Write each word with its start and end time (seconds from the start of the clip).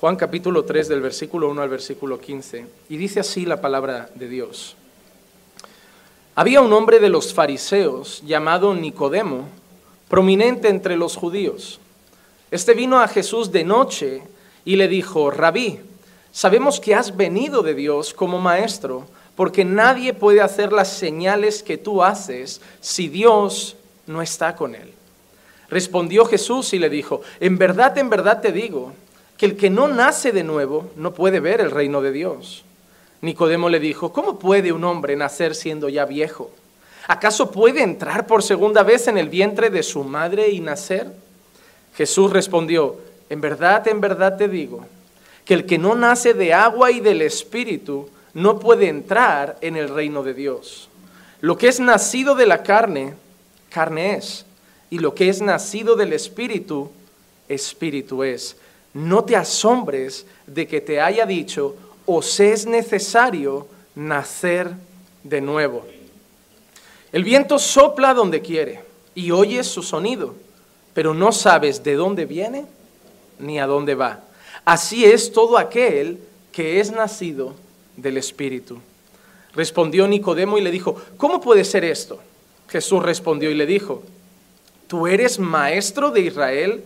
Juan 0.00 0.14
capítulo 0.14 0.64
3 0.64 0.86
del 0.86 1.00
versículo 1.00 1.48
1 1.48 1.60
al 1.60 1.68
versículo 1.68 2.20
15. 2.20 2.66
Y 2.88 2.96
dice 2.96 3.18
así 3.18 3.44
la 3.44 3.60
palabra 3.60 4.08
de 4.14 4.28
Dios. 4.28 4.76
Había 6.36 6.60
un 6.60 6.72
hombre 6.72 7.00
de 7.00 7.08
los 7.08 7.34
fariseos 7.34 8.22
llamado 8.24 8.72
Nicodemo, 8.76 9.48
prominente 10.08 10.68
entre 10.68 10.96
los 10.96 11.16
judíos. 11.16 11.80
Este 12.52 12.74
vino 12.74 13.00
a 13.00 13.08
Jesús 13.08 13.50
de 13.50 13.64
noche 13.64 14.22
y 14.64 14.76
le 14.76 14.86
dijo, 14.86 15.32
Rabí, 15.32 15.80
sabemos 16.30 16.78
que 16.78 16.94
has 16.94 17.16
venido 17.16 17.62
de 17.62 17.74
Dios 17.74 18.14
como 18.14 18.38
maestro, 18.38 19.04
porque 19.34 19.64
nadie 19.64 20.14
puede 20.14 20.42
hacer 20.42 20.72
las 20.72 20.92
señales 20.92 21.64
que 21.64 21.76
tú 21.76 22.04
haces 22.04 22.60
si 22.80 23.08
Dios 23.08 23.74
no 24.06 24.22
está 24.22 24.54
con 24.54 24.76
él. 24.76 24.92
Respondió 25.68 26.24
Jesús 26.24 26.72
y 26.72 26.78
le 26.78 26.88
dijo, 26.88 27.20
en 27.40 27.58
verdad, 27.58 27.98
en 27.98 28.08
verdad 28.08 28.40
te 28.40 28.52
digo, 28.52 28.92
que 29.38 29.46
el 29.46 29.56
que 29.56 29.70
no 29.70 29.88
nace 29.88 30.32
de 30.32 30.42
nuevo 30.42 30.90
no 30.96 31.14
puede 31.14 31.40
ver 31.40 31.60
el 31.60 31.70
reino 31.70 32.02
de 32.02 32.12
Dios. 32.12 32.64
Nicodemo 33.20 33.68
le 33.68 33.80
dijo, 33.80 34.12
¿cómo 34.12 34.38
puede 34.38 34.72
un 34.72 34.84
hombre 34.84 35.16
nacer 35.16 35.54
siendo 35.54 35.88
ya 35.88 36.04
viejo? 36.04 36.50
¿Acaso 37.06 37.50
puede 37.50 37.82
entrar 37.82 38.26
por 38.26 38.42
segunda 38.42 38.82
vez 38.82 39.08
en 39.08 39.16
el 39.16 39.28
vientre 39.28 39.70
de 39.70 39.82
su 39.82 40.04
madre 40.04 40.50
y 40.50 40.60
nacer? 40.60 41.10
Jesús 41.96 42.32
respondió, 42.32 42.96
en 43.30 43.40
verdad, 43.40 43.86
en 43.88 44.00
verdad 44.00 44.36
te 44.36 44.48
digo, 44.48 44.84
que 45.44 45.54
el 45.54 45.66
que 45.66 45.78
no 45.78 45.94
nace 45.94 46.34
de 46.34 46.52
agua 46.52 46.90
y 46.90 47.00
del 47.00 47.22
Espíritu 47.22 48.08
no 48.34 48.58
puede 48.58 48.88
entrar 48.88 49.56
en 49.60 49.76
el 49.76 49.88
reino 49.88 50.22
de 50.22 50.34
Dios. 50.34 50.88
Lo 51.40 51.56
que 51.56 51.68
es 51.68 51.80
nacido 51.80 52.34
de 52.34 52.46
la 52.46 52.62
carne, 52.62 53.14
carne 53.70 54.16
es, 54.16 54.44
y 54.90 54.98
lo 54.98 55.14
que 55.14 55.28
es 55.28 55.40
nacido 55.40 55.96
del 55.96 56.12
Espíritu, 56.12 56.90
Espíritu 57.48 58.24
es. 58.24 58.56
No 58.94 59.24
te 59.24 59.36
asombres 59.36 60.26
de 60.46 60.66
que 60.66 60.80
te 60.80 61.00
haya 61.00 61.26
dicho, 61.26 61.76
os 62.06 62.40
es 62.40 62.66
necesario 62.66 63.66
nacer 63.94 64.70
de 65.22 65.40
nuevo. 65.40 65.84
El 67.12 67.24
viento 67.24 67.58
sopla 67.58 68.14
donde 68.14 68.40
quiere 68.40 68.82
y 69.14 69.30
oyes 69.30 69.66
su 69.66 69.82
sonido, 69.82 70.34
pero 70.94 71.14
no 71.14 71.32
sabes 71.32 71.82
de 71.82 71.94
dónde 71.94 72.24
viene 72.24 72.66
ni 73.38 73.58
a 73.58 73.66
dónde 73.66 73.94
va. 73.94 74.20
Así 74.64 75.04
es 75.04 75.32
todo 75.32 75.58
aquel 75.58 76.18
que 76.52 76.80
es 76.80 76.90
nacido 76.90 77.54
del 77.96 78.16
Espíritu. 78.16 78.78
Respondió 79.54 80.06
Nicodemo 80.06 80.58
y 80.58 80.60
le 80.60 80.70
dijo, 80.70 80.96
¿cómo 81.16 81.40
puede 81.40 81.64
ser 81.64 81.84
esto? 81.84 82.20
Jesús 82.68 83.02
respondió 83.02 83.50
y 83.50 83.54
le 83.54 83.66
dijo, 83.66 84.02
¿tú 84.86 85.06
eres 85.06 85.38
maestro 85.38 86.10
de 86.10 86.20
Israel 86.20 86.84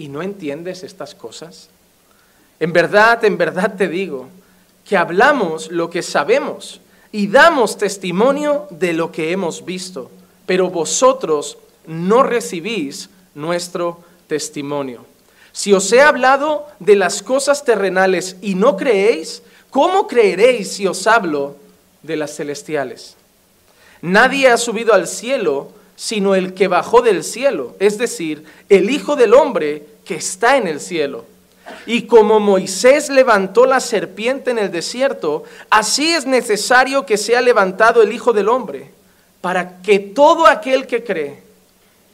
y 0.00 0.08
no 0.08 0.22
entiendes 0.22 0.82
estas 0.82 1.14
cosas? 1.14 1.68
En 2.58 2.72
verdad, 2.72 3.22
en 3.26 3.36
verdad 3.36 3.74
te 3.76 3.86
digo, 3.86 4.28
que 4.88 4.96
hablamos 4.96 5.70
lo 5.70 5.90
que 5.90 6.02
sabemos 6.02 6.80
y 7.12 7.26
damos 7.26 7.76
testimonio 7.76 8.66
de 8.70 8.94
lo 8.94 9.12
que 9.12 9.30
hemos 9.30 9.62
visto, 9.62 10.10
pero 10.46 10.70
vosotros 10.70 11.58
no 11.86 12.22
recibís 12.22 13.10
nuestro 13.34 14.00
testimonio. 14.26 15.04
Si 15.52 15.74
os 15.74 15.92
he 15.92 16.00
hablado 16.00 16.66
de 16.78 16.96
las 16.96 17.22
cosas 17.22 17.62
terrenales 17.62 18.36
y 18.40 18.54
no 18.54 18.78
creéis, 18.78 19.42
¿cómo 19.68 20.06
creeréis 20.06 20.72
si 20.72 20.86
os 20.86 21.06
hablo 21.06 21.56
de 22.02 22.16
las 22.16 22.34
celestiales? 22.34 23.16
Nadie 24.00 24.48
ha 24.48 24.56
subido 24.56 24.94
al 24.94 25.06
cielo 25.06 25.72
sino 26.00 26.34
el 26.34 26.54
que 26.54 26.66
bajó 26.66 27.02
del 27.02 27.22
cielo, 27.22 27.76
es 27.78 27.98
decir, 27.98 28.46
el 28.70 28.88
Hijo 28.88 29.16
del 29.16 29.34
Hombre 29.34 29.84
que 30.06 30.14
está 30.14 30.56
en 30.56 30.66
el 30.66 30.80
cielo. 30.80 31.26
Y 31.84 32.06
como 32.06 32.40
Moisés 32.40 33.10
levantó 33.10 33.66
la 33.66 33.80
serpiente 33.80 34.50
en 34.50 34.58
el 34.58 34.72
desierto, 34.72 35.44
así 35.68 36.14
es 36.14 36.24
necesario 36.24 37.04
que 37.04 37.18
sea 37.18 37.42
levantado 37.42 38.00
el 38.00 38.14
Hijo 38.14 38.32
del 38.32 38.48
Hombre, 38.48 38.90
para 39.42 39.82
que 39.82 39.98
todo 39.98 40.46
aquel 40.46 40.86
que 40.86 41.04
cree 41.04 41.42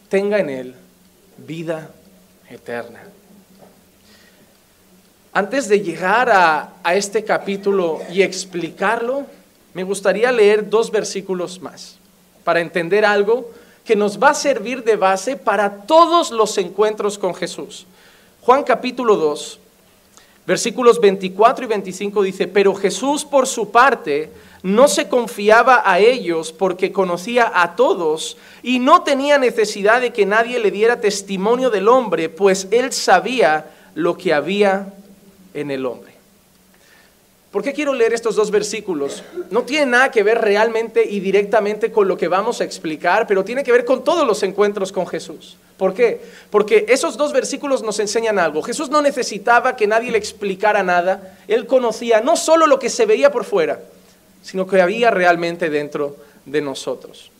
tenga 0.08 0.40
en 0.40 0.50
él 0.50 0.74
vida 1.38 1.88
eterna. 2.50 3.04
Antes 5.32 5.68
de 5.68 5.80
llegar 5.80 6.28
a, 6.28 6.72
este 6.92 7.22
capítulo 7.22 8.00
y 8.10 8.22
explicarlo, 8.22 9.26
me 9.74 9.84
gustaría 9.84 10.32
leer 10.32 10.68
dos 10.68 10.90
versículos 10.90 11.62
más 11.62 11.98
para 12.42 12.58
entender 12.58 13.04
algo 13.04 13.52
que 13.86 13.96
nos 13.96 14.20
va 14.20 14.30
a 14.30 14.34
servir 14.34 14.82
de 14.82 14.96
base 14.96 15.36
para 15.36 15.82
todos 15.82 16.32
los 16.32 16.58
encuentros 16.58 17.18
con 17.18 17.34
Jesús. 17.34 17.86
Juan 18.42 18.64
capítulo 18.64 19.16
2, 19.16 19.60
versículos 20.44 21.00
24 21.00 21.64
y 21.64 21.68
25 21.68 22.22
dice, 22.22 22.48
pero 22.48 22.74
Jesús 22.74 23.24
por 23.24 23.46
su 23.46 23.70
parte 23.70 24.30
no 24.64 24.88
se 24.88 25.08
confiaba 25.08 25.82
a 25.84 26.00
ellos 26.00 26.52
porque 26.52 26.90
conocía 26.90 27.52
a 27.54 27.76
todos 27.76 28.36
y 28.64 28.80
no 28.80 29.02
tenía 29.02 29.38
necesidad 29.38 30.00
de 30.00 30.12
que 30.12 30.26
nadie 30.26 30.58
le 30.58 30.72
diera 30.72 31.00
testimonio 31.00 31.70
del 31.70 31.86
hombre, 31.86 32.28
pues 32.28 32.66
él 32.72 32.92
sabía 32.92 33.70
lo 33.94 34.18
que 34.18 34.34
había 34.34 34.92
en 35.54 35.70
el 35.70 35.86
hombre. 35.86 36.15
¿Por 37.56 37.62
qué 37.62 37.72
quiero 37.72 37.94
leer 37.94 38.12
estos 38.12 38.36
dos 38.36 38.50
versículos? 38.50 39.22
No 39.50 39.62
tiene 39.62 39.86
nada 39.86 40.10
que 40.10 40.22
ver 40.22 40.42
realmente 40.42 41.02
y 41.02 41.20
directamente 41.20 41.90
con 41.90 42.06
lo 42.06 42.14
que 42.14 42.28
vamos 42.28 42.60
a 42.60 42.64
explicar, 42.64 43.26
pero 43.26 43.46
tiene 43.46 43.64
que 43.64 43.72
ver 43.72 43.86
con 43.86 44.04
todos 44.04 44.26
los 44.26 44.42
encuentros 44.42 44.92
con 44.92 45.06
Jesús. 45.06 45.56
¿Por 45.78 45.94
qué? 45.94 46.20
Porque 46.50 46.84
esos 46.86 47.16
dos 47.16 47.32
versículos 47.32 47.82
nos 47.82 47.98
enseñan 47.98 48.38
algo. 48.38 48.60
Jesús 48.60 48.90
no 48.90 49.00
necesitaba 49.00 49.74
que 49.74 49.86
nadie 49.86 50.10
le 50.10 50.18
explicara 50.18 50.82
nada. 50.82 51.38
Él 51.48 51.66
conocía 51.66 52.20
no 52.20 52.36
solo 52.36 52.66
lo 52.66 52.78
que 52.78 52.90
se 52.90 53.06
veía 53.06 53.32
por 53.32 53.46
fuera, 53.46 53.80
sino 54.42 54.66
que 54.66 54.82
había 54.82 55.10
realmente 55.10 55.70
dentro 55.70 56.18
de 56.44 56.60
nosotros. 56.60 57.30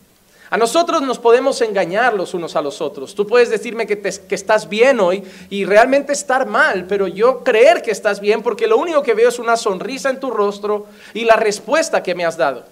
A 0.49 0.57
nosotros 0.57 1.01
nos 1.01 1.19
podemos 1.19 1.59
engañar 1.61 2.13
los 2.13 2.33
unos 2.33 2.55
a 2.55 2.61
los 2.61 2.79
otros. 2.79 3.13
Tú 3.15 3.27
puedes 3.27 3.49
decirme 3.49 3.85
que, 3.85 4.01
estás 4.29 4.69
bien 4.69 4.99
hoy 4.99 5.23
y 5.49 5.65
realmente 5.65 6.13
estar 6.13 6.45
mal, 6.45 6.85
pero 6.87 7.07
yo 7.07 7.43
creer 7.43 7.81
que 7.81 7.91
estás 7.91 8.21
bien 8.21 8.41
porque 8.41 8.67
lo 8.67 8.77
único 8.77 9.03
que 9.03 9.13
veo 9.13 9.27
es 9.27 9.39
una 9.39 9.57
sonrisa 9.57 10.09
en 10.09 10.19
tu 10.19 10.31
rostro 10.31 10.87
y 11.13 11.25
la 11.25 11.35
respuesta 11.35 12.01
que 12.01 12.15
me 12.15 12.25
has 12.25 12.37
dado. 12.37 12.63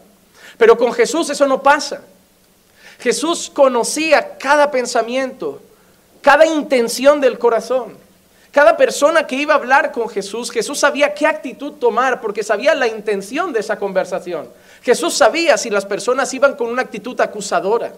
Pero 0.58 0.78
con 0.78 0.94
Jesús 0.94 1.30
eso 1.30 1.48
no 1.48 1.62
pasa. 1.62 2.02
Jesús 3.00 3.52
conocía 3.54 4.38
cada 4.38 4.72
pensamiento, 4.72 5.62
cada 6.22 6.46
intención 6.46 7.20
del 7.20 7.38
corazón. 7.38 8.05
Cada 8.56 8.78
persona 8.78 9.28
que 9.28 9.36
iba 9.36 9.54
a 9.54 9.58
hablar 9.58 9.92
con 9.92 10.08
Jesús, 10.08 10.50
Jesús 10.50 10.80
sabía 10.80 11.14
qué 11.14 11.28
actitud 11.28 11.74
tomar 11.74 12.22
porque 12.22 12.42
sabía 12.42 12.74
la 12.74 12.88
intención 12.88 13.52
de 13.52 13.60
esa 13.60 13.78
conversación. 13.78 14.48
Jesús 14.82 15.14
sabía 15.14 15.58
si 15.58 15.70
las 15.70 15.86
personas 15.86 16.34
iban 16.34 16.56
con 16.56 16.70
una 16.70 16.84
actitud 16.84 17.20
acusadora 17.20 17.92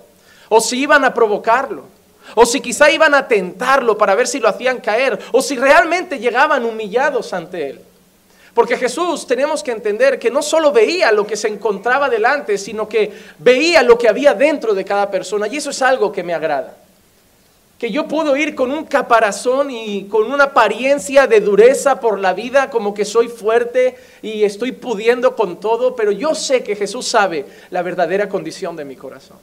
o 0.49 0.59
si 0.59 0.79
iban 0.81 1.05
a 1.05 1.13
provocarlo 1.13 1.83
o 2.33 2.43
si 2.43 2.59
quizá 2.59 2.89
iban 2.89 3.13
a 3.13 3.27
tentarlo 3.27 3.99
para 3.99 4.15
ver 4.15 4.27
si 4.27 4.39
lo 4.39 4.49
hacían 4.49 4.79
caer 4.79 5.19
o 5.31 5.43
si 5.43 5.57
realmente 5.57 6.17
llegaban 6.17 6.65
humillados 6.65 7.33
ante 7.33 7.69
él. 7.69 7.81
Porque 8.55 8.77
Jesús 8.77 9.27
tenemos 9.27 9.61
que 9.61 9.73
entender 9.73 10.17
que 10.17 10.31
no 10.31 10.41
solo 10.41 10.71
veía 10.71 11.11
lo 11.11 11.27
que 11.27 11.37
se 11.37 11.49
encontraba 11.49 12.09
delante, 12.09 12.57
sino 12.57 12.89
que 12.89 13.13
veía 13.37 13.83
lo 13.83 13.95
que 13.95 14.09
había 14.09 14.33
dentro 14.33 14.73
de 14.73 14.83
cada 14.83 15.11
persona. 15.11 15.47
Y 15.47 15.57
eso 15.57 15.69
es 15.69 15.83
algo 15.83 16.11
que 16.11 16.23
me 16.23 16.33
agrada 16.33 16.73
que 17.77 17.91
yo 17.91 18.07
puedo 18.07 18.35
ir 18.35 18.55
con 18.55 18.71
un 18.71 18.85
caparazón 18.85 19.69
y 19.69 20.05
con 20.05 20.31
una 20.31 20.45
apariencia 20.45 21.27
de 21.27 21.41
dureza 21.41 21.99
por 21.99 22.19
la 22.19 22.33
vida, 22.33 22.69
como 22.69 22.93
que 22.93 23.05
soy 23.05 23.27
fuerte 23.27 23.95
y 24.23 24.43
estoy 24.43 24.71
pudiendo 24.71 25.35
con 25.35 25.59
todo, 25.59 25.95
pero 25.95 26.11
yo 26.11 26.33
sé 26.33 26.63
que 26.63 26.75
Jesús 26.75 27.07
sabe 27.07 27.45
la 27.69 27.83
verdadera 27.83 28.27
condición 28.27 28.75
de 28.75 28.85
mi 28.85 28.95
corazón. 28.95 29.37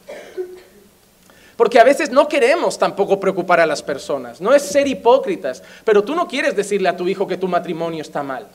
Porque 1.57 1.79
a 1.79 1.85
veces 1.85 2.11
no 2.11 2.27
queremos 2.27 2.79
tampoco 2.79 3.21
preocupar 3.21 3.61
a 3.61 3.67
las 3.67 3.83
personas, 3.83 4.41
no 4.41 4.53
es 4.53 4.63
ser 4.63 4.89
hipócritas, 4.89 5.63
pero 5.85 6.03
tú 6.03 6.17
no 6.17 6.27
quieres 6.27 6.57
decirle 6.57 6.89
a 6.89 6.97
tu 6.97 7.07
hijo 7.07 7.29
que 7.29 7.37
tu 7.37 7.47
matrimonio 7.47 8.03
está 8.03 8.25
mal. 8.25 8.49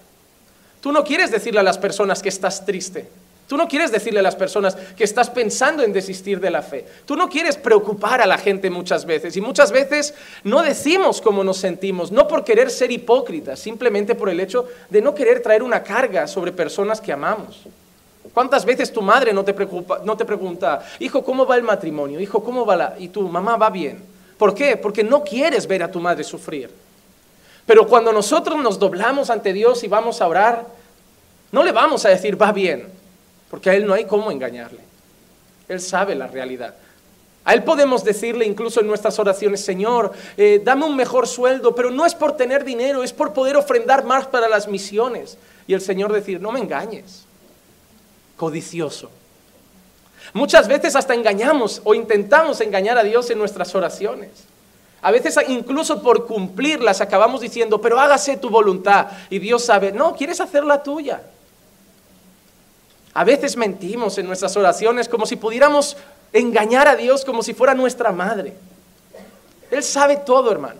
Tú 0.81 0.91
no 0.91 1.05
quieres 1.05 1.31
decirle 1.31 1.61
a 1.61 1.63
las 1.63 1.77
personas 1.77 2.21
que 2.21 2.29
estás 2.29 2.65
triste. 2.65 3.07
Tú 3.49 3.57
no 3.57 3.67
quieres 3.67 3.91
decirle 3.91 4.19
a 4.19 4.21
las 4.21 4.35
personas 4.35 4.75
que 4.95 5.03
estás 5.03 5.27
pensando 5.27 5.81
en 5.81 5.91
desistir 5.91 6.39
de 6.39 6.51
la 6.51 6.61
fe. 6.61 6.85
Tú 7.07 7.15
no 7.15 7.27
quieres 7.27 7.57
preocupar 7.57 8.21
a 8.21 8.27
la 8.27 8.37
gente 8.37 8.69
muchas 8.69 9.07
veces. 9.07 9.35
Y 9.35 9.41
muchas 9.41 9.71
veces 9.71 10.13
no 10.43 10.61
decimos 10.61 11.19
cómo 11.19 11.43
nos 11.43 11.57
sentimos, 11.57 12.11
no 12.11 12.27
por 12.27 12.43
querer 12.43 12.69
ser 12.69 12.91
hipócritas, 12.91 13.57
simplemente 13.57 14.13
por 14.13 14.29
el 14.29 14.39
hecho 14.39 14.67
de 14.91 15.01
no 15.01 15.15
querer 15.15 15.41
traer 15.41 15.63
una 15.63 15.81
carga 15.81 16.27
sobre 16.27 16.51
personas 16.51 17.01
que 17.01 17.11
amamos. 17.11 17.63
¿Cuántas 18.35 18.65
veces 18.65 18.93
tu 18.93 19.01
madre 19.01 19.33
no 19.33 19.43
te, 19.43 19.55
preocupa, 19.55 20.01
no 20.03 20.15
te 20.15 20.25
pregunta, 20.25 20.85
hijo, 20.99 21.23
¿cómo 21.23 21.47
va 21.47 21.55
el 21.55 21.63
matrimonio? 21.63 22.19
Hijo, 22.19 22.43
¿cómo 22.43 22.67
va 22.67 22.75
la... 22.75 22.95
Y 22.99 23.07
tu 23.07 23.27
mamá 23.27 23.57
va 23.57 23.71
bien. 23.71 23.99
¿Por 24.37 24.53
qué? 24.53 24.77
Porque 24.77 25.03
no 25.03 25.23
quieres 25.23 25.65
ver 25.65 25.81
a 25.81 25.91
tu 25.91 25.99
madre 25.99 26.23
sufrir. 26.23 26.69
Pero 27.65 27.87
cuando 27.87 28.13
nosotros 28.13 28.61
nos 28.61 28.77
doblamos 28.77 29.31
ante 29.31 29.53
Dios 29.53 29.83
y 29.83 29.87
vamos 29.87 30.21
a 30.21 30.27
orar, 30.27 30.67
no 31.51 31.63
le 31.63 31.71
vamos 31.71 32.05
a 32.05 32.09
decir, 32.09 32.39
va 32.39 32.51
bien 32.51 32.98
porque 33.49 33.69
a 33.69 33.73
Él 33.73 33.85
no 33.85 33.93
hay 33.93 34.05
cómo 34.05 34.31
engañarle. 34.31 34.79
Él 35.67 35.81
sabe 35.81 36.15
la 36.15 36.27
realidad. 36.27 36.75
A 37.45 37.53
Él 37.53 37.63
podemos 37.63 38.03
decirle 38.03 38.45
incluso 38.45 38.79
en 38.81 38.87
nuestras 38.87 39.17
oraciones, 39.17 39.63
Señor, 39.63 40.11
eh, 40.37 40.61
dame 40.63 40.85
un 40.85 40.95
mejor 40.95 41.27
sueldo, 41.27 41.73
pero 41.73 41.89
no 41.89 42.05
es 42.05 42.13
por 42.13 42.37
tener 42.37 42.63
dinero, 42.63 43.03
es 43.03 43.13
por 43.13 43.33
poder 43.33 43.55
ofrendar 43.55 44.03
más 44.03 44.27
para 44.27 44.47
las 44.47 44.67
misiones. 44.67 45.37
Y 45.65 45.73
el 45.73 45.81
Señor 45.81 46.11
decir, 46.11 46.41
no 46.41 46.51
me 46.51 46.59
engañes, 46.59 47.25
codicioso. 48.37 49.09
Muchas 50.33 50.67
veces 50.67 50.95
hasta 50.95 51.13
engañamos 51.13 51.81
o 51.83 51.95
intentamos 51.95 52.61
engañar 52.61 52.97
a 52.97 53.03
Dios 53.03 53.29
en 53.29 53.39
nuestras 53.39 53.73
oraciones. 53.73 54.29
A 55.01 55.11
veces 55.11 55.37
incluso 55.47 56.01
por 56.03 56.27
cumplirlas 56.27 57.01
acabamos 57.01 57.41
diciendo, 57.41 57.79
pero 57.79 57.99
hágase 57.99 58.37
tu 58.37 58.49
voluntad. 58.49 59.07
Y 59.29 59.39
Dios 59.39 59.63
sabe, 59.63 59.91
no, 59.91 60.15
quieres 60.15 60.41
hacer 60.41 60.63
la 60.65 60.83
tuya. 60.83 61.21
A 63.13 63.23
veces 63.23 63.57
mentimos 63.57 64.17
en 64.17 64.27
nuestras 64.27 64.55
oraciones 64.55 65.09
como 65.09 65.25
si 65.25 65.35
pudiéramos 65.35 65.97
engañar 66.31 66.87
a 66.87 66.95
Dios 66.95 67.25
como 67.25 67.43
si 67.43 67.53
fuera 67.53 67.73
nuestra 67.73 68.11
madre. 68.11 68.53
Él 69.71 69.83
sabe 69.83 70.17
todo, 70.17 70.51
hermano. 70.51 70.79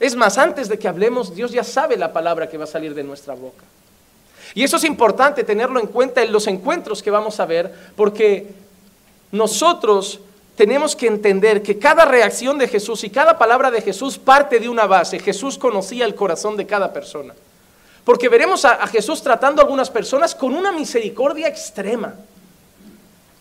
Es 0.00 0.14
más, 0.14 0.38
antes 0.38 0.68
de 0.68 0.78
que 0.78 0.88
hablemos, 0.88 1.34
Dios 1.34 1.50
ya 1.50 1.64
sabe 1.64 1.96
la 1.96 2.12
palabra 2.12 2.48
que 2.48 2.58
va 2.58 2.64
a 2.64 2.68
salir 2.68 2.94
de 2.94 3.02
nuestra 3.02 3.34
boca. 3.34 3.64
Y 4.54 4.62
eso 4.62 4.76
es 4.76 4.84
importante 4.84 5.44
tenerlo 5.44 5.80
en 5.80 5.88
cuenta 5.88 6.22
en 6.22 6.32
los 6.32 6.46
encuentros 6.46 7.02
que 7.02 7.10
vamos 7.10 7.40
a 7.40 7.46
ver, 7.46 7.74
porque 7.96 8.46
nosotros 9.32 10.20
tenemos 10.56 10.96
que 10.96 11.06
entender 11.06 11.62
que 11.62 11.78
cada 11.78 12.04
reacción 12.04 12.58
de 12.58 12.68
Jesús 12.68 13.04
y 13.04 13.10
cada 13.10 13.38
palabra 13.38 13.70
de 13.70 13.82
Jesús 13.82 14.18
parte 14.18 14.58
de 14.58 14.68
una 14.68 14.86
base. 14.86 15.18
Jesús 15.18 15.58
conocía 15.58 16.04
el 16.04 16.14
corazón 16.14 16.56
de 16.56 16.66
cada 16.66 16.92
persona. 16.92 17.34
Porque 18.08 18.30
veremos 18.30 18.64
a, 18.64 18.86
Jesús 18.86 19.22
tratando 19.22 19.60
a 19.60 19.64
algunas 19.64 19.90
personas 19.90 20.34
con 20.34 20.54
una 20.54 20.72
misericordia 20.72 21.46
extrema. 21.46 22.14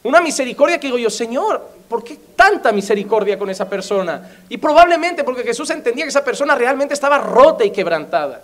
Una 0.04 0.20
misericordia 0.20 0.78
que 0.78 0.88
digo 0.88 0.98
yo, 0.98 1.10
Señor, 1.10 1.66
¿por 1.88 2.04
qué 2.04 2.20
tanta 2.36 2.74
misericordia 2.74 3.40
con 3.40 3.50
esa 3.50 3.70
persona? 3.70 4.30
Y 4.50 4.58
probablemente 4.58 5.24
porque 5.24 5.44
Jesús 5.44 5.70
entendía 5.70 6.04
que 6.04 6.10
esa 6.10 6.26
persona 6.26 6.54
realmente 6.54 6.94
estaba 6.94 7.18
rota 7.18 7.64
y 7.64 7.72
quebrantada. 7.72 8.42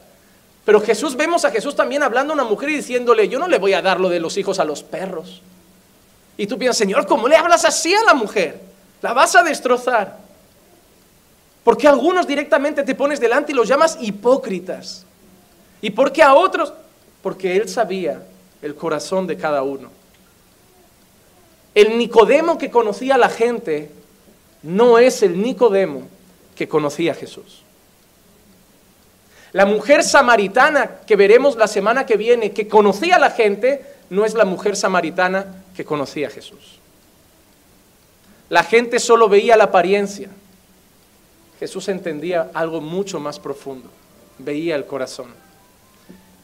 Pero 0.63 0.79
Jesús, 0.79 1.17
vemos 1.17 1.43
a 1.43 1.51
Jesús 1.51 1.75
también 1.75 2.03
hablando 2.03 2.31
a 2.31 2.35
una 2.35 2.45
mujer 2.45 2.69
y 2.69 2.77
diciéndole, 2.77 3.27
yo 3.27 3.37
no 3.37 3.49
le 3.49 3.59
voy 3.59 3.73
a 3.73 3.81
dar 3.81 3.99
lo 3.99 4.07
de 4.07 4.21
los 4.21 4.37
hijos 4.37 4.59
a 4.59 4.63
los 4.63 4.81
perros. 4.81 5.41
Y 6.37 6.47
tú 6.47 6.57
piensas, 6.57 6.77
Señor, 6.77 7.05
¿cómo 7.05 7.27
le 7.27 7.35
hablas 7.35 7.65
así 7.65 7.93
a 7.93 8.03
la 8.03 8.13
mujer? 8.13 8.61
La 9.01 9.11
vas 9.11 9.35
a 9.35 9.43
destrozar. 9.43 10.19
Porque 11.65 11.85
algunos 11.85 12.25
directamente 12.25 12.83
te 12.83 12.95
pones 12.95 13.19
delante 13.19 13.51
y 13.51 13.55
los 13.55 13.67
llamas 13.67 13.97
hipócritas. 13.99 15.05
¿Y 15.83 15.89
por 15.89 16.13
qué 16.13 16.23
a 16.23 16.33
otros? 16.33 16.71
Porque 17.21 17.57
él 17.57 17.67
sabía 17.67 18.23
el 18.61 18.73
corazón 18.73 19.27
de 19.27 19.35
cada 19.35 19.63
uno. 19.63 19.89
El 21.75 21.97
Nicodemo 21.97 22.57
que 22.57 22.71
conocía 22.71 23.15
a 23.15 23.17
la 23.17 23.27
gente 23.27 23.91
no 24.61 24.97
es 24.97 25.21
el 25.23 25.41
Nicodemo 25.41 26.07
que 26.55 26.69
conocía 26.69 27.11
a 27.11 27.15
Jesús. 27.15 27.63
La 29.51 29.65
mujer 29.65 30.05
samaritana 30.05 31.01
que 31.05 31.17
veremos 31.17 31.57
la 31.57 31.67
semana 31.67 32.05
que 32.05 32.15
viene, 32.15 32.53
que 32.53 32.69
conocía 32.69 33.17
a 33.17 33.19
la 33.19 33.31
gente, 33.31 33.85
no 34.09 34.23
es 34.23 34.35
la 34.35 34.45
mujer 34.45 34.77
samaritana 34.77 35.65
que 35.75 35.83
conocía 35.83 36.27
a 36.27 36.31
Jesús. 36.31 36.79
La 38.47 38.63
gente 38.63 38.99
solo 38.99 39.27
veía 39.27 39.57
la 39.57 39.65
apariencia. 39.65 40.29
Jesús 41.59 41.89
entendía 41.89 42.51
algo 42.53 42.79
mucho 42.79 43.19
más 43.19 43.37
profundo, 43.37 43.89
veía 44.37 44.77
el 44.77 44.85
corazón. 44.85 45.42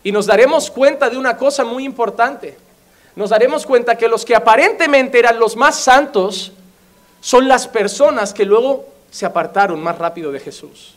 Y 0.03 0.11
nos 0.11 0.25
daremos 0.25 0.71
cuenta 0.71 1.09
de 1.09 1.17
una 1.17 1.35
cosa 1.35 1.65
muy 1.65 1.83
importante. 1.83 2.57
Nos 3.15 3.31
daremos 3.31 3.65
cuenta 3.65 3.97
que 3.97 4.07
los 4.07 4.23
que 4.23 4.35
aparentemente 4.35 5.19
eran 5.19 5.39
los 5.39 5.55
más 5.55 5.77
santos 5.79 6.53
son 7.21 7.47
las 7.47 7.67
personas 7.67 8.33
que 8.33 8.45
luego 8.45 8.87
se 9.11 9.25
apartaron 9.25 9.81
más 9.81 9.97
rápido 9.97 10.31
de 10.31 10.39
Jesús. 10.39 10.95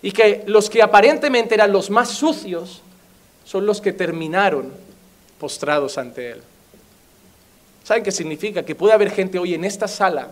Y 0.00 0.12
que 0.12 0.44
los 0.46 0.70
que 0.70 0.82
aparentemente 0.82 1.54
eran 1.54 1.72
los 1.72 1.90
más 1.90 2.08
sucios 2.08 2.80
son 3.44 3.66
los 3.66 3.80
que 3.80 3.92
terminaron 3.92 4.72
postrados 5.38 5.98
ante 5.98 6.30
Él. 6.30 6.42
¿Saben 7.84 8.02
qué 8.02 8.12
significa? 8.12 8.64
Que 8.64 8.74
puede 8.74 8.94
haber 8.94 9.10
gente 9.10 9.38
hoy 9.38 9.54
en 9.54 9.64
esta 9.64 9.88
sala 9.88 10.28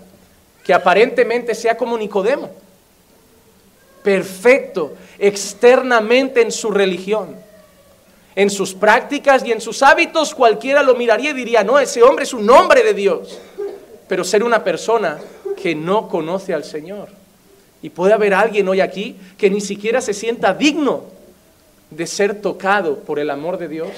que 0.65 0.73
aparentemente 0.73 1.55
sea 1.55 1.77
como 1.77 1.99
Nicodemo, 1.99 2.51
perfecto 4.03 4.95
externamente 5.19 6.43
en 6.43 6.53
su 6.53 6.71
religión 6.71 7.50
en 8.35 8.51
sus 8.51 8.75
prácticas 8.75 9.45
y 9.45 9.53
en 9.53 9.61
sus 9.61 9.83
hábitos, 9.83 10.35
cualquiera 10.35 10.83
lo 10.83 10.95
miraría 10.95 11.31
y 11.31 11.35
diría, 11.35 11.65
no, 11.65 11.79
ese 11.79 12.03
hombre 12.03 12.25
es 12.25 12.33
un 12.33 12.49
hombre 12.49 12.83
de 12.83 12.95
Dios. 12.95 13.39
Pero 14.09 14.25
ser 14.25 14.43
una 14.43 14.63
persona 14.63 15.19
que 15.61 15.75
no 15.75 16.09
conoce 16.09 16.55
al 16.55 16.65
Señor. 16.65 17.09
Y 17.83 17.91
puede 17.91 18.13
haber 18.13 18.35
alguien 18.35 18.69
hoy 18.69 18.81
aquí 18.81 19.17
que 19.39 19.51
ni 19.51 19.61
siquiera 19.61 20.01
se 20.01 20.15
sienta 20.15 20.55
digno 20.55 21.05
de 21.91 22.07
ser 22.07 22.41
tocado 22.41 22.99
por 23.01 23.19
el 23.19 23.31
amor 23.31 23.59
de 23.59 23.69
Dios 23.69 23.91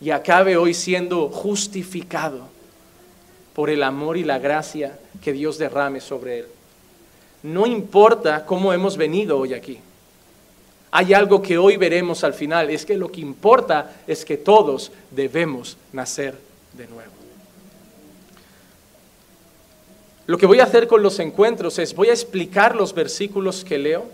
y 0.00 0.10
acabe 0.10 0.56
hoy 0.56 0.74
siendo 0.74 1.28
justificado 1.28 2.48
por 3.54 3.70
el 3.70 3.82
amor 3.82 4.16
y 4.16 4.24
la 4.24 4.38
gracia 4.38 4.98
que 5.22 5.32
Dios 5.32 5.58
derrame 5.58 6.00
sobre 6.00 6.40
él. 6.40 6.46
No 7.42 7.66
importa 7.66 8.46
cómo 8.46 8.72
hemos 8.72 8.96
venido 8.96 9.38
hoy 9.38 9.54
aquí. 9.54 9.78
Hay 10.94 11.14
algo 11.14 11.40
que 11.40 11.56
hoy 11.56 11.78
veremos 11.78 12.22
al 12.22 12.34
final, 12.34 12.68
es 12.68 12.84
que 12.84 12.98
lo 12.98 13.10
que 13.10 13.22
importa 13.22 13.96
es 14.06 14.26
que 14.26 14.36
todos 14.36 14.92
debemos 15.10 15.78
nacer 15.90 16.38
de 16.74 16.86
nuevo. 16.86 17.10
Lo 20.26 20.36
que 20.36 20.44
voy 20.44 20.60
a 20.60 20.64
hacer 20.64 20.86
con 20.86 21.02
los 21.02 21.18
encuentros 21.18 21.78
es, 21.78 21.94
voy 21.94 22.08
a 22.08 22.12
explicar 22.12 22.76
los 22.76 22.94
versículos 22.94 23.64
que 23.64 23.78
leo, 23.78 24.04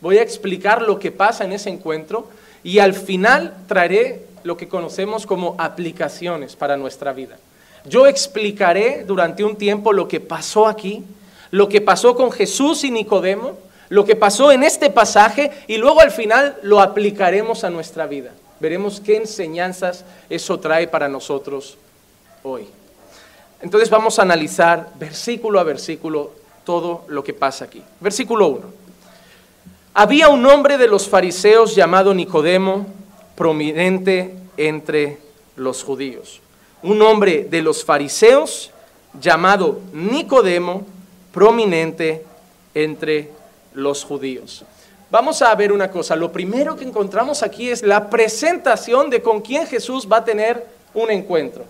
voy 0.00 0.16
a 0.16 0.22
explicar 0.22 0.80
lo 0.80 0.98
que 0.98 1.12
pasa 1.12 1.44
en 1.44 1.52
ese 1.52 1.68
encuentro 1.68 2.26
y 2.64 2.78
al 2.78 2.94
final 2.94 3.54
traeré 3.66 4.24
lo 4.44 4.56
que 4.56 4.66
conocemos 4.66 5.26
como 5.26 5.56
aplicaciones 5.58 6.56
para 6.56 6.78
nuestra 6.78 7.12
vida. 7.12 7.38
Yo 7.84 8.06
explicaré 8.06 9.04
durante 9.06 9.44
un 9.44 9.56
tiempo 9.56 9.92
lo 9.92 10.08
que 10.08 10.20
pasó 10.20 10.66
aquí, 10.66 11.04
lo 11.50 11.68
que 11.68 11.82
pasó 11.82 12.14
con 12.14 12.32
Jesús 12.32 12.82
y 12.84 12.90
Nicodemo, 12.90 13.58
lo 13.88 14.04
que 14.04 14.16
pasó 14.16 14.52
en 14.52 14.62
este 14.62 14.90
pasaje 14.90 15.50
y 15.66 15.76
luego 15.76 16.00
al 16.00 16.10
final 16.10 16.56
lo 16.62 16.80
aplicaremos 16.80 17.64
a 17.64 17.70
nuestra 17.70 18.06
vida. 18.06 18.32
Veremos 18.60 19.00
qué 19.00 19.16
enseñanzas 19.16 20.04
eso 20.28 20.58
trae 20.58 20.88
para 20.88 21.08
nosotros 21.08 21.78
hoy. 22.42 22.66
Entonces 23.60 23.90
vamos 23.90 24.18
a 24.18 24.22
analizar 24.22 24.90
versículo 24.98 25.58
a 25.58 25.64
versículo 25.64 26.32
todo 26.64 27.04
lo 27.08 27.24
que 27.24 27.32
pasa 27.32 27.64
aquí. 27.64 27.82
Versículo 28.00 28.48
1. 28.48 28.60
Había 29.94 30.28
un 30.28 30.44
hombre 30.46 30.78
de 30.78 30.86
los 30.86 31.08
fariseos 31.08 31.74
llamado 31.74 32.14
Nicodemo, 32.14 32.86
prominente 33.34 34.34
entre 34.56 35.18
los 35.56 35.82
judíos. 35.82 36.40
Un 36.82 37.02
hombre 37.02 37.48
de 37.50 37.62
los 37.62 37.84
fariseos 37.84 38.70
llamado 39.20 39.80
Nicodemo, 39.92 40.86
prominente 41.32 42.24
entre 42.74 43.30
los 43.74 44.04
judíos. 44.04 44.64
Vamos 45.10 45.40
a 45.40 45.54
ver 45.54 45.72
una 45.72 45.90
cosa. 45.90 46.16
Lo 46.16 46.30
primero 46.30 46.76
que 46.76 46.84
encontramos 46.84 47.42
aquí 47.42 47.70
es 47.70 47.82
la 47.82 48.10
presentación 48.10 49.08
de 49.08 49.22
con 49.22 49.40
quién 49.40 49.66
Jesús 49.66 50.06
va 50.10 50.18
a 50.18 50.24
tener 50.24 50.66
un 50.92 51.10
encuentro. 51.10 51.64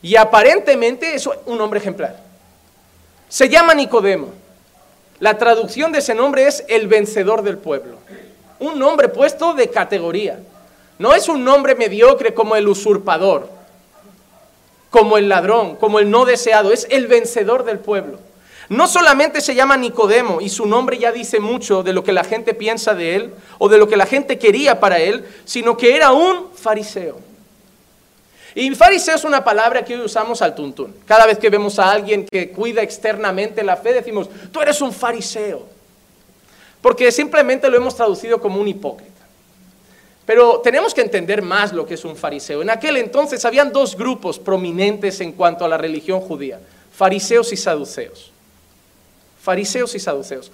Y 0.00 0.16
aparentemente 0.16 1.14
es 1.14 1.26
un 1.26 1.60
hombre 1.60 1.80
ejemplar. 1.80 2.16
Se 3.28 3.48
llama 3.48 3.74
Nicodemo. 3.74 4.28
La 5.20 5.36
traducción 5.36 5.92
de 5.92 5.98
ese 5.98 6.14
nombre 6.14 6.46
es 6.46 6.64
el 6.68 6.86
vencedor 6.86 7.42
del 7.42 7.58
pueblo. 7.58 7.96
Un 8.60 8.78
nombre 8.78 9.08
puesto 9.08 9.52
de 9.52 9.68
categoría. 9.68 10.38
No 10.98 11.14
es 11.14 11.28
un 11.28 11.44
nombre 11.44 11.74
mediocre 11.74 12.34
como 12.34 12.56
el 12.56 12.68
usurpador, 12.68 13.48
como 14.90 15.18
el 15.18 15.28
ladrón, 15.28 15.76
como 15.76 15.98
el 15.98 16.10
no 16.10 16.24
deseado. 16.24 16.72
Es 16.72 16.86
el 16.90 17.06
vencedor 17.06 17.64
del 17.64 17.80
pueblo. 17.80 18.18
No 18.68 18.86
solamente 18.86 19.40
se 19.40 19.54
llama 19.54 19.78
Nicodemo 19.78 20.40
y 20.42 20.50
su 20.50 20.66
nombre 20.66 20.98
ya 20.98 21.10
dice 21.10 21.40
mucho 21.40 21.82
de 21.82 21.94
lo 21.94 22.04
que 22.04 22.12
la 22.12 22.22
gente 22.22 22.52
piensa 22.52 22.94
de 22.94 23.16
él 23.16 23.34
o 23.58 23.68
de 23.68 23.78
lo 23.78 23.88
que 23.88 23.96
la 23.96 24.04
gente 24.04 24.38
quería 24.38 24.78
para 24.78 24.98
él, 24.98 25.24
sino 25.46 25.76
que 25.76 25.96
era 25.96 26.12
un 26.12 26.50
fariseo. 26.54 27.18
Y 28.54 28.74
fariseo 28.74 29.14
es 29.14 29.24
una 29.24 29.42
palabra 29.42 29.84
que 29.84 29.94
hoy 29.94 30.02
usamos 30.02 30.42
al 30.42 30.54
tuntún. 30.54 30.94
Cada 31.06 31.24
vez 31.24 31.38
que 31.38 31.48
vemos 31.48 31.78
a 31.78 31.90
alguien 31.90 32.26
que 32.26 32.50
cuida 32.50 32.82
externamente 32.82 33.62
la 33.62 33.76
fe, 33.76 33.94
decimos, 33.94 34.28
tú 34.52 34.60
eres 34.60 34.80
un 34.82 34.92
fariseo. 34.92 35.62
Porque 36.82 37.10
simplemente 37.10 37.70
lo 37.70 37.76
hemos 37.76 37.96
traducido 37.96 38.38
como 38.38 38.60
un 38.60 38.68
hipócrita. 38.68 39.12
Pero 40.26 40.60
tenemos 40.60 40.92
que 40.92 41.00
entender 41.00 41.40
más 41.40 41.72
lo 41.72 41.86
que 41.86 41.94
es 41.94 42.04
un 42.04 42.16
fariseo. 42.16 42.60
En 42.60 42.68
aquel 42.68 42.98
entonces 42.98 43.44
habían 43.46 43.72
dos 43.72 43.96
grupos 43.96 44.38
prominentes 44.38 45.20
en 45.22 45.32
cuanto 45.32 45.64
a 45.64 45.68
la 45.68 45.78
religión 45.78 46.20
judía, 46.20 46.60
fariseos 46.92 47.50
y 47.52 47.56
saduceos 47.56 48.32
fariseos 49.48 49.94
y 49.94 49.98
saduceos. 49.98 50.52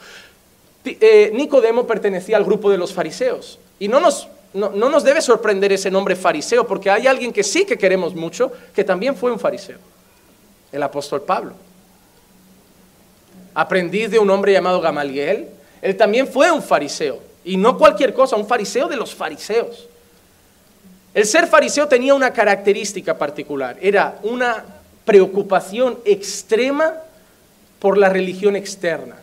Eh, 0.85 1.33
Nicodemo 1.35 1.85
pertenecía 1.85 2.37
al 2.37 2.45
grupo 2.45 2.71
de 2.71 2.79
los 2.79 2.93
fariseos. 2.93 3.59
Y 3.81 3.89
no 3.89 3.99
nos, 3.99 4.29
no, 4.53 4.71
nos 4.71 5.03
debe 5.03 5.21
sorprender 5.21 5.73
ese 5.73 5.91
nombre 5.91 6.15
fariseo, 6.15 6.65
porque 6.65 6.91
hay 6.91 7.09
alguien 7.09 7.33
que 7.33 7.43
sí 7.43 7.65
que 7.65 7.77
queremos 7.77 8.15
mucho, 8.15 8.53
que 8.73 8.85
también 8.85 9.17
fue 9.17 9.33
un 9.33 9.41
fariseo, 9.41 9.79
el 10.71 10.81
apóstol 10.81 11.23
Pablo. 11.23 11.55
aprendiz 13.53 14.13
de 14.13 14.21
un 14.21 14.31
hombre 14.31 14.53
llamado 14.53 14.81
Gamaliel. 14.81 15.49
Él 15.83 15.97
también 15.97 16.29
fue 16.29 16.53
un 16.53 16.63
fariseo, 16.63 17.19
y 17.45 17.57
no 17.57 17.77
cualquier 17.77 18.15
cosa, 18.15 18.37
un 18.37 18.47
fariseo 18.47 18.87
de 18.87 18.97
los 18.97 19.13
fariseos. 19.13 19.89
El 21.13 21.27
ser 21.27 21.49
fariseo 21.49 21.89
tenía 21.89 22.15
una 22.15 22.33
característica 22.33 23.19
particular, 23.19 23.77
era 23.81 24.21
una 24.23 24.65
preocupación 25.05 25.99
extrema 26.05 27.01
por 27.85 27.99
la 27.99 28.09
religión 28.09 28.57
externa. 28.57 29.17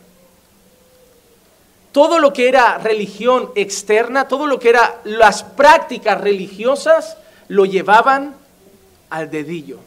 Todo 1.90 2.20
lo 2.20 2.32
que 2.32 2.46
era 2.46 2.78
religión 2.78 3.50
externa, 3.56 4.28
todo 4.28 4.46
lo 4.46 4.60
que 4.60 4.68
eran 4.68 4.88
las 5.02 5.42
prácticas 5.42 6.20
religiosas, 6.20 7.16
lo 7.48 7.64
llevaban 7.64 8.36
al 9.10 9.32
dedillo. 9.32 9.78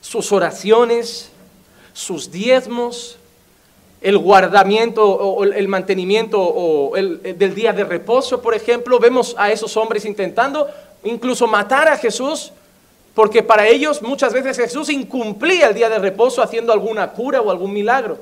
Sus 0.00 0.30
oraciones, 0.30 1.32
sus 1.92 2.30
diezmos, 2.30 3.18
el 4.00 4.16
guardamiento 4.16 5.04
o 5.04 5.42
el 5.42 5.66
mantenimiento 5.66 6.40
o 6.40 6.92
del 6.94 7.52
día 7.52 7.72
de 7.72 7.82
reposo, 7.82 8.40
por 8.40 8.54
ejemplo, 8.54 9.00
vemos 9.00 9.34
a 9.36 9.50
esos 9.50 9.76
hombres 9.76 10.04
intentando 10.04 10.68
incluso 11.02 11.48
matar 11.48 11.88
a 11.88 11.96
Jesús, 11.96 12.52
porque 13.14 13.42
para 13.42 13.66
ellos 13.66 14.00
muchas 14.02 14.32
veces 14.32 14.56
Jesús 14.56 14.88
incumplía 14.88 15.68
el 15.68 15.74
día 15.74 15.88
de 15.88 15.98
reposo 15.98 16.42
haciendo 16.42 16.72
alguna 16.72 17.10
cura 17.12 17.40
o 17.40 17.50
algún 17.50 17.72
milagro. 17.72 18.18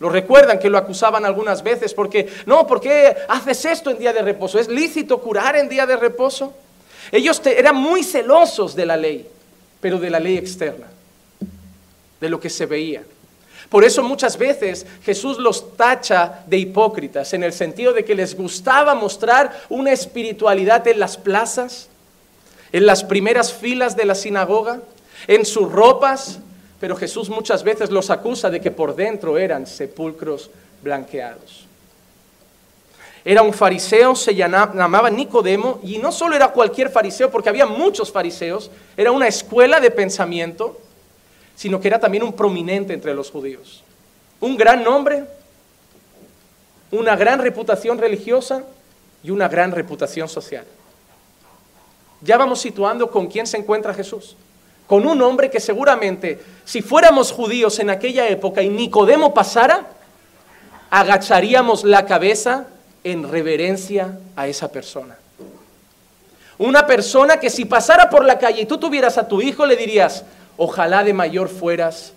Lo 0.00 0.08
recuerdan 0.08 0.60
que 0.60 0.70
lo 0.70 0.78
acusaban 0.78 1.24
algunas 1.24 1.62
veces 1.62 1.92
porque, 1.92 2.28
no, 2.46 2.66
¿por 2.66 2.80
qué 2.80 3.16
haces 3.28 3.64
esto 3.64 3.90
en 3.90 3.98
día 3.98 4.12
de 4.12 4.22
reposo? 4.22 4.58
¿Es 4.58 4.68
lícito 4.68 5.20
curar 5.20 5.56
en 5.56 5.68
día 5.68 5.86
de 5.86 5.96
reposo? 5.96 6.54
Ellos 7.10 7.42
eran 7.44 7.76
muy 7.76 8.04
celosos 8.04 8.76
de 8.76 8.86
la 8.86 8.96
ley, 8.96 9.26
pero 9.80 9.98
de 9.98 10.10
la 10.10 10.20
ley 10.20 10.36
externa, 10.36 10.86
de 12.20 12.28
lo 12.28 12.38
que 12.38 12.50
se 12.50 12.66
veía. 12.66 13.02
Por 13.68 13.84
eso 13.84 14.02
muchas 14.02 14.38
veces 14.38 14.86
Jesús 15.02 15.38
los 15.38 15.76
tacha 15.76 16.44
de 16.46 16.58
hipócritas, 16.58 17.34
en 17.34 17.42
el 17.42 17.52
sentido 17.52 17.92
de 17.92 18.04
que 18.04 18.14
les 18.14 18.36
gustaba 18.36 18.94
mostrar 18.94 19.64
una 19.68 19.92
espiritualidad 19.92 20.86
en 20.86 21.00
las 21.00 21.16
plazas, 21.16 21.88
en 22.72 22.86
las 22.86 23.04
primeras 23.04 23.52
filas 23.52 23.96
de 23.96 24.04
la 24.04 24.14
sinagoga, 24.14 24.80
en 25.26 25.44
sus 25.44 25.70
ropas, 25.70 26.38
pero 26.80 26.96
Jesús 26.96 27.28
muchas 27.28 27.64
veces 27.64 27.90
los 27.90 28.10
acusa 28.10 28.50
de 28.50 28.60
que 28.60 28.70
por 28.70 28.94
dentro 28.94 29.38
eran 29.38 29.66
sepulcros 29.66 30.50
blanqueados. 30.82 31.66
Era 33.24 33.42
un 33.42 33.52
fariseo, 33.52 34.14
se 34.14 34.34
llamaba 34.34 35.10
Nicodemo, 35.10 35.80
y 35.82 35.98
no 35.98 36.12
solo 36.12 36.36
era 36.36 36.48
cualquier 36.48 36.88
fariseo, 36.88 37.30
porque 37.30 37.48
había 37.48 37.66
muchos 37.66 38.12
fariseos, 38.12 38.70
era 38.96 39.10
una 39.12 39.26
escuela 39.26 39.80
de 39.80 39.90
pensamiento, 39.90 40.78
sino 41.56 41.80
que 41.80 41.88
era 41.88 41.98
también 41.98 42.22
un 42.22 42.32
prominente 42.32 42.92
entre 42.92 43.14
los 43.14 43.30
judíos. 43.30 43.82
Un 44.40 44.56
gran 44.56 44.84
nombre, 44.84 45.24
una 46.92 47.16
gran 47.16 47.40
reputación 47.40 47.98
religiosa 47.98 48.62
y 49.22 49.30
una 49.30 49.48
gran 49.48 49.72
reputación 49.72 50.28
social. 50.28 50.64
Ya 52.20 52.36
vamos 52.36 52.60
situando 52.60 53.10
con 53.10 53.26
quién 53.28 53.46
se 53.46 53.56
encuentra 53.56 53.94
Jesús. 53.94 54.36
Con 54.86 55.06
un 55.06 55.20
hombre 55.22 55.50
que 55.50 55.60
seguramente, 55.60 56.42
si 56.64 56.82
fuéramos 56.82 57.30
judíos 57.30 57.78
en 57.78 57.90
aquella 57.90 58.26
época 58.28 58.62
y 58.62 58.68
Nicodemo 58.68 59.34
pasara, 59.34 59.86
agacharíamos 60.90 61.84
la 61.84 62.06
cabeza 62.06 62.66
en 63.04 63.30
reverencia 63.30 64.18
a 64.34 64.48
esa 64.48 64.72
persona. 64.72 65.16
Una 66.56 66.86
persona 66.86 67.38
que 67.38 67.50
si 67.50 67.66
pasara 67.66 68.10
por 68.10 68.24
la 68.24 68.38
calle 68.38 68.62
y 68.62 68.66
tú 68.66 68.78
tuvieras 68.78 69.18
a 69.18 69.28
tu 69.28 69.40
hijo, 69.40 69.64
le 69.64 69.76
dirías, 69.76 70.24
ojalá 70.56 71.04
de 71.04 71.12
mayor 71.12 71.48
fueras 71.48 72.14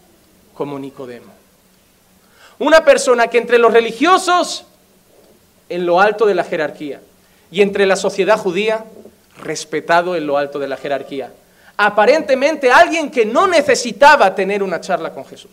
como 0.55 0.79
Nicodemo. 0.79 1.31
Una 2.57 2.83
persona 2.83 3.27
que 3.27 3.37
entre 3.37 3.57
los 3.57 3.73
religiosos, 3.73 4.65
en 5.69 5.85
lo 5.85 5.99
alto 5.99 6.25
de 6.25 6.35
la 6.35 6.43
jerarquía, 6.43 7.01
y 7.51 7.61
entre 7.61 7.85
la 7.85 7.95
sociedad 7.95 8.37
judía, 8.37 8.85
respetado 9.37 10.15
en 10.15 10.27
lo 10.27 10.37
alto 10.37 10.59
de 10.59 10.67
la 10.67 10.77
jerarquía. 10.77 11.31
Aparentemente 11.77 12.71
alguien 12.71 13.09
que 13.09 13.25
no 13.25 13.47
necesitaba 13.47 14.35
tener 14.35 14.61
una 14.61 14.81
charla 14.81 15.13
con 15.13 15.25
Jesús. 15.25 15.51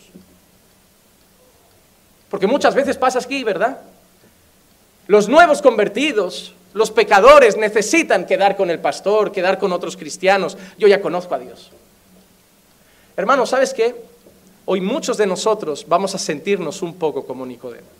Porque 2.30 2.46
muchas 2.46 2.74
veces 2.74 2.96
pasa 2.96 3.18
aquí, 3.18 3.42
¿verdad? 3.44 3.78
Los 5.06 5.28
nuevos 5.28 5.62
convertidos, 5.62 6.52
los 6.74 6.90
pecadores 6.90 7.56
necesitan 7.56 8.26
quedar 8.26 8.56
con 8.56 8.70
el 8.70 8.78
pastor, 8.78 9.32
quedar 9.32 9.58
con 9.58 9.72
otros 9.72 9.96
cristianos. 9.96 10.58
Yo 10.76 10.86
ya 10.86 11.00
conozco 11.00 11.34
a 11.34 11.38
Dios. 11.38 11.70
Hermano, 13.16 13.46
¿sabes 13.46 13.72
qué? 13.72 13.94
Hoy 14.66 14.82
muchos 14.82 15.16
de 15.16 15.26
nosotros 15.26 15.86
vamos 15.88 16.14
a 16.14 16.18
sentirnos 16.18 16.82
un 16.82 16.94
poco 16.94 17.24
como 17.26 17.46
Nicodemo. 17.46 17.97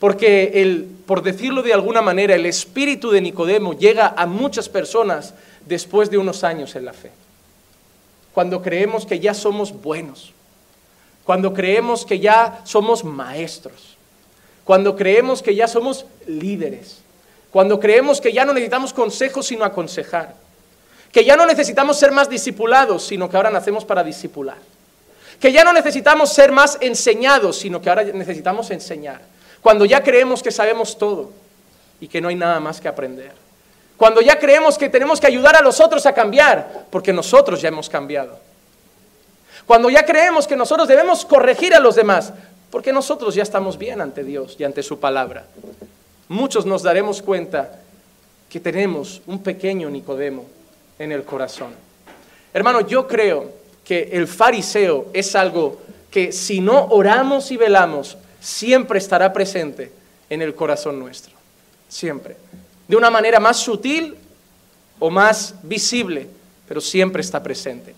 Porque 0.00 0.62
el, 0.62 0.88
por 1.06 1.22
decirlo 1.22 1.62
de 1.62 1.74
alguna 1.74 2.00
manera, 2.00 2.34
el 2.34 2.46
espíritu 2.46 3.10
de 3.10 3.20
Nicodemo 3.20 3.74
llega 3.74 4.14
a 4.16 4.24
muchas 4.24 4.70
personas 4.70 5.34
después 5.66 6.10
de 6.10 6.16
unos 6.16 6.42
años 6.42 6.74
en 6.74 6.86
la 6.86 6.94
fe. 6.94 7.12
Cuando 8.32 8.62
creemos 8.62 9.04
que 9.04 9.20
ya 9.20 9.34
somos 9.34 9.82
buenos, 9.82 10.32
cuando 11.24 11.52
creemos 11.52 12.06
que 12.06 12.18
ya 12.18 12.62
somos 12.64 13.04
maestros, 13.04 13.98
cuando 14.64 14.96
creemos 14.96 15.42
que 15.42 15.54
ya 15.54 15.68
somos 15.68 16.06
líderes, 16.26 17.00
cuando 17.50 17.78
creemos 17.78 18.22
que 18.22 18.32
ya 18.32 18.46
no 18.46 18.54
necesitamos 18.54 18.94
consejos 18.94 19.46
sino 19.48 19.66
aconsejar, 19.66 20.34
que 21.12 21.24
ya 21.26 21.36
no 21.36 21.44
necesitamos 21.44 21.98
ser 21.98 22.10
más 22.10 22.30
discipulados, 22.30 23.04
sino 23.04 23.28
que 23.28 23.36
ahora 23.36 23.50
nacemos 23.50 23.84
para 23.84 24.02
discipular, 24.02 24.58
que 25.38 25.52
ya 25.52 25.62
no 25.62 25.74
necesitamos 25.74 26.32
ser 26.32 26.52
más 26.52 26.78
enseñados, 26.80 27.58
sino 27.58 27.82
que 27.82 27.90
ahora 27.90 28.04
necesitamos 28.04 28.70
enseñar 28.70 29.20
cuando 29.62 29.84
ya 29.84 30.02
creemos 30.02 30.42
que 30.42 30.50
sabemos 30.50 30.96
todo 30.96 31.30
y 32.00 32.08
que 32.08 32.20
no 32.20 32.28
hay 32.28 32.36
nada 32.36 32.60
más 32.60 32.80
que 32.80 32.88
aprender. 32.88 33.32
Cuando 33.96 34.22
ya 34.22 34.38
creemos 34.38 34.78
que 34.78 34.88
tenemos 34.88 35.20
que 35.20 35.26
ayudar 35.26 35.56
a 35.56 35.60
los 35.60 35.80
otros 35.80 36.06
a 36.06 36.14
cambiar, 36.14 36.86
porque 36.90 37.12
nosotros 37.12 37.60
ya 37.60 37.68
hemos 37.68 37.90
cambiado. 37.90 38.38
Cuando 39.66 39.90
ya 39.90 40.04
creemos 40.04 40.46
que 40.46 40.56
nosotros 40.56 40.88
debemos 40.88 41.24
corregir 41.24 41.74
a 41.74 41.80
los 41.80 41.96
demás, 41.96 42.32
porque 42.70 42.92
nosotros 42.92 43.34
ya 43.34 43.42
estamos 43.42 43.76
bien 43.76 44.00
ante 44.00 44.24
Dios 44.24 44.56
y 44.58 44.64
ante 44.64 44.82
su 44.82 44.98
palabra. 44.98 45.44
Muchos 46.28 46.64
nos 46.64 46.82
daremos 46.82 47.20
cuenta 47.20 47.80
que 48.48 48.60
tenemos 48.60 49.20
un 49.26 49.42
pequeño 49.42 49.90
Nicodemo 49.90 50.46
en 50.98 51.12
el 51.12 51.24
corazón. 51.24 51.74
Hermano, 52.54 52.80
yo 52.80 53.06
creo 53.06 53.50
que 53.84 54.10
el 54.12 54.26
fariseo 54.26 55.08
es 55.12 55.36
algo 55.36 55.78
que 56.10 56.32
si 56.32 56.60
no 56.60 56.86
oramos 56.86 57.50
y 57.50 57.56
velamos, 57.56 58.16
siempre 58.40 58.98
estará 58.98 59.32
presente 59.32 59.92
en 60.28 60.42
el 60.42 60.54
corazón 60.54 60.98
nuestro. 60.98 61.32
Siempre. 61.88 62.36
De 62.88 62.96
una 62.96 63.10
manera 63.10 63.38
más 63.38 63.58
sutil 63.58 64.16
o 64.98 65.10
más 65.10 65.54
visible, 65.62 66.28
pero 66.66 66.80
siempre 66.80 67.20
está 67.20 67.42
presente. 67.42 67.94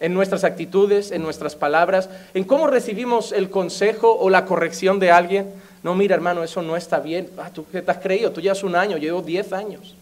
En 0.00 0.12
nuestras 0.12 0.44
actitudes, 0.44 1.12
en 1.12 1.22
nuestras 1.22 1.54
palabras, 1.54 2.08
en 2.34 2.44
cómo 2.44 2.66
recibimos 2.66 3.32
el 3.32 3.48
consejo 3.48 4.14
o 4.18 4.28
la 4.28 4.44
corrección 4.44 4.98
de 4.98 5.10
alguien. 5.10 5.52
No, 5.82 5.94
mira 5.94 6.14
hermano, 6.14 6.42
eso 6.42 6.62
no 6.62 6.76
está 6.76 7.00
bien. 7.00 7.30
Ah, 7.38 7.50
¿Tú 7.52 7.64
qué 7.70 7.80
te 7.80 7.90
has 7.90 7.98
creído? 7.98 8.32
Tú 8.32 8.40
has 8.50 8.62
un 8.62 8.76
año, 8.76 8.96
llevo 8.96 9.22
diez 9.22 9.52
años. 9.52 9.94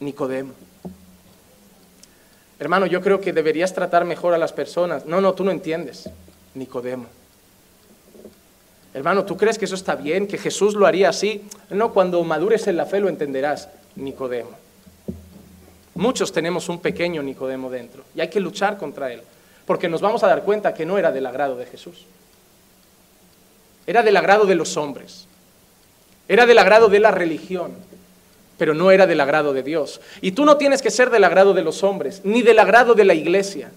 Nicodemo. 0.00 0.52
Hermano, 2.58 2.86
yo 2.86 3.00
creo 3.00 3.20
que 3.20 3.32
deberías 3.32 3.72
tratar 3.72 4.04
mejor 4.04 4.34
a 4.34 4.38
las 4.38 4.52
personas. 4.52 5.06
No, 5.06 5.20
no, 5.20 5.32
tú 5.32 5.44
no 5.44 5.50
entiendes. 5.50 6.08
Nicodemo. 6.54 7.06
Hermano, 8.92 9.24
¿tú 9.24 9.36
crees 9.36 9.56
que 9.56 9.66
eso 9.66 9.76
está 9.76 9.94
bien? 9.94 10.26
¿Que 10.26 10.38
Jesús 10.38 10.74
lo 10.74 10.86
haría 10.86 11.08
así? 11.08 11.44
No, 11.70 11.92
cuando 11.92 12.22
madures 12.24 12.66
en 12.66 12.76
la 12.76 12.86
fe 12.86 13.00
lo 13.00 13.08
entenderás, 13.08 13.68
Nicodemo. 13.96 14.50
Muchos 15.94 16.32
tenemos 16.32 16.68
un 16.68 16.80
pequeño 16.80 17.22
Nicodemo 17.22 17.70
dentro 17.70 18.04
y 18.14 18.20
hay 18.20 18.28
que 18.28 18.40
luchar 18.40 18.78
contra 18.78 19.12
él, 19.12 19.22
porque 19.66 19.88
nos 19.88 20.00
vamos 20.00 20.24
a 20.24 20.26
dar 20.26 20.42
cuenta 20.42 20.74
que 20.74 20.86
no 20.86 20.98
era 20.98 21.12
del 21.12 21.26
agrado 21.26 21.56
de 21.56 21.66
Jesús. 21.66 22.06
Era 23.86 24.02
del 24.02 24.16
agrado 24.16 24.46
de 24.46 24.54
los 24.54 24.76
hombres, 24.76 25.26
era 26.28 26.46
del 26.46 26.58
agrado 26.58 26.88
de 26.88 27.00
la 27.00 27.10
religión, 27.10 27.72
pero 28.56 28.74
no 28.74 28.90
era 28.90 29.06
del 29.06 29.20
agrado 29.20 29.52
de 29.52 29.62
Dios. 29.62 30.00
Y 30.20 30.32
tú 30.32 30.44
no 30.44 30.56
tienes 30.56 30.82
que 30.82 30.90
ser 30.90 31.10
del 31.10 31.24
agrado 31.24 31.54
de 31.54 31.62
los 31.62 31.82
hombres, 31.82 32.22
ni 32.24 32.42
del 32.42 32.58
agrado 32.58 32.94
de 32.94 33.04
la 33.04 33.14
iglesia, 33.14 33.70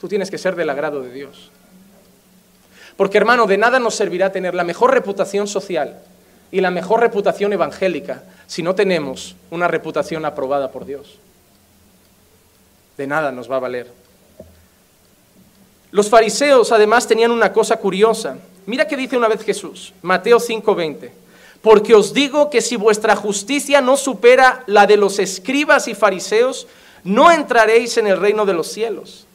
tú 0.00 0.08
tienes 0.08 0.30
que 0.30 0.38
ser 0.38 0.56
del 0.56 0.70
agrado 0.70 1.00
de 1.02 1.12
Dios. 1.12 1.50
Porque 2.96 3.18
hermano, 3.18 3.46
de 3.46 3.58
nada 3.58 3.78
nos 3.78 3.94
servirá 3.94 4.32
tener 4.32 4.54
la 4.54 4.64
mejor 4.64 4.92
reputación 4.92 5.46
social 5.46 5.98
y 6.50 6.60
la 6.60 6.70
mejor 6.70 7.00
reputación 7.00 7.52
evangélica 7.52 8.22
si 8.46 8.62
no 8.62 8.74
tenemos 8.74 9.34
una 9.50 9.68
reputación 9.68 10.24
aprobada 10.24 10.70
por 10.70 10.84
Dios. 10.84 11.18
De 12.96 13.06
nada 13.06 13.32
nos 13.32 13.50
va 13.50 13.56
a 13.56 13.60
valer. 13.60 13.90
Los 15.90 16.08
fariseos 16.08 16.72
además 16.72 17.06
tenían 17.06 17.30
una 17.30 17.52
cosa 17.52 17.76
curiosa. 17.76 18.36
Mira 18.66 18.86
qué 18.86 18.96
dice 18.96 19.16
una 19.16 19.28
vez 19.28 19.42
Jesús, 19.42 19.92
Mateo 20.02 20.38
5:20. 20.38 21.10
Porque 21.62 21.94
os 21.94 22.12
digo 22.12 22.50
que 22.50 22.60
si 22.60 22.76
vuestra 22.76 23.14
justicia 23.14 23.80
no 23.80 23.96
supera 23.96 24.64
la 24.66 24.86
de 24.86 24.96
los 24.96 25.18
escribas 25.18 25.88
y 25.88 25.94
fariseos, 25.94 26.66
no 27.04 27.30
entraréis 27.30 27.96
en 27.98 28.06
el 28.06 28.18
reino 28.18 28.44
de 28.44 28.54
los 28.54 28.68
cielos. 28.68 29.26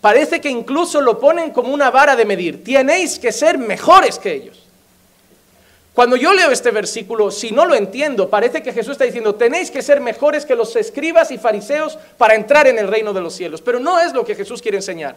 Parece 0.00 0.40
que 0.40 0.50
incluso 0.50 1.00
lo 1.00 1.18
ponen 1.18 1.50
como 1.50 1.72
una 1.72 1.90
vara 1.90 2.14
de 2.16 2.24
medir. 2.24 2.62
Tenéis 2.62 3.18
que 3.18 3.32
ser 3.32 3.58
mejores 3.58 4.18
que 4.18 4.32
ellos. 4.32 4.62
Cuando 5.94 6.16
yo 6.16 6.34
leo 6.34 6.50
este 6.50 6.70
versículo, 6.70 7.30
si 7.30 7.52
no 7.52 7.64
lo 7.64 7.74
entiendo, 7.74 8.28
parece 8.28 8.62
que 8.62 8.74
Jesús 8.74 8.92
está 8.92 9.04
diciendo, 9.04 9.34
tenéis 9.34 9.70
que 9.70 9.80
ser 9.80 10.00
mejores 10.00 10.44
que 10.44 10.54
los 10.54 10.76
escribas 10.76 11.30
y 11.30 11.38
fariseos 11.38 11.98
para 12.18 12.34
entrar 12.34 12.66
en 12.66 12.78
el 12.78 12.86
reino 12.86 13.14
de 13.14 13.22
los 13.22 13.34
cielos. 13.34 13.62
Pero 13.62 13.80
no 13.80 13.98
es 13.98 14.12
lo 14.12 14.22
que 14.22 14.34
Jesús 14.34 14.60
quiere 14.60 14.76
enseñar. 14.76 15.16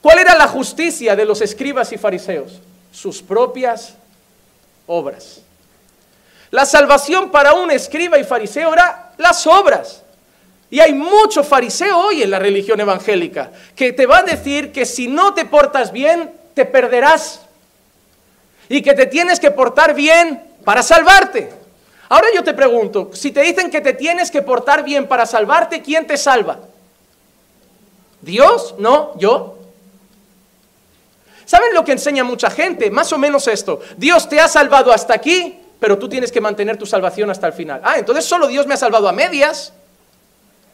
¿Cuál 0.00 0.20
era 0.20 0.36
la 0.36 0.46
justicia 0.46 1.16
de 1.16 1.24
los 1.24 1.40
escribas 1.40 1.92
y 1.92 1.98
fariseos? 1.98 2.60
Sus 2.92 3.20
propias 3.20 3.94
obras. 4.86 5.42
La 6.52 6.64
salvación 6.64 7.30
para 7.30 7.54
un 7.54 7.70
escriba 7.70 8.18
y 8.18 8.24
fariseo 8.24 8.72
era 8.72 9.12
las 9.18 9.46
obras. 9.46 10.02
Y 10.70 10.78
hay 10.78 10.94
mucho 10.94 11.42
fariseo 11.42 11.98
hoy 11.98 12.22
en 12.22 12.30
la 12.30 12.38
religión 12.38 12.80
evangélica 12.80 13.50
que 13.74 13.92
te 13.92 14.06
va 14.06 14.18
a 14.18 14.22
decir 14.22 14.70
que 14.70 14.86
si 14.86 15.08
no 15.08 15.34
te 15.34 15.44
portas 15.44 15.90
bien, 15.90 16.32
te 16.54 16.64
perderás 16.64 17.40
y 18.68 18.80
que 18.80 18.94
te 18.94 19.06
tienes 19.06 19.40
que 19.40 19.50
portar 19.50 19.94
bien 19.94 20.42
para 20.64 20.82
salvarte. 20.82 21.50
Ahora 22.08 22.28
yo 22.34 22.44
te 22.44 22.54
pregunto, 22.54 23.10
si 23.14 23.32
te 23.32 23.42
dicen 23.42 23.70
que 23.70 23.80
te 23.80 23.94
tienes 23.94 24.30
que 24.30 24.42
portar 24.42 24.84
bien 24.84 25.08
para 25.08 25.26
salvarte, 25.26 25.82
¿quién 25.82 26.06
te 26.06 26.16
salva? 26.16 26.60
¿Dios? 28.20 28.76
No, 28.78 29.18
yo. 29.18 29.58
¿Saben 31.46 31.74
lo 31.74 31.84
que 31.84 31.92
enseña 31.92 32.22
mucha 32.22 32.48
gente? 32.48 32.92
Más 32.92 33.12
o 33.12 33.18
menos 33.18 33.48
esto. 33.48 33.80
Dios 33.96 34.28
te 34.28 34.38
ha 34.38 34.46
salvado 34.46 34.92
hasta 34.92 35.14
aquí, 35.14 35.58
pero 35.80 35.98
tú 35.98 36.08
tienes 36.08 36.30
que 36.30 36.40
mantener 36.40 36.76
tu 36.76 36.86
salvación 36.86 37.28
hasta 37.28 37.48
el 37.48 37.52
final. 37.52 37.80
Ah, 37.82 37.98
entonces 37.98 38.24
solo 38.24 38.46
Dios 38.46 38.68
me 38.68 38.74
ha 38.74 38.76
salvado 38.76 39.08
a 39.08 39.12
medias. 39.12 39.72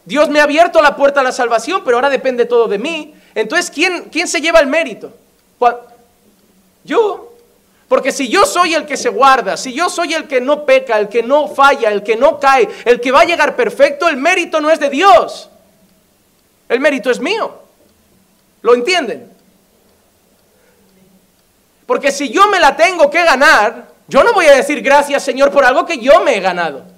Dios 0.07 0.31
me 0.31 0.39
ha 0.41 0.45
abierto 0.45 0.81
la 0.81 0.97
puerta 0.97 1.21
a 1.21 1.25
la 1.25 1.33
salvación, 1.33 1.83
pero 1.85 1.97
ahora 1.97 2.09
depende 2.09 2.47
todo 2.47 2.69
de 2.69 2.79
mí. 2.79 3.13
Entonces, 3.35 3.71
¿quién, 3.71 4.09
quién 4.11 4.29
se 4.29 4.41
lleva 4.41 4.61
el 4.61 4.69
mérito? 4.69 5.13
Yo. 6.85 7.35
Porque 7.89 8.13
si 8.13 8.29
yo 8.29 8.47
soy 8.47 8.75
el 8.75 8.87
que 8.87 8.97
se 8.97 9.09
guarda, 9.09 9.57
si 9.57 9.73
yo 9.73 9.91
soy 9.91 10.15
el 10.15 10.27
que 10.27 10.41
no 10.41 10.65
peca, 10.65 10.99
el 10.99 11.09
que 11.09 11.23
no 11.23 11.49
falla, 11.49 11.91
el 11.91 12.03
que 12.03 12.17
no 12.17 12.39
cae, 12.39 12.69
el 12.85 13.01
que 13.01 13.13
va 13.13 13.21
a 13.21 13.25
llegar 13.25 13.55
perfecto, 13.57 14.09
el 14.09 14.17
mérito 14.17 14.61
no 14.61 14.71
es 14.71 14.81
de 14.81 14.91
Dios. 14.91 15.51
El 16.69 16.81
mérito 16.81 17.11
es 17.11 17.21
mío. 17.21 17.61
¿Lo 18.63 18.75
entienden? 18.75 19.33
Porque 21.87 22.11
si 22.11 22.31
yo 22.31 22.49
me 22.49 22.59
la 22.59 22.77
tengo 22.77 23.11
que 23.11 23.25
ganar, 23.25 23.89
yo 24.09 24.25
no 24.25 24.33
voy 24.33 24.47
a 24.47 24.55
decir 24.55 24.83
gracias 24.83 25.23
Señor 25.23 25.51
por 25.51 25.65
algo 25.65 25.85
que 25.85 25.99
yo 25.99 26.21
me 26.21 26.37
he 26.37 26.41
ganado. 26.41 26.96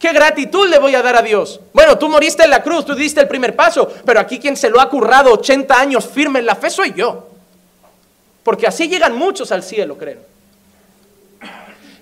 ¿Qué 0.00 0.14
gratitud 0.14 0.66
le 0.66 0.78
voy 0.78 0.94
a 0.94 1.02
dar 1.02 1.14
a 1.14 1.22
Dios? 1.22 1.60
Bueno, 1.74 1.98
tú 1.98 2.08
moriste 2.08 2.42
en 2.42 2.50
la 2.50 2.62
cruz, 2.62 2.86
tú 2.86 2.94
diste 2.94 3.20
el 3.20 3.28
primer 3.28 3.54
paso, 3.54 3.86
pero 4.06 4.18
aquí 4.18 4.38
quien 4.38 4.56
se 4.56 4.70
lo 4.70 4.80
ha 4.80 4.88
currado 4.88 5.30
80 5.34 5.78
años 5.78 6.08
firme 6.08 6.38
en 6.38 6.46
la 6.46 6.56
fe 6.56 6.70
soy 6.70 6.94
yo. 6.94 7.28
Porque 8.42 8.66
así 8.66 8.88
llegan 8.88 9.14
muchos 9.14 9.52
al 9.52 9.62
cielo, 9.62 9.98
creo. 9.98 10.20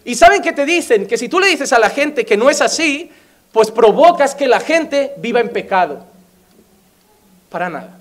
Y 0.05 0.15
saben 0.15 0.43
que 0.43 0.53
te 0.53 0.65
dicen 0.65 1.09
que 1.09 1.19
si 1.19 1.29
tú 1.29 1.41
le 1.41 1.49
dices 1.49 1.73
a 1.73 1.81
la 1.81 1.91
gente 1.91 2.25
que 2.25 2.37
no 2.37 2.49
es 2.49 2.61
así, 2.61 3.11
pues 3.51 3.73
provocas 3.73 4.37
que 4.37 4.47
la 4.47 4.61
gente 4.61 5.15
viva 5.17 5.41
en 5.41 5.49
pecado. 5.49 6.07
Para 7.51 7.69
nada. 7.69 7.99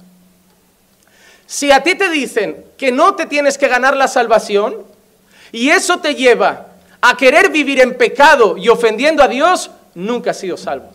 Si 1.48 1.72
a 1.72 1.82
ti 1.82 1.96
te 1.96 2.10
dicen 2.10 2.66
que 2.78 2.92
no 2.92 3.16
te 3.16 3.26
tienes 3.26 3.58
que 3.58 3.68
ganar 3.68 3.98
la 3.98 4.08
salvación 4.08 4.86
y 5.52 5.70
eso 5.70 5.98
te 5.98 6.14
lleva 6.14 6.68
a 7.02 7.18
querer 7.18 7.50
vivir 7.50 7.82
en 7.82 7.98
pecado 7.98 8.58
y 8.58 8.70
ofendiendo 8.70 9.24
a 9.24 9.28
Dios, 9.28 9.72
nunca 9.98 10.32
has 10.32 10.40
sido 10.40 10.56
salvo. 10.58 10.92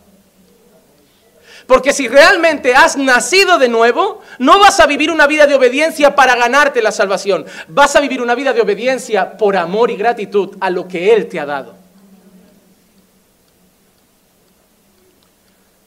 Porque 1.66 1.92
si 1.92 2.08
realmente 2.08 2.74
has 2.74 2.96
nacido 2.96 3.58
de 3.58 3.68
nuevo, 3.68 4.20
no 4.38 4.58
vas 4.58 4.80
a 4.80 4.86
vivir 4.86 5.10
una 5.10 5.26
vida 5.26 5.46
de 5.46 5.54
obediencia 5.54 6.14
para 6.14 6.36
ganarte 6.36 6.82
la 6.82 6.92
salvación. 6.92 7.44
Vas 7.68 7.94
a 7.96 8.00
vivir 8.00 8.20
una 8.20 8.34
vida 8.34 8.52
de 8.52 8.60
obediencia 8.60 9.36
por 9.36 9.56
amor 9.56 9.90
y 9.90 9.96
gratitud 9.96 10.56
a 10.60 10.70
lo 10.70 10.88
que 10.88 11.14
Él 11.14 11.28
te 11.28 11.38
ha 11.38 11.46
dado. 11.46 11.74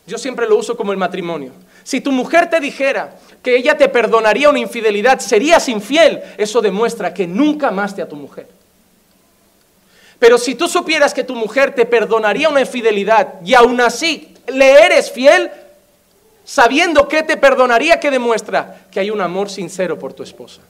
Yo 0.07 0.17
siempre 0.17 0.47
lo 0.47 0.57
uso 0.57 0.77
como 0.77 0.91
el 0.91 0.97
matrimonio. 0.97 1.51
Si 1.83 2.01
tu 2.01 2.11
mujer 2.11 2.49
te 2.49 2.59
dijera 2.59 3.15
que 3.41 3.55
ella 3.55 3.77
te 3.77 3.89
perdonaría 3.89 4.49
una 4.49 4.59
infidelidad, 4.59 5.19
serías 5.19 5.67
infiel, 5.69 6.21
eso 6.37 6.61
demuestra 6.61 7.13
que 7.13 7.27
nunca 7.27 7.69
amaste 7.69 8.01
a 8.01 8.09
tu 8.09 8.15
mujer. 8.15 8.47
Pero 10.19 10.37
si 10.37 10.55
tú 10.55 10.67
supieras 10.67 11.13
que 11.13 11.23
tu 11.23 11.35
mujer 11.35 11.75
te 11.75 11.85
perdonaría 11.85 12.49
una 12.49 12.61
infidelidad 12.61 13.41
y 13.43 13.53
aún 13.53 13.81
así 13.81 14.33
le 14.47 14.85
eres 14.85 15.11
fiel, 15.11 15.51
sabiendo 16.45 17.07
que 17.07 17.23
te 17.23 17.37
perdonaría, 17.37 17.99
que 17.99 18.11
demuestra 18.11 18.85
que 18.91 18.99
hay 18.99 19.09
un 19.09 19.19
amor 19.19 19.49
sincero 19.49 19.97
por 19.99 20.13
tu 20.13 20.23
esposa. 20.23 20.61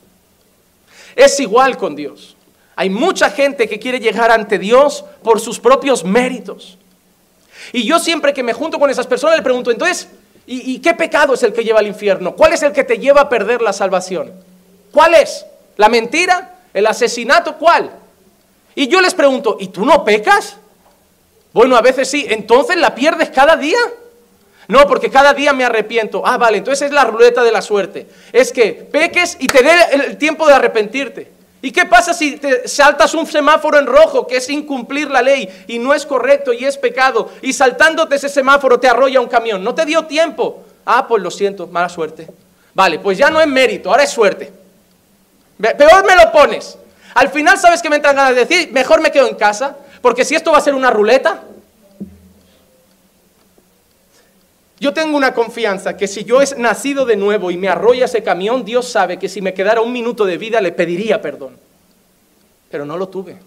Es 1.15 1.39
igual 1.39 1.77
con 1.77 1.95
Dios. 1.95 2.35
Hay 2.75 2.89
mucha 2.89 3.29
gente 3.29 3.69
que 3.69 3.79
quiere 3.79 3.99
llegar 3.99 4.31
ante 4.31 4.57
Dios 4.57 5.05
por 5.23 5.39
sus 5.39 5.59
propios 5.59 6.03
méritos. 6.03 6.77
Y 7.71 7.83
yo 7.83 7.99
siempre 7.99 8.33
que 8.33 8.43
me 8.43 8.53
junto 8.53 8.79
con 8.79 8.89
esas 8.89 9.07
personas 9.07 9.37
le 9.37 9.43
pregunto, 9.43 9.71
entonces, 9.71 10.09
¿y, 10.45 10.79
qué 10.79 10.93
pecado 10.93 11.33
es 11.33 11.43
el 11.43 11.53
que 11.53 11.63
lleva 11.63 11.79
al 11.79 11.87
infierno? 11.87 12.35
¿Cuál 12.35 12.53
es 12.53 12.63
el 12.63 12.73
que 12.73 12.83
te 12.83 12.97
lleva 12.97 13.21
a 13.21 13.29
perder 13.29 13.61
la 13.61 13.73
salvación? 13.73 14.31
¿Cuál 14.91 15.15
es? 15.15 15.45
¿La 15.77 15.89
mentira? 15.89 16.55
¿El 16.73 16.85
asesinato? 16.87 17.57
¿Cuál? 17.57 17.91
Y 18.75 18.87
yo 18.87 19.01
les 19.01 19.13
pregunto, 19.13 19.57
¿y 19.59 19.69
tú 19.69 19.85
no 19.85 20.03
pecas? 20.03 20.57
Bueno, 21.53 21.77
a 21.77 21.81
veces 21.81 22.09
sí, 22.09 22.25
entonces 22.29 22.75
la 22.75 22.93
pierdes 22.93 23.29
cada 23.29 23.55
día. 23.55 23.79
No, 24.67 24.85
porque 24.87 25.09
cada 25.09 25.33
día 25.33 25.53
me 25.53 25.63
arrepiento. 25.63 26.21
Ah, 26.25 26.37
vale, 26.37 26.57
entonces 26.57 26.87
es 26.87 26.93
la 26.93 27.05
ruleta 27.05 27.43
de 27.43 27.51
la 27.51 27.61
suerte. 27.61 28.07
Es 28.33 28.51
que 28.51 28.73
peques 28.73 29.37
y 29.39 29.47
te 29.47 29.63
dé 29.63 29.71
el 29.93 30.17
tiempo 30.17 30.47
de 30.47 30.53
arrepentirte. 30.53 31.31
¿Y 31.61 31.71
qué 31.71 31.85
pasa 31.85 32.13
si 32.13 32.37
te 32.37 32.67
saltas 32.67 33.13
un 33.13 33.25
semáforo 33.25 33.79
en 33.79 33.87
rojo, 33.87 34.27
que 34.27 34.37
es 34.37 34.49
incumplir 34.49 35.09
la 35.09 35.21
ley 35.21 35.49
y 35.67 35.79
no 35.79 35.93
es 35.93 36.05
correcto 36.05 36.53
y 36.53 36.65
es 36.65 36.77
pecado, 36.77 37.31
y 37.41 37.53
saltándote 37.53 38.17
ese 38.17 38.29
semáforo 38.29 38.79
te 38.79 38.87
arrolla 38.87 39.19
un 39.19 39.27
camión? 39.27 39.63
No 39.63 39.73
te 39.73 39.85
dio 39.85 40.05
tiempo. 40.05 40.63
Ah, 40.85 41.07
pues 41.07 41.23
lo 41.23 41.31
siento, 41.31 41.67
mala 41.67 41.89
suerte. 41.89 42.27
Vale, 42.73 42.99
pues 42.99 43.17
ya 43.17 43.29
no 43.29 43.41
es 43.41 43.47
mérito, 43.47 43.89
ahora 43.89 44.03
es 44.03 44.11
suerte. 44.11 44.51
Peor 45.57 46.05
me 46.05 46.15
lo 46.15 46.31
pones. 46.31 46.77
Al 47.15 47.29
final, 47.29 47.57
¿sabes 47.57 47.81
qué 47.81 47.89
me 47.89 47.95
entran 47.95 48.15
ganas 48.15 48.35
de 48.35 48.45
decir? 48.45 48.71
Mejor 48.71 49.01
me 49.01 49.11
quedo 49.11 49.27
en 49.27 49.35
casa, 49.35 49.75
porque 50.01 50.23
si 50.23 50.35
esto 50.35 50.51
va 50.51 50.59
a 50.59 50.61
ser 50.61 50.75
una 50.75 50.91
ruleta, 50.91 51.43
Yo 54.79 54.93
tengo 54.93 55.15
una 55.15 55.33
confianza 55.33 55.95
que 55.95 56.07
si 56.07 56.25
yo 56.25 56.41
he 56.41 56.55
nacido 56.57 57.05
de 57.05 57.15
nuevo 57.15 57.49
y 57.49 57.57
me 57.57 57.69
arrolla 57.69 58.05
ese 58.05 58.23
camión, 58.23 58.65
Dios 58.65 58.87
sabe 58.89 59.17
que 59.17 59.29
si 59.29 59.41
me 59.41 59.53
quedara 59.53 59.81
un 59.81 59.91
minuto 59.91 60.25
de 60.25 60.37
vida 60.37 60.59
le 60.59 60.73
pediría 60.73 61.21
perdón. 61.21 61.57
Pero 62.69 62.85
no 62.85 62.97
lo 62.97 63.07
tuve. 63.07 63.37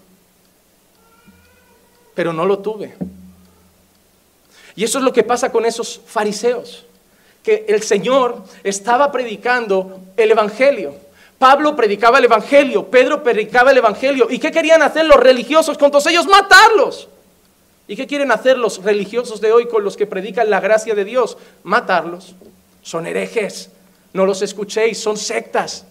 Pero 2.15 2.33
no 2.33 2.45
lo 2.45 2.59
tuve. 2.59 2.95
Y 4.75 4.83
eso 4.83 4.97
es 4.97 5.03
lo 5.03 5.13
que 5.13 5.23
pasa 5.23 5.51
con 5.51 5.65
esos 5.65 6.01
fariseos, 6.05 6.85
que 7.43 7.65
el 7.67 7.83
Señor 7.83 8.43
estaba 8.63 9.11
predicando 9.11 9.99
el 10.17 10.31
Evangelio. 10.31 10.95
Pablo 11.39 11.73
predicaba 11.73 12.19
el 12.19 12.25
Evangelio, 12.25 12.85
Pedro 12.87 13.23
predicaba 13.23 13.71
el 13.71 13.77
Evangelio. 13.77 14.27
¿Y 14.29 14.39
qué 14.39 14.51
querían 14.51 14.81
hacer 14.81 15.05
los 15.05 15.17
religiosos 15.17 15.77
con 15.77 15.89
todos 15.89 16.05
ellos? 16.07 16.27
Matarlos. 16.27 17.07
¿Y 17.87 17.95
qué 17.95 18.05
quieren 18.05 18.31
hacer 18.31 18.57
los 18.57 18.83
religiosos 18.83 19.39
de 19.39 19.53
hoy 19.53 19.67
con 19.67 19.83
los 19.83 19.95
que 19.95 20.05
predican 20.05 20.49
la 20.49 20.59
gracia 20.59 20.93
de 20.93 21.05
Dios? 21.05 21.37
Matarlos. 21.63 22.35
Son 22.83 23.07
herejes. 23.07 23.71
No 24.11 24.25
los 24.25 24.41
escuchéis, 24.41 24.99
son 24.99 25.17
sectas. 25.17 25.85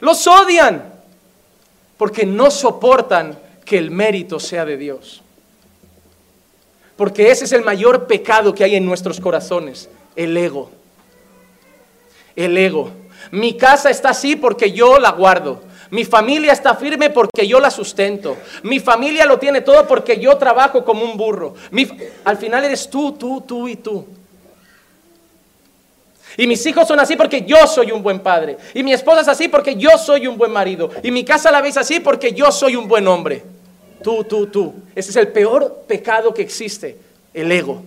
Los 0.00 0.26
odian 0.26 0.92
porque 1.96 2.26
no 2.26 2.50
soportan 2.50 3.38
que 3.64 3.78
el 3.78 3.90
mérito 3.90 4.38
sea 4.38 4.66
de 4.66 4.76
Dios. 4.76 5.22
Porque 6.96 7.30
ese 7.30 7.46
es 7.46 7.52
el 7.52 7.62
mayor 7.62 8.06
pecado 8.06 8.54
que 8.54 8.64
hay 8.64 8.76
en 8.76 8.84
nuestros 8.84 9.18
corazones, 9.18 9.88
el 10.14 10.36
ego. 10.36 10.70
El 12.34 12.56
ego. 12.58 12.90
Mi 13.30 13.56
casa 13.56 13.90
está 13.90 14.10
así 14.10 14.36
porque 14.36 14.72
yo 14.72 14.98
la 14.98 15.12
guardo. 15.12 15.62
Mi 15.90 16.04
familia 16.04 16.52
está 16.52 16.74
firme 16.74 17.10
porque 17.10 17.46
yo 17.46 17.60
la 17.60 17.70
sustento. 17.70 18.36
Mi 18.62 18.80
familia 18.80 19.24
lo 19.24 19.38
tiene 19.38 19.60
todo 19.60 19.86
porque 19.86 20.18
yo 20.18 20.36
trabajo 20.36 20.84
como 20.84 21.04
un 21.04 21.16
burro. 21.16 21.54
al 22.24 22.36
final 22.36 22.64
eres 22.64 22.90
tú, 22.90 23.12
tú, 23.12 23.42
tú 23.42 23.68
y 23.68 23.76
tú. 23.76 24.06
Y 26.38 26.46
mis 26.46 26.64
hijos 26.66 26.86
son 26.86 27.00
así 27.00 27.16
porque 27.16 27.42
yo 27.42 27.66
soy 27.66 27.92
un 27.92 28.02
buen 28.02 28.20
padre. 28.20 28.58
Y 28.74 28.82
mi 28.82 28.92
esposa 28.92 29.22
es 29.22 29.28
así 29.28 29.48
porque 29.48 29.76
yo 29.76 29.96
soy 29.96 30.26
un 30.26 30.36
buen 30.36 30.50
marido. 30.50 30.90
Y 31.02 31.10
mi 31.10 31.24
casa 31.24 31.50
la 31.50 31.62
veis 31.62 31.76
así 31.76 32.00
porque 32.00 32.32
yo 32.32 32.52
soy 32.52 32.76
un 32.76 32.88
buen 32.88 33.06
hombre. 33.08 33.42
Tú, 34.02 34.24
tú, 34.24 34.46
tú. 34.46 34.74
Ese 34.94 35.10
es 35.10 35.16
el 35.16 35.28
peor 35.28 35.84
pecado 35.86 36.34
que 36.34 36.42
existe, 36.42 36.98
el 37.32 37.50
ego. 37.50 37.82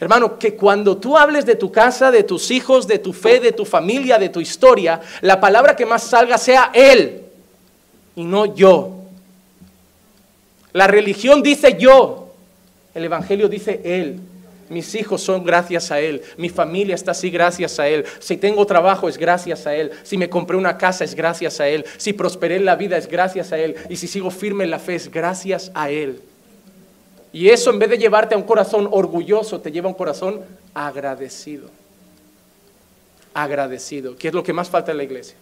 Hermano, 0.00 0.38
que 0.38 0.54
cuando 0.54 0.96
tú 0.96 1.18
hables 1.18 1.44
de 1.44 1.56
tu 1.56 1.72
casa, 1.72 2.10
de 2.10 2.22
tus 2.22 2.50
hijos, 2.50 2.86
de 2.86 3.00
tu 3.00 3.12
fe, 3.12 3.40
de 3.40 3.52
tu 3.52 3.64
familia, 3.64 4.18
de 4.18 4.28
tu 4.28 4.40
historia, 4.40 5.00
la 5.22 5.40
palabra 5.40 5.74
que 5.74 5.86
más 5.86 6.04
salga 6.04 6.38
sea 6.38 6.70
Él 6.72 7.22
y 8.14 8.24
no 8.24 8.54
yo. 8.54 8.94
La 10.72 10.86
religión 10.86 11.42
dice 11.42 11.76
yo, 11.78 12.32
el 12.94 13.04
Evangelio 13.04 13.48
dice 13.48 13.80
Él. 13.84 14.20
Mis 14.68 14.94
hijos 14.94 15.22
son 15.22 15.44
gracias 15.44 15.90
a 15.90 15.98
Él. 15.98 16.22
Mi 16.36 16.48
familia 16.48 16.94
está 16.94 17.12
así 17.12 17.30
gracias 17.30 17.80
a 17.80 17.88
Él. 17.88 18.04
Si 18.20 18.36
tengo 18.36 18.66
trabajo 18.66 19.08
es 19.08 19.16
gracias 19.16 19.66
a 19.66 19.74
Él. 19.74 19.90
Si 20.02 20.18
me 20.18 20.28
compré 20.28 20.56
una 20.56 20.76
casa 20.76 21.04
es 21.04 21.14
gracias 21.14 21.58
a 21.58 21.68
Él. 21.68 21.86
Si 21.96 22.12
prosperé 22.12 22.56
en 22.56 22.66
la 22.66 22.76
vida 22.76 22.96
es 22.96 23.08
gracias 23.08 23.50
a 23.52 23.58
Él. 23.58 23.76
Y 23.88 23.96
si 23.96 24.06
sigo 24.06 24.30
firme 24.30 24.64
en 24.64 24.70
la 24.70 24.78
fe 24.78 24.94
es 24.94 25.10
gracias 25.10 25.72
a 25.74 25.90
Él. 25.90 26.20
Y 27.32 27.48
eso 27.50 27.70
en 27.70 27.78
vez 27.78 27.90
de 27.90 27.98
llevarte 27.98 28.34
a 28.34 28.38
un 28.38 28.44
corazón 28.44 28.88
orgulloso, 28.90 29.60
te 29.60 29.70
lleva 29.70 29.86
a 29.86 29.92
un 29.92 29.96
corazón 29.96 30.40
agradecido. 30.74 31.68
Agradecido, 33.34 34.16
que 34.16 34.28
es 34.28 34.34
lo 34.34 34.42
que 34.42 34.52
más 34.52 34.68
falta 34.68 34.90
en 34.90 34.96
la 34.96 35.04
iglesia. 35.04 35.36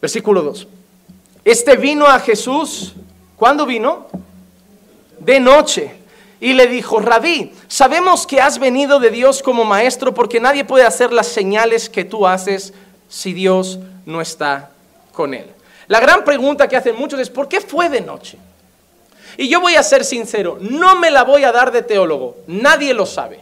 Versículo 0.00 0.42
2. 0.42 0.66
Este 1.44 1.76
vino 1.76 2.06
a 2.06 2.18
Jesús, 2.18 2.94
¿cuándo 3.36 3.66
vino? 3.66 4.06
De 5.18 5.38
noche 5.38 6.00
y 6.40 6.54
le 6.54 6.66
dijo, 6.66 7.00
rabí, 7.00 7.52
sabemos 7.68 8.26
que 8.26 8.40
has 8.40 8.58
venido 8.58 8.98
de 8.98 9.10
Dios 9.10 9.42
como 9.42 9.64
maestro 9.64 10.14
porque 10.14 10.40
nadie 10.40 10.64
puede 10.64 10.86
hacer 10.86 11.12
las 11.12 11.28
señales 11.28 11.90
que 11.90 12.04
tú 12.04 12.26
haces 12.26 12.72
si 13.08 13.34
Dios 13.34 13.78
no 14.06 14.22
está 14.22 14.70
con 15.12 15.34
él. 15.34 15.46
La 15.86 16.00
gran 16.00 16.24
pregunta 16.24 16.66
que 16.66 16.76
hacen 16.76 16.96
muchos 16.96 17.20
es, 17.20 17.28
¿por 17.28 17.46
qué 17.46 17.60
fue 17.60 17.90
de 17.90 18.00
noche? 18.00 18.38
Y 19.40 19.48
yo 19.48 19.58
voy 19.58 19.74
a 19.74 19.82
ser 19.82 20.04
sincero, 20.04 20.58
no 20.60 20.96
me 20.96 21.10
la 21.10 21.24
voy 21.24 21.44
a 21.44 21.50
dar 21.50 21.72
de 21.72 21.80
teólogo, 21.80 22.36
nadie 22.46 22.92
lo 22.92 23.06
sabe. 23.06 23.40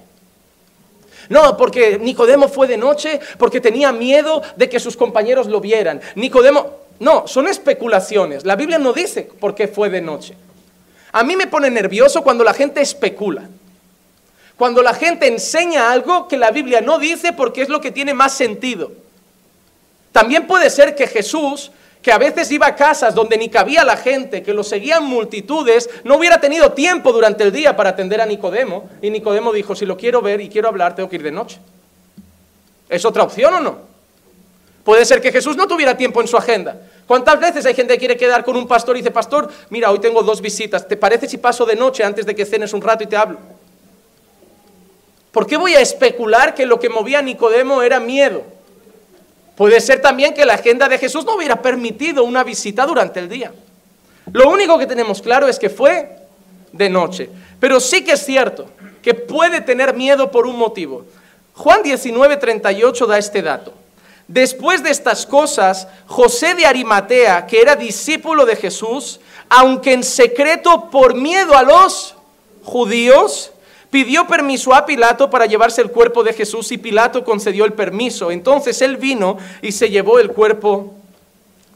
No, 1.28 1.56
porque 1.56 1.98
Nicodemo 1.98 2.46
fue 2.46 2.68
de 2.68 2.76
noche 2.76 3.18
porque 3.36 3.60
tenía 3.60 3.90
miedo 3.90 4.40
de 4.54 4.68
que 4.68 4.78
sus 4.78 4.96
compañeros 4.96 5.48
lo 5.48 5.60
vieran. 5.60 6.00
Nicodemo, 6.14 6.70
no, 7.00 7.26
son 7.26 7.48
especulaciones. 7.48 8.44
La 8.44 8.54
Biblia 8.54 8.78
no 8.78 8.92
dice 8.92 9.28
por 9.40 9.56
qué 9.56 9.66
fue 9.66 9.90
de 9.90 10.00
noche. 10.00 10.36
A 11.10 11.24
mí 11.24 11.34
me 11.34 11.48
pone 11.48 11.68
nervioso 11.68 12.22
cuando 12.22 12.44
la 12.44 12.54
gente 12.54 12.80
especula. 12.80 13.48
Cuando 14.56 14.84
la 14.84 14.94
gente 14.94 15.26
enseña 15.26 15.90
algo 15.90 16.28
que 16.28 16.36
la 16.36 16.52
Biblia 16.52 16.80
no 16.80 17.00
dice 17.00 17.32
porque 17.32 17.62
es 17.62 17.68
lo 17.68 17.80
que 17.80 17.90
tiene 17.90 18.14
más 18.14 18.34
sentido. 18.34 18.92
También 20.12 20.46
puede 20.46 20.70
ser 20.70 20.94
que 20.94 21.08
Jesús, 21.08 21.72
que 22.02 22.12
a 22.12 22.18
veces 22.18 22.50
iba 22.50 22.66
a 22.66 22.76
casas 22.76 23.14
donde 23.14 23.36
ni 23.36 23.48
cabía 23.48 23.84
la 23.84 23.96
gente, 23.96 24.42
que 24.42 24.54
lo 24.54 24.62
seguían 24.62 25.04
multitudes, 25.04 25.90
no 26.04 26.16
hubiera 26.16 26.40
tenido 26.40 26.72
tiempo 26.72 27.12
durante 27.12 27.44
el 27.44 27.52
día 27.52 27.76
para 27.76 27.90
atender 27.90 28.20
a 28.20 28.26
Nicodemo. 28.26 28.88
Y 29.02 29.10
Nicodemo 29.10 29.52
dijo, 29.52 29.74
si 29.74 29.84
lo 29.84 29.96
quiero 29.96 30.22
ver 30.22 30.40
y 30.40 30.48
quiero 30.48 30.68
hablar, 30.68 30.94
tengo 30.94 31.08
que 31.08 31.16
ir 31.16 31.22
de 31.22 31.32
noche. 31.32 31.58
¿Es 32.88 33.04
otra 33.04 33.24
opción 33.24 33.54
o 33.54 33.60
no? 33.60 33.78
Puede 34.84 35.04
ser 35.04 35.20
que 35.20 35.32
Jesús 35.32 35.56
no 35.56 35.66
tuviera 35.66 35.96
tiempo 35.96 36.20
en 36.20 36.28
su 36.28 36.36
agenda. 36.36 36.80
¿Cuántas 37.06 37.38
veces 37.40 37.66
hay 37.66 37.74
gente 37.74 37.94
que 37.94 37.98
quiere 37.98 38.16
quedar 38.16 38.44
con 38.44 38.56
un 38.56 38.66
pastor 38.66 38.96
y 38.96 39.00
dice, 39.00 39.10
pastor, 39.10 39.50
mira, 39.70 39.90
hoy 39.90 39.98
tengo 39.98 40.22
dos 40.22 40.40
visitas, 40.40 40.86
¿te 40.86 40.96
parece 40.96 41.28
si 41.28 41.38
paso 41.38 41.66
de 41.66 41.76
noche 41.76 42.04
antes 42.04 42.24
de 42.24 42.34
que 42.34 42.46
cenes 42.46 42.72
un 42.72 42.80
rato 42.80 43.04
y 43.04 43.06
te 43.06 43.16
hablo? 43.16 43.38
¿Por 45.32 45.46
qué 45.46 45.56
voy 45.56 45.74
a 45.74 45.80
especular 45.80 46.54
que 46.54 46.64
lo 46.64 46.80
que 46.80 46.88
movía 46.88 47.18
a 47.18 47.22
Nicodemo 47.22 47.82
era 47.82 48.00
miedo? 48.00 48.57
Puede 49.58 49.80
ser 49.80 50.00
también 50.00 50.34
que 50.34 50.44
la 50.44 50.54
agenda 50.54 50.88
de 50.88 50.98
Jesús 50.98 51.24
no 51.24 51.34
hubiera 51.34 51.60
permitido 51.60 52.22
una 52.22 52.44
visita 52.44 52.86
durante 52.86 53.18
el 53.18 53.28
día. 53.28 53.52
Lo 54.32 54.50
único 54.50 54.78
que 54.78 54.86
tenemos 54.86 55.20
claro 55.20 55.48
es 55.48 55.58
que 55.58 55.68
fue 55.68 56.16
de 56.70 56.88
noche. 56.88 57.28
Pero 57.58 57.80
sí 57.80 58.04
que 58.04 58.12
es 58.12 58.24
cierto 58.24 58.70
que 59.02 59.14
puede 59.14 59.60
tener 59.60 59.94
miedo 59.94 60.30
por 60.30 60.46
un 60.46 60.56
motivo. 60.56 61.04
Juan 61.54 61.82
19:38 61.82 63.04
da 63.04 63.18
este 63.18 63.42
dato. 63.42 63.74
Después 64.28 64.84
de 64.84 64.90
estas 64.90 65.26
cosas, 65.26 65.88
José 66.06 66.54
de 66.54 66.64
Arimatea, 66.64 67.44
que 67.48 67.60
era 67.60 67.74
discípulo 67.74 68.46
de 68.46 68.54
Jesús, 68.54 69.18
aunque 69.48 69.92
en 69.92 70.04
secreto 70.04 70.88
por 70.88 71.14
miedo 71.16 71.56
a 71.56 71.64
los 71.64 72.14
judíos, 72.62 73.50
pidió 73.90 74.26
permiso 74.26 74.74
a 74.74 74.86
Pilato 74.86 75.30
para 75.30 75.46
llevarse 75.46 75.80
el 75.80 75.90
cuerpo 75.90 76.22
de 76.22 76.32
Jesús 76.32 76.70
y 76.72 76.78
Pilato 76.78 77.24
concedió 77.24 77.64
el 77.64 77.72
permiso. 77.72 78.30
Entonces 78.30 78.80
él 78.82 78.96
vino 78.96 79.38
y 79.62 79.72
se 79.72 79.90
llevó 79.90 80.18
el 80.18 80.30
cuerpo 80.30 80.94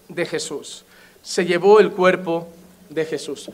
de 0.09 0.27
Jesús. 0.27 0.85
Se 1.23 1.45
llevó 1.45 1.81
el 1.81 1.91
cuerpo 1.91 2.49
de 2.89 3.05
Jesús. 3.05 3.51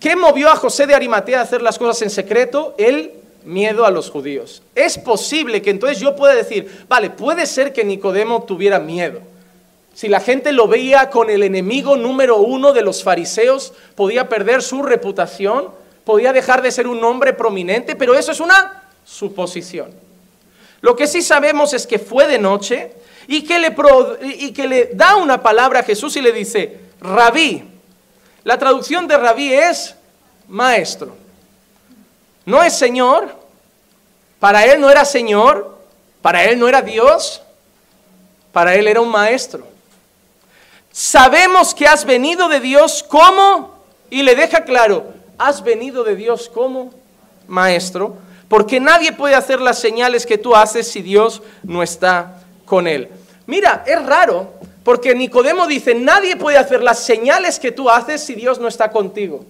¿Qué 0.00 0.16
movió 0.16 0.50
a 0.50 0.56
José 0.56 0.86
de 0.86 0.94
Arimatea 0.94 1.40
a 1.40 1.42
hacer 1.42 1.62
las 1.62 1.78
cosas 1.78 2.02
en 2.02 2.10
secreto? 2.10 2.74
Él 2.76 3.12
miedo 3.44 3.84
a 3.84 3.90
los 3.90 4.10
judíos. 4.10 4.62
Es 4.74 4.98
posible 4.98 5.62
que 5.62 5.70
entonces 5.70 6.00
yo 6.00 6.16
pueda 6.16 6.34
decir, 6.34 6.84
vale, 6.88 7.10
puede 7.10 7.46
ser 7.46 7.72
que 7.72 7.84
Nicodemo 7.84 8.42
tuviera 8.42 8.78
miedo. 8.78 9.20
Si 9.94 10.08
la 10.08 10.20
gente 10.20 10.52
lo 10.52 10.68
veía 10.68 11.10
con 11.10 11.28
el 11.28 11.42
enemigo 11.42 11.96
número 11.96 12.38
uno 12.38 12.72
de 12.72 12.82
los 12.82 13.02
fariseos, 13.02 13.74
podía 13.94 14.28
perder 14.28 14.62
su 14.62 14.82
reputación, 14.82 15.68
podía 16.04 16.32
dejar 16.32 16.62
de 16.62 16.72
ser 16.72 16.86
un 16.86 17.02
hombre 17.04 17.32
prominente, 17.32 17.96
pero 17.96 18.14
eso 18.14 18.32
es 18.32 18.40
una 18.40 18.82
suposición. 19.04 19.92
Lo 20.80 20.96
que 20.96 21.06
sí 21.06 21.22
sabemos 21.22 21.72
es 21.72 21.86
que 21.86 21.98
fue 21.98 22.26
de 22.26 22.38
noche 22.38 22.92
y 23.28 23.42
que 23.42 23.58
le, 24.66 24.90
da 24.94 25.16
una 25.16 25.42
palabra 25.42 25.80
a 25.80 25.84
Jesús 25.84 26.16
y 26.16 26.20
le 26.20 26.32
dice, 26.32 26.80
rabí. 27.00 27.64
La 28.44 28.58
traducción 28.58 29.06
de 29.06 29.16
rabí 29.16 29.52
es 29.52 29.94
maestro. 30.48 31.16
No 32.44 32.62
es 32.62 32.76
Señor, 32.76 33.32
para 34.40 34.64
Él 34.64 34.80
no 34.80 34.90
era 34.90 35.04
Señor, 35.04 35.78
para 36.20 36.44
Él 36.44 36.58
no 36.58 36.68
era 36.68 36.82
Dios, 36.82 37.42
para 38.52 38.74
Él 38.74 38.88
era 38.88 39.00
un 39.00 39.10
maestro. 39.10 39.64
Sabemos 40.90 41.74
que 41.74 41.86
has 41.86 42.04
venido 42.04 42.48
de 42.48 42.58
Dios 42.58 43.04
como, 43.04 43.78
y 44.10 44.22
le 44.22 44.34
deja 44.34 44.64
claro, 44.64 45.14
has 45.38 45.62
venido 45.62 46.04
de 46.04 46.16
Dios 46.16 46.48
como 46.48 46.92
maestro, 47.48 48.16
porque 48.48 48.80
nadie 48.80 49.12
puede 49.12 49.34
hacer 49.34 49.60
las 49.60 49.78
señales 49.78 50.26
que 50.26 50.38
tú 50.38 50.54
haces 50.54 50.86
si 50.86 51.02
Dios 51.02 51.42
no 51.62 51.82
está 51.82 52.42
con 52.64 52.86
Él. 52.86 53.08
Mira, 53.46 53.84
es 53.86 54.04
raro, 54.04 54.52
porque 54.84 55.14
Nicodemo 55.14 55.66
dice, 55.66 55.94
nadie 55.94 56.36
puede 56.36 56.58
hacer 56.58 56.82
las 56.82 56.98
señales 56.98 57.58
que 57.58 57.72
tú 57.72 57.88
haces 57.88 58.22
si 58.22 58.34
Dios 58.34 58.58
no 58.58 58.68
está 58.68 58.90
contigo. 58.90 59.44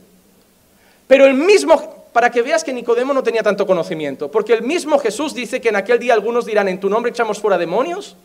Pero 1.07 1.27
el 1.27 1.35
mismo 1.35 2.03
para 2.13 2.31
que 2.31 2.43
veas 2.43 2.63
que 2.63 2.73
Nicodemo 2.73 3.15
no 3.15 3.23
tenía 3.23 3.43
tanto 3.43 3.67
conocimiento, 3.67 4.31
porque 4.31 4.53
el 4.53 4.63
mismo 4.63 4.99
Jesús 4.99 5.35
dice 5.35 5.61
que 5.61 5.71
en 5.71 5.77
aquel 5.77 5.99
día 5.99 6.13
algunos 6.13 6.45
dirán, 6.45 6.69
en 6.69 6.79
tu 6.79 6.91
nombre 6.91 7.11
echamos 7.11 7.41
fuera 7.41 7.57
demonios, 7.57 8.17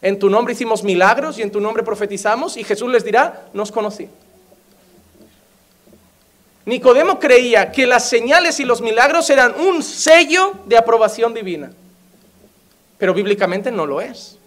en 0.00 0.18
tu 0.18 0.30
nombre 0.30 0.54
hicimos 0.54 0.84
milagros 0.84 1.38
y 1.38 1.42
en 1.42 1.50
tu 1.50 1.60
nombre 1.60 1.82
profetizamos, 1.82 2.56
y 2.56 2.64
Jesús 2.64 2.90
les 2.90 3.04
dirá, 3.04 3.48
nos 3.52 3.72
conocí. 3.72 4.08
Nicodemo 6.64 7.18
creía 7.18 7.72
que 7.72 7.86
las 7.86 8.08
señales 8.08 8.60
y 8.60 8.64
los 8.64 8.80
milagros 8.80 9.28
eran 9.30 9.60
un 9.60 9.82
sello 9.82 10.54
de 10.66 10.76
aprobación 10.76 11.34
divina, 11.34 11.72
pero 12.98 13.14
bíblicamente 13.14 13.72
no 13.72 13.84
lo 13.84 14.00
es. 14.00 14.38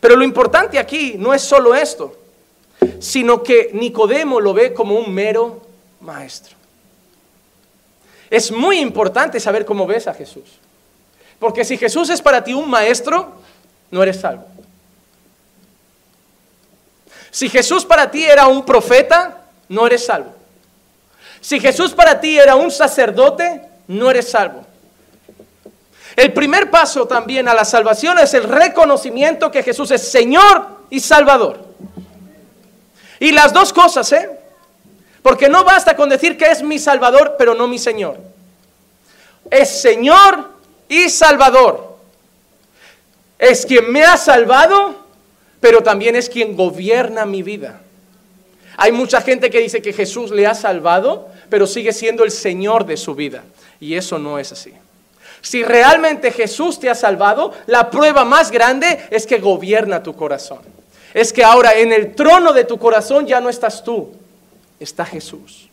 Pero 0.00 0.16
lo 0.16 0.24
importante 0.24 0.78
aquí 0.78 1.14
no 1.18 1.34
es 1.34 1.42
solo 1.42 1.74
esto, 1.74 2.16
sino 3.00 3.42
que 3.42 3.70
Nicodemo 3.72 4.40
lo 4.40 4.54
ve 4.54 4.72
como 4.72 4.96
un 4.96 5.12
mero 5.12 5.62
maestro. 6.00 6.56
Es 8.30 8.50
muy 8.50 8.78
importante 8.78 9.40
saber 9.40 9.64
cómo 9.64 9.86
ves 9.86 10.06
a 10.06 10.14
Jesús. 10.14 10.44
Porque 11.38 11.64
si 11.64 11.76
Jesús 11.76 12.10
es 12.10 12.20
para 12.20 12.42
ti 12.44 12.52
un 12.52 12.68
maestro, 12.68 13.32
no 13.90 14.02
eres 14.02 14.20
salvo. 14.20 14.46
Si 17.30 17.48
Jesús 17.48 17.84
para 17.84 18.10
ti 18.10 18.24
era 18.24 18.46
un 18.46 18.64
profeta, 18.64 19.44
no 19.68 19.86
eres 19.86 20.06
salvo. 20.06 20.33
Si 21.44 21.60
Jesús 21.60 21.92
para 21.92 22.22
ti 22.22 22.38
era 22.38 22.56
un 22.56 22.70
sacerdote, 22.70 23.60
no 23.88 24.10
eres 24.10 24.30
salvo. 24.30 24.64
El 26.16 26.32
primer 26.32 26.70
paso 26.70 27.06
también 27.06 27.48
a 27.48 27.52
la 27.52 27.66
salvación 27.66 28.18
es 28.18 28.32
el 28.32 28.44
reconocimiento 28.44 29.50
que 29.50 29.62
Jesús 29.62 29.90
es 29.90 30.08
Señor 30.08 30.66
y 30.88 31.00
Salvador. 31.00 31.62
Y 33.20 33.30
las 33.32 33.52
dos 33.52 33.74
cosas, 33.74 34.10
¿eh? 34.12 34.30
Porque 35.20 35.50
no 35.50 35.64
basta 35.64 35.94
con 35.94 36.08
decir 36.08 36.38
que 36.38 36.46
es 36.46 36.62
mi 36.62 36.78
Salvador, 36.78 37.34
pero 37.36 37.54
no 37.54 37.68
mi 37.68 37.78
Señor. 37.78 38.16
Es 39.50 39.82
Señor 39.82 40.48
y 40.88 41.10
Salvador. 41.10 41.98
Es 43.38 43.66
quien 43.66 43.92
me 43.92 44.02
ha 44.02 44.16
salvado, 44.16 44.94
pero 45.60 45.82
también 45.82 46.16
es 46.16 46.30
quien 46.30 46.56
gobierna 46.56 47.26
mi 47.26 47.42
vida. 47.42 47.82
Hay 48.76 48.92
mucha 48.92 49.20
gente 49.20 49.50
que 49.50 49.60
dice 49.60 49.82
que 49.82 49.92
Jesús 49.92 50.30
le 50.30 50.46
ha 50.46 50.54
salvado, 50.54 51.28
pero 51.48 51.66
sigue 51.66 51.92
siendo 51.92 52.24
el 52.24 52.30
Señor 52.30 52.86
de 52.86 52.96
su 52.96 53.14
vida. 53.14 53.44
Y 53.80 53.94
eso 53.94 54.18
no 54.18 54.38
es 54.38 54.52
así. 54.52 54.72
Si 55.40 55.62
realmente 55.62 56.30
Jesús 56.30 56.80
te 56.80 56.88
ha 56.88 56.94
salvado, 56.94 57.52
la 57.66 57.90
prueba 57.90 58.24
más 58.24 58.50
grande 58.50 59.06
es 59.10 59.26
que 59.26 59.38
gobierna 59.38 60.02
tu 60.02 60.16
corazón. 60.16 60.60
Es 61.12 61.32
que 61.32 61.44
ahora 61.44 61.74
en 61.74 61.92
el 61.92 62.14
trono 62.14 62.52
de 62.52 62.64
tu 62.64 62.78
corazón 62.78 63.26
ya 63.26 63.40
no 63.40 63.48
estás 63.48 63.84
tú, 63.84 64.12
está 64.80 65.04
Jesús. 65.04 65.68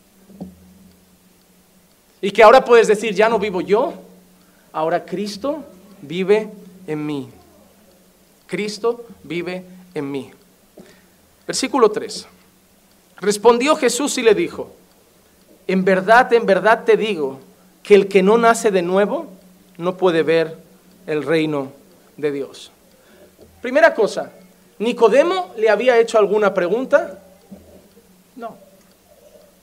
Y 2.20 2.30
que 2.30 2.42
ahora 2.42 2.64
puedes 2.64 2.86
decir, 2.86 3.14
ya 3.14 3.28
no 3.28 3.38
vivo 3.38 3.60
yo, 3.60 3.94
ahora 4.72 5.04
Cristo 5.04 5.64
vive 6.02 6.48
en 6.86 7.04
mí. 7.04 7.30
Cristo 8.46 9.06
vive 9.24 9.64
en 9.94 10.10
mí. 10.10 10.30
Versículo 11.46 11.90
3. 11.90 12.26
Respondió 13.20 13.74
Jesús 13.76 14.18
y 14.18 14.22
le 14.22 14.34
dijo, 14.34 14.74
en 15.66 15.84
verdad, 15.84 16.32
en 16.32 16.46
verdad 16.46 16.84
te 16.84 16.96
digo 16.96 17.40
que 17.82 17.94
el 17.94 18.08
que 18.08 18.22
no 18.22 18.38
nace 18.38 18.70
de 18.70 18.82
nuevo 18.82 19.26
no 19.78 19.96
puede 19.96 20.22
ver 20.22 20.56
el 21.06 21.22
reino 21.22 21.72
de 22.16 22.30
Dios. 22.30 22.70
Primera 23.60 23.94
cosa, 23.94 24.30
¿Nicodemo 24.78 25.52
le 25.56 25.70
había 25.70 25.98
hecho 25.98 26.18
alguna 26.18 26.52
pregunta? 26.52 27.18
No. 28.36 28.56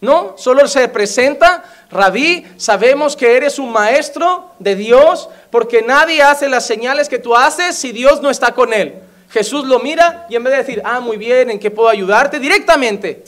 No, 0.02 0.36
solo 0.38 0.66
se 0.68 0.88
presenta, 0.88 1.64
Rabí, 1.92 2.46
sabemos 2.56 3.18
que 3.18 3.36
eres 3.36 3.60
un 3.60 3.72
maestro 3.72 4.52
de 4.60 4.76
Dios, 4.76 5.28
porque 5.52 5.82
nadie 5.82 6.22
hace 6.22 6.48
las 6.48 6.66
señales 6.66 7.10
que 7.10 7.20
tú 7.20 7.36
haces 7.36 7.76
si 7.76 7.92
Dios 7.92 8.22
no 8.22 8.30
está 8.30 8.54
con 8.54 8.72
él. 8.72 8.96
Jesús 9.30 9.66
lo 9.66 9.80
mira 9.80 10.26
y 10.30 10.36
en 10.36 10.44
vez 10.44 10.52
de 10.54 10.58
decir, 10.60 10.82
ah, 10.86 11.02
muy 11.02 11.18
bien, 11.18 11.50
¿en 11.50 11.60
qué 11.60 11.70
puedo 11.70 11.90
ayudarte? 11.90 12.40
Directamente, 12.40 13.26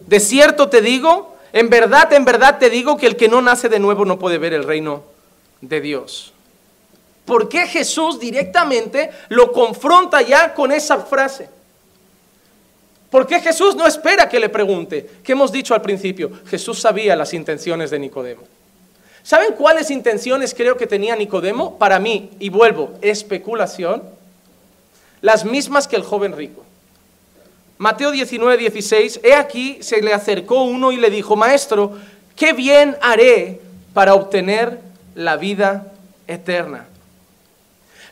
de 0.00 0.20
cierto 0.20 0.68
te 0.68 0.80
digo, 0.80 1.35
en 1.56 1.70
verdad, 1.70 2.12
en 2.12 2.26
verdad 2.26 2.58
te 2.58 2.68
digo 2.68 2.98
que 2.98 3.06
el 3.06 3.16
que 3.16 3.28
no 3.28 3.40
nace 3.40 3.70
de 3.70 3.78
nuevo 3.78 4.04
no 4.04 4.18
puede 4.18 4.36
ver 4.36 4.52
el 4.52 4.62
reino 4.62 5.04
de 5.62 5.80
Dios. 5.80 6.34
¿Por 7.24 7.48
qué 7.48 7.66
Jesús 7.66 8.20
directamente 8.20 9.10
lo 9.30 9.52
confronta 9.52 10.20
ya 10.20 10.52
con 10.52 10.70
esa 10.70 10.98
frase? 10.98 11.48
¿Por 13.08 13.26
qué 13.26 13.40
Jesús 13.40 13.74
no 13.74 13.86
espera 13.86 14.28
que 14.28 14.38
le 14.38 14.50
pregunte? 14.50 15.08
¿Qué 15.24 15.32
hemos 15.32 15.50
dicho 15.50 15.72
al 15.72 15.80
principio? 15.80 16.30
Jesús 16.46 16.78
sabía 16.78 17.16
las 17.16 17.32
intenciones 17.32 17.90
de 17.90 18.00
Nicodemo. 18.00 18.42
¿Saben 19.22 19.54
cuáles 19.54 19.90
intenciones 19.90 20.52
creo 20.52 20.76
que 20.76 20.86
tenía 20.86 21.16
Nicodemo? 21.16 21.78
Para 21.78 21.98
mí, 21.98 22.32
y 22.38 22.50
vuelvo, 22.50 22.92
especulación, 23.00 24.02
las 25.22 25.46
mismas 25.46 25.88
que 25.88 25.96
el 25.96 26.02
joven 26.02 26.36
rico. 26.36 26.65
Mateo 27.78 28.10
19, 28.10 28.56
16, 28.56 29.20
he 29.22 29.34
aquí 29.34 29.78
se 29.82 30.00
le 30.00 30.14
acercó 30.14 30.62
uno 30.62 30.92
y 30.92 30.96
le 30.96 31.10
dijo, 31.10 31.36
maestro, 31.36 31.92
¿qué 32.34 32.54
bien 32.54 32.96
haré 33.02 33.60
para 33.92 34.14
obtener 34.14 34.80
la 35.14 35.36
vida 35.36 35.92
eterna? 36.26 36.86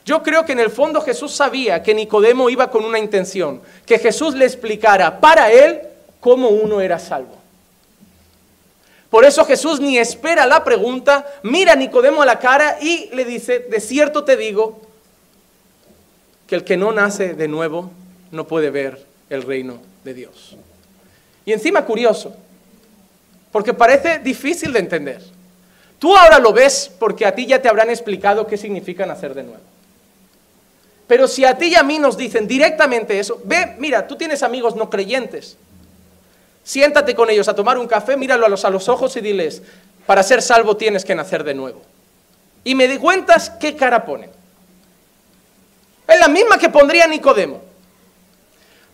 Yo 0.04 0.22
creo 0.22 0.44
que 0.44 0.52
en 0.52 0.60
el 0.60 0.70
fondo 0.70 1.00
Jesús 1.00 1.32
sabía 1.32 1.82
que 1.82 1.94
Nicodemo 1.94 2.50
iba 2.50 2.70
con 2.70 2.84
una 2.84 2.98
intención, 2.98 3.62
que 3.86 3.98
Jesús 3.98 4.34
le 4.34 4.44
explicara 4.44 5.18
para 5.18 5.50
él 5.50 5.80
cómo 6.20 6.48
uno 6.48 6.82
era 6.82 6.98
salvo. 6.98 7.38
Por 9.08 9.24
eso 9.24 9.46
Jesús 9.46 9.80
ni 9.80 9.96
espera 9.96 10.44
la 10.44 10.62
pregunta, 10.62 11.24
mira 11.42 11.72
a 11.72 11.76
Nicodemo 11.76 12.20
a 12.20 12.26
la 12.26 12.38
cara 12.38 12.76
y 12.82 13.08
le 13.14 13.24
dice, 13.24 13.60
de 13.60 13.80
cierto 13.80 14.24
te 14.24 14.36
digo, 14.36 14.82
que 16.46 16.56
el 16.56 16.64
que 16.64 16.76
no 16.76 16.92
nace 16.92 17.32
de 17.32 17.48
nuevo 17.48 17.90
no 18.30 18.46
puede 18.46 18.68
ver 18.68 19.13
el 19.30 19.42
reino 19.42 19.78
de 20.04 20.14
Dios. 20.14 20.56
Y 21.44 21.52
encima 21.52 21.84
curioso, 21.84 22.34
porque 23.52 23.74
parece 23.74 24.18
difícil 24.18 24.72
de 24.72 24.78
entender. 24.78 25.22
Tú 25.98 26.16
ahora 26.16 26.38
lo 26.38 26.52
ves 26.52 26.90
porque 26.98 27.26
a 27.26 27.34
ti 27.34 27.46
ya 27.46 27.62
te 27.62 27.68
habrán 27.68 27.90
explicado 27.90 28.46
qué 28.46 28.56
significa 28.56 29.06
nacer 29.06 29.34
de 29.34 29.44
nuevo. 29.44 29.62
Pero 31.06 31.28
si 31.28 31.44
a 31.44 31.56
ti 31.56 31.66
y 31.66 31.74
a 31.74 31.82
mí 31.82 31.98
nos 31.98 32.16
dicen 32.16 32.48
directamente 32.48 33.18
eso, 33.18 33.40
ve, 33.44 33.74
mira, 33.78 34.06
tú 34.06 34.16
tienes 34.16 34.42
amigos 34.42 34.74
no 34.74 34.88
creyentes. 34.88 35.56
Siéntate 36.62 37.14
con 37.14 37.28
ellos 37.28 37.46
a 37.48 37.54
tomar 37.54 37.76
un 37.76 37.86
café, 37.86 38.16
míralo 38.16 38.46
a 38.46 38.48
los, 38.48 38.64
a 38.64 38.70
los 38.70 38.88
ojos 38.88 39.16
y 39.16 39.20
diles, 39.20 39.62
para 40.06 40.22
ser 40.22 40.40
salvo 40.40 40.76
tienes 40.76 41.04
que 41.04 41.14
nacer 41.14 41.44
de 41.44 41.54
nuevo. 41.54 41.82
Y 42.64 42.74
me 42.74 42.88
di 42.88 42.96
cuentas 42.96 43.50
qué 43.50 43.76
cara 43.76 44.06
ponen. 44.06 44.30
Es 46.08 46.20
la 46.20 46.28
misma 46.28 46.58
que 46.58 46.70
pondría 46.70 47.06
Nicodemo. 47.06 47.60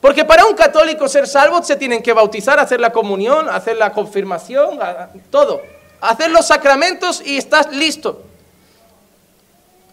Porque 0.00 0.24
para 0.24 0.46
un 0.46 0.54
católico 0.54 1.08
ser 1.08 1.26
salvo 1.26 1.62
se 1.62 1.76
tienen 1.76 2.02
que 2.02 2.12
bautizar, 2.12 2.58
hacer 2.58 2.80
la 2.80 2.90
comunión, 2.90 3.48
hacer 3.50 3.76
la 3.76 3.92
confirmación, 3.92 4.78
todo. 5.30 5.60
Hacer 6.00 6.30
los 6.30 6.46
sacramentos 6.46 7.22
y 7.24 7.36
estás 7.36 7.70
listo. 7.70 8.22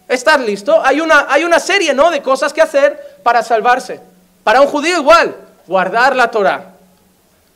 ¿Estás 0.08 0.40
listo? 0.40 0.80
Hay 0.82 1.02
una, 1.02 1.26
hay 1.28 1.44
una 1.44 1.60
serie 1.60 1.92
¿no? 1.92 2.10
de 2.10 2.22
cosas 2.22 2.54
que 2.54 2.62
hacer 2.62 3.18
para 3.22 3.42
salvarse. 3.42 4.00
Para 4.42 4.62
un 4.62 4.68
judío 4.68 4.96
igual, 4.96 5.36
guardar 5.66 6.16
la 6.16 6.30
Torah. 6.30 6.72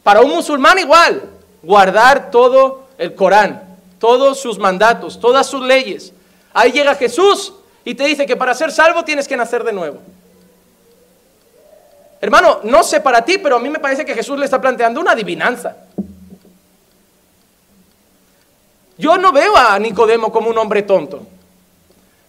Para 0.02 0.20
un 0.20 0.28
musulmán 0.28 0.78
igual, 0.78 1.22
guardar 1.62 2.30
todo 2.30 2.88
el 2.98 3.14
Corán, 3.14 3.78
todos 3.98 4.40
sus 4.40 4.58
mandatos, 4.58 5.18
todas 5.18 5.46
sus 5.46 5.62
leyes. 5.64 6.12
Ahí 6.52 6.72
llega 6.72 6.94
Jesús 6.94 7.54
y 7.84 7.94
te 7.94 8.04
dice 8.04 8.26
que 8.26 8.36
para 8.36 8.52
ser 8.52 8.70
salvo 8.70 9.04
tienes 9.04 9.26
que 9.26 9.36
nacer 9.38 9.64
de 9.64 9.72
nuevo. 9.72 10.00
Hermano, 12.22 12.60
no 12.62 12.84
sé 12.84 13.00
para 13.00 13.24
ti, 13.24 13.38
pero 13.38 13.56
a 13.56 13.58
mí 13.58 13.68
me 13.68 13.80
parece 13.80 14.04
que 14.04 14.14
Jesús 14.14 14.38
le 14.38 14.44
está 14.44 14.60
planteando 14.60 15.00
una 15.00 15.10
adivinanza. 15.10 15.76
Yo 18.96 19.18
no 19.18 19.32
veo 19.32 19.56
a 19.56 19.76
Nicodemo 19.80 20.30
como 20.30 20.48
un 20.48 20.56
hombre 20.56 20.82
tonto. 20.82 21.26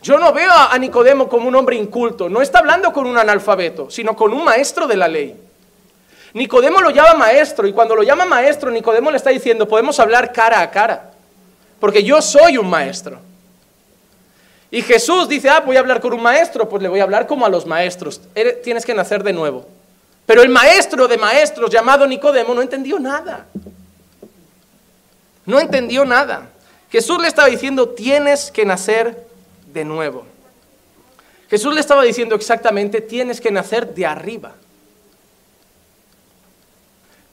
Yo 0.01 0.17
no 0.17 0.34
veo 0.34 0.51
a 0.51 0.75
Nicodemo 0.79 1.29
como 1.29 1.47
un 1.47 1.56
hombre 1.56 1.75
inculto, 1.75 2.27
no 2.27 2.41
está 2.41 2.58
hablando 2.58 2.91
con 2.91 3.06
un 3.06 3.19
analfabeto, 3.19 3.91
sino 3.91 4.15
con 4.15 4.34
un 4.34 4.43
maestro 4.43 4.88
de 4.88 4.97
la 4.97 5.08
ley. 5.08 5.39
Nicodemo 6.34 6.82
lo 6.82 6.89
llama 6.89 7.13
maestro 7.13 7.67
y 7.67 7.71
cuando 7.71 7.95
lo 7.95 8.01
llama 8.01 8.25
maestro, 8.25 8.71
Nicodemo 8.71 9.12
le 9.12 9.17
está 9.17 9.29
diciendo, 9.29 9.67
podemos 9.67 9.99
hablar 9.99 10.34
cara 10.34 10.60
a 10.62 10.71
cara, 10.71 11.12
porque 11.79 12.03
yo 12.03 12.19
soy 12.19 12.58
un 12.58 12.67
maestro. 12.67 13.19
Y 14.71 14.82
Jesús 14.82 15.29
dice, 15.29 15.51
ah, 15.51 15.60
voy 15.60 15.77
a 15.77 15.82
hablar 15.82 16.01
con 16.01 16.13
un 16.13 16.23
maestro, 16.23 16.67
pues 16.67 16.82
le 16.82 16.89
voy 16.89 16.99
a 16.99 17.03
hablar 17.03 17.27
como 17.27 17.45
a 17.45 17.49
los 17.49 17.67
maestros, 17.67 18.19
tienes 18.63 18.88
que 18.88 18.95
nacer 18.95 19.23
de 19.23 19.34
nuevo. 19.34 19.67
Pero 20.25 20.41
el 20.41 20.49
maestro 20.49 21.07
de 21.07 21.17
maestros 21.17 21.69
llamado 21.69 22.07
Nicodemo 22.07 22.53
no 22.53 22.62
entendió 22.62 22.99
nada. 22.99 23.47
No 25.45 25.59
entendió 25.59 26.05
nada. 26.05 26.49
Jesús 26.89 27.21
le 27.21 27.27
estaba 27.27 27.49
diciendo, 27.49 27.89
tienes 27.89 28.51
que 28.51 28.65
nacer 28.65 29.27
de 29.73 29.83
nuevo. 29.83 30.25
Jesús 31.49 31.73
le 31.73 31.81
estaba 31.81 32.03
diciendo 32.03 32.36
exactamente, 32.36 33.01
tienes 33.01 33.41
que 33.41 33.51
nacer 33.51 33.93
de 33.93 34.05
arriba. 34.05 34.53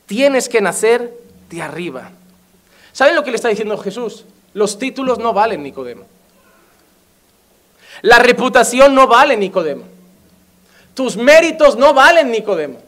Tienes 0.07 0.49
que 0.49 0.61
nacer 0.61 1.15
de 1.49 1.63
arriba. 1.63 2.11
¿Saben 2.93 3.15
lo 3.15 3.23
que 3.23 3.31
le 3.31 3.37
está 3.37 3.49
diciendo 3.49 3.79
Jesús? 3.79 4.25
Los 4.53 4.79
títulos 4.79 5.19
no 5.19 5.33
valen, 5.33 5.63
Nicodemo. 5.63 6.05
La 8.03 8.19
reputación 8.19 8.95
no 8.95 9.07
vale, 9.07 9.37
Nicodemo. 9.37 9.85
Tus 11.01 11.17
méritos 11.17 11.79
no 11.79 11.95
valen, 11.95 12.31
Nicodemo. 12.31 12.79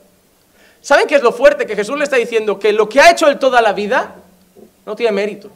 ¿Saben 0.82 1.06
qué 1.06 1.14
es 1.14 1.22
lo 1.22 1.32
fuerte? 1.32 1.64
Que 1.64 1.74
Jesús 1.74 1.96
le 1.96 2.04
está 2.04 2.16
diciendo 2.16 2.58
que 2.58 2.74
lo 2.74 2.86
que 2.86 3.00
ha 3.00 3.10
hecho 3.10 3.26
él 3.26 3.38
toda 3.38 3.62
la 3.62 3.72
vida 3.72 4.16
no 4.84 4.94
tiene 4.94 5.12
mérito. 5.12 5.48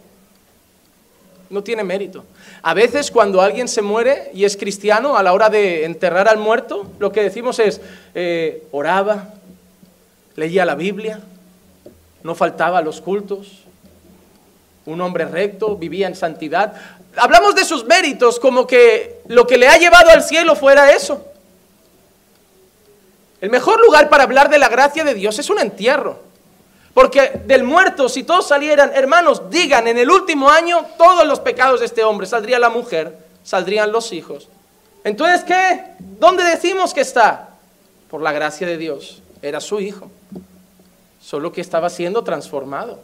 No 1.51 1.63
tiene 1.63 1.85
mérito. 1.85 2.25
A 2.63 2.73
veces 2.73 3.11
cuando 3.11 3.43
alguien 3.43 3.69
se 3.69 3.83
muere 3.83 4.31
y 4.33 4.47
es 4.47 4.57
cristiano, 4.57 5.19
a 5.19 5.23
la 5.23 5.35
hora 5.35 5.51
de 5.51 5.85
enterrar 5.85 6.29
al 6.29 6.39
muerto, 6.39 6.91
lo 6.99 7.13
que 7.13 7.25
decimos 7.25 7.59
es, 7.59 7.83
eh, 8.15 8.63
oraba, 8.73 9.35
leía 10.35 10.65
la 10.65 10.77
Biblia, 10.77 11.21
no 12.23 12.35
faltaba 12.35 12.79
a 12.79 12.83
los 12.83 13.03
cultos, 13.03 13.65
un 14.87 14.99
hombre 15.03 15.27
recto, 15.27 15.77
vivía 15.77 16.07
en 16.07 16.17
santidad. 16.17 16.73
Hablamos 17.17 17.55
de 17.55 17.67
sus 17.67 17.85
méritos 17.85 18.41
como 18.41 18.67
que 18.67 19.21
lo 19.27 19.47
que 19.47 19.59
le 19.59 19.69
ha 19.69 19.77
llevado 19.77 20.09
al 20.09 20.23
cielo 20.23 20.57
fuera 20.57 20.93
eso. 20.93 21.36
El 23.41 23.51
mejor 23.51 23.81
lugar 23.81 24.09
para 24.09 24.25
hablar 24.25 24.49
de 24.49 24.59
la 24.59 24.69
gracia 24.69 25.05
de 25.05 25.15
Dios 25.15 25.39
es 25.39 25.51
un 25.51 25.59
entierro. 25.59 26.21
Porque 26.95 27.43
del 27.45 27.63
muerto, 27.63 28.09
si 28.09 28.23
todos 28.23 28.49
salieran, 28.49 28.91
hermanos, 28.95 29.51
digan, 29.51 29.87
en 29.87 29.99
el 29.99 30.11
último 30.11 30.49
año 30.49 30.87
todos 30.97 31.27
los 31.27 31.41
pecados 31.41 31.81
de 31.81 31.87
este 31.87 32.03
hombre, 32.03 32.27
saldría 32.27 32.59
la 32.59 32.71
mujer, 32.71 33.19
saldrían 33.45 33.93
los 33.93 34.13
hijos. 34.13 34.49
Entonces, 35.05 35.45
¿qué? 35.45 35.85
¿Dónde 35.99 36.43
decimos 36.43 36.95
que 36.95 37.03
está? 37.03 37.51
Por 38.09 38.23
la 38.23 38.33
gracia 38.33 38.67
de 38.67 38.79
Dios, 38.79 39.23
era 39.43 39.61
su 39.61 39.79
hijo. 39.81 40.11
Solo 41.21 41.53
que 41.53 41.61
estaba 41.61 41.91
siendo 41.91 42.25
transformado. 42.25 43.01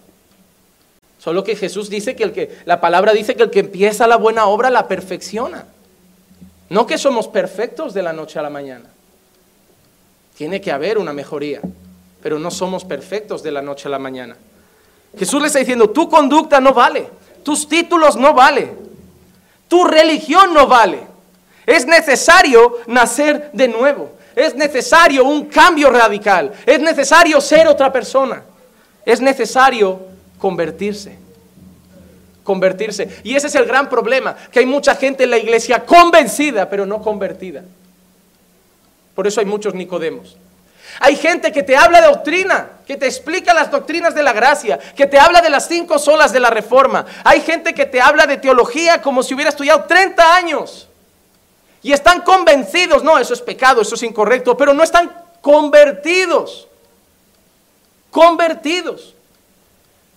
Solo 1.19 1.45
que 1.45 1.55
Jesús 1.55 1.91
dice 1.91 2.17
que 2.17 2.25
el 2.25 2.33
que, 2.33 2.59
la 2.65 2.81
palabra 2.81 3.13
dice 3.13 3.37
que 3.37 3.43
el 3.43 3.51
que 3.51 3.61
empieza 3.61 4.07
la 4.07 4.17
buena 4.17 4.47
obra 4.47 4.71
la 4.71 4.89
perfecciona. 4.89 5.67
No 6.71 6.87
que 6.87 6.97
somos 6.97 7.29
perfectos 7.29 7.93
de 7.93 8.03
la 8.03 8.15
noche 8.15 8.39
a 8.39 8.43
la 8.43 8.51
mañana. 8.51 8.92
Tiene 10.43 10.61
que 10.61 10.73
haber 10.73 10.99
una 10.99 11.13
mejoría 11.13 11.61
pero 12.21 12.37
no 12.37 12.51
somos 12.51 12.85
perfectos 12.85 13.45
de 13.45 13.53
la 13.53 13.63
noche 13.63 13.87
a 13.87 13.93
la 13.93 14.01
mañana. 14.01 14.37
Jesús 15.17 15.41
le 15.41 15.47
está 15.47 15.61
diciendo, 15.61 15.89
tu 15.91 16.11
conducta 16.11 16.61
no 16.61 16.75
vale, 16.75 17.09
tus 17.45 17.69
títulos 17.69 18.17
no 18.17 18.35
vale, 18.35 18.73
tu 19.69 19.85
religión 19.85 20.53
no 20.53 20.67
vale. 20.67 20.99
Es 21.65 21.87
necesario 21.87 22.79
nacer 22.89 23.51
de 23.53 23.69
nuevo, 23.69 24.17
es 24.35 24.57
necesario 24.57 25.25
un 25.25 25.47
cambio 25.47 25.91
radical, 25.91 26.51
es 26.67 26.81
necesario 26.81 27.41
ser 27.41 27.69
otra 27.69 27.93
persona, 27.93 28.43
es 29.07 29.21
necesario 29.21 30.01
convertirse. 30.39 31.21
Convertirse. 32.43 33.21
Y 33.23 33.37
ese 33.37 33.47
es 33.47 33.55
el 33.55 33.67
gran 33.67 33.89
problema, 33.89 34.35
que 34.51 34.59
hay 34.59 34.67
mucha 34.67 34.97
gente 34.97 35.23
en 35.23 35.31
la 35.31 35.39
iglesia 35.39 35.87
convencida, 35.87 36.69
pero 36.69 36.85
no 36.85 37.01
convertida. 37.01 37.63
Por 39.15 39.27
eso 39.27 39.41
hay 39.41 39.47
muchos 39.47 39.75
Nicodemos. 39.75 40.37
Hay 41.01 41.17
gente 41.17 41.53
que 41.53 41.63
te 41.63 41.77
habla 41.77 42.01
de 42.01 42.09
doctrina, 42.09 42.71
que 42.87 42.97
te 42.97 43.07
explica 43.07 43.55
las 43.55 43.71
doctrinas 43.71 44.15
de 44.15 44.23
la 44.23 44.33
gracia, 44.33 44.79
que 44.79 45.07
te 45.07 45.19
habla 45.19 45.41
de 45.41 45.51
las 45.51 45.67
cinco 45.67 45.99
solas 45.99 46.33
de 46.33 46.41
la 46.41 46.51
reforma. 46.51 47.07
Hay 47.25 47.41
gente 47.41 47.75
que 47.75 47.87
te 47.87 48.01
habla 48.01 48.27
de 48.27 48.37
teología 48.37 49.01
como 49.01 49.23
si 49.23 49.35
hubiera 49.35 49.51
estudiado 49.51 49.85
30 49.85 50.35
años. 50.35 50.89
Y 51.83 51.93
están 51.93 52.21
convencidos, 52.21 53.03
no, 53.03 53.19
eso 53.19 53.35
es 53.35 53.41
pecado, 53.41 53.81
eso 53.81 53.95
es 53.95 54.03
incorrecto, 54.03 54.57
pero 54.57 54.75
no 54.75 54.83
están 54.83 55.13
convertidos. 55.41 56.69
Convertidos. 58.11 59.15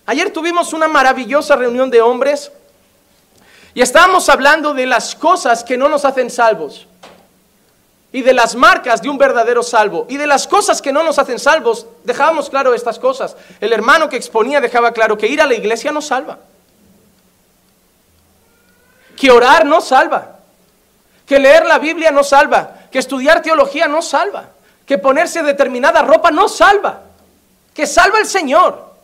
Ayer 0.04 0.30
tuvimos 0.30 0.72
una 0.72 0.86
maravillosa 0.86 1.56
reunión 1.56 1.90
de 1.90 2.00
hombres 2.00 2.52
y 3.74 3.80
estábamos 3.80 4.28
hablando 4.28 4.72
de 4.72 4.86
las 4.86 5.16
cosas 5.16 5.64
que 5.64 5.76
no 5.76 5.88
nos 5.88 6.04
hacen 6.04 6.30
salvos 6.30 6.86
y 8.12 8.22
de 8.22 8.32
las 8.32 8.54
marcas 8.54 9.02
de 9.02 9.08
un 9.08 9.18
verdadero 9.18 9.62
salvo 9.62 10.06
y 10.08 10.16
de 10.16 10.26
las 10.26 10.46
cosas 10.46 10.80
que 10.80 10.92
no 10.92 11.02
nos 11.02 11.18
hacen 11.18 11.38
salvos. 11.38 11.86
Dejábamos 12.04 12.48
claro 12.48 12.74
estas 12.74 12.98
cosas. 12.98 13.36
El 13.60 13.72
hermano 13.72 14.08
que 14.08 14.16
exponía 14.16 14.60
dejaba 14.60 14.92
claro 14.92 15.18
que 15.18 15.26
ir 15.26 15.40
a 15.40 15.46
la 15.46 15.54
iglesia 15.54 15.92
no 15.92 16.00
salva, 16.00 16.38
que 19.16 19.30
orar 19.30 19.66
no 19.66 19.80
salva, 19.80 20.38
que 21.26 21.38
leer 21.38 21.66
la 21.66 21.78
Biblia 21.78 22.10
no 22.10 22.22
salva, 22.22 22.86
que 22.90 22.98
estudiar 22.98 23.42
teología 23.42 23.88
no 23.88 24.00
salva, 24.00 24.50
que 24.86 24.98
ponerse 24.98 25.42
determinada 25.42 26.02
ropa 26.02 26.30
no 26.30 26.48
salva, 26.48 27.02
que 27.74 27.86
salva 27.86 28.18
el 28.18 28.26
Señor, 28.26 28.94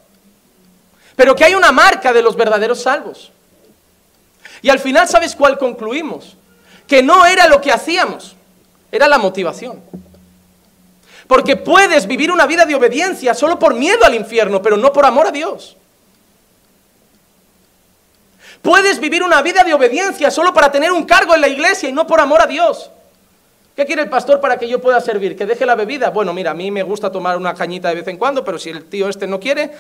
pero 1.16 1.34
que 1.34 1.44
hay 1.44 1.54
una 1.54 1.72
marca 1.72 2.12
de 2.12 2.22
los 2.22 2.36
verdaderos 2.36 2.82
salvos. 2.82 3.32
Y 4.62 4.70
al 4.70 4.78
final, 4.78 5.08
¿sabes 5.08 5.34
cuál 5.34 5.58
concluimos? 5.58 6.36
Que 6.86 7.02
no 7.02 7.26
era 7.26 7.48
lo 7.48 7.60
que 7.60 7.72
hacíamos, 7.72 8.36
era 8.92 9.09
la 9.09 9.18
motivación. 9.18 9.81
Porque 11.26 11.57
puedes 11.57 12.07
vivir 12.07 12.31
una 12.31 12.46
vida 12.46 12.66
de 12.66 12.74
obediencia 12.74 13.35
solo 13.35 13.59
por 13.59 13.74
miedo 13.74 14.05
al 14.05 14.14
infierno, 14.14 14.61
pero 14.61 14.76
no 14.76 14.92
por 14.92 15.07
amor 15.07 15.28
a 15.28 15.31
Dios. 15.33 15.76
Puedes 18.61 19.00
vivir 19.00 19.22
una 19.22 19.42
vida 19.42 19.64
de 19.64 19.74
obediencia 19.74 20.31
solo 20.31 20.55
para 20.55 20.70
tener 20.70 20.92
un 20.92 21.05
cargo 21.05 21.35
en 21.35 21.40
la 21.40 21.48
iglesia 21.48 21.88
y 21.88 21.92
no 21.92 22.07
por 22.07 22.20
amor 22.20 22.42
a 22.42 22.46
Dios. 22.46 22.90
¿Qué 23.74 23.87
quiere 23.87 24.02
el 24.02 24.11
pastor 24.11 24.40
para 24.40 24.59
que 24.59 24.68
yo 24.68 24.81
pueda 24.81 25.00
servir? 25.00 25.35
¿Que 25.35 25.46
deje 25.46 25.64
la 25.64 25.74
bebida? 25.74 26.11
Bueno, 26.11 26.35
mira, 26.35 26.50
a 26.50 26.55
mí 26.55 26.70
me 26.70 26.83
gusta 26.83 27.11
tomar 27.11 27.38
una 27.38 27.55
cañita 27.55 27.88
de 27.88 27.94
vez 27.94 28.09
en 28.09 28.18
cuando, 28.18 28.44
pero 28.44 28.59
si 28.59 28.68
el 28.68 28.85
tío 28.85 29.09
este 29.09 29.26
no 29.26 29.40
quiere, 29.40 29.70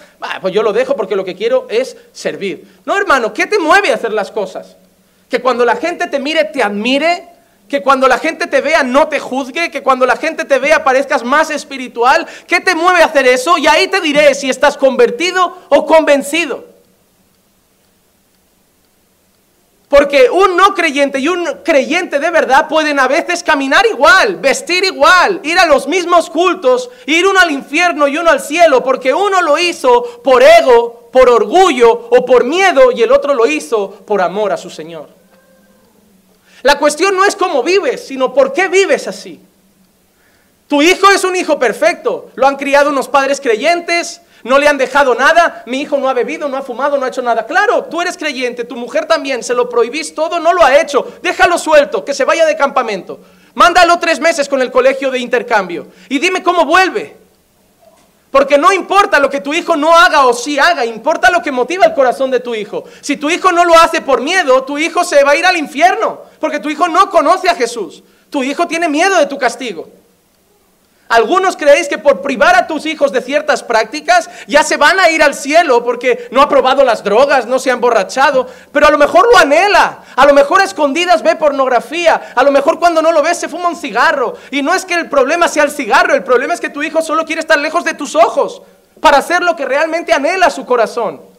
pues 0.40 0.54
yo 0.54 0.62
lo 0.62 0.72
dejo 0.72 0.96
porque 0.96 1.14
lo 1.14 1.24
que 1.24 1.36
quiero 1.36 1.66
es 1.68 1.96
servir. 2.12 2.66
No, 2.86 2.96
hermano, 2.96 3.34
¿qué 3.34 3.46
te 3.46 3.58
mueve 3.58 3.92
a 3.92 3.96
hacer 3.96 4.12
las 4.12 4.30
cosas? 4.30 4.76
Que 5.28 5.40
cuando 5.40 5.66
la 5.66 5.76
gente 5.76 6.06
te 6.06 6.18
mire, 6.18 6.44
te 6.44 6.62
admire, 6.62 7.28
que 7.68 7.82
cuando 7.82 8.06
la 8.06 8.18
gente 8.18 8.46
te 8.46 8.60
vea 8.60 8.82
no 8.82 9.08
te 9.08 9.18
juzgue, 9.18 9.70
que 9.70 9.82
cuando 9.82 10.04
la 10.04 10.16
gente 10.16 10.44
te 10.44 10.58
vea 10.58 10.84
parezcas 10.84 11.24
más 11.24 11.50
espiritual. 11.50 12.26
¿Qué 12.46 12.60
te 12.60 12.74
mueve 12.74 13.02
a 13.02 13.06
hacer 13.06 13.26
eso? 13.26 13.56
Y 13.56 13.66
ahí 13.66 13.88
te 13.88 14.00
diré 14.00 14.34
si 14.34 14.50
estás 14.50 14.76
convertido 14.76 15.58
o 15.70 15.86
convencido. 15.86 16.72
Porque 19.92 20.30
un 20.30 20.56
no 20.56 20.74
creyente 20.74 21.18
y 21.18 21.28
un 21.28 21.46
creyente 21.62 22.18
de 22.18 22.30
verdad 22.30 22.66
pueden 22.66 22.98
a 22.98 23.08
veces 23.08 23.42
caminar 23.42 23.84
igual, 23.84 24.36
vestir 24.36 24.84
igual, 24.84 25.40
ir 25.42 25.58
a 25.58 25.66
los 25.66 25.86
mismos 25.86 26.30
cultos, 26.30 26.88
ir 27.04 27.26
uno 27.26 27.38
al 27.38 27.50
infierno 27.50 28.08
y 28.08 28.16
uno 28.16 28.30
al 28.30 28.40
cielo, 28.40 28.82
porque 28.82 29.12
uno 29.12 29.42
lo 29.42 29.58
hizo 29.58 30.22
por 30.22 30.42
ego, 30.42 31.10
por 31.12 31.28
orgullo 31.28 32.08
o 32.10 32.24
por 32.24 32.44
miedo 32.44 32.90
y 32.90 33.02
el 33.02 33.12
otro 33.12 33.34
lo 33.34 33.46
hizo 33.46 33.90
por 33.90 34.22
amor 34.22 34.52
a 34.52 34.56
su 34.56 34.70
Señor. 34.70 35.21
La 36.62 36.78
cuestión 36.78 37.16
no 37.16 37.24
es 37.24 37.36
cómo 37.36 37.62
vives, 37.62 38.06
sino 38.06 38.32
por 38.32 38.52
qué 38.52 38.68
vives 38.68 39.08
así. 39.08 39.40
Tu 40.68 40.80
hijo 40.80 41.10
es 41.10 41.24
un 41.24 41.36
hijo 41.36 41.58
perfecto, 41.58 42.30
lo 42.34 42.46
han 42.46 42.56
criado 42.56 42.90
unos 42.90 43.08
padres 43.08 43.40
creyentes, 43.40 44.22
no 44.44 44.58
le 44.58 44.68
han 44.68 44.78
dejado 44.78 45.14
nada, 45.14 45.62
mi 45.66 45.82
hijo 45.82 45.98
no 45.98 46.08
ha 46.08 46.14
bebido, 46.14 46.48
no 46.48 46.56
ha 46.56 46.62
fumado, 46.62 46.96
no 46.96 47.04
ha 47.04 47.08
hecho 47.08 47.22
nada. 47.22 47.46
Claro, 47.46 47.84
tú 47.84 48.00
eres 48.00 48.16
creyente, 48.16 48.64
tu 48.64 48.76
mujer 48.76 49.06
también, 49.06 49.42
se 49.42 49.54
lo 49.54 49.68
prohibís 49.68 50.14
todo, 50.14 50.40
no 50.40 50.52
lo 50.52 50.64
ha 50.64 50.80
hecho. 50.80 51.06
Déjalo 51.22 51.58
suelto, 51.58 52.04
que 52.04 52.14
se 52.14 52.24
vaya 52.24 52.46
de 52.46 52.56
campamento. 52.56 53.20
Mándalo 53.54 53.98
tres 53.98 54.18
meses 54.18 54.48
con 54.48 54.62
el 54.62 54.70
colegio 54.70 55.10
de 55.10 55.18
intercambio 55.18 55.88
y 56.08 56.18
dime 56.18 56.42
cómo 56.42 56.64
vuelve. 56.64 57.21
Porque 58.32 58.56
no 58.56 58.72
importa 58.72 59.20
lo 59.20 59.28
que 59.28 59.42
tu 59.42 59.52
hijo 59.52 59.76
no 59.76 59.94
haga 59.94 60.24
o 60.24 60.32
sí 60.32 60.58
haga, 60.58 60.86
importa 60.86 61.30
lo 61.30 61.42
que 61.42 61.52
motiva 61.52 61.84
el 61.84 61.92
corazón 61.92 62.30
de 62.30 62.40
tu 62.40 62.54
hijo. 62.54 62.84
Si 63.02 63.18
tu 63.18 63.28
hijo 63.28 63.52
no 63.52 63.62
lo 63.66 63.74
hace 63.74 64.00
por 64.00 64.22
miedo, 64.22 64.64
tu 64.64 64.78
hijo 64.78 65.04
se 65.04 65.22
va 65.22 65.32
a 65.32 65.36
ir 65.36 65.44
al 65.44 65.58
infierno, 65.58 66.22
porque 66.40 66.58
tu 66.58 66.70
hijo 66.70 66.88
no 66.88 67.10
conoce 67.10 67.50
a 67.50 67.54
Jesús. 67.54 68.02
Tu 68.30 68.42
hijo 68.42 68.66
tiene 68.66 68.88
miedo 68.88 69.18
de 69.18 69.26
tu 69.26 69.36
castigo. 69.36 69.86
Algunos 71.12 71.58
creéis 71.58 71.88
que 71.88 71.98
por 71.98 72.22
privar 72.22 72.56
a 72.56 72.66
tus 72.66 72.86
hijos 72.86 73.12
de 73.12 73.20
ciertas 73.20 73.62
prácticas 73.62 74.30
ya 74.46 74.62
se 74.62 74.78
van 74.78 74.98
a 74.98 75.10
ir 75.10 75.22
al 75.22 75.34
cielo 75.34 75.84
porque 75.84 76.26
no 76.30 76.40
ha 76.40 76.48
probado 76.48 76.84
las 76.84 77.04
drogas, 77.04 77.44
no 77.44 77.58
se 77.58 77.68
ha 77.68 77.74
emborrachado, 77.74 78.48
pero 78.72 78.86
a 78.86 78.90
lo 78.90 78.96
mejor 78.96 79.28
lo 79.30 79.36
anhela, 79.36 80.04
a 80.16 80.24
lo 80.24 80.32
mejor 80.32 80.62
a 80.62 80.64
escondidas 80.64 81.22
ve 81.22 81.36
pornografía, 81.36 82.32
a 82.34 82.42
lo 82.42 82.50
mejor 82.50 82.78
cuando 82.78 83.02
no 83.02 83.12
lo 83.12 83.22
ves 83.22 83.38
se 83.38 83.50
fuma 83.50 83.68
un 83.68 83.76
cigarro. 83.76 84.38
Y 84.50 84.62
no 84.62 84.72
es 84.72 84.86
que 84.86 84.94
el 84.94 85.10
problema 85.10 85.48
sea 85.48 85.64
el 85.64 85.70
cigarro, 85.70 86.14
el 86.14 86.24
problema 86.24 86.54
es 86.54 86.60
que 86.62 86.70
tu 86.70 86.82
hijo 86.82 87.02
solo 87.02 87.26
quiere 87.26 87.40
estar 87.40 87.58
lejos 87.58 87.84
de 87.84 87.92
tus 87.92 88.14
ojos 88.14 88.62
para 89.02 89.18
hacer 89.18 89.42
lo 89.42 89.54
que 89.54 89.66
realmente 89.66 90.14
anhela 90.14 90.48
su 90.48 90.64
corazón. 90.64 91.31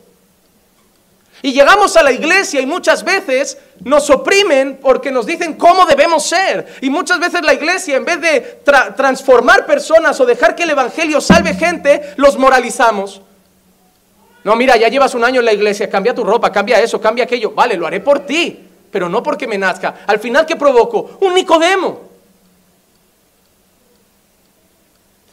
Y 1.45 1.51
llegamos 1.51 1.97
a 1.97 2.03
la 2.03 2.13
iglesia 2.13 2.61
y 2.61 2.65
muchas 2.65 3.03
veces 3.03 3.57
nos 3.83 4.09
oprimen 4.09 4.79
porque 4.81 5.11
nos 5.11 5.25
dicen 5.25 5.55
cómo 5.55 5.85
debemos 5.85 6.25
ser. 6.25 6.65
Y 6.79 6.89
muchas 6.89 7.19
veces 7.19 7.41
la 7.43 7.53
iglesia, 7.53 7.97
en 7.97 8.05
vez 8.05 8.21
de 8.21 8.61
transformar 8.95 9.65
personas 9.65 10.17
o 10.21 10.25
dejar 10.25 10.55
que 10.55 10.63
el 10.63 10.69
Evangelio 10.69 11.19
salve 11.19 11.53
gente, 11.53 12.13
los 12.15 12.37
moralizamos. 12.37 13.21
No, 14.45 14.55
mira, 14.55 14.77
ya 14.77 14.87
llevas 14.87 15.15
un 15.15 15.25
año 15.25 15.41
en 15.41 15.45
la 15.45 15.51
iglesia, 15.51 15.89
cambia 15.89 16.15
tu 16.15 16.23
ropa, 16.23 16.49
cambia 16.49 16.79
eso, 16.79 17.01
cambia 17.01 17.25
aquello. 17.25 17.51
Vale, 17.51 17.75
lo 17.75 17.85
haré 17.85 17.99
por 17.99 18.21
ti, 18.21 18.65
pero 18.89 19.09
no 19.09 19.21
porque 19.21 19.45
me 19.45 19.57
nazca. 19.57 19.95
Al 20.07 20.19
final, 20.19 20.45
¿qué 20.45 20.55
provoco? 20.55 21.17
Un 21.19 21.33
Nicodemo. 21.33 22.03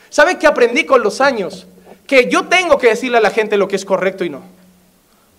¿Sabe 0.08 0.40
qué 0.40 0.48
aprendí 0.48 0.84
con 0.84 1.04
los 1.04 1.20
años? 1.20 1.68
Que 2.08 2.28
yo 2.28 2.46
tengo 2.46 2.78
que 2.78 2.88
decirle 2.88 3.18
a 3.18 3.20
la 3.20 3.30
gente 3.30 3.56
lo 3.56 3.68
que 3.68 3.76
es 3.76 3.84
correcto 3.84 4.24
y 4.24 4.30
no. 4.30 4.58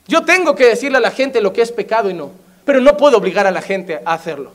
Yo 0.07 0.23
tengo 0.23 0.55
que 0.55 0.67
decirle 0.67 0.97
a 0.97 1.01
la 1.01 1.11
gente 1.11 1.41
lo 1.41 1.53
que 1.53 1.61
es 1.61 1.71
pecado 1.71 2.09
y 2.09 2.13
no, 2.13 2.31
pero 2.65 2.81
no 2.81 2.97
puedo 2.97 3.17
obligar 3.17 3.47
a 3.47 3.51
la 3.51 3.61
gente 3.61 4.01
a 4.05 4.13
hacerlo. 4.13 4.51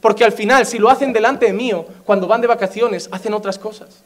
Porque 0.00 0.24
al 0.24 0.32
final, 0.32 0.66
si 0.66 0.78
lo 0.78 0.90
hacen 0.90 1.12
delante 1.12 1.46
de 1.46 1.52
mío, 1.52 1.86
cuando 2.04 2.26
van 2.26 2.40
de 2.40 2.46
vacaciones, 2.46 3.08
hacen 3.10 3.32
otras 3.32 3.58
cosas. 3.58 4.02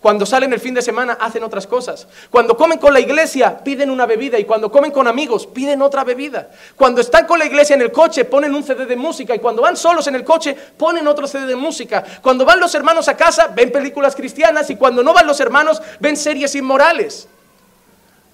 Cuando 0.00 0.24
salen 0.24 0.52
el 0.52 0.60
fin 0.60 0.72
de 0.72 0.82
semana, 0.82 1.14
hacen 1.20 1.42
otras 1.42 1.66
cosas. 1.66 2.06
Cuando 2.30 2.56
comen 2.56 2.78
con 2.78 2.92
la 2.92 3.00
iglesia, 3.00 3.58
piden 3.58 3.90
una 3.90 4.06
bebida. 4.06 4.38
Y 4.38 4.44
cuando 4.44 4.70
comen 4.70 4.92
con 4.92 5.08
amigos, 5.08 5.48
piden 5.48 5.82
otra 5.82 6.04
bebida. 6.04 6.48
Cuando 6.76 7.00
están 7.00 7.26
con 7.26 7.40
la 7.40 7.46
iglesia 7.46 7.74
en 7.74 7.82
el 7.82 7.90
coche, 7.90 8.24
ponen 8.24 8.54
un 8.54 8.62
CD 8.62 8.86
de 8.86 8.94
música. 8.94 9.34
Y 9.34 9.40
cuando 9.40 9.62
van 9.62 9.76
solos 9.76 10.06
en 10.06 10.14
el 10.14 10.22
coche, 10.22 10.54
ponen 10.54 11.08
otro 11.08 11.26
CD 11.26 11.46
de 11.46 11.56
música. 11.56 12.04
Cuando 12.22 12.44
van 12.44 12.60
los 12.60 12.72
hermanos 12.76 13.08
a 13.08 13.16
casa, 13.16 13.48
ven 13.48 13.72
películas 13.72 14.14
cristianas. 14.14 14.70
Y 14.70 14.76
cuando 14.76 15.02
no 15.02 15.12
van 15.12 15.26
los 15.26 15.40
hermanos, 15.40 15.82
ven 15.98 16.16
series 16.16 16.54
inmorales. 16.54 17.28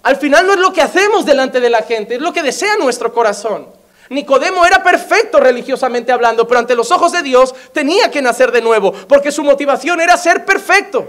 Al 0.03 0.17
final 0.17 0.47
no 0.47 0.55
es 0.55 0.59
lo 0.59 0.73
que 0.73 0.83
hacemos 0.83 1.25
delante 1.25 1.61
de 1.61 1.71
la 1.71 1.83
gente, 1.83 2.17
es 2.17 2.21
lo 2.21 2.33
que 2.33 2.43
desea 2.43 2.77
nuestro 2.77 3.13
corazón. 3.13 3.67
Nicodemo 4.11 4.67
era 4.67 4.83
perfecto 4.83 5.41
religiosamente 5.41 6.13
hablando, 6.13 6.47
pero 6.47 6.61
ante 6.61 6.75
los 6.75 6.91
ojos 6.91 7.13
de 7.13 7.23
Dios 7.23 7.55
tenía 7.73 8.11
que 8.11 8.21
nacer 8.21 8.53
de 8.53 8.61
nuevo, 8.61 8.93
porque 8.93 9.33
su 9.33 9.43
motivación 9.43 10.01
era 10.01 10.17
ser 10.17 10.45
perfecto. 10.45 11.09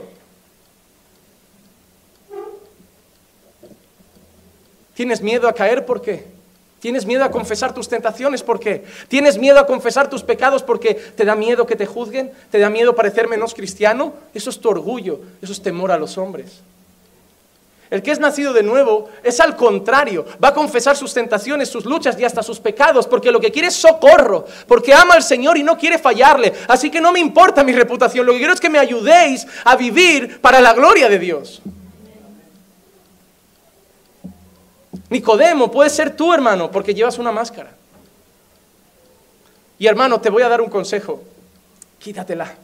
¿Tienes 4.94 5.22
miedo 5.22 5.48
a 5.48 5.54
caer? 5.54 5.86
¿Por 5.86 6.02
qué? 6.02 6.26
¿Tienes 6.80 7.06
miedo 7.06 7.24
a 7.24 7.32
confesar 7.32 7.74
tus 7.74 7.90
tentaciones? 7.90 8.44
¿Por 8.44 8.60
qué? 8.60 8.84
¿Tienes 9.08 9.38
miedo 9.38 9.58
a 9.58 9.66
confesar 9.66 10.10
tus 10.10 10.22
pecados 10.22 10.62
porque 10.64 10.94
te 10.94 11.26
da 11.26 11.36
miedo 11.36 11.66
que 11.66 11.76
te 11.76 11.86
juzguen? 11.86 12.32
¿Te 12.52 12.60
da 12.60 12.70
miedo 12.70 12.96
parecer 12.96 13.28
menos 13.28 13.54
cristiano? 13.54 14.14
Eso 14.34 14.50
es 14.50 14.60
tu 14.60 14.70
orgullo, 14.70 15.20
eso 15.42 15.52
es 15.52 15.62
temor 15.62 15.92
a 15.92 15.98
los 15.98 16.18
hombres. 16.18 16.62
El 17.94 18.02
que 18.02 18.10
es 18.10 18.18
nacido 18.18 18.54
de 18.54 18.64
nuevo 18.64 19.08
es 19.22 19.40
al 19.40 19.56
contrario, 19.56 20.26
va 20.44 20.48
a 20.48 20.54
confesar 20.56 20.98
sus 20.98 21.14
tentaciones, 21.14 21.70
sus 21.70 21.86
luchas 21.86 22.20
y 22.20 22.26
hasta 22.26 22.42
sus 22.42 22.60
pecados, 22.60 23.06
porque 23.06 23.30
lo 23.30 23.40
que 23.40 23.52
quiere 23.52 23.68
es 23.68 23.76
socorro, 23.76 24.48
porque 24.68 24.96
ama 24.96 25.14
al 25.14 25.22
Señor 25.22 25.60
y 25.60 25.64
no 25.64 25.78
quiere 25.78 26.00
fallarle. 26.00 26.52
Así 26.68 26.90
que 26.90 27.00
no 27.00 27.12
me 27.12 27.20
importa 27.20 27.64
mi 27.64 27.72
reputación, 27.72 28.26
lo 28.26 28.32
que 28.32 28.40
quiero 28.40 28.54
es 28.56 28.60
que 28.60 28.72
me 28.72 28.80
ayudéis 28.80 29.46
a 29.64 29.76
vivir 29.76 30.42
para 30.42 30.60
la 30.60 30.74
gloria 30.74 31.08
de 31.08 31.20
Dios. 31.20 31.62
Nicodemo, 35.12 35.70
puede 35.70 35.92
ser 35.92 36.16
tú, 36.16 36.34
hermano, 36.34 36.72
porque 36.72 36.96
llevas 36.96 37.20
una 37.20 37.32
máscara. 37.32 37.76
Y 39.78 39.86
hermano, 39.86 40.20
te 40.20 40.32
voy 40.32 40.42
a 40.42 40.50
dar 40.50 40.62
un 40.62 40.70
consejo. 40.72 41.22
Quítatela. 42.00 42.56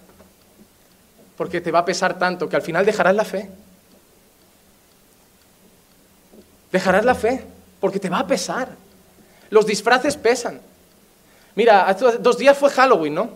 Porque 1.38 1.62
te 1.62 1.70
va 1.70 1.78
a 1.78 1.86
pesar 1.86 2.18
tanto 2.18 2.50
que 2.50 2.56
al 2.56 2.64
final 2.64 2.84
dejarás 2.84 3.14
la 3.14 3.26
fe. 3.26 3.48
Dejarás 6.72 7.06
la 7.06 7.16
fe, 7.16 7.44
porque 7.80 8.00
te 8.00 8.10
va 8.10 8.20
a 8.20 8.28
pesar. 8.28 8.70
Los 9.50 9.66
disfraces 9.66 10.16
pesan. 10.16 10.62
Mira, 11.56 11.88
hace 11.88 12.18
dos 12.20 12.38
días 12.38 12.58
fue 12.58 12.70
Halloween, 12.70 13.16
¿no? 13.16 13.30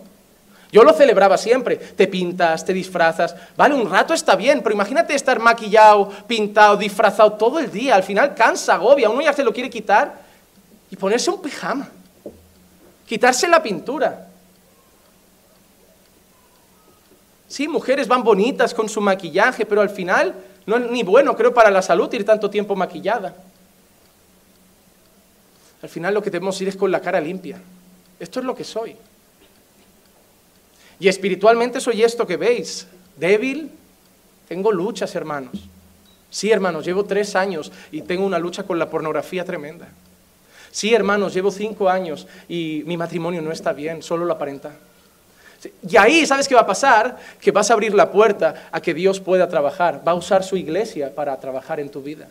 Yo 0.71 0.83
lo 0.83 0.93
celebraba 0.93 1.37
siempre. 1.37 1.77
Te 1.77 2.07
pintas, 2.07 2.65
te 2.65 2.73
disfrazas. 2.73 3.35
Vale, 3.55 3.75
un 3.75 3.89
rato 3.89 4.13
está 4.13 4.35
bien, 4.35 4.61
pero 4.63 4.73
imagínate 4.73 5.13
estar 5.13 5.39
maquillado, 5.39 6.09
pintado, 6.25 6.77
disfrazado 6.77 7.33
todo 7.33 7.59
el 7.59 7.71
día. 7.71 7.95
Al 7.95 8.03
final 8.03 8.33
cansa, 8.33 8.73
agobia. 8.73 9.09
Uno 9.09 9.21
ya 9.21 9.33
se 9.33 9.43
lo 9.43 9.53
quiere 9.53 9.69
quitar 9.69 10.15
y 10.89 10.95
ponerse 10.95 11.29
un 11.29 11.41
pijama. 11.41 11.89
Quitarse 13.05 13.47
la 13.47 13.61
pintura. 13.61 14.27
Sí, 17.47 17.67
mujeres 17.67 18.07
van 18.07 18.23
bonitas 18.23 18.73
con 18.73 18.89
su 18.89 18.99
maquillaje, 18.99 19.67
pero 19.67 19.81
al 19.81 19.91
final 19.91 20.33
no 20.65 20.77
es 20.77 20.89
ni 20.89 21.03
bueno, 21.03 21.35
creo, 21.35 21.53
para 21.53 21.69
la 21.71 21.81
salud 21.81 22.11
ir 22.13 22.25
tanto 22.25 22.49
tiempo 22.49 22.75
maquillada. 22.75 23.35
Al 25.81 25.89
final 25.89 26.13
lo 26.13 26.23
que 26.23 26.29
debemos 26.29 26.59
ir 26.61 26.69
es 26.69 26.77
con 26.77 26.91
la 26.91 27.01
cara 27.01 27.19
limpia. 27.19 27.59
Esto 28.19 28.39
es 28.39 28.45
lo 28.45 28.55
que 28.55 28.63
soy. 28.63 28.95
Y 30.99 31.07
espiritualmente 31.07 31.81
soy 31.81 32.03
esto 32.03 32.25
que 32.25 32.37
veis, 32.37 32.87
débil, 33.17 33.69
tengo 34.47 34.71
luchas, 34.71 35.13
hermanos. 35.15 35.51
Sí, 36.29 36.49
hermanos, 36.51 36.85
llevo 36.85 37.03
tres 37.03 37.35
años 37.35 37.71
y 37.91 38.01
tengo 38.01 38.25
una 38.25 38.39
lucha 38.39 38.63
con 38.63 38.79
la 38.79 38.89
pornografía 38.89 39.43
tremenda. 39.43 39.89
Sí, 40.71 40.93
hermanos, 40.93 41.33
llevo 41.33 41.51
cinco 41.51 41.89
años 41.89 42.27
y 42.47 42.83
mi 42.85 42.97
matrimonio 42.97 43.41
no 43.41 43.51
está 43.51 43.73
bien, 43.73 44.01
solo 44.01 44.25
lo 44.25 44.33
aparenta. 44.33 44.71
Y 45.87 45.97
ahí, 45.97 46.25
¿sabes 46.25 46.47
qué 46.47 46.55
va 46.55 46.61
a 46.61 46.67
pasar? 46.67 47.17
Que 47.39 47.51
vas 47.51 47.69
a 47.69 47.73
abrir 47.73 47.93
la 47.93 48.11
puerta 48.11 48.69
a 48.71 48.81
que 48.81 48.93
Dios 48.93 49.19
pueda 49.19 49.47
trabajar. 49.49 50.01
Va 50.07 50.13
a 50.13 50.15
usar 50.15 50.43
su 50.43 50.57
iglesia 50.57 51.13
para 51.13 51.37
trabajar 51.39 51.79
en 51.79 51.89
tu 51.89 52.01
vida. 52.01 52.27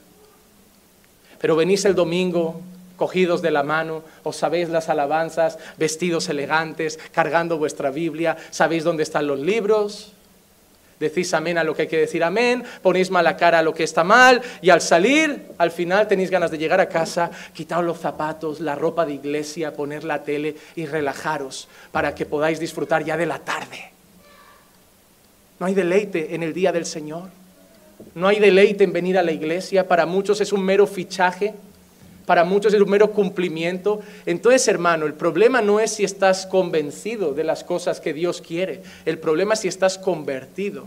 Pero 1.40 1.56
venís 1.56 1.84
el 1.84 1.94
domingo 1.94 2.60
cogidos 2.96 3.42
de 3.42 3.50
la 3.50 3.64
mano, 3.64 4.04
os 4.22 4.36
sabéis 4.36 4.68
las 4.68 4.88
alabanzas, 4.88 5.58
vestidos 5.76 6.28
elegantes, 6.28 7.00
cargando 7.10 7.58
vuestra 7.58 7.90
Biblia, 7.90 8.36
sabéis 8.50 8.84
dónde 8.84 9.02
están 9.02 9.26
los 9.26 9.40
libros, 9.40 10.12
decís 11.02 11.34
amén 11.34 11.58
a 11.58 11.64
lo 11.64 11.74
que 11.74 11.82
hay 11.82 11.88
que 11.88 11.98
decir 11.98 12.24
amén, 12.24 12.64
ponéis 12.80 13.10
mala 13.10 13.36
cara 13.36 13.58
a 13.58 13.62
lo 13.62 13.74
que 13.74 13.84
está 13.84 14.04
mal 14.04 14.40
y 14.62 14.70
al 14.70 14.80
salir, 14.80 15.48
al 15.58 15.70
final 15.70 16.08
tenéis 16.08 16.30
ganas 16.30 16.50
de 16.50 16.56
llegar 16.56 16.80
a 16.80 16.88
casa, 16.88 17.30
quitaos 17.52 17.84
los 17.84 17.98
zapatos, 17.98 18.60
la 18.60 18.74
ropa 18.74 19.04
de 19.04 19.14
iglesia, 19.14 19.74
poner 19.74 20.04
la 20.04 20.22
tele 20.22 20.56
y 20.76 20.86
relajaros 20.86 21.68
para 21.90 22.14
que 22.14 22.24
podáis 22.24 22.58
disfrutar 22.58 23.04
ya 23.04 23.16
de 23.16 23.26
la 23.26 23.38
tarde. 23.38 23.92
No 25.58 25.66
hay 25.66 25.74
deleite 25.74 26.34
en 26.34 26.42
el 26.42 26.52
día 26.52 26.72
del 26.72 26.86
Señor. 26.86 27.28
No 28.14 28.26
hay 28.26 28.40
deleite 28.40 28.82
en 28.82 28.92
venir 28.92 29.16
a 29.16 29.22
la 29.22 29.30
iglesia. 29.30 29.86
Para 29.86 30.06
muchos 30.06 30.40
es 30.40 30.52
un 30.52 30.64
mero 30.64 30.88
fichaje. 30.88 31.54
Para 32.26 32.44
muchos 32.44 32.72
es 32.72 32.80
un 32.80 32.90
mero 32.90 33.10
cumplimiento. 33.10 34.00
Entonces, 34.26 34.66
hermano, 34.68 35.06
el 35.06 35.14
problema 35.14 35.60
no 35.60 35.80
es 35.80 35.92
si 35.92 36.04
estás 36.04 36.46
convencido 36.46 37.34
de 37.34 37.44
las 37.44 37.64
cosas 37.64 38.00
que 38.00 38.12
Dios 38.12 38.40
quiere. 38.40 38.82
El 39.04 39.18
problema 39.18 39.54
es 39.54 39.60
si 39.60 39.68
estás 39.68 39.98
convertido. 39.98 40.86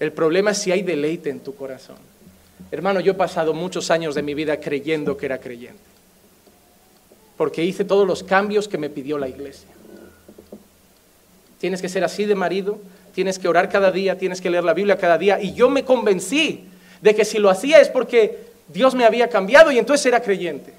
El 0.00 0.12
problema 0.12 0.50
es 0.50 0.58
si 0.58 0.72
hay 0.72 0.82
deleite 0.82 1.30
en 1.30 1.40
tu 1.40 1.54
corazón. 1.54 1.96
Hermano, 2.70 3.00
yo 3.00 3.12
he 3.12 3.16
pasado 3.16 3.54
muchos 3.54 3.90
años 3.90 4.14
de 4.14 4.22
mi 4.22 4.34
vida 4.34 4.60
creyendo 4.60 5.16
que 5.16 5.26
era 5.26 5.38
creyente. 5.38 5.80
Porque 7.36 7.64
hice 7.64 7.84
todos 7.84 8.06
los 8.06 8.22
cambios 8.22 8.68
que 8.68 8.78
me 8.78 8.90
pidió 8.90 9.18
la 9.18 9.28
iglesia. 9.28 9.68
Tienes 11.58 11.80
que 11.80 11.88
ser 11.88 12.04
así 12.04 12.26
de 12.26 12.34
marido, 12.34 12.78
tienes 13.14 13.38
que 13.38 13.48
orar 13.48 13.70
cada 13.70 13.90
día, 13.90 14.18
tienes 14.18 14.40
que 14.40 14.50
leer 14.50 14.64
la 14.64 14.74
Biblia 14.74 14.98
cada 14.98 15.16
día. 15.16 15.40
Y 15.40 15.54
yo 15.54 15.70
me 15.70 15.84
convencí 15.84 16.64
de 17.00 17.14
que 17.14 17.24
si 17.24 17.38
lo 17.38 17.48
hacía 17.48 17.80
es 17.80 17.88
porque 17.88 18.53
Dios 18.68 18.94
me 18.94 19.04
había 19.04 19.28
cambiado 19.28 19.70
y 19.70 19.78
entonces 19.78 20.06
era 20.06 20.22
creyente. 20.22 20.72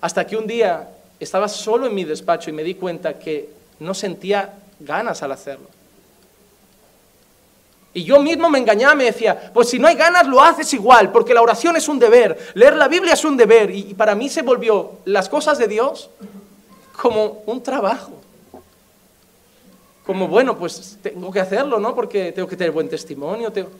Hasta 0.00 0.26
que 0.26 0.36
un 0.36 0.46
día 0.46 0.88
estaba 1.18 1.48
solo 1.48 1.86
en 1.86 1.94
mi 1.94 2.04
despacho 2.04 2.50
y 2.50 2.52
me 2.52 2.64
di 2.64 2.74
cuenta 2.74 3.18
que 3.18 3.50
no 3.78 3.94
sentía 3.94 4.54
ganas 4.80 5.22
al 5.22 5.32
hacerlo. 5.32 5.68
Y 7.92 8.04
yo 8.04 8.20
mismo 8.20 8.48
me 8.48 8.58
engañaba, 8.58 8.94
me 8.94 9.04
decía, 9.04 9.50
pues 9.52 9.68
si 9.68 9.78
no 9.78 9.88
hay 9.88 9.96
ganas 9.96 10.26
lo 10.28 10.40
haces 10.40 10.72
igual, 10.74 11.10
porque 11.10 11.34
la 11.34 11.42
oración 11.42 11.74
es 11.76 11.88
un 11.88 11.98
deber, 11.98 12.38
leer 12.54 12.76
la 12.76 12.86
Biblia 12.86 13.14
es 13.14 13.24
un 13.24 13.36
deber. 13.36 13.70
Y 13.70 13.94
para 13.94 14.14
mí 14.14 14.28
se 14.28 14.42
volvió 14.42 14.98
las 15.04 15.28
cosas 15.28 15.58
de 15.58 15.66
Dios 15.66 16.08
como 16.96 17.42
un 17.46 17.62
trabajo. 17.62 18.12
Como, 20.06 20.28
bueno, 20.28 20.56
pues 20.56 20.98
tengo 21.02 21.30
que 21.30 21.40
hacerlo, 21.40 21.78
¿no? 21.78 21.94
Porque 21.94 22.32
tengo 22.32 22.48
que 22.48 22.56
tener 22.56 22.72
buen 22.72 22.88
testimonio. 22.88 23.52
Tengo... 23.52 23.70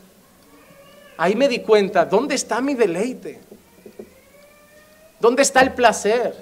Ahí 1.20 1.36
me 1.36 1.48
di 1.48 1.58
cuenta, 1.58 2.06
¿dónde 2.06 2.34
está 2.34 2.62
mi 2.62 2.72
deleite? 2.72 3.38
¿Dónde 5.20 5.42
está 5.42 5.60
el 5.60 5.74
placer? 5.74 6.34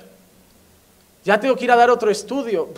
Ya 1.24 1.40
tengo 1.40 1.56
que 1.56 1.64
ir 1.64 1.72
a 1.72 1.74
dar 1.74 1.90
otro 1.90 2.12
estudio. 2.12 2.68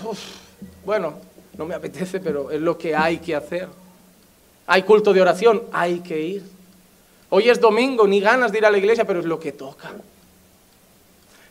bueno, 0.87 1.17
no 1.59 1.67
me 1.67 1.75
apetece, 1.75 2.19
pero 2.19 2.51
es 2.51 2.59
lo 2.59 2.79
que 2.79 2.97
hay 2.97 3.19
que 3.19 3.37
hacer. 3.37 3.69
Hay 4.67 4.85
culto 4.85 5.13
de 5.13 5.21
oración, 5.21 5.65
hay 5.73 6.01
que 6.01 6.19
ir. 6.19 6.43
Hoy 7.29 7.51
es 7.51 7.61
domingo, 7.61 8.07
ni 8.07 8.19
ganas 8.19 8.51
de 8.51 8.57
ir 8.57 8.65
a 8.65 8.71
la 8.71 8.79
iglesia, 8.79 9.07
pero 9.07 9.21
es 9.21 9.27
lo 9.27 9.39
que 9.39 9.53
toca. 9.53 9.93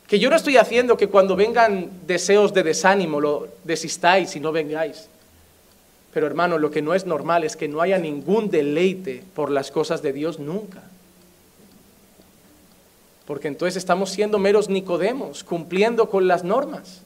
Que 0.08 0.18
yo 0.18 0.32
no 0.32 0.36
estoy 0.36 0.58
haciendo 0.58 0.98
que 0.98 1.10
cuando 1.10 1.36
vengan 1.36 1.92
deseos 2.08 2.56
de 2.56 2.64
desánimo 2.64 3.22
lo 3.22 3.50
desistáis 3.64 4.36
y 4.36 4.40
no 4.40 4.52
vengáis. 4.52 5.10
Pero 6.14 6.26
hermano, 6.26 6.58
lo 6.58 6.72
que 6.72 6.82
no 6.82 6.94
es 6.94 7.06
normal 7.06 7.44
es 7.44 7.56
que 7.56 7.68
no 7.68 7.82
haya 7.82 7.98
ningún 7.98 8.50
deleite 8.50 9.24
por 9.36 9.52
las 9.52 9.72
cosas 9.72 10.02
de 10.02 10.14
Dios 10.14 10.40
nunca. 10.40 10.84
Porque 13.26 13.48
entonces 13.48 13.76
estamos 13.76 14.10
siendo 14.10 14.40
meros 14.40 14.70
Nicodemos, 14.70 15.44
cumpliendo 15.44 16.10
con 16.10 16.28
las 16.28 16.44
normas. 16.44 17.02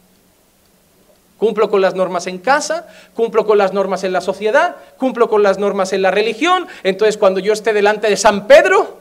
Cumplo 1.37 1.69
con 1.69 1.81
las 1.81 1.95
normas 1.95 2.27
en 2.27 2.37
casa, 2.37 2.87
cumplo 3.13 3.45
con 3.45 3.57
las 3.57 3.73
normas 3.73 4.05
en 4.05 4.13
la 4.13 4.21
sociedad, 4.21 4.77
cumplo 4.97 5.27
con 5.27 5.43
las 5.43 5.57
normas 5.57 5.91
en 5.91 6.01
la 6.01 6.11
religión. 6.11 6.67
Entonces 6.83 7.17
cuando 7.17 7.41
yo 7.41 7.51
esté 7.51 7.73
delante 7.73 8.09
de 8.09 8.15
San 8.15 8.47
Pedro, 8.47 8.99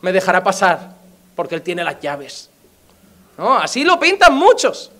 me 0.00 0.12
dejará 0.12 0.44
pasar, 0.44 0.94
porque 1.34 1.56
él 1.56 1.62
tiene 1.62 1.82
las 1.82 1.98
llaves. 2.00 2.48
No, 3.36 3.58
así 3.58 3.82
lo 3.82 3.98
pintan 3.98 4.36
muchos. 4.36 4.92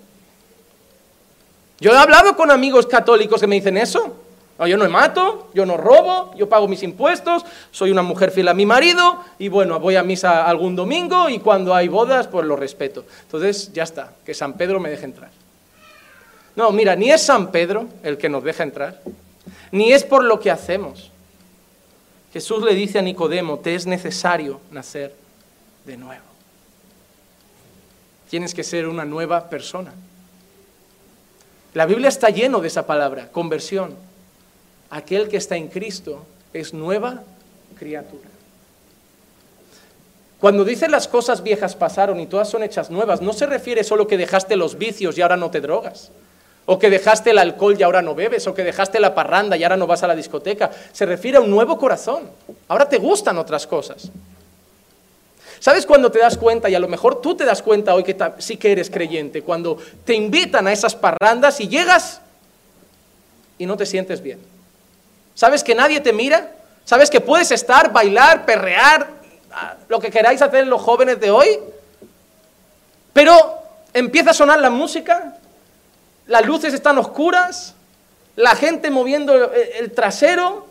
Yo 1.81 1.93
he 1.93 1.97
hablado 1.97 2.37
con 2.37 2.51
amigos 2.51 2.87
católicos 2.87 3.41
que 3.41 3.47
me 3.47 3.57
dicen 3.57 3.77
eso. 3.77 4.17
yo 4.59 4.77
no 4.77 4.89
mato, 4.89 5.49
yo 5.55 5.65
no 5.65 5.77
robo, 5.77 6.35
yo 6.37 6.49
pago 6.49 6.67
mis 6.67 6.83
impuestos, 6.83 7.45
soy 7.71 7.93
una 7.93 8.03
mujer 8.03 8.33
fiel 8.33 8.49
a 8.49 8.55
mi 8.55 8.67
marido 8.67 9.25
y 9.39 9.49
bueno, 9.49 9.79
voy 9.79 9.95
a 9.95 10.03
misa 10.03 10.45
algún 10.45 10.75
domingo 10.75 11.29
y 11.29 11.39
cuando 11.39 11.75
hay 11.75 11.87
bodas, 11.87 12.27
pues 12.27 12.45
lo 12.47 12.57
respeto. 12.57 13.05
Entonces, 13.23 13.73
ya 13.73 13.85
está, 13.85 14.13
que 14.25 14.35
San 14.35 14.55
Pedro 14.55 14.81
me 14.81 14.91
deje 14.91 15.05
entrar. 15.05 15.31
No, 16.57 16.73
mira, 16.73 16.97
ni 16.97 17.13
es 17.13 17.23
San 17.23 17.53
Pedro 17.53 17.87
el 18.03 18.19
que 18.19 18.29
nos 18.29 18.43
deja 18.43 18.65
entrar, 18.65 19.01
ni 19.71 19.93
es 19.93 20.03
por 20.03 20.25
lo 20.25 20.41
que 20.41 20.51
hacemos. 20.51 21.13
Jesús 22.33 22.65
le 22.65 22.75
dice 22.75 22.99
a 22.99 23.03
Nicodemo, 23.03 23.61
te 23.61 23.77
es 23.77 23.87
necesario 23.87 24.61
nacer 24.73 25.15
de 25.87 25.97
nuevo. 25.97 26.25
Tienes 28.29 28.55
que 28.55 28.65
ser 28.65 28.89
una 28.89 29.05
nueva 29.05 29.49
persona. 29.49 29.95
La 31.79 31.87
Biblia 31.87 32.09
está 32.09 32.31
lleno 32.31 32.59
de 32.59 32.67
esa 32.67 32.89
palabra, 32.89 33.29
conversión. 33.31 33.95
Aquel 34.91 35.29
que 35.29 35.37
está 35.37 35.55
en 35.55 35.69
Cristo 35.69 36.27
es 36.53 36.75
nueva 36.75 37.23
criatura. 37.79 38.29
Cuando 40.41 40.65
dice 40.65 40.89
las 40.89 41.07
cosas 41.07 41.45
viejas 41.45 41.77
pasaron 41.77 42.19
y 42.19 42.27
todas 42.27 42.49
son 42.49 42.65
hechas 42.65 42.91
nuevas, 42.91 43.23
no 43.23 43.33
se 43.33 43.47
refiere 43.47 43.85
solo 43.85 44.09
que 44.09 44.17
dejaste 44.17 44.57
los 44.57 44.77
vicios 44.77 45.17
y 45.17 45.23
ahora 45.23 45.37
no 45.37 45.53
te 45.53 45.61
drogas, 45.61 46.11
o 46.67 46.81
que 46.81 46.91
dejaste 46.91 47.31
el 47.31 47.39
alcohol 47.39 47.77
y 47.79 47.85
ahora 47.85 48.03
no 48.03 48.17
bebes, 48.17 48.49
o 48.49 48.55
que 48.55 48.65
dejaste 48.65 48.99
la 48.99 49.15
parranda 49.15 49.57
y 49.57 49.63
ahora 49.63 49.77
no 49.77 49.87
vas 49.87 50.03
a 50.03 50.09
la 50.09 50.17
discoteca. 50.17 50.73
Se 50.93 51.07
refiere 51.07 51.39
a 51.39 51.43
un 51.43 51.51
nuevo 51.53 51.79
corazón. 51.79 52.29
Ahora 52.67 52.89
te 52.89 52.99
gustan 52.99 53.39
otras 53.39 53.69
cosas. 53.69 54.11
¿Sabes 55.61 55.87
cuando 55.87 56.11
te 56.11 56.19
das 56.19 56.37
cuenta, 56.37 56.69
y 56.69 56.75
a 56.75 56.81
lo 56.81 56.89
mejor 56.89 57.21
tú 57.21 57.37
te 57.37 57.45
das 57.45 57.63
cuenta 57.63 57.95
hoy 57.95 58.05
que 58.05 58.17
sí 58.39 58.57
que 58.57 58.73
eres 58.73 58.91
creyente, 58.91 59.43
cuando 59.43 59.79
te 60.05 60.15
invitan 60.15 60.67
a 60.67 60.73
esas 60.73 60.95
parrandas 60.95 61.61
y 61.61 61.69
llegas 61.69 62.21
y 63.59 63.67
no 63.67 63.77
te 63.77 63.87
sientes 63.87 64.23
bien? 64.23 64.41
¿Sabes 65.35 65.65
que 65.65 65.75
nadie 65.75 66.01
te 66.01 66.13
mira? 66.13 66.53
¿Sabes 66.85 67.11
que 67.11 67.21
puedes 67.21 67.51
estar, 67.51 67.93
bailar, 67.93 68.47
perrear, 68.47 69.09
lo 69.89 69.99
que 69.99 70.11
queráis 70.11 70.41
hacer 70.43 70.67
los 70.67 70.81
jóvenes 70.81 71.21
de 71.21 71.31
hoy? 71.31 71.59
Pero 73.13 73.59
empieza 73.93 74.31
a 74.31 74.35
sonar 74.35 74.61
la 74.61 74.71
música, 74.71 75.37
las 76.27 76.47
luces 76.47 76.73
están 76.73 76.99
oscuras, 76.99 77.75
la 78.37 78.55
gente 78.55 78.91
moviendo 78.91 79.53
el 79.53 79.91
trasero, 79.91 80.68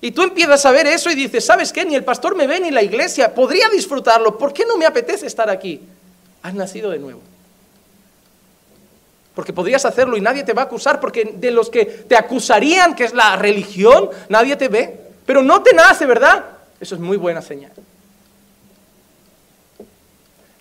y 0.00 0.12
tú 0.12 0.22
empiezas 0.22 0.64
a 0.64 0.70
ver 0.70 0.86
eso 0.86 1.10
y 1.10 1.14
dices, 1.14 1.44
¿sabes 1.44 1.72
qué? 1.72 1.84
Ni 1.84 1.94
el 1.94 2.04
pastor 2.04 2.34
me 2.34 2.46
ve 2.46 2.58
ni 2.58 2.70
la 2.70 2.82
iglesia. 2.82 3.34
Podría 3.34 3.68
disfrutarlo. 3.68 4.38
¿Por 4.38 4.52
qué 4.52 4.64
no 4.64 4.78
me 4.78 4.86
apetece 4.86 5.26
estar 5.26 5.50
aquí? 5.50 5.80
Has 6.42 6.54
nacido 6.54 6.90
de 6.90 6.98
nuevo. 6.98 7.20
Porque 9.34 9.52
podrías 9.52 9.84
hacerlo 9.84 10.16
y 10.16 10.20
nadie 10.20 10.42
te 10.42 10.54
va 10.54 10.62
a 10.62 10.64
acusar, 10.64 11.00
porque 11.00 11.34
de 11.36 11.50
los 11.50 11.68
que 11.68 11.84
te 11.84 12.16
acusarían, 12.16 12.94
que 12.94 13.04
es 13.04 13.14
la 13.14 13.36
religión, 13.36 14.10
nadie 14.28 14.56
te 14.56 14.68
ve. 14.68 14.98
Pero 15.26 15.42
no 15.42 15.62
te 15.62 15.74
nace, 15.74 16.06
¿verdad? 16.06 16.44
Eso 16.80 16.94
es 16.94 17.00
muy 17.00 17.18
buena 17.18 17.42
señal. 17.42 17.72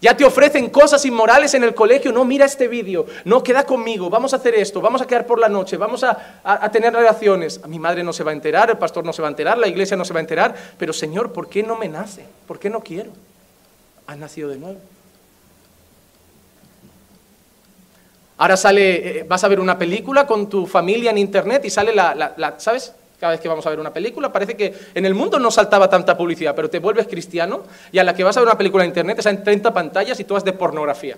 Ya 0.01 0.15
te 0.15 0.23
ofrecen 0.23 0.69
cosas 0.69 1.03
inmorales 1.05 1.53
en 1.53 1.63
el 1.63 1.75
colegio. 1.75 2.11
No, 2.11 2.23
mira 2.23 2.45
este 2.45 2.67
vídeo. 2.67 3.05
No, 3.25 3.43
queda 3.43 3.65
conmigo. 3.65 4.09
Vamos 4.09 4.33
a 4.33 4.37
hacer 4.37 4.55
esto. 4.55 4.79
Vamos 4.79 5.01
a 5.01 5.07
quedar 5.07 5.25
por 5.25 5.39
la 5.39 5.49
noche. 5.49 5.75
Vamos 5.77 6.03
a, 6.03 6.39
a, 6.43 6.71
tener 6.71 6.93
relaciones. 6.93 7.65
Mi 7.67 7.79
madre 7.79 8.03
no 8.03 8.13
se 8.13 8.23
va 8.23 8.31
a 8.31 8.33
enterar, 8.33 8.69
el 8.69 8.77
pastor 8.77 9.03
no 9.03 9.11
se 9.11 9.21
va 9.21 9.27
a 9.27 9.31
enterar, 9.31 9.57
la 9.57 9.67
iglesia 9.67 9.97
no 9.97 10.05
se 10.05 10.13
va 10.13 10.19
a 10.19 10.21
enterar. 10.21 10.55
Pero 10.77 10.93
Señor, 10.93 11.33
¿por 11.33 11.49
qué 11.49 11.63
no 11.63 11.75
me 11.75 11.89
nace? 11.89 12.25
¿Por 12.47 12.59
qué 12.59 12.69
no 12.69 12.79
quiero? 12.81 13.11
Has 14.07 14.17
nacido 14.17 14.49
de 14.49 14.57
nuevo. 14.57 14.79
Ahora 18.37 18.55
sale, 18.55 19.19
eh, 19.19 19.25
vas 19.27 19.43
a 19.43 19.49
ver 19.49 19.59
una 19.59 19.77
película 19.77 20.25
con 20.25 20.49
tu 20.49 20.65
familia 20.65 21.11
en 21.11 21.17
internet 21.17 21.65
y 21.65 21.69
sale 21.69 21.93
la, 21.93 22.15
la, 22.15 22.55
¿sabes? 22.57 22.93
Cada 23.20 23.32
vez 23.32 23.41
que 23.41 23.49
vamos 23.49 23.65
a 23.65 23.70
ver 23.70 23.80
una 23.80 23.91
película, 23.91 24.32
parece 24.32 24.55
que 24.55 24.74
en 24.93 25.05
el 25.05 25.13
mundo 25.13 25.39
no 25.39 25.51
saltaba 25.51 25.89
tanta 25.89 26.15
publicidad, 26.15 26.55
pero 26.55 26.70
te 26.70 26.80
vuelves 26.80 27.05
cristiano 27.07 27.63
y 27.91 27.99
a 27.99 28.03
la 28.05 28.15
que 28.15 28.24
vas 28.24 28.38
a 28.38 28.39
ver 28.39 28.47
una 28.47 28.57
película 28.57 28.84
en 28.86 28.91
internet 28.91 29.20
están 29.20 29.43
30 29.43 29.74
pantallas 29.74 30.17
y 30.22 30.24
todas 30.24 30.45
de 30.45 30.53
pornografía. 30.53 31.17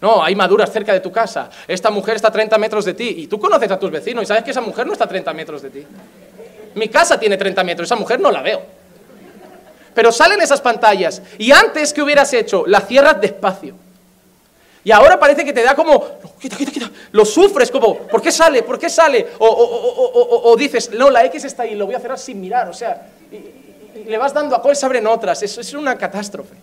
No, 0.00 0.22
hay 0.22 0.36
maduras 0.36 0.72
cerca 0.72 0.92
de 0.92 1.00
tu 1.00 1.10
casa. 1.10 1.50
Esta 1.66 1.90
mujer 1.90 2.16
está 2.16 2.28
a 2.28 2.32
30 2.32 2.56
metros 2.56 2.84
de 2.84 2.94
ti 2.94 3.14
y 3.18 3.26
tú 3.26 3.40
conoces 3.40 3.70
a 3.70 3.78
tus 3.78 3.90
vecinos 3.90 4.22
y 4.22 4.26
sabes 4.26 4.44
que 4.44 4.52
esa 4.52 4.60
mujer 4.60 4.86
no 4.86 4.92
está 4.92 5.06
a 5.06 5.08
30 5.08 5.32
metros 5.34 5.60
de 5.62 5.70
ti. 5.70 5.86
Mi 6.76 6.88
casa 6.88 7.18
tiene 7.18 7.36
30 7.36 7.64
metros, 7.64 7.88
esa 7.88 7.96
mujer 7.96 8.20
no 8.20 8.30
la 8.30 8.42
veo. 8.42 8.62
Pero 9.92 10.12
salen 10.12 10.40
esas 10.40 10.60
pantallas 10.60 11.20
y 11.36 11.50
antes, 11.50 11.92
¿qué 11.92 12.00
hubieras 12.00 12.32
hecho? 12.32 12.64
La 12.66 12.80
cierras 12.80 13.20
despacio 13.20 13.74
y 14.82 14.90
ahora 14.92 15.18
parece 15.20 15.44
que 15.44 15.52
te 15.52 15.62
da 15.62 15.74
como, 15.74 16.18
quita, 16.40 16.56
quita, 16.56 16.70
quita, 16.72 16.90
lo 17.12 17.24
sufres 17.24 17.70
como, 17.70 17.98
¿por 17.98 18.22
qué 18.22 18.32
sale? 18.32 18.62
¿Por 18.62 18.78
qué 18.78 18.88
sale? 18.88 19.28
O, 19.38 20.56
dices, 20.58 20.90
no, 20.92 21.10
la 21.10 21.24
X 21.26 21.44
está 21.44 21.64
ahí, 21.64 21.74
lo 21.74 21.86
voy 21.86 21.94
a 21.94 22.00
cerrar 22.00 22.18
sin 22.18 22.40
mirar, 22.40 22.68
o 22.68 22.72
sea, 22.72 23.08
y, 23.30 24.08
le 24.08 24.16
vas 24.16 24.32
dando 24.32 24.56
a 24.56 24.62
cuál 24.62 24.74
se 24.74 24.86
abren 24.86 25.06
otras, 25.06 25.42
eso 25.42 25.60
es 25.60 25.74
una 25.74 25.98
catástrofe. 25.98 26.54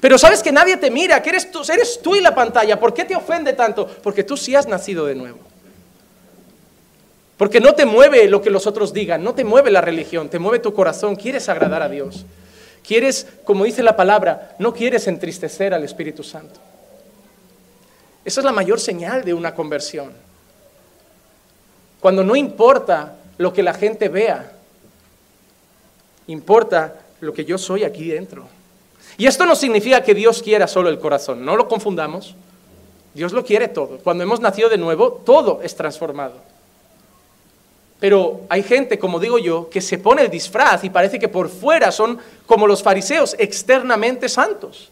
Pero 0.00 0.18
sabes 0.18 0.42
que 0.42 0.52
nadie 0.52 0.76
te 0.76 0.90
mira, 0.90 1.22
que 1.22 1.30
eres 1.30 1.50
tú, 1.50 1.62
eres 1.72 2.00
tú 2.02 2.14
y 2.14 2.20
la 2.20 2.34
pantalla, 2.34 2.78
¿por 2.78 2.92
qué 2.92 3.04
te 3.04 3.16
ofende 3.16 3.54
tanto? 3.54 3.86
Porque 4.02 4.22
tú 4.22 4.36
sí 4.36 4.54
has 4.54 4.68
nacido 4.68 5.06
de 5.06 5.14
nuevo. 5.14 5.38
Porque 7.38 7.60
no 7.60 7.74
te 7.74 7.86
mueve 7.86 8.28
lo 8.28 8.42
que 8.42 8.50
los 8.50 8.66
otros 8.66 8.92
digan, 8.92 9.24
no 9.24 9.34
te 9.34 9.44
mueve 9.44 9.70
la 9.70 9.80
religión, 9.80 10.28
te 10.28 10.38
mueve 10.38 10.58
tu 10.58 10.74
corazón, 10.74 11.16
quieres 11.16 11.48
agradar 11.48 11.80
a 11.80 11.88
Dios. 11.88 12.26
Quieres, 12.86 13.26
como 13.44 13.64
dice 13.64 13.82
la 13.82 13.96
palabra, 13.96 14.54
no 14.58 14.74
quieres 14.74 15.06
entristecer 15.08 15.72
al 15.72 15.84
Espíritu 15.84 16.22
Santo. 16.22 16.60
Esa 18.24 18.40
es 18.40 18.44
la 18.44 18.52
mayor 18.52 18.80
señal 18.80 19.24
de 19.24 19.34
una 19.34 19.54
conversión. 19.54 20.12
Cuando 22.00 22.24
no 22.24 22.36
importa 22.36 23.16
lo 23.38 23.52
que 23.52 23.62
la 23.62 23.74
gente 23.74 24.08
vea, 24.08 24.52
importa 26.26 27.00
lo 27.20 27.32
que 27.32 27.44
yo 27.44 27.58
soy 27.58 27.84
aquí 27.84 28.08
dentro. 28.08 28.46
Y 29.16 29.26
esto 29.26 29.46
no 29.46 29.54
significa 29.54 30.02
que 30.02 30.14
Dios 30.14 30.42
quiera 30.42 30.66
solo 30.66 30.88
el 30.88 30.98
corazón, 30.98 31.44
no 31.44 31.56
lo 31.56 31.68
confundamos. 31.68 32.34
Dios 33.14 33.32
lo 33.32 33.44
quiere 33.44 33.68
todo. 33.68 33.98
Cuando 33.98 34.24
hemos 34.24 34.40
nacido 34.40 34.68
de 34.68 34.76
nuevo, 34.76 35.12
todo 35.24 35.60
es 35.62 35.76
transformado. 35.76 36.34
Pero 38.00 38.40
hay 38.48 38.62
gente, 38.62 38.98
como 38.98 39.20
digo 39.20 39.38
yo, 39.38 39.70
que 39.70 39.80
se 39.80 39.98
pone 39.98 40.22
el 40.22 40.30
disfraz 40.30 40.82
y 40.82 40.90
parece 40.90 41.18
que 41.18 41.28
por 41.28 41.48
fuera 41.48 41.92
son 41.92 42.18
como 42.44 42.66
los 42.66 42.82
fariseos, 42.82 43.36
externamente 43.38 44.28
santos, 44.28 44.90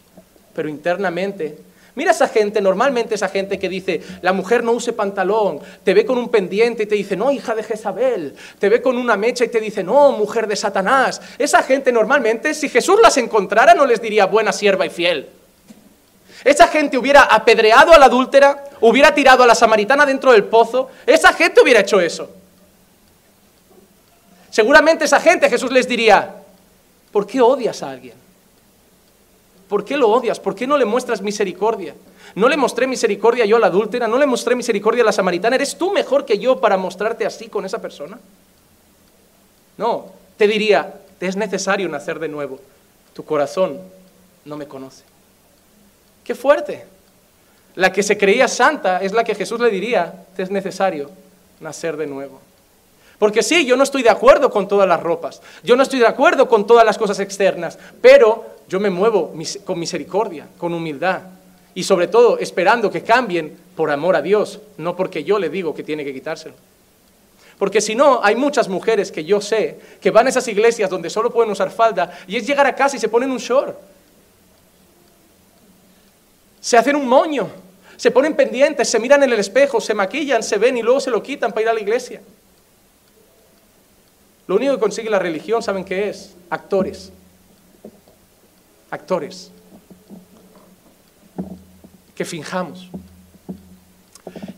pero 0.55 0.69
internamente 0.69 1.59
Mira 1.95 2.13
esa 2.13 2.27
gente, 2.27 2.63
normalmente 2.63 3.15
esa 3.15 3.29
gente 3.29 3.59
que 3.59 3.69
dice, 3.69 4.01
la 4.23 4.33
mujer 4.33 4.65
no 4.65 4.73
use 4.73 4.95
pantalón, 4.95 5.61
te 5.85 5.93
ve 5.93 6.07
con 6.07 6.17
un 6.17 6.31
pendiente 6.31 6.85
y 6.85 6.87
te 6.87 6.95
dice, 6.95 7.17
no, 7.17 7.31
hija 7.31 7.55
de 7.55 7.63
Jezabel, 7.63 8.35
te 8.59 8.71
ve 8.71 8.81
con 8.81 8.97
una 8.97 9.17
mecha 9.19 9.45
y 9.45 9.49
te 9.49 9.61
dice, 9.61 9.85
no, 9.85 10.13
mujer 10.13 10.47
de 10.47 10.57
Satanás. 10.57 11.21
Esa 11.39 11.63
gente 11.63 11.93
normalmente, 11.93 12.55
si 12.55 12.71
Jesús 12.71 12.97
las 13.03 13.19
encontrara, 13.19 13.75
no 13.75 13.85
les 13.85 14.01
diría 14.01 14.25
buena 14.25 14.53
sierva 14.53 14.87
y 14.87 14.91
fiel. 14.91 15.29
Esa 16.45 16.67
gente 16.69 16.97
hubiera 16.97 17.25
apedreado 17.25 17.93
a 17.93 17.99
la 17.99 18.07
adúltera, 18.07 18.65
hubiera 18.81 19.15
tirado 19.15 19.43
a 19.43 19.47
la 19.47 19.55
samaritana 19.55 20.07
dentro 20.07 20.33
del 20.33 20.45
pozo, 20.45 20.89
esa 21.07 21.35
gente 21.35 21.61
hubiera 21.61 21.81
hecho 21.81 22.01
eso. 22.01 22.31
Seguramente 24.49 25.05
esa 25.05 25.21
gente 25.21 25.51
Jesús 25.51 25.71
les 25.71 25.87
diría, 25.87 26.37
¿por 27.13 27.27
qué 27.27 27.43
odias 27.43 27.83
a 27.83 27.91
alguien? 27.91 28.22
¿Por 29.73 29.87
qué 29.87 29.97
lo 29.97 30.11
odias? 30.11 30.39
¿Por 30.39 30.55
qué 30.55 30.67
no 30.67 30.77
le 30.77 30.85
muestras 30.85 31.23
misericordia? 31.23 31.95
No 32.35 32.47
le 32.47 32.59
mostré 32.59 32.87
misericordia 32.87 33.47
yo 33.47 33.57
a 33.57 33.59
la 33.59 33.69
adúltera, 33.69 34.07
no 34.07 34.19
le 34.19 34.27
mostré 34.27 34.55
misericordia 34.55 35.03
a 35.03 35.07
la 35.07 35.13
samaritana. 35.13 35.57
¿Eres 35.57 35.79
tú 35.79 35.91
mejor 35.91 36.27
que 36.27 36.39
yo 36.39 36.61
para 36.61 36.77
mostrarte 36.77 37.25
así 37.25 37.49
con 37.49 37.65
esa 37.65 37.81
persona? 37.81 38.19
No, 39.79 40.13
te 40.37 40.47
diría, 40.47 40.93
te 41.19 41.27
es 41.27 41.37
necesario 41.37 41.89
nacer 41.89 42.19
de 42.19 42.29
nuevo. 42.29 42.61
Tu 43.15 43.25
corazón 43.25 43.81
no 44.45 44.59
me 44.59 44.69
conoce. 44.69 45.05
Qué 46.23 46.35
fuerte. 46.35 46.85
La 47.75 47.95
que 47.95 48.03
se 48.03 48.19
creía 48.19 48.49
santa 48.49 48.99
es 48.99 49.15
la 49.15 49.25
que 49.25 49.35
Jesús 49.35 49.59
le 49.59 49.71
diría, 49.71 50.27
te 50.37 50.43
es 50.43 50.51
necesario 50.51 51.11
nacer 51.61 51.97
de 51.97 52.07
nuevo. 52.09 52.43
Porque 53.19 53.43
sí, 53.43 53.65
yo 53.65 53.79
no 53.79 53.85
estoy 53.85 54.03
de 54.03 54.11
acuerdo 54.11 54.51
con 54.51 54.69
todas 54.69 54.87
las 54.87 55.01
ropas, 55.01 55.41
yo 55.63 55.77
no 55.77 55.83
estoy 55.83 56.01
de 56.01 56.09
acuerdo 56.09 56.47
con 56.47 56.67
todas 56.67 56.85
las 56.85 56.99
cosas 56.99 57.21
externas, 57.21 57.79
pero 58.03 58.52
yo 58.73 58.81
me 58.81 58.89
muevo 58.89 59.35
con 59.67 59.79
misericordia, 59.79 60.49
con 60.57 60.73
humildad 60.73 61.21
y 61.75 61.83
sobre 61.83 62.09
todo 62.09 62.39
esperando 62.39 62.91
que 62.91 63.03
cambien 63.03 63.55
por 63.77 63.91
amor 63.91 64.17
a 64.17 64.23
Dios, 64.23 64.61
no 64.79 64.97
porque 64.97 65.25
yo 65.25 65.39
le 65.39 65.51
digo 65.51 65.75
que 65.75 65.83
tiene 65.83 66.07
que 66.07 66.15
quitárselo. 66.15 66.55
Porque 67.59 67.83
si 67.83 67.95
no, 67.95 68.25
hay 68.25 68.35
muchas 68.35 68.71
mujeres 68.71 69.13
que 69.13 69.27
yo 69.27 69.43
sé 69.43 69.79
que 70.01 70.11
van 70.11 70.27
a 70.27 70.31
esas 70.31 70.49
iglesias 70.49 70.89
donde 70.89 71.11
solo 71.11 71.31
pueden 71.31 71.53
usar 71.53 71.71
falda 71.71 72.19
y 72.27 72.39
es 72.39 72.47
llegar 72.47 72.67
a 72.67 72.75
casa 72.75 72.97
y 72.97 72.99
se 72.99 73.11
ponen 73.11 73.31
un 73.31 73.37
short. 73.37 73.77
Se 76.63 76.79
hacen 76.79 76.97
un 76.97 77.07
moño, 77.07 77.51
se 77.99 78.11
ponen 78.11 78.35
pendientes, 78.35 78.89
se 78.89 78.99
miran 78.99 79.23
en 79.23 79.35
el 79.35 79.39
espejo, 79.39 79.83
se 79.83 79.93
maquillan, 79.93 80.43
se 80.43 80.57
ven 80.57 80.79
y 80.79 80.83
luego 80.83 80.99
se 80.99 81.11
lo 81.11 81.23
quitan 81.23 81.51
para 81.53 81.61
ir 81.61 81.69
a 81.69 81.75
la 81.75 81.81
iglesia. 81.81 82.23
Lo 84.47 84.55
único 84.55 84.73
que 84.73 84.81
consigue 84.81 85.11
la 85.11 85.19
religión, 85.19 85.63
¿saben 85.63 85.85
qué 85.85 86.09
es? 86.09 86.35
Actores. 86.49 87.13
Actores. 88.93 89.51
Que 92.15 92.27
finjamos. 92.27 92.91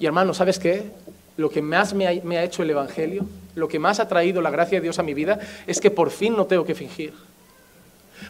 Y 0.00 0.06
hermano, 0.06 0.34
¿sabes 0.34 0.58
qué? 0.58 0.90
Lo 1.36 1.50
que 1.50 1.62
más 1.62 1.94
me 1.94 2.08
ha, 2.08 2.42
hecho 2.42 2.64
el 2.64 2.70
Evangelio, 2.70 3.26
lo 3.54 3.68
que 3.68 3.78
más 3.78 4.00
ha 4.00 4.08
traído 4.08 4.42
la 4.42 4.50
gracia 4.50 4.78
de 4.78 4.82
Dios 4.82 4.98
a 4.98 5.04
mi 5.04 5.14
vida, 5.14 5.38
es 5.68 5.80
que 5.80 5.92
por 5.92 6.10
fin 6.10 6.36
no 6.36 6.46
tengo 6.46 6.64
que 6.64 6.74
fingir. 6.74 7.14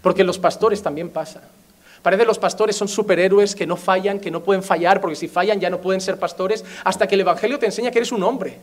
Porque 0.03 0.25
los 0.25 0.39
pastores 0.39 0.83
también 0.83 1.09
pasa. 1.09 1.41
Parece 2.03 2.25
que 2.25 2.27
los 2.27 2.39
pastores 2.39 2.77
son 2.77 2.89
superhéroes 2.89 3.55
que 3.55 3.67
no 3.67 3.77
fallan, 3.77 4.21
que 4.21 4.31
no 4.31 4.45
pueden 4.45 4.63
fallar, 4.63 5.01
porque 5.01 5.17
si 5.17 5.27
fallan 5.27 5.59
ya 5.59 5.71
no 5.71 5.81
pueden 5.81 6.03
ser 6.03 6.19
pastores, 6.19 6.67
hasta 6.85 7.07
que 7.07 7.15
el 7.15 7.23
Evangelio 7.23 7.59
te 7.59 7.65
enseña 7.65 7.91
que 7.91 8.01
eres 8.01 8.13
un 8.13 8.23
hombre 8.23 8.59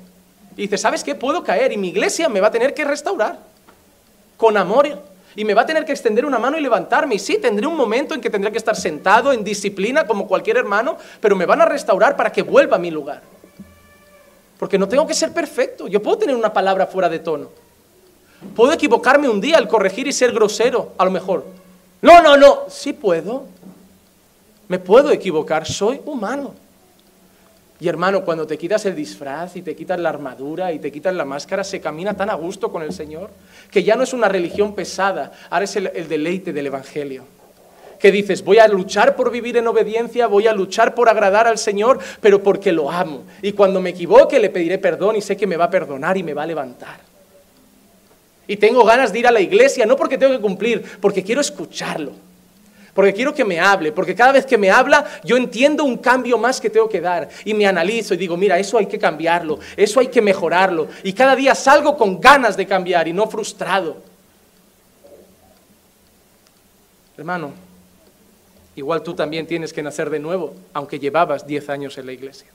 y 0.55 0.61
dice, 0.61 0.77
¿sabes 0.77 1.03
qué? 1.03 1.15
Puedo 1.15 1.43
caer 1.43 1.71
y 1.71 1.77
mi 1.77 1.87
iglesia 1.87 2.29
me 2.29 2.39
va 2.39 2.49
a 2.49 2.51
tener 2.51 2.75
que 2.75 2.85
restaurar 2.85 3.39
con 4.37 4.57
amor 4.57 5.10
y 5.35 5.45
me 5.45 5.53
va 5.53 5.61
a 5.61 5.65
tener 5.65 5.85
que 5.85 5.91
extender 5.91 6.25
una 6.25 6.39
mano 6.39 6.57
y 6.57 6.61
levantarme. 6.61 7.15
Y 7.15 7.19
sí, 7.19 7.37
tendré 7.37 7.65
un 7.67 7.75
momento 7.75 8.13
en 8.13 8.21
que 8.21 8.29
tendré 8.29 8.51
que 8.51 8.57
estar 8.57 8.75
sentado 8.75 9.31
en 9.31 9.43
disciplina 9.43 10.05
como 10.05 10.27
cualquier 10.27 10.57
hermano, 10.57 10.97
pero 11.19 11.35
me 11.35 11.45
van 11.45 11.61
a 11.61 11.65
restaurar 11.65 12.15
para 12.15 12.31
que 12.31 12.41
vuelva 12.41 12.75
a 12.75 12.79
mi 12.79 12.91
lugar. 12.91 13.21
Porque 14.57 14.77
no 14.77 14.87
tengo 14.87 15.07
que 15.07 15.13
ser 15.13 15.33
perfecto. 15.33 15.87
Yo 15.87 16.01
puedo 16.01 16.17
tener 16.17 16.35
una 16.35 16.53
palabra 16.53 16.85
fuera 16.85 17.09
de 17.09 17.19
tono. 17.19 17.49
Puedo 18.55 18.73
equivocarme 18.73 19.29
un 19.29 19.41
día 19.41 19.57
al 19.57 19.67
corregir 19.67 20.07
y 20.07 20.13
ser 20.13 20.31
grosero, 20.31 20.93
a 20.97 21.05
lo 21.05 21.11
mejor. 21.11 21.45
No, 22.01 22.21
no, 22.21 22.37
no. 22.37 22.65
Sí 22.69 22.93
puedo. 22.93 23.45
Me 24.67 24.79
puedo 24.79 25.11
equivocar. 25.11 25.65
Soy 25.65 26.01
humano. 26.05 26.53
Y 27.81 27.87
hermano, 27.87 28.23
cuando 28.23 28.45
te 28.45 28.59
quitas 28.59 28.85
el 28.85 28.95
disfraz 28.95 29.55
y 29.55 29.63
te 29.63 29.75
quitas 29.75 29.99
la 29.99 30.09
armadura 30.09 30.71
y 30.71 30.77
te 30.77 30.91
quitas 30.91 31.15
la 31.15 31.25
máscara, 31.25 31.63
se 31.63 31.81
camina 31.81 32.13
tan 32.13 32.29
a 32.29 32.35
gusto 32.35 32.71
con 32.71 32.83
el 32.83 32.93
Señor, 32.93 33.31
que 33.71 33.83
ya 33.83 33.95
no 33.95 34.03
es 34.03 34.13
una 34.13 34.29
religión 34.29 34.75
pesada, 34.75 35.31
ahora 35.49 35.65
es 35.65 35.75
el, 35.75 36.07
deleite 36.07 36.53
del 36.53 36.67
Evangelio. 36.67 37.23
Que 37.97 38.11
dices, 38.11 38.43
voy 38.43 38.59
a 38.59 38.67
luchar 38.67 39.15
por 39.15 39.31
vivir 39.31 39.57
en 39.57 39.67
obediencia, 39.67 40.27
voy 40.27 40.45
a 40.45 40.53
luchar 40.53 40.93
por 40.93 41.09
agradar 41.09 41.47
al 41.47 41.57
Señor, 41.57 41.97
pero 42.21 42.43
porque 42.43 42.71
lo 42.71 42.91
amo. 42.91 43.23
Y 43.41 43.53
cuando 43.53 43.81
me 43.81 43.89
equivoque 43.89 44.39
le 44.39 44.51
pediré 44.51 44.77
perdón 44.77 45.15
y 45.15 45.21
sé 45.21 45.35
que 45.35 45.47
me 45.47 45.57
va 45.57 45.65
a 45.65 45.71
perdonar 45.71 46.15
y 46.17 46.21
me 46.21 46.35
va 46.35 46.43
a 46.43 46.47
levantar. 46.47 46.99
Y 48.45 48.57
tengo 48.57 48.85
ganas 48.85 49.11
de 49.11 49.17
ir 49.17 49.27
a 49.27 49.31
la 49.31 49.41
iglesia, 49.41 49.87
no 49.87 49.97
porque 49.97 50.19
tengo 50.19 50.33
que 50.33 50.41
cumplir, 50.41 50.83
porque 51.01 51.23
quiero 51.23 51.41
escucharlo 51.41 52.11
porque 52.93 53.13
quiero 53.13 53.33
que 53.33 53.45
me 53.45 53.59
hable, 53.59 53.91
porque 53.91 54.15
cada 54.15 54.31
vez 54.31 54.45
que 54.45 54.57
me 54.57 54.69
habla 54.69 55.05
yo 55.23 55.37
entiendo 55.37 55.83
un 55.83 55.97
cambio 55.97 56.37
más 56.37 56.59
que 56.59 56.69
tengo 56.69 56.89
que 56.89 57.01
dar 57.01 57.29
y 57.45 57.53
me 57.53 57.65
analizo 57.65 58.13
y 58.13 58.17
digo, 58.17 58.37
mira, 58.37 58.59
eso 58.59 58.77
hay 58.77 58.85
que 58.85 58.99
cambiarlo, 58.99 59.59
eso 59.77 59.99
hay 59.99 60.07
que 60.07 60.21
mejorarlo 60.21 60.87
y 61.03 61.13
cada 61.13 61.35
día 61.35 61.55
salgo 61.55 61.97
con 61.97 62.19
ganas 62.19 62.57
de 62.57 62.65
cambiar 62.65 63.07
y 63.07 63.13
no 63.13 63.27
frustrado. 63.27 63.97
Hermano, 67.17 67.51
igual 68.75 69.03
tú 69.03 69.13
también 69.13 69.45
tienes 69.45 69.71
que 69.71 69.83
nacer 69.83 70.09
de 70.09 70.19
nuevo, 70.19 70.55
aunque 70.73 70.99
llevabas 70.99 71.45
10 71.45 71.69
años 71.69 71.97
en 71.97 72.05
la 72.07 72.13
iglesia. 72.13 72.47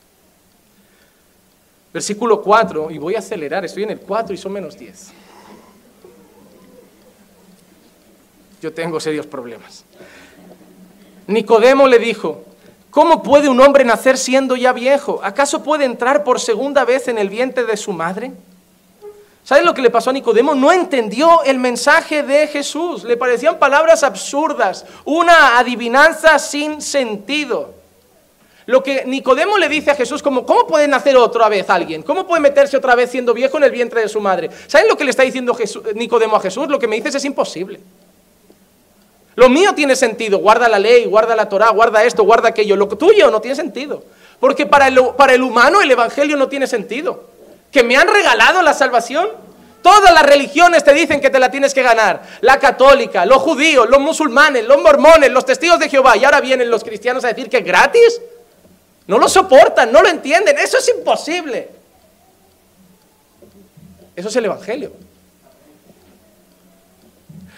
Versículo 1.93 2.43
4, 2.43 2.91
y 2.91 2.99
voy 2.99 3.15
a 3.15 3.21
acelerar, 3.21 3.65
estoy 3.65 3.85
en 3.85 3.91
el 3.91 4.01
4 4.01 4.35
y 4.35 4.37
son 4.37 4.53
menos 4.53 4.77
10. 4.77 5.13
Yo 8.61 8.73
tengo 8.73 8.99
serios 9.01 9.27
problemas. 9.27 9.85
Nicodemo 11.27 11.89
le 11.89 11.99
dijo, 11.99 12.45
¿cómo 12.91 13.23
puede 13.23 13.49
un 13.49 13.61
hombre 13.61 13.85
nacer 13.85 14.17
siendo 14.17 14.57
ya 14.57 14.73
viejo? 14.73 15.21
¿Acaso 15.23 15.63
puede 15.63 15.85
entrar 15.85 16.25
por 16.25 16.41
segunda 16.41 16.85
vez 16.85 17.09
en 17.09 17.19
el 17.19 17.29
vientre 17.29 17.65
de 17.65 17.77
su 17.77 17.93
madre? 17.93 18.33
¿Sabes 19.47 19.65
lo 19.65 19.75
que 19.75 19.83
le 19.83 19.91
pasó 19.91 20.11
a 20.11 20.13
Nicodemo? 20.13 20.57
No 20.57 20.73
entendió 20.73 21.43
el 21.45 21.59
mensaje 21.59 22.25
de 22.25 22.49
Jesús. 22.49 23.05
Le 23.05 23.17
parecían 23.17 23.61
palabras 23.61 24.03
absurdas, 24.03 24.85
una 25.05 25.59
adivinanza 25.59 26.39
sin 26.41 26.83
sentido. 26.83 27.75
Lo 28.67 28.83
que 28.83 29.05
Nicodemo 29.05 29.57
le 29.57 29.69
dice 29.69 29.93
a 29.93 29.95
Jesús 29.95 30.21
como, 30.21 30.45
¿cómo 30.45 30.67
puede 30.67 30.89
nacer 30.89 31.17
otra 31.17 31.49
vez 31.49 31.71
alguien? 31.71 32.03
¿Cómo 32.03 32.27
puede 32.27 32.41
meterse 32.43 32.77
otra 32.77 32.97
vez 32.97 33.13
siendo 33.13 33.33
viejo 33.33 33.57
en 33.59 33.63
el 33.63 33.71
vientre 33.71 34.01
de 34.01 34.09
su 34.09 34.21
madre? 34.21 34.51
¿Saben 34.67 34.89
lo 34.89 34.97
que 34.97 35.05
le 35.05 35.11
está 35.11 35.23
diciendo 35.23 35.57
Nicodemo 35.95 36.35
a 36.35 36.41
Jesús? 36.41 36.67
Lo 36.69 36.81
que 36.81 36.89
me 36.89 36.97
dices 36.97 37.15
es 37.15 37.25
imposible. 37.25 37.79
Lo 39.37 39.51
mío 39.51 39.75
tiene 39.75 39.95
sentido, 39.95 40.39
guarda 40.39 40.67
la 40.69 40.79
ley, 40.79 41.05
guarda 41.05 41.37
la 41.37 41.49
Torah, 41.49 41.71
guarda 41.71 42.03
esto, 42.03 42.25
guarda 42.25 42.49
aquello. 42.49 42.75
Lo 42.75 42.89
tuyo 42.89 43.31
no 43.31 43.41
tiene 43.41 43.55
sentido. 43.55 44.03
Porque 44.41 44.67
para 44.67 44.89
el, 44.89 44.99
para 45.17 45.35
el 45.35 45.43
humano 45.43 45.81
el 45.81 45.91
Evangelio 45.91 46.37
no 46.37 46.49
tiene 46.49 46.67
sentido 46.67 47.37
que 47.71 47.83
me 47.83 47.97
han 47.97 48.09
regalado 48.09 48.63
la 48.63 48.73
salvación. 48.73 49.29
Todas 49.83 50.13
las 50.15 50.25
religiones 50.25 50.83
te 50.83 50.95
dicen 50.95 51.21
que 51.21 51.29
te 51.29 51.39
la 51.39 51.51
tienes 51.51 51.75
que 51.75 51.83
ganar. 51.83 52.23
La 52.41 52.59
católica, 52.59 53.27
los 53.27 53.43
judíos, 53.43 53.89
los 53.91 54.01
musulmanes, 54.01 54.65
los 54.65 54.79
mormones, 54.79 55.31
los 55.31 55.45
testigos 55.45 55.79
de 55.79 55.91
Jehová. 55.91 56.17
Y 56.17 56.25
ahora 56.25 56.41
vienen 56.41 56.71
los 56.71 56.83
cristianos 56.83 57.23
a 57.25 57.29
decir 57.29 57.51
que 57.51 57.59
es 57.59 57.65
gratis. 57.65 58.23
No 59.07 59.19
lo 59.19 59.29
soportan, 59.29 59.93
no 59.93 60.01
lo 60.01 60.09
entienden. 60.09 60.57
Eso 60.59 60.79
es 60.79 60.89
imposible. 60.89 61.69
Eso 64.17 64.29
es 64.29 64.37
el 64.37 64.47
Evangelio. 64.47 64.93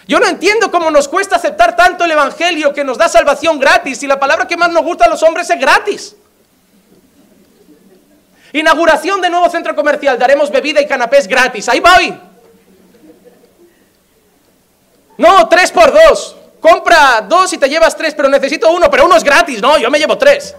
Yo 0.09 0.19
no 0.19 0.27
entiendo 0.27 0.71
cómo 0.71 0.89
nos 0.89 1.07
cuesta 1.07 1.35
aceptar 1.35 1.75
tanto 1.75 2.03
el 2.03 2.09
Evangelio 2.09 2.73
que 2.73 2.83
nos 2.83 2.97
da 2.97 3.07
salvación 3.07 3.59
gratis 3.59 4.01
y 4.01 4.07
la 4.07 4.19
palabra 4.19 4.47
que 4.47 4.57
más 4.57 4.71
nos 4.71 4.83
gusta 4.83 5.05
a 5.05 5.07
los 5.07 5.21
hombres 5.21 5.47
es 5.51 5.59
gratis. 5.59 6.15
Inauguración 8.53 9.21
de 9.21 9.29
nuevo 9.29 9.47
centro 9.51 9.75
comercial, 9.75 10.17
daremos 10.17 10.49
bebida 10.49 10.81
y 10.81 10.87
canapés 10.87 11.27
gratis. 11.27 11.69
Ahí 11.69 11.79
voy. 11.79 12.19
No, 15.19 15.47
tres 15.47 15.71
por 15.71 15.93
dos. 15.93 16.35
Compra 16.59 17.23
dos 17.29 17.53
y 17.53 17.59
te 17.59 17.69
llevas 17.69 17.95
tres, 17.95 18.15
pero 18.15 18.29
necesito 18.29 18.71
uno, 18.71 18.89
pero 18.89 19.05
uno 19.05 19.15
es 19.15 19.23
gratis. 19.23 19.61
No, 19.61 19.77
yo 19.77 19.91
me 19.91 19.99
llevo 19.99 20.17
tres. 20.17 20.55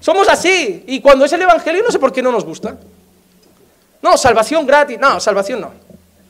Somos 0.00 0.26
así. 0.26 0.84
Y 0.86 1.02
cuando 1.02 1.26
es 1.26 1.32
el 1.34 1.42
Evangelio, 1.42 1.82
no 1.82 1.90
sé 1.90 1.98
por 1.98 2.14
qué 2.14 2.22
no 2.22 2.32
nos 2.32 2.46
gusta. 2.46 2.74
No, 4.00 4.16
salvación 4.16 4.66
gratis. 4.66 4.98
No, 4.98 5.20
salvación 5.20 5.60
no. 5.60 5.70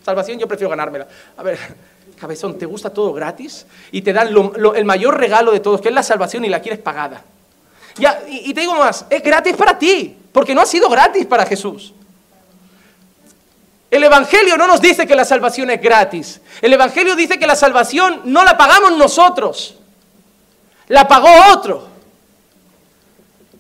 Salvación 0.05 0.37
yo 0.41 0.49
prefiero 0.49 0.71
ganármela. 0.71 1.07
A 1.37 1.45
ver, 1.45 1.59
cabezón, 2.19 2.59
¿te 2.59 2.67
gusta 2.67 2.91
todo 2.91 3.13
gratis? 3.13 3.67
Y 3.93 4.03
te 4.03 4.13
dan 4.13 4.29
el 4.75 4.85
mayor 4.85 5.19
regalo 5.19 5.53
de 5.53 5.61
todos, 5.61 5.81
que 5.81 5.89
es 5.89 5.95
la 5.95 6.03
salvación 6.03 6.45
y 6.45 6.49
la 6.49 6.61
quieres 6.61 6.81
pagada. 6.81 7.23
Y 8.29 8.53
te 8.53 8.61
digo 8.61 8.75
más, 8.75 9.07
es 9.09 9.23
gratis 9.23 9.55
para 9.57 9.79
ti 9.79 10.17
porque 10.37 10.55
no 10.55 10.61
ha 10.61 10.67
sido 10.67 10.91
gratis 10.91 11.25
para 11.25 11.47
Jesús. 11.47 11.95
El 13.91 14.05
Evangelio 14.05 14.59
no 14.59 14.67
nos 14.67 14.83
dice 14.83 15.07
que 15.07 15.15
la 15.15 15.25
salvación 15.25 15.71
es 15.71 15.81
gratis. 15.81 16.43
El 16.61 16.75
Evangelio 16.75 17.17
dice 17.17 17.39
que 17.39 17.47
la 17.47 17.57
salvación 17.57 18.21
no 18.25 18.45
la 18.45 18.55
pagamos 18.59 18.99
nosotros, 18.99 19.77
la 20.89 21.09
pagó 21.09 21.31
otro. 21.55 21.89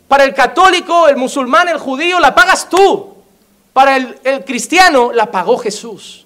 Para 0.06 0.24
el 0.24 0.34
católico, 0.34 1.08
el 1.08 1.16
musulmán, 1.16 1.68
el 1.68 1.78
judío, 1.78 2.20
la 2.20 2.34
pagas 2.34 2.68
tú. 2.68 3.14
Para 3.72 3.96
el, 3.96 4.44
cristiano, 4.44 5.12
la 5.14 5.30
pagó 5.30 5.56
Jesús. 5.56 6.25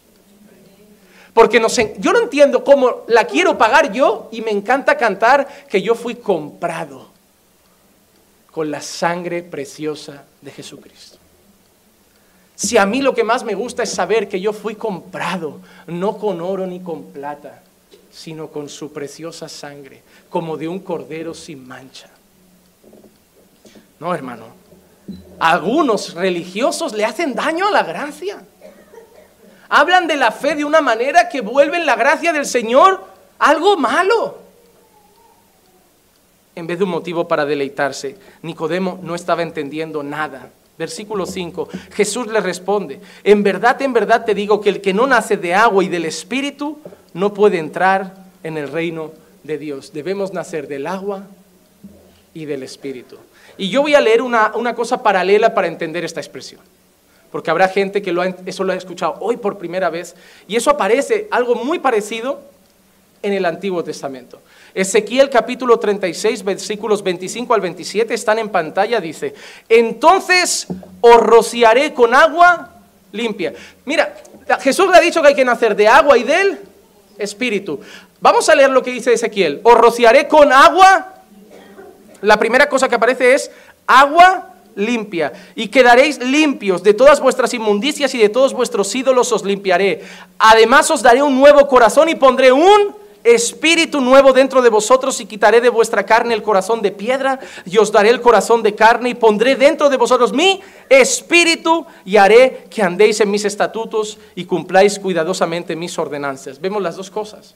Porque 1.40 1.58
no 1.58 1.70
sé, 1.70 1.94
yo 1.98 2.12
no 2.12 2.20
entiendo 2.20 2.62
cómo 2.62 3.04
la 3.08 3.24
quiero 3.24 3.56
pagar 3.56 3.90
yo 3.94 4.28
y 4.30 4.42
me 4.42 4.50
encanta 4.50 4.98
cantar 4.98 5.48
que 5.70 5.80
yo 5.80 5.94
fui 5.94 6.16
comprado 6.16 7.08
con 8.50 8.70
la 8.70 8.82
sangre 8.82 9.42
preciosa 9.42 10.24
de 10.42 10.50
Jesucristo. 10.50 11.16
Si 12.54 12.76
a 12.76 12.84
mí 12.84 13.00
lo 13.00 13.14
que 13.14 13.24
más 13.24 13.42
me 13.42 13.54
gusta 13.54 13.82
es 13.82 13.90
saber 13.90 14.28
que 14.28 14.38
yo 14.38 14.52
fui 14.52 14.74
comprado, 14.74 15.60
no 15.86 16.18
con 16.18 16.42
oro 16.42 16.66
ni 16.66 16.80
con 16.80 17.04
plata, 17.04 17.62
sino 18.12 18.48
con 18.48 18.68
su 18.68 18.92
preciosa 18.92 19.48
sangre, 19.48 20.02
como 20.28 20.58
de 20.58 20.68
un 20.68 20.80
cordero 20.80 21.32
sin 21.32 21.66
mancha. 21.66 22.10
No, 23.98 24.14
hermano. 24.14 24.44
Algunos 25.38 26.12
religiosos 26.12 26.92
le 26.92 27.06
hacen 27.06 27.34
daño 27.34 27.66
a 27.66 27.70
la 27.70 27.82
gracia. 27.82 28.44
Hablan 29.70 30.06
de 30.06 30.16
la 30.16 30.30
fe 30.30 30.54
de 30.54 30.64
una 30.64 30.80
manera 30.80 31.28
que 31.28 31.40
vuelven 31.40 31.86
la 31.86 31.96
gracia 31.96 32.32
del 32.32 32.44
Señor 32.44 33.02
algo 33.38 33.76
malo 33.76 34.38
en 36.54 36.66
vez 36.66 36.78
de 36.78 36.84
un 36.84 36.90
motivo 36.90 37.26
para 37.26 37.44
deleitarse. 37.44 38.16
Nicodemo 38.42 39.00
no 39.02 39.14
estaba 39.14 39.42
entendiendo 39.42 40.02
nada. 40.02 40.50
Versículo 40.78 41.26
5, 41.26 41.68
Jesús 41.92 42.26
le 42.28 42.40
responde, 42.40 43.00
en 43.22 43.42
verdad, 43.42 43.80
en 43.82 43.92
verdad 43.92 44.24
te 44.24 44.34
digo 44.34 44.62
que 44.62 44.70
el 44.70 44.80
que 44.80 44.94
no 44.94 45.06
nace 45.06 45.36
de 45.36 45.54
agua 45.54 45.84
y 45.84 45.88
del 45.88 46.06
Espíritu 46.06 46.78
no 47.12 47.34
puede 47.34 47.58
entrar 47.58 48.14
en 48.42 48.56
el 48.56 48.68
reino 48.68 49.12
de 49.42 49.58
Dios. 49.58 49.92
Debemos 49.92 50.32
nacer 50.32 50.68
del 50.68 50.86
agua 50.86 51.24
y 52.32 52.46
del 52.46 52.62
Espíritu. 52.62 53.18
Y 53.58 53.68
yo 53.68 53.82
voy 53.82 53.94
a 53.94 54.00
leer 54.00 54.22
una, 54.22 54.74
cosa 54.74 55.02
paralela 55.02 55.52
para 55.52 55.66
entender 55.66 56.02
esta 56.02 56.20
expresión, 56.20 56.62
porque 57.30 57.50
habrá 57.50 57.68
gente 57.68 58.02
que 58.02 58.12
lo 58.12 58.22
eso 58.22 58.64
lo 58.64 58.72
ha 58.72 58.76
escuchado 58.76 59.16
hoy 59.20 59.36
por 59.36 59.58
primera 59.58 59.90
vez, 59.90 60.14
y 60.48 60.56
eso 60.56 60.70
aparece 60.70 61.28
algo 61.30 61.54
muy 61.54 61.78
parecido 61.78 62.40
en 63.22 63.32
el 63.32 63.44
Antiguo 63.44 63.84
Testamento. 63.84 64.40
Ezequiel 64.74 65.28
capítulo 65.30 65.78
36, 65.78 66.44
versículos 66.44 67.02
25 67.02 67.54
al 67.54 67.60
27 67.60 68.14
están 68.14 68.38
en 68.38 68.48
pantalla, 68.48 69.00
dice, 69.00 69.34
entonces 69.68 70.66
os 71.00 71.16
rociaré 71.16 71.92
con 71.92 72.14
agua 72.14 72.70
limpia. 73.12 73.52
Mira, 73.84 74.14
Jesús 74.60 74.88
le 74.90 74.96
ha 74.96 75.00
dicho 75.00 75.20
que 75.20 75.28
hay 75.28 75.34
que 75.34 75.44
nacer 75.44 75.74
de 75.76 75.88
agua 75.88 76.16
y 76.16 76.24
del 76.24 76.58
espíritu. 77.18 77.80
Vamos 78.20 78.48
a 78.48 78.54
leer 78.54 78.70
lo 78.70 78.82
que 78.82 78.90
dice 78.90 79.12
Ezequiel. 79.12 79.60
Os 79.62 79.74
rociaré 79.74 80.28
con 80.28 80.52
agua. 80.52 81.14
La 82.20 82.38
primera 82.38 82.68
cosa 82.68 82.88
que 82.88 82.94
aparece 82.94 83.34
es 83.34 83.50
agua 83.86 84.49
limpia 84.74 85.32
y 85.54 85.68
quedaréis 85.68 86.18
limpios 86.18 86.82
de 86.82 86.94
todas 86.94 87.20
vuestras 87.20 87.52
inmundicias 87.54 88.14
y 88.14 88.18
de 88.18 88.28
todos 88.28 88.52
vuestros 88.52 88.94
ídolos 88.94 89.32
os 89.32 89.44
limpiaré. 89.44 90.02
Además 90.38 90.90
os 90.90 91.02
daré 91.02 91.22
un 91.22 91.38
nuevo 91.38 91.66
corazón 91.68 92.08
y 92.08 92.14
pondré 92.14 92.52
un 92.52 92.94
espíritu 93.22 94.00
nuevo 94.00 94.32
dentro 94.32 94.62
de 94.62 94.70
vosotros 94.70 95.20
y 95.20 95.26
quitaré 95.26 95.60
de 95.60 95.68
vuestra 95.68 96.04
carne 96.04 96.34
el 96.34 96.42
corazón 96.42 96.80
de 96.80 96.90
piedra 96.90 97.38
y 97.66 97.76
os 97.78 97.92
daré 97.92 98.08
el 98.10 98.20
corazón 98.20 98.62
de 98.62 98.74
carne 98.74 99.10
y 99.10 99.14
pondré 99.14 99.56
dentro 99.56 99.90
de 99.90 99.96
vosotros 99.96 100.32
mi 100.32 100.60
espíritu 100.88 101.86
y 102.04 102.16
haré 102.16 102.66
que 102.70 102.82
andéis 102.82 103.20
en 103.20 103.30
mis 103.30 103.44
estatutos 103.44 104.18
y 104.34 104.44
cumpláis 104.44 104.98
cuidadosamente 104.98 105.76
mis 105.76 105.98
ordenanzas. 105.98 106.60
Vemos 106.60 106.82
las 106.82 106.96
dos 106.96 107.10
cosas. 107.10 107.54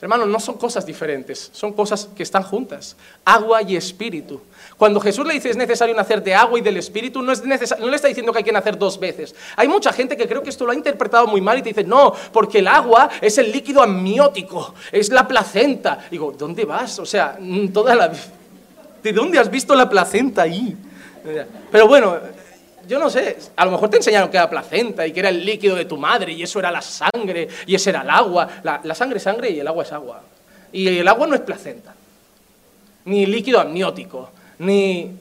Hermanos, 0.00 0.28
no 0.28 0.38
son 0.38 0.56
cosas 0.56 0.86
diferentes, 0.86 1.50
son 1.52 1.72
cosas 1.72 2.08
que 2.16 2.22
están 2.22 2.44
juntas. 2.44 2.96
Agua 3.24 3.62
y 3.62 3.74
espíritu. 3.74 4.40
Cuando 4.78 5.00
Jesús 5.00 5.26
le 5.26 5.34
dice 5.34 5.50
es 5.50 5.56
necesario 5.56 5.94
nacer 5.94 6.22
de 6.22 6.34
agua 6.34 6.58
y 6.58 6.62
del 6.62 6.76
espíritu, 6.76 7.20
no, 7.20 7.32
es 7.32 7.42
no 7.44 7.88
le 7.88 7.96
está 7.96 8.08
diciendo 8.08 8.32
que 8.32 8.38
hay 8.38 8.44
que 8.44 8.52
nacer 8.52 8.78
dos 8.78 8.98
veces. 8.98 9.34
Hay 9.56 9.68
mucha 9.68 9.92
gente 9.92 10.16
que 10.16 10.28
creo 10.28 10.42
que 10.42 10.50
esto 10.50 10.64
lo 10.64 10.70
ha 10.70 10.74
interpretado 10.74 11.26
muy 11.26 11.40
mal 11.40 11.58
y 11.58 11.62
te 11.62 11.70
dice, 11.70 11.84
no, 11.84 12.14
porque 12.32 12.60
el 12.60 12.68
agua 12.68 13.10
es 13.20 13.36
el 13.38 13.50
líquido 13.50 13.82
amniótico, 13.82 14.74
es 14.92 15.10
la 15.10 15.26
placenta. 15.26 16.06
Digo, 16.10 16.32
¿dónde 16.38 16.64
vas? 16.64 16.98
O 17.00 17.06
sea, 17.06 17.36
mm, 17.40 17.68
toda 17.68 17.94
la... 17.94 18.12
¿De 19.02 19.12
dónde 19.12 19.38
has 19.38 19.50
visto 19.50 19.74
la 19.74 19.88
placenta 19.88 20.42
ahí? 20.42 20.76
Pero 21.70 21.88
bueno, 21.88 22.16
yo 22.88 22.98
no 22.98 23.10
sé, 23.10 23.36
a 23.56 23.64
lo 23.66 23.72
mejor 23.72 23.90
te 23.90 23.98
enseñaron 23.98 24.30
que 24.30 24.38
era 24.38 24.48
placenta 24.48 25.06
y 25.06 25.12
que 25.12 25.20
era 25.20 25.28
el 25.28 25.44
líquido 25.44 25.76
de 25.76 25.84
tu 25.84 25.98
madre 25.98 26.32
y 26.32 26.42
eso 26.42 26.58
era 26.58 26.70
la 26.70 26.80
sangre 26.80 27.48
y 27.66 27.74
ese 27.74 27.90
era 27.90 28.02
el 28.02 28.10
agua. 28.10 28.48
La, 28.62 28.94
sangre 28.94 29.18
es 29.18 29.22
sangre 29.24 29.50
y 29.50 29.60
el 29.60 29.68
agua 29.68 29.82
es 29.82 29.92
agua. 29.92 30.22
Y 30.72 30.98
el 30.98 31.06
agua 31.06 31.26
no 31.26 31.34
es 31.34 31.42
placenta, 31.42 31.94
ni 33.04 33.26
líquido 33.26 33.60
amniótico, 33.60 34.30
ni... 34.58 35.16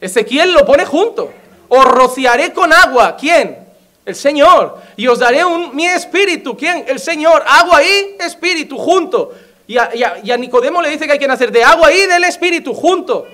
Ezequiel 0.00 0.52
lo 0.52 0.64
pone 0.66 0.84
junto. 0.84 1.30
Os 1.68 1.84
rociaré 1.84 2.52
con 2.52 2.72
agua. 2.72 3.16
¿Quién? 3.16 3.58
El 4.04 4.14
Señor. 4.14 4.78
Y 4.96 5.06
os 5.06 5.18
daré 5.18 5.44
un, 5.44 5.74
mi 5.74 5.86
espíritu. 5.86 6.56
¿Quién? 6.56 6.84
El 6.86 7.00
Señor. 7.00 7.42
Agua 7.46 7.82
y 7.82 8.16
espíritu 8.20 8.76
junto. 8.76 9.32
Y 9.66 9.78
a, 9.78 9.90
y 10.22 10.30
a 10.30 10.36
Nicodemo 10.36 10.80
le 10.80 10.90
dice 10.90 11.06
que 11.06 11.12
hay 11.12 11.18
que 11.18 11.26
nacer 11.26 11.50
de 11.50 11.64
agua 11.64 11.92
y 11.92 12.06
del 12.06 12.24
espíritu 12.24 12.72
junto. 12.72 13.26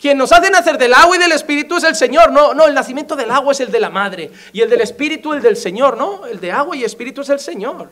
Quien 0.00 0.16
nos 0.16 0.32
hace 0.32 0.50
nacer 0.50 0.78
del 0.78 0.94
agua 0.94 1.16
y 1.16 1.18
del 1.18 1.32
espíritu 1.32 1.76
es 1.76 1.84
el 1.84 1.94
Señor. 1.94 2.32
No, 2.32 2.54
no, 2.54 2.66
el 2.66 2.74
nacimiento 2.74 3.16
del 3.16 3.30
agua 3.30 3.52
es 3.52 3.60
el 3.60 3.70
de 3.70 3.80
la 3.80 3.90
madre. 3.90 4.30
Y 4.52 4.62
el 4.62 4.70
del 4.70 4.80
espíritu 4.80 5.34
el 5.34 5.42
del 5.42 5.56
Señor. 5.56 5.96
No, 5.98 6.26
el 6.26 6.40
de 6.40 6.52
agua 6.52 6.74
y 6.74 6.84
espíritu 6.84 7.20
es 7.20 7.28
el 7.28 7.38
Señor. 7.38 7.90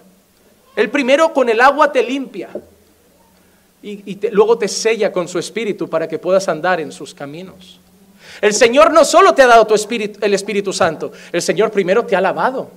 El 0.74 0.90
primero 0.90 1.34
con 1.34 1.48
el 1.48 1.61
agua 1.61 1.92
te 1.92 2.02
limpia. 2.02 2.48
Y, 3.83 4.18
luego 4.33 4.59
te 4.59 4.66
sella 4.66 5.12
con 5.12 5.29
su 5.29 5.39
espíritu 5.39 5.89
para 5.89 6.09
que 6.09 6.18
puedas 6.18 6.49
andar 6.49 6.81
en 6.81 6.91
sus 6.91 7.14
caminos. 7.14 7.79
El 8.41 8.53
Señor 8.53 8.93
no 8.93 9.05
solo 9.05 9.35
te 9.35 9.43
ha 9.43 9.47
dado 9.47 9.66
tu 9.66 9.74
espíritu, 9.74 10.18
el 10.22 10.35
Espíritu 10.35 10.72
Santo, 10.72 11.12
el 11.33 11.43
Señor 11.43 11.70
primero 11.70 12.05
te 12.05 12.14
ha 12.14 12.20
lavado, 12.20 12.70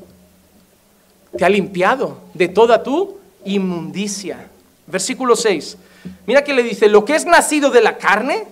te 1.38 1.43
ha 1.43 1.49
limpiado 1.49 2.20
de 2.34 2.47
toda 2.47 2.82
tu 2.84 3.18
inmundicia. 3.45 4.47
Versículo 4.88 5.36
6. 5.36 5.78
Mira 6.26 6.43
que 6.43 6.54
le 6.54 6.64
dice, 6.64 6.88
lo 6.88 7.06
que 7.06 7.16
es 7.16 7.26
nacido 7.26 7.70
de 7.70 7.82
la 7.82 7.97
carne, 7.97 8.45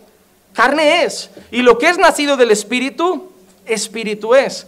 carne 0.54 1.04
es. 1.04 1.30
Y 1.52 1.62
lo 1.62 1.78
que 1.78 1.89
es 1.89 1.97
nacido 1.97 2.38
del 2.38 2.52
espíritu, 2.52 3.32
espíritu 3.66 4.36
es. 4.36 4.68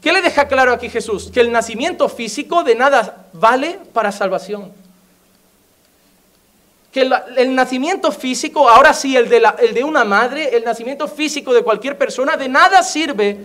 ¿Qué 0.00 0.12
le 0.12 0.22
deja 0.22 0.46
claro 0.46 0.72
aquí 0.72 0.88
Jesús? 0.88 1.30
Que 1.32 1.40
el 1.40 1.50
nacimiento 1.50 2.08
físico 2.08 2.62
de 2.62 2.74
nada 2.74 3.26
vale 3.32 3.78
para 3.92 4.12
salvación. 4.12 4.72
Que 6.96 7.02
el, 7.02 7.54
nacimiento 7.54 8.10
físico, 8.10 8.70
ahora 8.70 8.94
sí, 8.94 9.18
el 9.18 9.28
de, 9.28 9.46
el 9.58 9.74
de 9.74 9.84
una 9.84 10.02
madre, 10.02 10.56
el 10.56 10.64
nacimiento 10.64 11.06
físico 11.06 11.52
de 11.52 11.60
cualquier 11.60 11.98
persona, 11.98 12.38
de 12.38 12.48
nada 12.48 12.82
sirve 12.82 13.36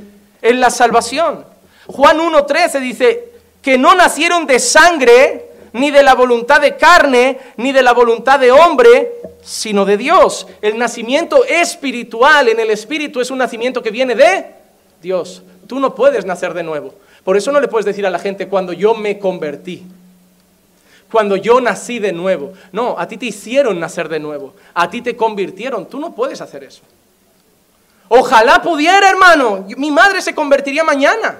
en 0.42 0.62
la 0.62 0.70
salvación. 0.70 1.44
Juan 1.86 2.20
1.13 2.20 2.80
dice 2.80 3.34
que 3.62 3.78
no 3.78 3.94
nacieron 3.94 4.48
de 4.48 4.58
sangre, 4.58 5.50
ni 5.74 5.92
de 5.92 6.02
la 6.02 6.16
voluntad 6.16 6.62
de 6.62 6.78
carne, 6.78 7.40
ni 7.58 7.74
de 7.74 7.82
la 7.82 7.92
voluntad 7.92 8.40
de 8.40 8.54
hombre, 8.54 9.12
sino 9.44 9.84
de 9.84 9.98
Dios. 9.98 10.48
El 10.62 10.78
nacimiento 10.78 11.44
espiritual 11.44 12.48
en 12.48 12.62
el 12.62 12.70
espíritu 12.70 13.20
es 13.20 13.32
un 13.32 13.40
nacimiento 13.40 13.84
que 13.84 13.92
viene 13.92 14.16
de 14.16 14.46
Dios. 15.02 15.44
Tú 15.68 15.78
no 15.82 15.94
puedes 15.94 16.24
nacer 16.24 16.54
de 16.54 16.64
nuevo. 16.64 16.94
Por 17.26 17.36
eso 17.36 17.52
no 17.52 17.60
le 17.60 17.68
puedes 17.68 17.86
decir 17.86 18.06
a 18.06 18.10
la 18.10 18.20
gente 18.20 18.48
cuando 18.48 18.72
yo 18.72 18.94
me 18.94 19.20
convertí, 19.20 19.84
cuando 21.12 21.36
yo 21.36 21.60
nací 21.60 22.00
de 22.00 22.14
nuevo. 22.14 22.54
No, 22.72 22.96
a 22.98 23.08
ti 23.08 23.18
te 23.18 23.26
hicieron 23.26 23.80
nacer 23.80 24.08
de 24.10 24.20
nuevo, 24.20 24.54
a 24.74 24.90
ti 24.90 25.02
te 25.02 25.16
convirtieron. 25.16 25.88
Tú 25.88 26.00
no 26.00 26.14
puedes 26.16 26.42
hacer 26.42 26.64
eso. 26.64 26.82
Ojalá 28.08 28.62
pudiera, 28.62 29.10
hermano. 29.10 29.66
Mi 29.78 29.92
madre 29.92 30.22
se 30.22 30.34
convertiría 30.34 30.84
mañana. 30.84 31.40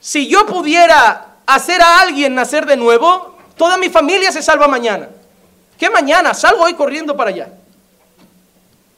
Si 0.00 0.28
yo 0.28 0.44
pudiera 0.46 1.36
hacer 1.46 1.80
a 1.80 2.00
alguien 2.00 2.34
nacer 2.34 2.66
de 2.66 2.76
nuevo, 2.76 3.36
toda 3.56 3.76
mi 3.78 3.88
familia 3.88 4.30
se 4.30 4.42
salva 4.42 4.68
mañana. 4.68 5.08
¿Qué 5.78 5.90
mañana? 5.90 6.34
Salgo 6.34 6.64
hoy 6.64 6.74
corriendo 6.74 7.16
para 7.16 7.30
allá. 7.30 7.48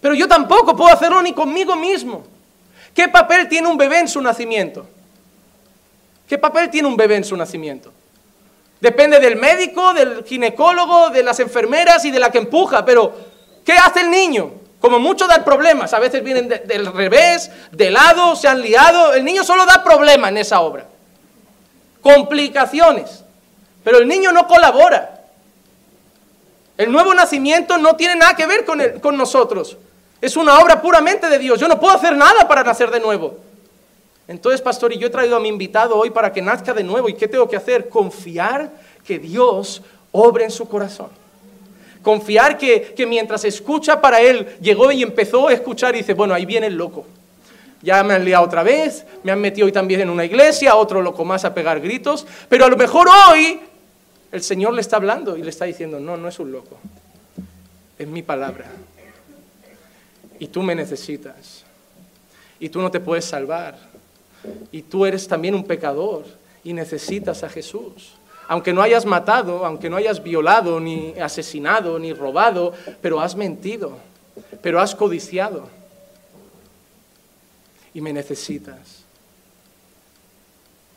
Pero 0.01 0.14
yo 0.14 0.28
tampoco 0.28 0.76
puedo 0.76 0.92
hacerlo 0.92 1.22
ni 1.22 1.32
conmigo 1.32 1.76
mismo. 1.76 2.24
¿Qué 2.94 3.09
papel 3.09 3.49
tiene 3.49 3.68
un 3.68 3.76
bebé 3.76 4.01
en 4.01 4.09
su 4.09 4.20
nacimiento? 4.20 4.86
¿Qué 6.28 6.38
papel 6.38 6.70
tiene 6.70 6.88
un 6.88 6.97
bebé 6.97 7.16
en 7.16 7.24
su 7.24 7.36
nacimiento? 7.36 7.92
Depende 8.81 9.20
del 9.20 9.37
médico, 9.37 9.95
del 9.95 10.24
ginecólogo, 10.24 11.11
de 11.11 11.22
las 11.22 11.41
enfermeras 11.41 12.05
y 12.05 12.11
de 12.11 12.20
la 12.20 12.31
que 12.31 12.39
empuja, 12.39 12.85
pero 12.85 13.14
¿qué 13.64 13.72
hace 13.72 14.01
el 14.01 14.11
niño? 14.11 14.53
Como 14.81 14.99
mucho 14.99 15.27
dar 15.27 15.45
problemas, 15.45 15.95
a 15.95 15.99
veces 15.99 16.22
vienen 16.22 16.49
del 16.49 16.93
revés, 16.93 17.51
de 17.72 17.91
lado, 17.91 18.37
se 18.37 18.49
han 18.49 18.61
liado, 18.61 19.14
el 19.14 19.24
niño 19.24 19.43
solo 19.45 19.64
da 19.64 19.83
problemas 19.83 20.31
en 20.31 20.37
esa 20.37 20.61
obra, 20.61 20.87
complicaciones, 22.03 23.24
pero 23.83 23.99
el 23.99 24.07
niño 24.07 24.33
no 24.33 24.47
colabora. 24.47 25.12
El 26.77 26.93
nuevo 26.93 27.14
nacimiento 27.14 27.79
no 27.79 27.97
tiene 27.97 28.16
nada 28.16 28.35
que 28.37 28.45
ver 28.45 28.66
con, 28.66 28.83
con 29.01 29.16
nosotros. 29.16 29.79
Es 30.20 30.37
una 30.37 30.59
obra 30.59 30.83
puramente 30.83 31.29
de 31.31 31.39
Dios. 31.39 31.59
Yo 31.59 31.68
no 31.68 31.81
puedo 31.81 31.95
hacer 31.95 32.14
nada 32.14 32.47
para 32.47 32.62
nacer 32.62 32.91
de 32.91 33.01
nuevo. 33.01 33.39
Entonces, 34.29 34.61
pastor, 34.61 34.93
y 34.93 34.99
yo 34.99 35.07
he 35.07 35.11
traído 35.11 35.37
a 35.37 35.41
mi 35.41 35.49
invitado 35.49 35.97
hoy 35.97 36.11
para 36.11 36.33
que 36.33 36.43
nazca 36.43 36.74
de 36.74 36.83
nuevo. 36.83 37.09
¿Y 37.09 37.14
qué 37.14 37.29
tengo 37.29 37.49
que 37.49 37.57
hacer? 37.57 37.89
Confiar 37.89 38.70
que 39.05 39.18
Dios 39.18 39.83
obre 40.12 40.45
en 40.45 40.51
su 40.51 40.68
corazón. 40.68 41.09
Confiar 42.03 42.59
que, 42.59 42.95
mientras 43.07 43.45
escucha 43.45 44.01
para 44.01 44.20
él, 44.20 44.57
llegó 44.61 44.91
y 44.93 45.03
empezó 45.03 45.49
a 45.49 45.53
escuchar 45.53 45.95
y 45.95 45.99
dice, 45.99 46.14
bueno, 46.14 46.35
ahí 46.35 46.47
viene 46.47 46.68
el 46.68 46.74
loco. 46.74 47.07
Ya 47.83 48.03
me 48.03 48.14
han 48.14 48.24
liado 48.24 48.45
otra 48.45 48.62
vez, 48.62 49.05
me 49.22 49.33
han 49.33 49.41
metido 49.41 49.66
hoy 49.66 49.72
también 49.72 50.01
en 50.01 50.11
una 50.11 50.24
iglesia, 50.24 50.77
otro 50.77 51.03
loco 51.03 51.24
más 51.24 51.45
a 51.45 51.55
pegar 51.55 51.81
gritos, 51.81 52.27
pero 52.49 52.64
a 52.64 52.68
lo 52.68 52.77
mejor 52.77 53.07
hoy 53.31 53.61
el 54.33 54.43
Señor 54.43 54.72
le 54.74 54.81
está 54.81 54.97
hablando 54.97 55.37
y 55.37 55.43
le 55.43 55.51
está 55.51 55.66
diciendo, 55.66 56.01
no, 56.01 56.16
no 56.16 56.29
es 56.29 56.39
un 56.39 56.51
loco, 56.51 56.79
es 57.99 58.09
mi 58.09 58.22
palabra 58.22 58.66
y 60.39 60.49
tú 60.49 60.62
me 60.62 60.74
necesitas. 60.74 61.64
Y 62.59 62.68
tú 62.68 62.81
no 62.81 62.91
te 62.91 63.01
puedes 63.01 63.24
salvar. 63.24 63.79
Y 64.72 64.82
tú 64.82 65.07
eres 65.07 65.26
también 65.28 65.55
un 65.55 65.64
pecador 65.64 66.24
y 66.64 66.72
necesitas 66.72 67.42
a 67.44 67.49
Jesús. 67.49 68.14
Aunque 68.49 68.72
no 68.72 68.82
hayas 68.82 69.05
matado, 69.05 69.64
aunque 69.64 69.90
no 69.90 69.97
hayas 69.97 70.22
violado, 70.22 70.80
ni 70.80 71.14
asesinado, 71.20 71.99
ni 71.99 72.12
robado, 72.12 72.72
pero 73.01 73.20
has 73.20 73.34
mentido, 73.34 73.99
pero 74.62 74.80
has 74.80 74.94
codiciado. 74.94 75.68
Y 77.92 78.01
me 78.01 78.12
necesitas. 78.12 79.07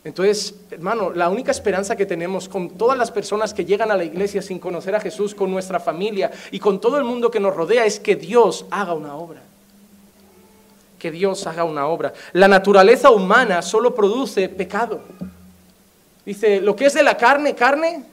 Entonces, 0.02 0.54
hermano, 0.70 1.10
la 1.10 1.28
única 1.28 1.50
esperanza 1.50 1.94
que 1.94 2.06
tenemos 2.06 2.48
con 2.48 2.70
todas 2.70 2.96
las 2.96 3.10
personas 3.10 3.52
que 3.52 3.66
llegan 3.66 3.90
a 3.90 3.96
la 3.96 4.04
iglesia 4.04 4.40
sin 4.40 4.58
conocer 4.58 4.94
a 4.94 5.00
Jesús, 5.00 5.34
con 5.34 5.50
nuestra 5.50 5.78
familia 5.78 6.30
y 6.50 6.58
con 6.58 6.80
todo 6.80 6.96
el 6.96 7.04
mundo 7.04 7.30
que 7.30 7.40
nos 7.40 7.54
rodea, 7.54 7.84
es 7.84 8.00
que 8.00 8.16
Dios 8.16 8.64
haga 8.70 8.94
una 8.94 9.14
obra. 9.14 9.42
Que 11.00 11.10
Dios 11.10 11.46
haga 11.46 11.64
una 11.64 11.86
obra. 11.86 12.12
La 12.34 12.46
naturaleza 12.46 13.10
humana 13.10 13.62
solo 13.62 13.94
produce 13.94 14.50
pecado. 14.50 15.00
Dice, 16.26 16.60
lo 16.60 16.76
que 16.76 16.86
es 16.86 16.94
de 16.94 17.02
la 17.02 17.16
carne, 17.16 17.54
carne, 17.54 18.04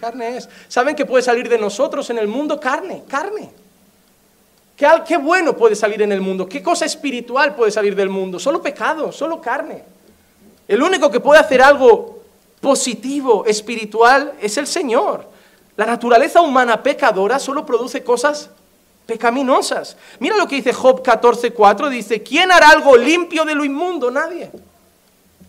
carne 0.00 0.36
es. 0.36 0.48
¿Saben 0.68 0.94
que 0.94 1.04
puede 1.04 1.24
salir 1.24 1.48
de 1.48 1.58
nosotros 1.58 2.08
en 2.10 2.18
el 2.18 2.28
mundo? 2.28 2.60
Carne, 2.60 3.02
carne. 3.08 3.50
¿Qué, 4.76 4.86
qué 5.04 5.16
bueno 5.16 5.56
puede 5.56 5.74
salir 5.74 6.00
en 6.00 6.12
el 6.12 6.20
mundo? 6.20 6.48
¿Qué 6.48 6.62
cosa 6.62 6.84
espiritual 6.84 7.56
puede 7.56 7.72
salir 7.72 7.96
del 7.96 8.08
mundo? 8.08 8.38
Solo 8.38 8.62
pecado, 8.62 9.10
solo 9.10 9.40
carne. 9.40 9.82
El 10.68 10.80
único 10.80 11.10
que 11.10 11.18
puede 11.18 11.40
hacer 11.40 11.60
algo 11.60 12.22
positivo, 12.60 13.46
espiritual, 13.46 14.34
es 14.40 14.56
el 14.58 14.68
Señor. 14.68 15.26
La 15.76 15.86
naturaleza 15.86 16.40
humana 16.40 16.84
pecadora 16.84 17.40
solo 17.40 17.66
produce 17.66 18.04
cosas 18.04 18.50
pecaminosas. 19.08 19.96
Mira 20.20 20.36
lo 20.36 20.46
que 20.46 20.56
dice 20.56 20.74
Job 20.74 21.02
14:4, 21.02 21.88
dice, 21.88 22.22
¿quién 22.22 22.52
hará 22.52 22.68
algo 22.68 22.94
limpio 22.94 23.46
de 23.46 23.54
lo 23.54 23.64
inmundo? 23.64 24.10
Nadie. 24.10 24.50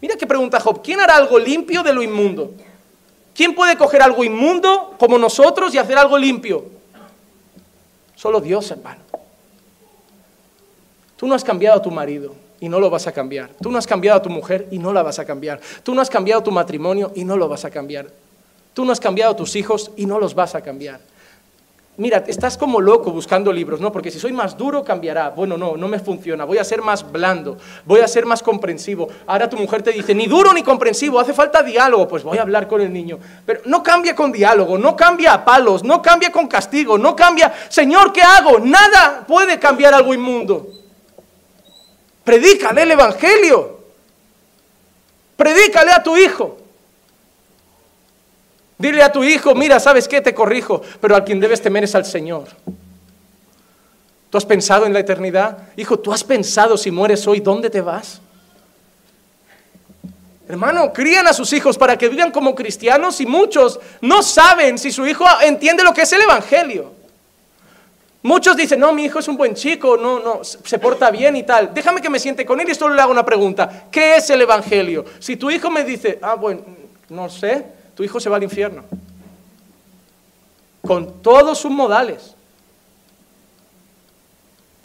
Mira 0.01 0.15
qué 0.15 0.25
pregunta 0.25 0.61
Job, 0.61 0.81
¿quién 0.81 1.01
hará 1.01 1.17
algo 1.17 1.37
limpio 1.37 1.83
de 1.83 1.91
lo 1.91 2.01
inmundo? 2.01 2.53
¿Quién 3.35 3.53
puede 3.53 3.77
coger 3.77 4.01
algo 4.01 4.23
inmundo 4.23 4.95
como 4.97 5.17
nosotros 5.17 5.75
y 5.75 5.77
hacer 5.77 5.97
algo 5.97 6.17
limpio? 6.17 6.67
Solo 8.15 8.39
Dios, 8.39 8.71
hermano. 8.71 9.01
Tú 11.17 11.27
no 11.27 11.35
has 11.35 11.43
cambiado 11.43 11.79
a 11.79 11.81
tu 11.81 11.91
marido 11.91 12.35
y 12.61 12.69
no 12.69 12.79
lo 12.79 12.89
vas 12.89 13.07
a 13.07 13.11
cambiar. 13.11 13.49
Tú 13.61 13.71
no 13.71 13.77
has 13.77 13.87
cambiado 13.87 14.19
a 14.19 14.21
tu 14.21 14.29
mujer 14.29 14.69
y 14.71 14.79
no 14.79 14.93
la 14.93 15.03
vas 15.03 15.19
a 15.19 15.25
cambiar. 15.25 15.59
Tú 15.83 15.93
no 15.93 16.01
has 16.01 16.09
cambiado 16.09 16.41
tu 16.43 16.51
matrimonio 16.51 17.11
y 17.13 17.25
no 17.25 17.35
lo 17.35 17.49
vas 17.49 17.65
a 17.65 17.69
cambiar. 17.69 18.07
Tú 18.73 18.85
no 18.85 18.93
has 18.93 19.01
cambiado 19.01 19.33
a 19.33 19.35
tus 19.35 19.57
hijos 19.57 19.91
y 19.97 20.05
no 20.05 20.17
los 20.17 20.33
vas 20.33 20.55
a 20.55 20.61
cambiar. 20.61 21.01
Mira, 21.99 22.23
estás 22.27 22.57
como 22.57 22.79
loco 22.79 23.11
buscando 23.11 23.51
libros, 23.51 23.81
¿no? 23.81 23.91
Porque 23.91 24.09
si 24.09 24.21
soy 24.21 24.31
más 24.31 24.55
duro, 24.55 24.85
cambiará. 24.85 25.31
Bueno, 25.31 25.57
no, 25.57 25.75
no 25.75 25.89
me 25.89 25.99
funciona. 25.99 26.45
Voy 26.45 26.57
a 26.57 26.63
ser 26.63 26.81
más 26.81 27.11
blando, 27.11 27.57
voy 27.83 27.99
a 27.99 28.07
ser 28.07 28.25
más 28.25 28.41
comprensivo. 28.41 29.09
Ahora 29.27 29.49
tu 29.49 29.57
mujer 29.57 29.81
te 29.81 29.91
dice, 29.91 30.15
ni 30.15 30.25
duro 30.25 30.53
ni 30.53 30.63
comprensivo, 30.63 31.19
hace 31.19 31.33
falta 31.33 31.61
diálogo. 31.61 32.07
Pues 32.07 32.23
voy 32.23 32.37
a 32.37 32.43
hablar 32.43 32.69
con 32.69 32.79
el 32.79 32.93
niño. 32.93 33.19
Pero 33.45 33.63
no 33.65 33.83
cambia 33.83 34.15
con 34.15 34.31
diálogo, 34.31 34.77
no 34.77 34.95
cambia 34.95 35.33
a 35.33 35.43
palos, 35.43 35.83
no 35.83 36.01
cambia 36.01 36.31
con 36.31 36.47
castigo, 36.47 36.97
no 36.97 37.17
cambia, 37.17 37.53
Señor, 37.67 38.13
¿qué 38.13 38.21
hago? 38.21 38.59
Nada 38.59 39.25
puede 39.27 39.59
cambiar 39.59 39.93
algo 39.93 40.13
inmundo. 40.13 40.67
Predícale 42.23 42.83
el 42.83 42.91
Evangelio. 42.91 43.77
Predícale 45.35 45.91
a 45.91 46.01
tu 46.01 46.15
hijo. 46.15 46.58
Dile 48.79 49.03
a 49.03 49.11
tu 49.11 49.25
hijo, 49.25 49.53
mira, 49.53 49.77
¿sabes 49.77 50.07
qué? 50.07 50.21
Te 50.21 50.33
corrijo, 50.33 50.81
pero 51.01 51.13
al 51.13 51.25
quien 51.25 51.41
debes 51.41 51.61
temer 51.61 51.83
es 51.83 51.95
al 51.95 52.05
Señor. 52.05 52.47
¿Tú 54.29 54.37
has 54.37 54.45
pensado 54.45 54.85
en 54.85 54.93
la 54.93 54.99
eternidad? 54.99 55.57
Hijo, 55.75 55.99
¿tú 55.99 56.13
has 56.13 56.23
pensado 56.23 56.77
si 56.77 56.89
mueres 56.89 57.27
hoy, 57.27 57.41
dónde 57.41 57.69
te 57.69 57.81
vas? 57.81 58.21
Hermano, 60.47 60.93
crían 60.93 61.27
a 61.27 61.33
sus 61.33 61.51
hijos 61.51 61.77
para 61.77 61.97
que 61.97 62.07
vivan 62.07 62.31
como 62.31 62.55
cristianos 62.55 63.19
y 63.19 63.25
muchos 63.25 63.81
no 63.99 64.23
saben 64.23 64.77
si 64.77 64.91
su 64.91 65.05
hijo 65.05 65.25
entiende 65.43 65.83
lo 65.83 65.93
que 65.93 66.03
es 66.03 66.13
el 66.13 66.21
Evangelio. 66.21 66.93
Muchos 68.21 68.55
dicen, 68.55 68.79
no, 68.79 68.93
mi 68.93 69.03
hijo 69.05 69.19
es 69.19 69.27
un 69.27 69.35
buen 69.35 69.55
chico, 69.55 69.97
no, 69.97 70.19
no, 70.19 70.43
se 70.43 70.79
porta 70.79 71.11
bien 71.11 71.35
y 71.35 71.43
tal. 71.43 71.73
Déjame 71.73 72.01
que 72.01 72.09
me 72.09 72.19
siente 72.19 72.45
con 72.45 72.61
él 72.61 72.69
y 72.69 72.75
solo 72.75 72.95
le 72.95 73.01
hago 73.01 73.11
una 73.11 73.25
pregunta. 73.25 73.87
¿Qué 73.91 74.15
es 74.15 74.29
el 74.29 74.41
Evangelio? 74.41 75.03
Si 75.19 75.35
tu 75.35 75.51
hijo 75.51 75.69
me 75.69 75.83
dice, 75.83 76.17
ah, 76.21 76.35
bueno, 76.35 76.61
no 77.09 77.29
sé, 77.29 77.78
tu 77.99 78.05
hijo 78.05 78.17
se 78.21 78.29
va 78.29 78.37
al 78.37 78.43
infierno. 78.43 78.85
Con 80.81 81.21
todos 81.21 81.57
sus 81.57 81.69
modales. 81.69 82.33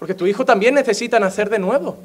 Porque 0.01 0.15
tu 0.15 0.27
hijo 0.27 0.45
también 0.45 0.75
necesita 0.75 1.21
nacer 1.21 1.49
de 1.49 1.61
nuevo. 1.61 1.97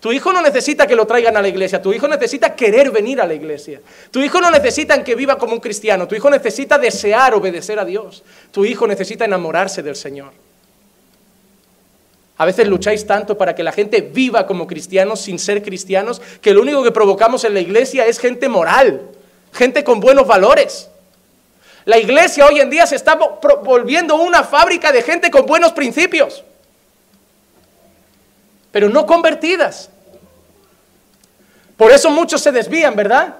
Tu 0.00 0.12
hijo 0.12 0.30
no 0.30 0.42
necesita 0.42 0.86
que 0.86 0.94
lo 0.94 1.06
traigan 1.06 1.38
a 1.38 1.40
la 1.40 1.48
iglesia, 1.48 1.80
tu 1.80 1.90
hijo 1.94 2.06
necesita 2.06 2.54
querer 2.54 2.90
venir 2.90 3.18
a 3.18 3.26
la 3.26 3.32
iglesia. 3.32 3.80
Tu 4.10 4.20
hijo 4.20 4.42
no 4.42 4.50
necesita 4.50 5.02
que 5.02 5.14
viva 5.14 5.38
como 5.38 5.54
un 5.54 5.60
cristiano, 5.60 6.06
tu 6.06 6.14
hijo 6.14 6.28
necesita 6.28 6.76
desear 6.76 7.32
obedecer 7.32 7.78
a 7.78 7.86
Dios. 7.86 8.22
Tu 8.50 8.66
hijo 8.66 8.86
necesita 8.86 9.24
enamorarse 9.24 9.82
del 9.82 9.96
Señor. 9.96 10.32
A 12.36 12.44
veces 12.44 12.68
lucháis 12.68 13.06
tanto 13.06 13.38
para 13.38 13.54
que 13.54 13.62
la 13.62 13.72
gente 13.72 14.02
viva 14.02 14.46
como 14.46 14.66
cristianos 14.66 15.22
sin 15.22 15.38
ser 15.38 15.62
cristianos, 15.62 16.20
que 16.42 16.52
lo 16.52 16.60
único 16.60 16.82
que 16.82 16.92
provocamos 16.92 17.44
en 17.44 17.54
la 17.54 17.60
iglesia 17.60 18.04
es 18.04 18.18
gente 18.18 18.50
moral, 18.50 19.13
gente 19.54 19.84
con 19.84 20.00
buenos 20.00 20.26
valores. 20.26 20.90
La 21.84 21.98
iglesia 21.98 22.46
hoy 22.46 22.60
en 22.60 22.70
día 22.70 22.86
se 22.86 22.96
está 22.96 23.14
volviendo 23.14 24.16
una 24.16 24.42
fábrica 24.42 24.90
de 24.90 25.02
gente 25.02 25.30
con 25.30 25.46
buenos 25.46 25.72
principios, 25.72 26.42
pero 28.72 28.88
no 28.88 29.06
convertidas. 29.06 29.90
Por 31.76 31.92
eso 31.92 32.10
muchos 32.10 32.40
se 32.40 32.52
desvían, 32.52 32.96
¿verdad? 32.96 33.34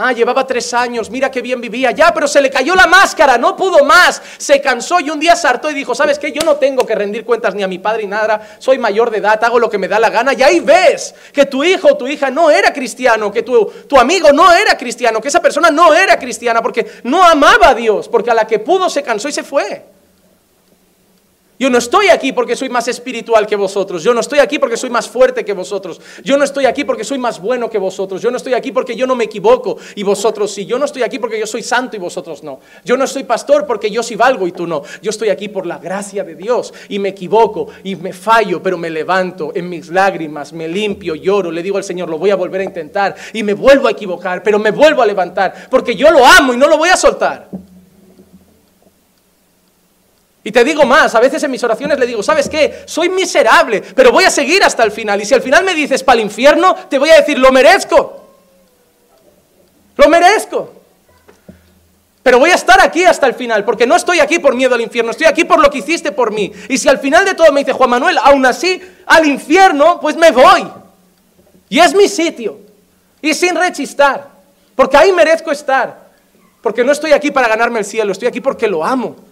Ah, 0.00 0.12
llevaba 0.12 0.46
tres 0.46 0.72
años, 0.74 1.10
mira 1.10 1.28
qué 1.28 1.42
bien 1.42 1.60
vivía. 1.60 1.90
Ya, 1.90 2.14
pero 2.14 2.28
se 2.28 2.40
le 2.40 2.50
cayó 2.50 2.76
la 2.76 2.86
máscara, 2.86 3.36
no 3.36 3.56
pudo 3.56 3.84
más. 3.84 4.22
Se 4.36 4.60
cansó 4.60 5.00
y 5.00 5.10
un 5.10 5.18
día 5.18 5.34
sartó 5.34 5.68
y 5.72 5.74
dijo, 5.74 5.92
¿sabes 5.92 6.20
qué? 6.20 6.30
Yo 6.30 6.42
no 6.42 6.54
tengo 6.54 6.86
que 6.86 6.94
rendir 6.94 7.24
cuentas 7.24 7.52
ni 7.56 7.64
a 7.64 7.68
mi 7.68 7.78
padre 7.80 8.04
ni 8.04 8.10
nada. 8.10 8.40
Soy 8.60 8.78
mayor 8.78 9.10
de 9.10 9.18
edad, 9.18 9.42
hago 9.42 9.58
lo 9.58 9.68
que 9.68 9.76
me 9.76 9.88
da 9.88 9.98
la 9.98 10.08
gana. 10.08 10.34
Y 10.34 10.42
ahí 10.44 10.60
ves 10.60 11.16
que 11.32 11.46
tu 11.46 11.64
hijo 11.64 11.88
o 11.88 11.96
tu 11.96 12.06
hija 12.06 12.30
no 12.30 12.48
era 12.48 12.72
cristiano, 12.72 13.32
que 13.32 13.42
tu, 13.42 13.66
tu 13.88 13.98
amigo 13.98 14.30
no 14.30 14.52
era 14.52 14.78
cristiano, 14.78 15.20
que 15.20 15.26
esa 15.26 15.42
persona 15.42 15.68
no 15.72 15.92
era 15.92 16.16
cristiana 16.16 16.62
porque 16.62 16.86
no 17.02 17.24
amaba 17.24 17.70
a 17.70 17.74
Dios, 17.74 18.08
porque 18.08 18.30
a 18.30 18.34
la 18.34 18.46
que 18.46 18.60
pudo 18.60 18.88
se 18.88 19.02
cansó 19.02 19.28
y 19.28 19.32
se 19.32 19.42
fue. 19.42 19.97
Yo 21.58 21.68
no 21.70 21.78
estoy 21.78 22.08
aquí 22.08 22.32
porque 22.32 22.54
soy 22.54 22.68
más 22.68 22.86
espiritual 22.86 23.46
que 23.46 23.56
vosotros. 23.56 24.04
Yo 24.04 24.14
no 24.14 24.20
estoy 24.20 24.38
aquí 24.38 24.58
porque 24.58 24.76
soy 24.76 24.90
más 24.90 25.08
fuerte 25.08 25.44
que 25.44 25.52
vosotros. 25.52 26.00
Yo 26.22 26.36
no 26.36 26.44
estoy 26.44 26.66
aquí 26.66 26.84
porque 26.84 27.02
soy 27.02 27.18
más 27.18 27.40
bueno 27.40 27.68
que 27.68 27.78
vosotros. 27.78 28.22
Yo 28.22 28.30
no 28.30 28.36
estoy 28.36 28.54
aquí 28.54 28.70
porque 28.70 28.94
yo 28.94 29.06
no 29.06 29.16
me 29.16 29.24
equivoco 29.24 29.76
y 29.96 30.04
vosotros 30.04 30.52
sí. 30.52 30.66
Yo 30.66 30.78
no 30.78 30.84
estoy 30.84 31.02
aquí 31.02 31.18
porque 31.18 31.38
yo 31.38 31.46
soy 31.46 31.62
santo 31.62 31.96
y 31.96 31.98
vosotros 31.98 32.44
no. 32.44 32.60
Yo 32.84 32.96
no 32.96 33.06
soy 33.06 33.24
pastor 33.24 33.66
porque 33.66 33.90
yo 33.90 34.04
sí 34.04 34.14
valgo 34.14 34.46
y 34.46 34.52
tú 34.52 34.66
no. 34.66 34.82
Yo 35.02 35.10
estoy 35.10 35.30
aquí 35.30 35.48
por 35.48 35.66
la 35.66 35.78
gracia 35.78 36.22
de 36.22 36.36
Dios 36.36 36.72
y 36.88 37.00
me 37.00 37.08
equivoco 37.08 37.68
y 37.82 37.96
me 37.96 38.12
fallo, 38.12 38.62
pero 38.62 38.78
me 38.78 38.90
levanto 38.90 39.50
en 39.54 39.68
mis 39.68 39.88
lágrimas, 39.88 40.52
me 40.52 40.68
limpio, 40.68 41.16
lloro, 41.16 41.50
le 41.50 41.62
digo 41.62 41.76
al 41.76 41.84
Señor, 41.84 42.08
lo 42.08 42.18
voy 42.18 42.30
a 42.30 42.36
volver 42.36 42.60
a 42.60 42.64
intentar 42.64 43.16
y 43.32 43.42
me 43.42 43.54
vuelvo 43.54 43.88
a 43.88 43.90
equivocar, 43.90 44.42
pero 44.42 44.58
me 44.58 44.70
vuelvo 44.70 45.02
a 45.02 45.06
levantar 45.06 45.66
porque 45.68 45.96
yo 45.96 46.10
lo 46.10 46.24
amo 46.24 46.54
y 46.54 46.56
no 46.56 46.68
lo 46.68 46.78
voy 46.78 46.90
a 46.90 46.96
soltar. 46.96 47.48
Y 50.48 50.50
te 50.50 50.64
digo 50.64 50.86
más, 50.86 51.14
a 51.14 51.20
veces 51.20 51.42
en 51.42 51.50
mis 51.50 51.62
oraciones 51.62 51.98
le 51.98 52.06
digo, 52.06 52.22
¿sabes 52.22 52.48
qué? 52.48 52.82
Soy 52.86 53.10
miserable, 53.10 53.82
pero 53.94 54.10
voy 54.10 54.24
a 54.24 54.30
seguir 54.30 54.64
hasta 54.64 54.82
el 54.82 54.90
final. 54.90 55.20
Y 55.20 55.26
si 55.26 55.34
al 55.34 55.42
final 55.42 55.62
me 55.62 55.74
dices 55.74 56.02
para 56.02 56.18
el 56.18 56.24
infierno, 56.24 56.74
te 56.88 56.98
voy 56.98 57.10
a 57.10 57.16
decir, 57.16 57.38
lo 57.38 57.52
merezco. 57.52 58.24
Lo 59.94 60.08
merezco. 60.08 60.72
Pero 62.22 62.38
voy 62.38 62.48
a 62.48 62.54
estar 62.54 62.80
aquí 62.80 63.04
hasta 63.04 63.26
el 63.26 63.34
final, 63.34 63.62
porque 63.62 63.86
no 63.86 63.94
estoy 63.94 64.20
aquí 64.20 64.38
por 64.38 64.54
miedo 64.54 64.74
al 64.74 64.80
infierno, 64.80 65.10
estoy 65.10 65.26
aquí 65.26 65.44
por 65.44 65.60
lo 65.60 65.68
que 65.68 65.80
hiciste 65.80 66.12
por 66.12 66.32
mí. 66.32 66.50
Y 66.70 66.78
si 66.78 66.88
al 66.88 66.98
final 66.98 67.26
de 67.26 67.34
todo 67.34 67.52
me 67.52 67.60
dice 67.60 67.74
Juan 67.74 67.90
Manuel, 67.90 68.16
aún 68.16 68.46
así, 68.46 68.80
al 69.04 69.26
infierno, 69.26 70.00
pues 70.00 70.16
me 70.16 70.30
voy. 70.30 70.66
Y 71.68 71.78
es 71.78 71.94
mi 71.94 72.08
sitio. 72.08 72.58
Y 73.20 73.34
sin 73.34 73.54
rechistar, 73.54 74.30
porque 74.74 74.96
ahí 74.96 75.12
merezco 75.12 75.52
estar. 75.52 76.08
Porque 76.62 76.84
no 76.84 76.92
estoy 76.92 77.12
aquí 77.12 77.30
para 77.30 77.48
ganarme 77.48 77.80
el 77.80 77.84
cielo, 77.84 78.12
estoy 78.12 78.28
aquí 78.28 78.40
porque 78.40 78.66
lo 78.66 78.82
amo. 78.82 79.27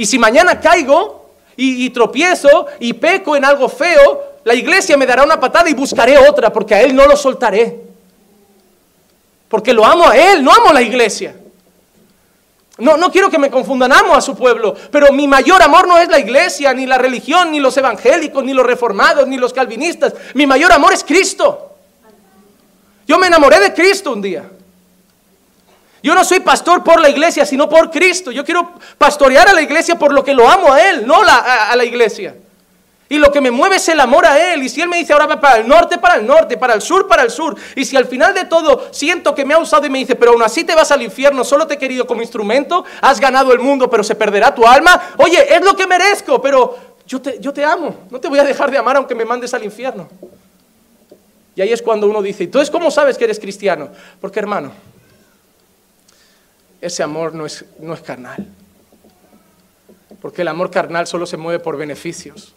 Y 0.00 0.06
si 0.06 0.18
mañana 0.18 0.58
caigo 0.58 1.26
y, 1.56 1.90
tropiezo 1.90 2.68
y 2.78 2.94
peco 2.94 3.36
en 3.36 3.44
algo 3.44 3.68
feo, 3.68 4.38
la 4.44 4.54
iglesia 4.54 4.96
me 4.96 5.04
dará 5.04 5.24
una 5.24 5.38
patada 5.38 5.68
y 5.68 5.74
buscaré 5.74 6.16
otra, 6.16 6.50
porque 6.50 6.74
a 6.74 6.80
Él 6.80 6.96
no 6.96 7.04
lo 7.04 7.18
soltaré. 7.18 7.82
Porque 9.46 9.74
lo 9.74 9.84
amo 9.84 10.08
a 10.08 10.16
Él, 10.16 10.42
no 10.42 10.52
amo 10.52 10.70
a 10.70 10.72
la 10.72 10.80
iglesia. 10.80 11.36
No, 12.78 12.96
no 12.96 13.12
quiero 13.12 13.28
que 13.28 13.38
me 13.38 13.50
confundan, 13.50 13.92
amo 13.92 14.14
a 14.14 14.22
su 14.22 14.34
pueblo, 14.34 14.74
pero 14.90 15.12
mi 15.12 15.28
mayor 15.28 15.60
amor 15.60 15.86
no 15.86 15.98
es 15.98 16.08
la 16.08 16.18
iglesia, 16.18 16.72
ni 16.72 16.86
la 16.86 16.96
religión, 16.96 17.50
ni 17.50 17.60
los 17.60 17.76
evangélicos, 17.76 18.42
ni 18.42 18.54
los 18.54 18.64
reformados, 18.64 19.28
ni 19.28 19.36
los 19.36 19.52
calvinistas. 19.52 20.14
Mi 20.32 20.46
mayor 20.46 20.72
amor 20.72 20.94
es 20.94 21.04
Cristo. 21.04 21.76
Yo 23.06 23.18
me 23.18 23.26
enamoré 23.26 23.60
de 23.60 23.74
Cristo 23.74 24.12
un 24.12 24.22
día. 24.22 24.50
Yo 26.02 26.14
no 26.14 26.24
soy 26.24 26.40
pastor 26.40 26.82
por 26.82 27.00
la 27.00 27.10
iglesia, 27.10 27.44
sino 27.44 27.68
por 27.68 27.90
Cristo. 27.90 28.30
Yo 28.30 28.44
quiero 28.44 28.72
pastorear 28.96 29.48
a 29.48 29.52
la 29.52 29.62
iglesia 29.62 29.98
por 29.98 30.12
lo 30.12 30.24
que 30.24 30.32
lo 30.32 30.48
amo 30.48 30.72
a 30.72 30.90
Él, 30.90 31.06
no 31.06 31.20
a, 31.26 31.74
la 31.76 31.84
iglesia. 31.84 32.34
Y 33.08 33.18
lo 33.18 33.30
que 33.30 33.40
me 33.40 33.50
mueve 33.50 33.76
es 33.76 33.88
el 33.88 34.00
amor 34.00 34.24
a 34.24 34.52
Él. 34.52 34.62
Y 34.62 34.68
si 34.68 34.80
Él 34.80 34.88
me 34.88 34.96
dice 34.96 35.12
ahora 35.12 35.26
va 35.26 35.40
para 35.40 35.58
el 35.58 35.68
norte, 35.68 35.98
para 35.98 36.14
el 36.14 36.26
norte, 36.26 36.56
para 36.56 36.74
el 36.74 36.80
sur, 36.80 37.06
para 37.06 37.22
el 37.22 37.30
sur. 37.30 37.54
Y 37.76 37.84
si 37.84 37.96
al 37.96 38.06
final 38.06 38.32
de 38.32 38.46
todo 38.46 38.88
siento 38.92 39.34
que 39.34 39.44
me 39.44 39.52
ha 39.52 39.58
usado 39.58 39.84
y 39.84 39.90
me 39.90 39.98
dice, 39.98 40.14
pero 40.14 40.32
aún 40.32 40.42
así 40.42 40.64
te 40.64 40.74
vas 40.74 40.90
al 40.90 41.02
infierno, 41.02 41.44
solo 41.44 41.66
te 41.66 41.74
he 41.74 41.78
querido 41.78 42.06
como 42.06 42.22
instrumento, 42.22 42.84
has 43.02 43.20
ganado 43.20 43.52
el 43.52 43.58
mundo, 43.58 43.90
pero 43.90 44.02
se 44.02 44.14
perderá 44.14 44.54
tu 44.54 44.66
alma. 44.66 45.14
Oye, 45.18 45.54
es 45.54 45.62
lo 45.62 45.76
que 45.76 45.86
merezco, 45.86 46.40
pero 46.40 46.78
yo 47.06 47.20
te, 47.20 47.38
yo 47.40 47.52
te 47.52 47.64
amo. 47.64 48.06
No 48.10 48.20
te 48.20 48.28
voy 48.28 48.38
a 48.38 48.44
dejar 48.44 48.70
de 48.70 48.78
amar 48.78 48.96
aunque 48.96 49.14
me 49.14 49.26
mandes 49.26 49.52
al 49.52 49.64
infierno. 49.64 50.08
Y 51.56 51.60
ahí 51.60 51.72
es 51.72 51.82
cuando 51.82 52.06
uno 52.06 52.22
dice, 52.22 52.44
entonces, 52.44 52.70
¿cómo 52.70 52.90
sabes 52.90 53.18
que 53.18 53.24
eres 53.24 53.38
cristiano? 53.38 53.90
Porque 54.20 54.38
hermano, 54.38 54.72
ese 56.80 57.02
amor 57.02 57.34
no 57.34 57.46
es, 57.46 57.64
no 57.78 57.94
es 57.94 58.00
carnal. 58.00 58.46
Porque 60.20 60.42
el 60.42 60.48
amor 60.48 60.70
carnal 60.70 61.06
solo 61.06 61.26
se 61.26 61.36
mueve 61.36 61.58
por 61.60 61.76
beneficios. 61.76 62.54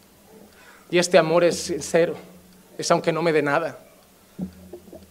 Y 0.89 0.97
este 0.97 1.17
amor 1.17 1.43
es 1.43 1.57
sincero, 1.57 2.15
es 2.77 2.89
aunque 2.91 3.11
no 3.11 3.21
me 3.21 3.33
dé 3.33 3.41
nada. 3.41 3.79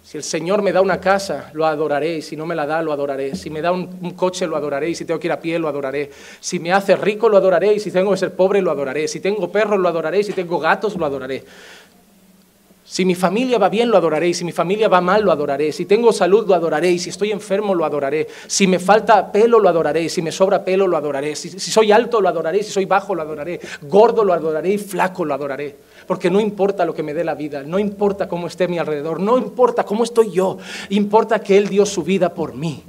Si 0.04 0.18
el 0.18 0.24
Señor 0.24 0.60
me 0.60 0.72
da 0.72 0.82
una 0.82 1.00
casa, 1.00 1.50
lo 1.54 1.64
adoraré, 1.64 2.20
si 2.20 2.36
no 2.36 2.44
me 2.44 2.54
la 2.54 2.66
da, 2.66 2.82
lo 2.82 2.92
adoraré. 2.92 3.34
Si 3.34 3.48
me 3.48 3.62
da 3.62 3.72
un, 3.72 4.10
coche, 4.10 4.46
lo 4.46 4.56
adoraré, 4.56 4.94
si 4.94 5.06
tengo 5.06 5.18
que 5.18 5.28
ir 5.28 5.32
a 5.32 5.40
pie, 5.40 5.58
lo 5.58 5.68
adoraré. 5.68 6.10
Si 6.38 6.58
me 6.58 6.70
hace 6.70 6.96
rico, 6.96 7.30
lo 7.30 7.38
adoraré, 7.38 7.72
y 7.72 7.80
si 7.80 7.90
tengo 7.90 8.10
que 8.10 8.18
ser 8.18 8.36
pobre, 8.36 8.60
lo 8.60 8.70
adoraré. 8.70 9.08
Si 9.08 9.20
tengo 9.20 9.50
perros, 9.50 9.80
lo 9.80 9.88
adoraré, 9.88 10.22
si 10.22 10.34
tengo 10.34 10.58
gatos, 10.58 10.96
lo 10.96 11.06
adoraré. 11.06 11.44
Si 12.92 13.06
mi 13.06 13.14
familia 13.14 13.56
va 13.56 13.70
bien, 13.70 13.90
lo 13.90 13.96
adoraré. 13.96 14.34
Si 14.34 14.44
mi 14.44 14.52
familia 14.52 14.86
va 14.86 15.00
mal, 15.00 15.22
lo 15.22 15.32
adoraré. 15.32 15.72
Si 15.72 15.86
tengo 15.86 16.12
salud, 16.12 16.46
lo 16.46 16.54
adoraré. 16.54 16.98
Si 16.98 17.08
estoy 17.08 17.32
enfermo, 17.32 17.74
lo 17.74 17.86
adoraré. 17.86 18.28
Si 18.46 18.66
me 18.66 18.78
falta 18.78 19.32
pelo, 19.32 19.58
lo 19.58 19.70
adoraré. 19.70 20.10
Si 20.10 20.20
me 20.20 20.30
sobra 20.30 20.62
pelo, 20.62 20.86
lo 20.86 20.98
adoraré. 20.98 21.34
Si, 21.34 21.58
soy 21.58 21.90
alto, 21.90 22.20
lo 22.20 22.28
adoraré. 22.28 22.62
Si 22.62 22.70
soy 22.70 22.84
bajo, 22.84 23.14
lo 23.14 23.22
adoraré. 23.22 23.58
Gordo, 23.80 24.24
lo 24.24 24.34
adoraré. 24.34 24.74
Y 24.74 24.76
flaco, 24.76 25.24
lo 25.24 25.32
adoraré. 25.32 25.74
Porque 26.06 26.30
no 26.30 26.38
importa 26.38 26.84
lo 26.84 26.92
que 26.92 27.02
me 27.02 27.14
dé 27.14 27.24
la 27.24 27.34
vida. 27.34 27.62
No 27.62 27.78
importa 27.78 28.28
cómo 28.28 28.46
esté 28.46 28.68
mi 28.68 28.76
alrededor. 28.76 29.20
No 29.20 29.38
importa 29.38 29.84
cómo 29.84 30.04
estoy 30.04 30.30
yo. 30.30 30.58
Importa 30.90 31.40
que 31.40 31.56
Él 31.56 31.68
dio 31.68 31.86
su 31.86 32.02
vida 32.02 32.34
por 32.34 32.54
mí. 32.54 32.82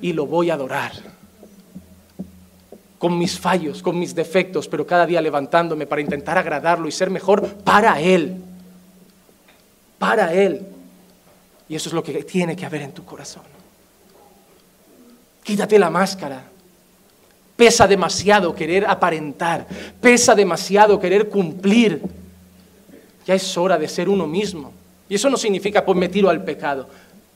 Y 0.00 0.14
lo 0.14 0.24
voy 0.24 0.48
a 0.48 0.54
adorar 0.54 0.92
con 2.98 3.18
mis 3.18 3.38
fallos, 3.38 3.82
con 3.82 3.98
mis 3.98 4.14
defectos, 4.14 4.68
pero 4.68 4.86
cada 4.86 5.04
día 5.04 5.20
levantándome 5.20 5.86
para 5.86 6.00
intentar 6.00 6.38
agradarlo 6.38 6.88
y 6.88 6.92
ser 6.92 7.10
mejor 7.10 7.46
para 7.62 8.00
Él 8.00 8.44
para 10.00 10.32
Él. 10.32 10.66
Y 11.68 11.76
eso 11.76 11.90
es 11.90 11.92
lo 11.92 12.02
que 12.02 12.24
tiene 12.24 12.56
que 12.56 12.64
haber 12.64 12.80
en 12.80 12.92
tu 12.92 13.04
corazón. 13.04 13.42
Quítate 15.44 15.78
la 15.78 15.90
máscara. 15.90 16.42
Pesa 17.54 17.86
demasiado 17.86 18.54
querer 18.54 18.86
aparentar. 18.86 19.66
Pesa 20.00 20.34
demasiado 20.34 20.98
querer 20.98 21.28
cumplir. 21.28 22.00
Ya 23.26 23.34
es 23.34 23.56
hora 23.58 23.76
de 23.76 23.86
ser 23.86 24.08
uno 24.08 24.26
mismo. 24.26 24.72
Y 25.06 25.16
eso 25.16 25.28
no 25.28 25.36
significa 25.36 25.84
pues 25.84 25.98
me 25.98 26.08
tiro 26.08 26.30
al 26.30 26.42
pecado. 26.42 26.88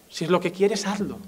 Si 0.08 0.24
es 0.24 0.30
lo 0.30 0.40
que 0.40 0.50
quieres, 0.50 0.86
hazlo. 0.86 1.18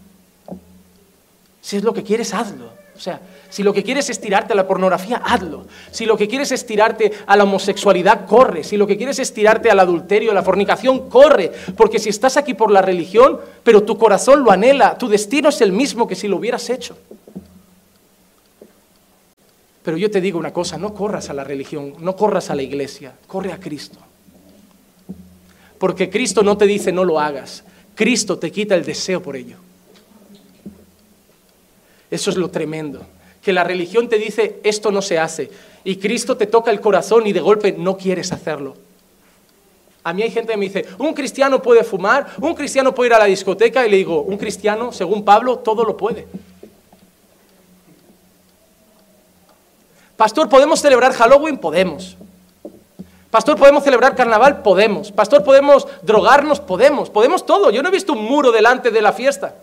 Si 1.60 1.76
es 1.76 1.84
lo 1.84 1.92
que 1.92 2.02
quieres, 2.02 2.32
hazlo. 2.32 2.70
O 2.96 3.00
sea, 3.00 3.20
si 3.50 3.62
lo 3.62 3.74
que 3.74 3.82
quieres 3.82 4.08
es 4.08 4.20
tirarte 4.20 4.54
a 4.54 4.56
la 4.56 4.66
pornografía, 4.66 5.18
hazlo. 5.18 5.66
Si 5.90 6.06
lo 6.06 6.16
que 6.16 6.28
quieres 6.28 6.50
es 6.52 6.64
tirarte 6.64 7.12
a 7.26 7.36
la 7.36 7.44
homosexualidad, 7.44 8.26
corre. 8.26 8.64
Si 8.64 8.76
lo 8.76 8.86
que 8.86 8.96
quieres 8.96 9.18
es 9.18 9.34
tirarte 9.34 9.70
al 9.70 9.80
adulterio, 9.80 10.30
a 10.30 10.34
la 10.34 10.42
fornicación, 10.42 11.10
corre. 11.10 11.52
Porque 11.76 11.98
si 11.98 12.08
estás 12.08 12.36
aquí 12.36 12.54
por 12.54 12.70
la 12.70 12.80
religión, 12.80 13.38
pero 13.62 13.82
tu 13.82 13.98
corazón 13.98 14.42
lo 14.42 14.50
anhela, 14.50 14.96
tu 14.96 15.08
destino 15.08 15.50
es 15.50 15.60
el 15.60 15.72
mismo 15.72 16.08
que 16.08 16.14
si 16.14 16.26
lo 16.26 16.36
hubieras 16.36 16.70
hecho. 16.70 16.96
Pero 19.82 19.98
yo 19.98 20.10
te 20.10 20.20
digo 20.20 20.38
una 20.38 20.52
cosa, 20.52 20.78
no 20.78 20.94
corras 20.94 21.30
a 21.30 21.34
la 21.34 21.44
religión, 21.44 21.94
no 22.00 22.16
corras 22.16 22.50
a 22.50 22.54
la 22.54 22.62
iglesia, 22.62 23.12
corre 23.26 23.52
a 23.52 23.60
Cristo. 23.60 23.98
Porque 25.78 26.08
Cristo 26.08 26.42
no 26.42 26.56
te 26.56 26.66
dice 26.66 26.90
no 26.90 27.04
lo 27.04 27.20
hagas, 27.20 27.62
Cristo 27.94 28.38
te 28.38 28.50
quita 28.50 28.74
el 28.74 28.84
deseo 28.84 29.22
por 29.22 29.36
ello. 29.36 29.65
Eso 32.10 32.30
es 32.30 32.36
lo 32.36 32.50
tremendo. 32.50 33.02
Que 33.42 33.52
la 33.52 33.64
religión 33.64 34.08
te 34.08 34.18
dice, 34.18 34.60
esto 34.64 34.90
no 34.90 35.02
se 35.02 35.18
hace. 35.18 35.50
Y 35.84 35.96
Cristo 35.96 36.36
te 36.36 36.46
toca 36.46 36.70
el 36.70 36.80
corazón 36.80 37.26
y 37.26 37.32
de 37.32 37.40
golpe 37.40 37.72
no 37.72 37.96
quieres 37.96 38.32
hacerlo. 38.32 38.74
A 40.02 40.12
mí 40.12 40.22
hay 40.22 40.30
gente 40.30 40.52
que 40.52 40.56
me 40.56 40.66
dice, 40.66 40.86
un 40.98 41.14
cristiano 41.14 41.60
puede 41.60 41.82
fumar, 41.82 42.26
un 42.40 42.54
cristiano 42.54 42.94
puede 42.94 43.08
ir 43.08 43.14
a 43.14 43.18
la 43.18 43.24
discoteca 43.24 43.84
y 43.86 43.90
le 43.90 43.96
digo, 43.96 44.22
un 44.22 44.38
cristiano, 44.38 44.92
según 44.92 45.24
Pablo, 45.24 45.58
todo 45.58 45.84
lo 45.84 45.96
puede. 45.96 46.26
Pastor, 50.16 50.48
¿podemos 50.48 50.80
celebrar 50.80 51.12
Halloween? 51.12 51.58
Podemos. 51.58 52.16
Pastor, 53.30 53.56
¿podemos 53.56 53.82
celebrar 53.84 54.14
carnaval? 54.14 54.62
Podemos. 54.62 55.10
Pastor, 55.10 55.42
¿podemos 55.44 55.86
drogarnos? 56.02 56.60
Podemos. 56.60 57.10
Podemos 57.10 57.44
todo. 57.44 57.70
Yo 57.70 57.82
no 57.82 57.88
he 57.88 57.92
visto 57.92 58.12
un 58.12 58.24
muro 58.24 58.52
delante 58.52 58.90
de 58.90 59.02
la 59.02 59.12
fiesta 59.12 59.56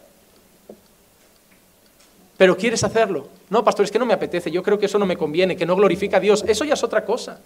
pero 2.38 2.58
quieres 2.58 2.84
hacerlo. 2.84 3.28
No, 3.50 3.64
pastor, 3.64 3.86
es 3.86 3.92
que 3.92 4.00
no 4.00 4.06
me 4.06 4.14
apetece, 4.14 4.52
yo 4.52 4.64
creo 4.64 4.80
que 4.80 4.88
eso 4.88 5.00
no 5.00 5.06
me 5.06 5.18
conviene, 5.18 5.56
que 5.56 5.66
no 5.66 5.76
glorifica 5.76 6.18
a 6.18 6.20
Dios. 6.20 6.44
Eso 6.48 6.66
ya 6.66 6.74
es 6.74 6.84
otra 6.84 7.06
cosa. 7.06 7.40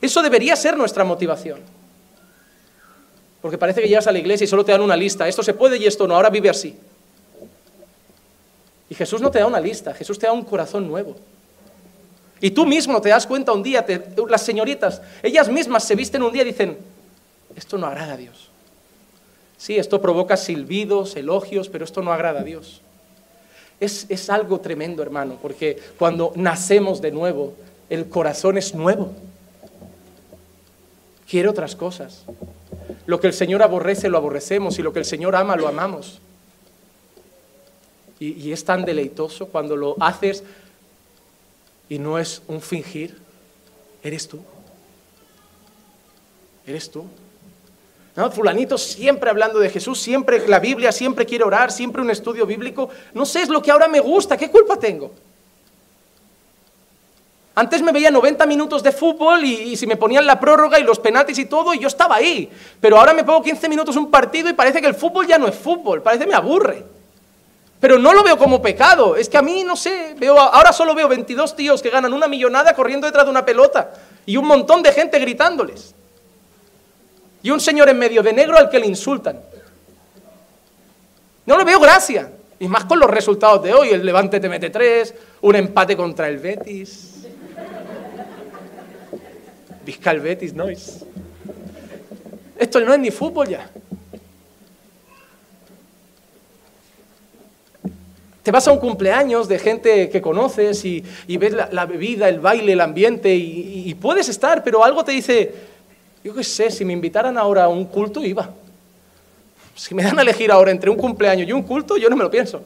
Eso 0.00 0.22
debería 0.22 0.54
ser 0.56 0.76
nuestra 0.76 1.04
motivación. 1.04 1.60
Porque 3.40 3.58
parece 3.58 3.82
que 3.82 3.88
llegas 3.88 4.06
a 4.06 4.12
la 4.12 4.18
iglesia 4.18 4.44
y 4.44 4.48
solo 4.48 4.64
te 4.64 4.72
dan 4.72 4.80
una 4.80 4.96
lista. 4.96 5.28
Esto 5.28 5.42
se 5.42 5.54
puede 5.54 5.76
y 5.78 5.86
esto 5.86 6.06
no. 6.06 6.14
Ahora 6.14 6.30
vive 6.30 6.48
así. 6.48 6.78
Y 8.88 8.94
Jesús 8.94 9.20
no 9.20 9.30
te 9.30 9.38
da 9.38 9.46
una 9.46 9.60
lista, 9.60 9.92
Jesús 9.94 10.18
te 10.18 10.26
da 10.26 10.32
un 10.32 10.44
corazón 10.44 10.86
nuevo. 10.86 11.16
Y 12.40 12.50
tú 12.50 12.66
mismo 12.66 13.00
te 13.00 13.08
das 13.08 13.26
cuenta 13.26 13.52
un 13.52 13.62
día, 13.62 13.84
las 14.28 14.42
señoritas, 14.42 15.00
ellas 15.22 15.48
mismas 15.48 15.84
se 15.84 15.94
visten 15.94 16.22
un 16.22 16.32
día 16.32 16.42
y 16.42 16.46
dicen, 16.46 16.76
esto 17.56 17.78
no 17.78 17.86
agrada 17.86 18.14
a 18.14 18.16
Dios. 18.16 18.50
Sí, 19.56 19.76
esto 19.76 20.00
provoca 20.00 20.36
silbidos, 20.36 21.16
elogios, 21.16 21.68
pero 21.68 21.84
esto 21.84 22.02
no 22.02 22.12
agrada 22.12 22.40
a 22.40 22.44
Dios. 22.44 22.82
Es, 23.80 24.06
es 24.08 24.30
algo 24.30 24.60
tremendo, 24.60 25.02
hermano, 25.02 25.38
porque 25.40 25.78
cuando 25.98 26.32
nacemos 26.36 27.00
de 27.00 27.10
nuevo, 27.10 27.54
el 27.90 28.08
corazón 28.08 28.56
es 28.56 28.74
nuevo. 28.74 29.12
Quiere 31.28 31.48
otras 31.48 31.74
cosas. 31.74 32.24
Lo 33.06 33.20
que 33.20 33.26
el 33.26 33.32
Señor 33.32 33.62
aborrece, 33.62 34.08
lo 34.08 34.18
aborrecemos, 34.18 34.78
y 34.78 34.82
lo 34.82 34.92
que 34.92 35.00
el 35.00 35.04
Señor 35.04 35.36
ama, 35.36 35.56
lo 35.56 35.68
amamos. 35.68 36.20
Y, 38.20 38.32
y 38.32 38.52
es 38.52 38.64
tan 38.64 38.84
deleitoso 38.84 39.48
cuando 39.48 39.76
lo 39.76 39.96
haces 40.00 40.44
y 41.88 41.98
no 41.98 42.18
es 42.18 42.42
un 42.46 42.60
fingir, 42.60 43.18
eres 44.02 44.26
tú. 44.28 44.40
Eres 46.66 46.90
tú. 46.90 47.04
No, 48.16 48.30
fulanito 48.30 48.78
siempre 48.78 49.28
hablando 49.28 49.58
de 49.58 49.70
Jesús, 49.70 50.00
siempre 50.00 50.46
la 50.46 50.60
Biblia, 50.60 50.92
siempre 50.92 51.26
quiere 51.26 51.44
orar, 51.44 51.72
siempre 51.72 52.00
un 52.00 52.10
estudio 52.10 52.46
bíblico. 52.46 52.88
No 53.12 53.26
sé, 53.26 53.42
es 53.42 53.48
lo 53.48 53.60
que 53.60 53.72
ahora 53.72 53.88
me 53.88 53.98
gusta, 53.98 54.36
¿qué 54.36 54.50
culpa 54.50 54.78
tengo? 54.78 55.10
Antes 57.56 57.82
me 57.82 57.92
veía 57.92 58.10
90 58.10 58.46
minutos 58.46 58.82
de 58.82 58.90
fútbol 58.90 59.44
y, 59.44 59.76
si 59.76 59.86
me 59.86 59.96
ponían 59.96 60.26
la 60.26 60.40
prórroga 60.40 60.78
y 60.78 60.82
los 60.82 60.98
penaltis 60.98 61.38
y 61.38 61.46
todo, 61.46 61.72
y 61.72 61.78
yo 61.78 61.88
estaba 61.88 62.16
ahí. 62.16 62.50
Pero 62.80 62.98
ahora 62.98 63.14
me 63.14 63.22
pongo 63.22 63.42
15 63.42 63.68
minutos 63.68 63.96
un 63.96 64.10
partido 64.10 64.48
y 64.48 64.54
parece 64.54 64.80
que 64.80 64.88
el 64.88 64.94
fútbol 64.94 65.26
ya 65.26 65.38
no 65.38 65.46
es 65.46 65.54
fútbol, 65.54 66.02
parece 66.02 66.24
que 66.24 66.30
me 66.30 66.36
aburre. 66.36 66.84
Pero 67.80 67.98
no 67.98 68.12
lo 68.12 68.24
veo 68.24 68.38
como 68.38 68.62
pecado. 68.62 69.14
Es 69.14 69.28
que 69.28 69.36
a 69.36 69.42
mí, 69.42 69.62
no 69.62 69.76
sé, 69.76 70.14
veo, 70.18 70.38
ahora 70.38 70.72
solo 70.72 70.94
veo 70.94 71.08
22 71.08 71.54
tíos 71.54 71.82
que 71.82 71.90
ganan 71.90 72.12
una 72.12 72.26
millonada 72.26 72.74
corriendo 72.74 73.06
detrás 73.06 73.24
de 73.24 73.30
una 73.30 73.44
pelota 73.44 73.92
y 74.26 74.36
un 74.36 74.46
montón 74.46 74.82
de 74.82 74.92
gente 74.92 75.18
gritándoles. 75.18 75.94
Y 77.44 77.50
un 77.50 77.60
señor 77.60 77.90
en 77.90 77.98
medio 77.98 78.22
de 78.22 78.32
negro 78.32 78.56
al 78.56 78.70
que 78.70 78.78
le 78.78 78.86
insultan. 78.86 79.38
No 81.44 81.58
le 81.58 81.64
veo 81.64 81.78
gracia. 81.78 82.32
Y 82.58 82.66
más 82.68 82.86
con 82.86 82.98
los 82.98 83.10
resultados 83.10 83.62
de 83.62 83.74
hoy. 83.74 83.90
El 83.90 84.06
Levante 84.06 84.40
te 84.40 84.48
mete 84.48 84.70
tres, 84.70 85.14
un 85.42 85.54
empate 85.54 85.94
contra 85.94 86.26
el 86.26 86.38
Betis. 86.38 87.26
Vizca 89.84 90.10
el 90.12 90.20
Betis, 90.20 90.54
¿no? 90.54 90.68
Esto 92.58 92.80
no 92.80 92.94
es 92.94 92.98
ni 92.98 93.10
fútbol 93.10 93.46
ya. 93.46 93.70
Te 98.42 98.50
vas 98.50 98.66
a 98.66 98.72
un 98.72 98.78
cumpleaños 98.78 99.48
de 99.48 99.58
gente 99.58 100.08
que 100.08 100.22
conoces 100.22 100.82
y, 100.86 101.04
ves 101.28 101.52
la, 101.52 101.84
bebida, 101.84 102.26
el 102.30 102.40
baile, 102.40 102.72
el 102.72 102.80
ambiente 102.80 103.34
y, 103.34 103.82
y, 103.86 103.94
puedes 103.94 104.30
estar, 104.30 104.64
pero 104.64 104.82
algo 104.82 105.04
te 105.04 105.12
dice, 105.12 105.73
yo 106.24 106.34
qué 106.34 106.42
sé, 106.42 106.70
si 106.70 106.86
me 106.86 106.94
invitaran 106.94 107.36
ahora 107.36 107.64
a 107.64 107.68
un 107.68 107.84
culto, 107.84 108.24
iba. 108.24 108.48
Si 109.74 109.94
me 109.94 110.02
dan 110.02 110.18
a 110.18 110.22
elegir 110.22 110.50
ahora 110.50 110.70
entre 110.70 110.88
un 110.88 110.96
cumpleaños 110.96 111.46
y 111.46 111.52
un 111.52 111.62
culto, 111.62 111.98
yo 111.98 112.08
no 112.08 112.16
me 112.16 112.24
lo 112.24 112.30
pienso. 112.30 112.62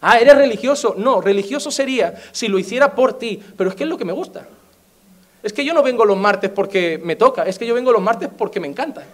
Ah, 0.00 0.18
¿eres 0.18 0.34
religioso? 0.34 0.94
No, 0.96 1.20
religioso 1.20 1.70
sería 1.70 2.14
si 2.32 2.48
lo 2.48 2.58
hiciera 2.58 2.94
por 2.94 3.18
ti, 3.18 3.38
pero 3.56 3.68
es 3.68 3.76
que 3.76 3.84
es 3.84 3.90
lo 3.90 3.98
que 3.98 4.06
me 4.06 4.14
gusta. 4.14 4.46
Es 5.42 5.52
que 5.52 5.62
yo 5.62 5.74
no 5.74 5.82
vengo 5.82 6.06
los 6.06 6.16
martes 6.16 6.50
porque 6.50 6.98
me 7.04 7.16
toca, 7.16 7.42
es 7.42 7.58
que 7.58 7.66
yo 7.66 7.74
vengo 7.74 7.92
los 7.92 8.00
martes 8.00 8.30
porque 8.36 8.60
me 8.60 8.66
encanta. 8.66 9.04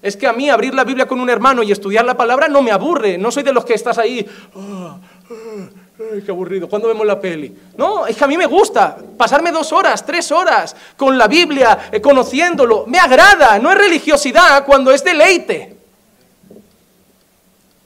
Es 0.00 0.16
que 0.16 0.28
a 0.28 0.32
mí 0.32 0.48
abrir 0.48 0.72
la 0.72 0.84
Biblia 0.84 1.06
con 1.06 1.18
un 1.18 1.28
hermano 1.28 1.64
y 1.64 1.72
estudiar 1.72 2.04
la 2.04 2.16
palabra 2.16 2.46
no 2.46 2.62
me 2.62 2.70
aburre. 2.70 3.18
No 3.18 3.32
soy 3.32 3.42
de 3.42 3.52
los 3.52 3.64
que 3.64 3.74
estás 3.74 3.98
ahí. 3.98 4.24
Oh, 4.54 5.00
oh, 5.30 5.68
qué 5.98 6.30
aburrido. 6.30 6.68
¿Cuándo 6.68 6.88
vemos 6.88 7.06
la 7.06 7.20
peli? 7.20 7.56
No, 7.76 8.06
es 8.06 8.16
que 8.16 8.24
a 8.24 8.28
mí 8.28 8.36
me 8.36 8.46
gusta 8.46 8.96
pasarme 9.16 9.50
dos 9.50 9.72
horas, 9.72 10.06
tres 10.06 10.30
horas 10.30 10.76
con 10.96 11.18
la 11.18 11.26
Biblia, 11.26 11.90
eh, 11.90 12.00
conociéndolo. 12.00 12.86
Me 12.86 12.98
agrada. 12.98 13.58
No 13.58 13.72
es 13.72 13.78
religiosidad 13.78 14.64
cuando 14.64 14.92
es 14.92 15.02
deleite. 15.02 15.76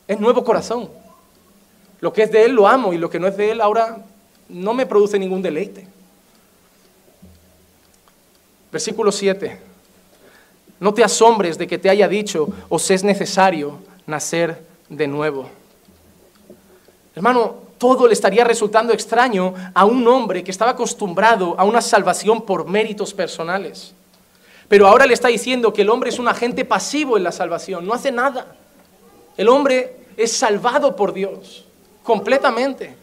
Es 0.07 0.21
nuevo 0.21 0.45
corazón. 0.45 0.91
Lo 2.01 2.13
que 2.13 2.25
es 2.25 2.33
de 2.33 2.45
Él 2.45 2.53
lo 2.53 2.69
amo 2.69 2.93
y 2.93 2.99
lo 2.99 3.09
que 3.09 3.19
no 3.19 3.29
es 3.29 3.37
de 3.37 3.53
Él 3.53 3.61
ahora 3.61 3.99
no 4.49 4.75
me 4.75 4.85
produce 4.85 5.19
ningún 5.19 5.41
deleite. 5.41 5.87
Versículo 8.71 9.11
7. 9.11 9.59
No 10.81 10.93
te 10.93 11.05
asombres 11.05 11.57
de 11.57 11.67
que 11.67 11.79
te 11.79 11.89
haya 11.89 12.09
dicho, 12.09 12.49
os 12.69 12.91
es 12.91 13.05
necesario 13.05 13.79
nacer 14.07 14.63
de 14.89 15.07
nuevo. 15.07 15.49
Hermano, 17.15 17.62
todo 17.83 18.07
le 18.07 18.13
estaría 18.13 18.45
resultando 18.45 18.93
extraño 18.93 19.55
a 19.75 19.85
un 19.85 20.07
hombre 20.07 20.45
que 20.45 20.53
estaba 20.53 20.71
acostumbrado 20.71 21.57
a 21.59 21.65
una 21.65 21.83
salvación 21.83 22.43
por 22.43 22.69
méritos 22.69 23.13
personales. 23.13 23.93
Pero 24.69 24.87
ahora 24.87 25.05
le 25.05 25.15
está 25.15 25.27
diciendo 25.27 25.73
que 25.73 25.83
el 25.83 25.91
hombre 25.91 26.11
es 26.11 26.21
un 26.21 26.29
agente 26.29 26.65
pasivo 26.65 27.17
en 27.17 27.25
la 27.25 27.33
salvación, 27.33 27.85
no 27.85 27.93
hace 27.93 28.13
nada. 28.13 28.55
El 29.37 29.49
hombre 29.49 29.97
es 30.17 30.31
salvado 30.31 30.95
por 30.95 31.13
Dios, 31.13 31.65
completamente, 32.05 32.95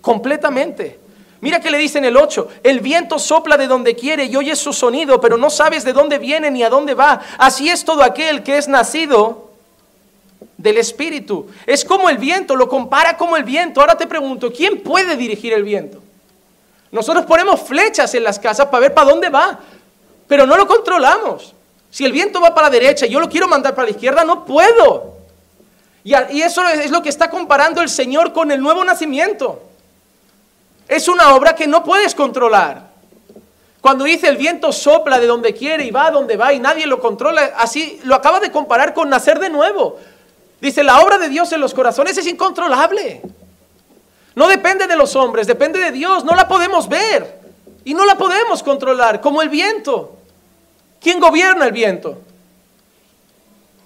completamente. 0.00 0.98
Mira 1.42 1.60
que 1.60 1.70
le 1.70 1.76
dice 1.76 1.98
en 1.98 2.06
el 2.06 2.16
8, 2.16 2.48
el 2.62 2.80
viento 2.80 3.18
sopla 3.18 3.58
de 3.58 3.66
donde 3.66 3.94
quiere 3.94 4.24
y 4.24 4.36
oyes 4.36 4.58
su 4.58 4.72
sonido, 4.72 5.20
pero 5.20 5.36
no 5.36 5.50
sabes 5.50 5.84
de 5.84 5.92
dónde 5.92 6.16
viene 6.16 6.50
ni 6.50 6.62
a 6.62 6.70
dónde 6.70 6.94
va. 6.94 7.20
Así 7.36 7.68
es 7.68 7.84
todo 7.84 8.02
aquel 8.02 8.42
que 8.42 8.56
es 8.56 8.68
nacido 8.68 9.45
del 10.66 10.76
Espíritu. 10.78 11.46
Es 11.64 11.84
como 11.84 12.10
el 12.10 12.18
viento, 12.18 12.54
lo 12.54 12.68
compara 12.68 13.16
como 13.16 13.36
el 13.36 13.44
viento. 13.44 13.80
Ahora 13.80 13.96
te 13.96 14.06
pregunto, 14.06 14.52
¿quién 14.52 14.82
puede 14.82 15.16
dirigir 15.16 15.54
el 15.54 15.62
viento? 15.62 16.02
Nosotros 16.92 17.24
ponemos 17.24 17.60
flechas 17.62 18.14
en 18.14 18.24
las 18.24 18.38
casas 18.38 18.66
para 18.66 18.80
ver 18.80 18.94
para 18.94 19.10
dónde 19.10 19.28
va, 19.28 19.58
pero 20.26 20.46
no 20.46 20.56
lo 20.56 20.66
controlamos. 20.66 21.54
Si 21.90 22.04
el 22.04 22.12
viento 22.12 22.40
va 22.40 22.54
para 22.54 22.68
la 22.68 22.72
derecha 22.72 23.06
y 23.06 23.10
yo 23.10 23.20
lo 23.20 23.28
quiero 23.28 23.48
mandar 23.48 23.74
para 23.74 23.86
la 23.86 23.92
izquierda, 23.92 24.24
no 24.24 24.44
puedo. 24.44 25.16
Y 26.04 26.42
eso 26.42 26.62
es 26.68 26.90
lo 26.90 27.02
que 27.02 27.08
está 27.08 27.30
comparando 27.30 27.80
el 27.80 27.88
Señor 27.88 28.32
con 28.32 28.50
el 28.50 28.60
nuevo 28.60 28.84
nacimiento. 28.84 29.62
Es 30.88 31.08
una 31.08 31.34
obra 31.34 31.54
que 31.54 31.66
no 31.66 31.82
puedes 31.82 32.14
controlar. 32.14 32.86
Cuando 33.80 34.04
dice 34.04 34.28
el 34.28 34.36
viento 34.36 34.72
sopla 34.72 35.18
de 35.18 35.26
donde 35.26 35.54
quiere 35.54 35.84
y 35.84 35.90
va 35.90 36.06
a 36.06 36.10
donde 36.10 36.36
va 36.36 36.52
y 36.52 36.58
nadie 36.58 36.86
lo 36.86 37.00
controla, 37.00 37.52
así 37.56 38.00
lo 38.04 38.14
acaba 38.14 38.40
de 38.40 38.50
comparar 38.50 38.94
con 38.94 39.08
nacer 39.08 39.38
de 39.38 39.48
nuevo. 39.48 39.98
Dice, 40.60 40.82
la 40.82 41.00
obra 41.00 41.18
de 41.18 41.28
Dios 41.28 41.52
en 41.52 41.60
los 41.60 41.74
corazones 41.74 42.16
es 42.16 42.26
incontrolable. 42.26 43.22
No 44.34 44.48
depende 44.48 44.86
de 44.86 44.96
los 44.96 45.14
hombres, 45.16 45.46
depende 45.46 45.78
de 45.78 45.92
Dios. 45.92 46.24
No 46.24 46.34
la 46.34 46.48
podemos 46.48 46.88
ver 46.88 47.40
y 47.84 47.94
no 47.94 48.04
la 48.04 48.16
podemos 48.16 48.62
controlar, 48.62 49.20
como 49.20 49.42
el 49.42 49.48
viento. 49.48 50.16
¿Quién 51.00 51.20
gobierna 51.20 51.66
el 51.66 51.72
viento? 51.72 52.18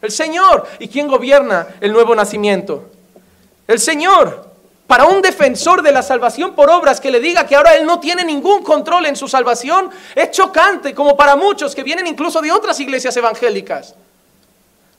El 0.00 0.10
Señor. 0.10 0.66
¿Y 0.78 0.88
quién 0.88 1.08
gobierna 1.08 1.66
el 1.80 1.92
nuevo 1.92 2.14
nacimiento? 2.14 2.90
El 3.66 3.78
Señor 3.78 4.50
para 4.90 5.04
un 5.04 5.22
defensor 5.22 5.82
de 5.82 5.92
la 5.92 6.02
salvación 6.02 6.56
por 6.56 6.68
obras 6.68 7.00
que 7.00 7.12
le 7.12 7.20
diga 7.20 7.46
que 7.46 7.54
ahora 7.54 7.76
él 7.76 7.86
no 7.86 8.00
tiene 8.00 8.24
ningún 8.24 8.64
control 8.64 9.06
en 9.06 9.14
su 9.14 9.28
salvación, 9.28 9.88
es 10.16 10.32
chocante, 10.32 10.96
como 10.96 11.16
para 11.16 11.36
muchos 11.36 11.76
que 11.76 11.84
vienen 11.84 12.08
incluso 12.08 12.42
de 12.42 12.50
otras 12.50 12.80
iglesias 12.80 13.16
evangélicas. 13.16 13.94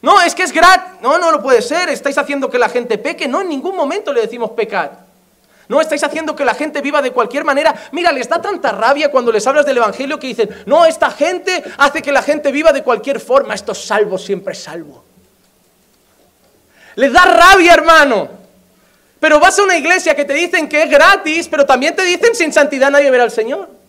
No, 0.02 0.20
es 0.22 0.34
que 0.34 0.44
es 0.44 0.52
gratis. 0.52 1.00
No, 1.02 1.18
no 1.18 1.32
lo 1.32 1.42
puede 1.42 1.62
ser. 1.62 1.90
Estáis 1.90 2.18
haciendo 2.18 2.50
que 2.50 2.58
la 2.58 2.70
gente 2.70 2.98
peque. 2.98 3.28
No, 3.28 3.42
en 3.42 3.50
ningún 3.50 3.76
momento 3.76 4.12
le 4.12 4.22
decimos 4.22 4.52
pecar. 4.52 5.06
No, 5.68 5.80
estáis 5.80 6.04
haciendo 6.04 6.36
que 6.36 6.44
la 6.44 6.54
gente 6.54 6.82
viva 6.82 7.02
de 7.02 7.12
cualquier 7.12 7.46
manera. 7.46 7.74
Mira, 7.92 8.12
les 8.12 8.28
da 8.28 8.42
tanta 8.42 8.72
rabia 8.72 9.10
cuando 9.10 9.32
les 9.32 9.46
hablas 9.48 9.66
del 9.66 9.78
Evangelio 9.78 10.20
que 10.20 10.28
dicen, 10.28 10.50
no, 10.66 10.86
esta 10.86 11.12
gente 11.12 11.64
hace 11.78 12.02
que 12.02 12.12
la 12.12 12.22
gente 12.22 12.52
viva 12.52 12.74
de 12.74 12.84
cualquier 12.84 13.20
forma. 13.20 13.54
Esto 13.54 13.72
es 13.72 13.86
salvo, 13.86 14.18
siempre 14.18 14.54
salvo. 14.54 15.04
Les 16.96 17.14
da 17.14 17.24
rabia, 17.24 17.74
hermano. 17.74 18.30
Pero 19.20 19.40
vas 19.40 19.58
a 19.60 19.64
una 19.64 19.78
iglesia 19.78 20.16
que 20.16 20.26
te 20.26 20.34
dicen 20.34 20.68
que 20.68 20.84
es 20.84 20.90
gratis, 20.90 21.48
pero 21.48 21.66
también 21.66 21.96
te 21.96 22.04
dicen 22.04 22.36
sin 22.36 22.52
santidad 22.52 22.90
nadie 22.90 23.12
verá 23.12 23.24
al 23.24 23.32
Señor. 23.32 23.81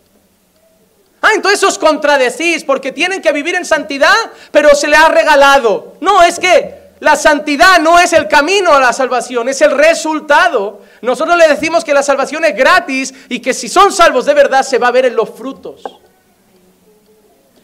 Ah, 1.25 1.29
entonces 1.33 1.63
os 1.63 1.79
contradecís 1.79 2.65
porque 2.65 2.91
tienen 2.91 3.21
que 3.21 3.31
vivir 3.31 3.55
en 3.55 3.63
santidad, 3.63 4.13
pero 4.51 4.75
se 4.75 4.89
le 4.89 4.97
ha 4.97 5.07
regalado. 5.07 5.95
No, 6.01 6.21
es 6.21 6.37
que 6.37 6.83
la 6.99 7.15
santidad 7.15 7.79
no 7.79 7.97
es 7.97 8.11
el 8.11 8.27
camino 8.27 8.73
a 8.73 8.79
la 8.81 8.91
salvación, 8.91 9.47
es 9.47 9.61
el 9.61 9.71
resultado. 9.71 10.81
Nosotros 11.01 11.37
le 11.37 11.47
decimos 11.47 11.85
que 11.85 11.93
la 11.93 12.03
salvación 12.03 12.43
es 12.43 12.53
gratis 12.53 13.13
y 13.29 13.39
que 13.39 13.53
si 13.53 13.69
son 13.69 13.93
salvos 13.93 14.25
de 14.25 14.33
verdad 14.33 14.63
se 14.63 14.77
va 14.77 14.89
a 14.89 14.91
ver 14.91 15.05
en 15.05 15.15
los 15.15 15.29
frutos. 15.29 15.81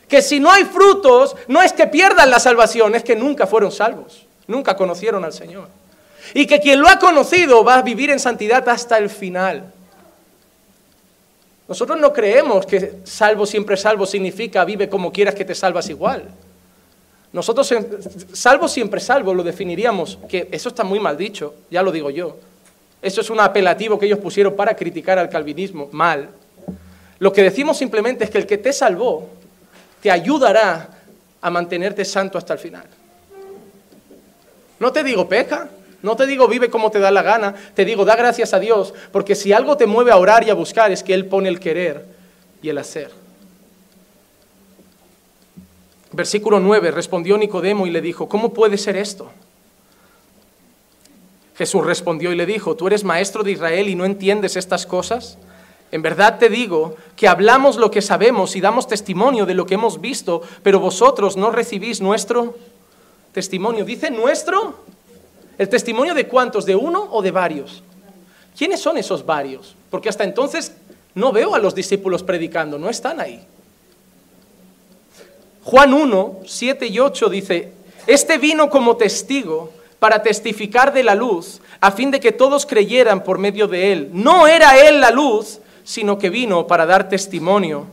Que 0.08 0.22
si 0.22 0.40
no 0.40 0.50
hay 0.50 0.64
frutos, 0.64 1.36
no 1.50 1.62
es 1.62 1.74
que 1.74 1.86
pierdan 1.86 2.32
la 2.32 2.40
salvación, 2.40 2.96
es 2.96 3.04
que 3.04 3.18
nunca 3.18 3.46
fueron 3.46 3.74
salvos, 3.74 4.26
nunca 4.48 4.78
conocieron 4.78 5.26
al 5.26 5.34
Señor. 5.34 5.68
Y 6.34 6.48
que 6.48 6.62
quien 6.62 6.80
lo 6.80 6.88
ha 6.88 6.98
conocido 6.98 7.66
va 7.66 7.76
a 7.76 7.82
vivir 7.82 8.10
en 8.10 8.22
santidad 8.22 8.70
hasta 8.70 8.98
el 8.98 9.10
final. 9.10 9.74
Nosotros 11.70 12.00
no 12.00 12.12
creemos 12.12 12.66
que 12.66 12.96
salvo 13.04 13.46
siempre 13.46 13.78
salvo 13.78 14.08
significa 14.08 14.66
vive 14.66 14.90
como 14.90 15.12
quieras 15.12 15.36
que 15.36 15.46
te 15.46 15.54
salvas 15.54 15.88
igual. 15.90 16.24
Nosotros, 17.32 17.72
salvo 18.34 18.68
siempre 18.68 19.00
salvo, 19.00 19.36
lo 19.36 19.44
definiríamos, 19.44 20.18
que 20.28 20.50
eso 20.52 20.70
está 20.70 20.84
muy 20.84 21.00
mal 21.00 21.16
dicho, 21.16 21.54
ya 21.70 21.84
lo 21.84 21.92
digo 21.92 22.10
yo. 22.10 22.38
Eso 23.04 23.22
es 23.22 23.30
un 23.30 23.40
apelativo 23.40 24.00
que 24.00 24.08
ellos 24.08 24.18
pusieron 24.18 24.56
para 24.56 24.76
criticar 24.76 25.20
al 25.20 25.30
calvinismo. 25.30 25.90
Mal. 25.92 26.30
Lo 27.20 27.32
que 27.32 27.44
decimos 27.44 27.78
simplemente 27.78 28.24
es 28.24 28.32
que 28.32 28.40
el 28.40 28.48
que 28.48 28.58
te 28.58 28.74
salvó 28.74 29.30
te 30.02 30.10
ayudará 30.10 30.90
a 31.40 31.50
mantenerte 31.52 32.04
santo 32.04 32.40
hasta 32.40 32.54
el 32.54 32.60
final. 32.60 32.86
No 34.80 34.92
te 34.92 35.04
digo 35.04 35.30
peca, 35.30 35.70
no 36.02 36.16
te 36.16 36.26
digo 36.28 36.48
vive 36.48 36.70
como 36.70 36.92
te 36.92 37.00
da 37.00 37.12
la 37.12 37.22
gana, 37.22 37.56
te 37.74 37.86
digo 37.86 38.06
da 38.06 38.16
gracias 38.16 38.54
a 38.54 38.60
Dios, 38.60 38.94
porque 39.12 39.36
si 39.36 39.54
algo 39.54 39.78
te 39.78 39.86
mueve 39.86 40.12
a 40.12 40.18
orar 40.18 40.44
y 40.46 40.50
a 40.50 40.54
buscar 40.54 40.92
es 40.92 41.04
que 41.04 41.14
Él 41.14 41.26
pone 41.26 41.50
el 41.50 41.60
querer 41.60 42.06
y 42.62 42.70
el 42.70 42.78
hacer. 42.78 43.12
Versículo 46.12 46.60
9, 46.60 46.92
respondió 46.92 47.38
Nicodemo 47.38 47.86
y 47.86 47.92
le 47.92 48.02
dijo, 48.02 48.28
¿cómo 48.28 48.54
puede 48.54 48.78
ser 48.78 48.98
esto? 48.98 49.30
Jesús 51.56 51.86
respondió 51.86 52.32
y 52.32 52.36
le 52.36 52.46
dijo, 52.46 52.76
¿tú 52.76 52.88
eres 52.88 53.04
maestro 53.04 53.44
de 53.44 53.52
Israel 53.52 53.90
y 53.90 53.96
no 53.96 54.06
entiendes 54.06 54.56
estas 54.56 54.86
cosas? 54.86 55.38
En 55.92 56.02
verdad 56.02 56.40
te 56.40 56.50
digo 56.50 56.96
que 57.16 57.28
hablamos 57.28 57.78
lo 57.78 57.92
que 57.92 58.02
sabemos 58.02 58.56
y 58.56 58.62
damos 58.62 58.88
testimonio 58.88 59.46
de 59.46 59.56
lo 59.56 59.66
que 59.66 59.74
hemos 59.74 60.00
visto, 60.00 60.42
pero 60.64 60.80
vosotros 60.80 61.36
no 61.36 61.52
recibís 61.52 62.00
nuestro 62.00 62.56
testimonio. 63.34 63.86
¿Dice 63.86 64.10
nuestro? 64.10 64.76
¿El 65.60 65.68
testimonio 65.68 66.14
de 66.16 66.26
cuántos? 66.26 66.66
¿De 66.66 66.76
uno 66.76 67.10
o 67.12 67.22
de 67.22 67.32
varios? 67.32 67.84
¿Quiénes 68.58 68.80
son 68.80 68.98
esos 68.98 69.26
varios? 69.26 69.76
Porque 69.90 70.08
hasta 70.08 70.24
entonces 70.24 70.74
no 71.14 71.34
veo 71.34 71.54
a 71.54 71.60
los 71.60 71.76
discípulos 71.76 72.24
predicando, 72.24 72.80
no 72.80 72.90
están 72.90 73.20
ahí. 73.20 73.46
Juan 75.66 75.94
1, 75.94 76.40
7 76.46 76.88
y 76.88 77.00
8 77.00 77.30
dice, 77.30 77.74
este 78.08 78.38
vino 78.38 78.70
como 78.70 78.96
testigo 78.96 79.72
para 80.00 80.24
testificar 80.24 80.94
de 80.94 81.04
la 81.04 81.14
luz, 81.14 81.60
a 81.82 81.92
fin 81.92 82.10
de 82.10 82.22
que 82.22 82.32
todos 82.32 82.66
creyeran 82.66 83.24
por 83.24 83.38
medio 83.38 83.68
de 83.68 83.92
él. 83.92 84.10
No 84.14 84.48
era 84.48 84.80
él 84.80 85.02
la 85.02 85.12
luz, 85.12 85.60
sino 85.84 86.18
que 86.18 86.30
vino 86.30 86.68
para 86.68 86.86
dar 86.86 87.10
testimonio 87.10 87.86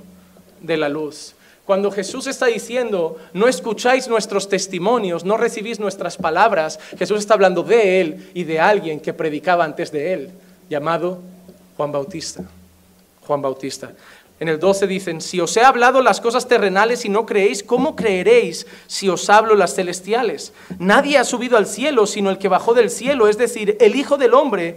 de 0.61 0.77
la 0.77 0.89
luz. 0.89 1.35
Cuando 1.67 1.91
Jesús 1.91 2.29
está 2.29 2.47
diciendo, 2.47 3.19
no 3.33 3.49
escucháis 3.49 4.07
nuestros 4.07 4.49
testimonios, 4.49 5.25
no 5.25 5.37
recibís 5.37 5.81
nuestras 5.81 6.17
palabras, 6.17 6.79
Jesús 6.97 7.19
está 7.19 7.35
hablando 7.35 7.65
de 7.65 8.01
Él 8.01 8.31
y 8.35 8.45
de 8.45 8.61
alguien 8.61 9.01
que 9.01 9.13
predicaba 9.13 9.65
antes 9.65 9.91
de 9.91 10.13
Él, 10.13 10.31
llamado 10.71 11.19
Juan 11.77 11.91
Bautista. 11.91 12.45
Juan 13.27 13.43
Bautista. 13.43 13.91
En 14.39 14.49
el 14.49 14.61
12 14.61 14.87
dicen, 14.87 15.21
si 15.21 15.41
os 15.41 15.57
he 15.57 15.63
hablado 15.63 16.03
las 16.03 16.21
cosas 16.21 16.47
terrenales 16.47 17.05
y 17.05 17.09
no 17.09 17.27
creéis, 17.27 17.65
¿cómo 17.65 17.97
creeréis 17.97 18.65
si 18.87 19.09
os 19.09 19.29
hablo 19.29 19.57
las 19.57 19.75
celestiales? 19.75 20.53
Nadie 20.79 21.19
ha 21.19 21.25
subido 21.25 21.57
al 21.57 21.67
cielo 21.67 22.07
sino 22.07 22.31
el 22.31 22.39
que 22.39 22.47
bajó 22.47 22.75
del 22.75 22.91
cielo, 22.91 23.27
es 23.27 23.39
decir, 23.39 23.77
el 23.81 23.97
Hijo 23.97 24.19
del 24.19 24.35
Hombre 24.35 24.77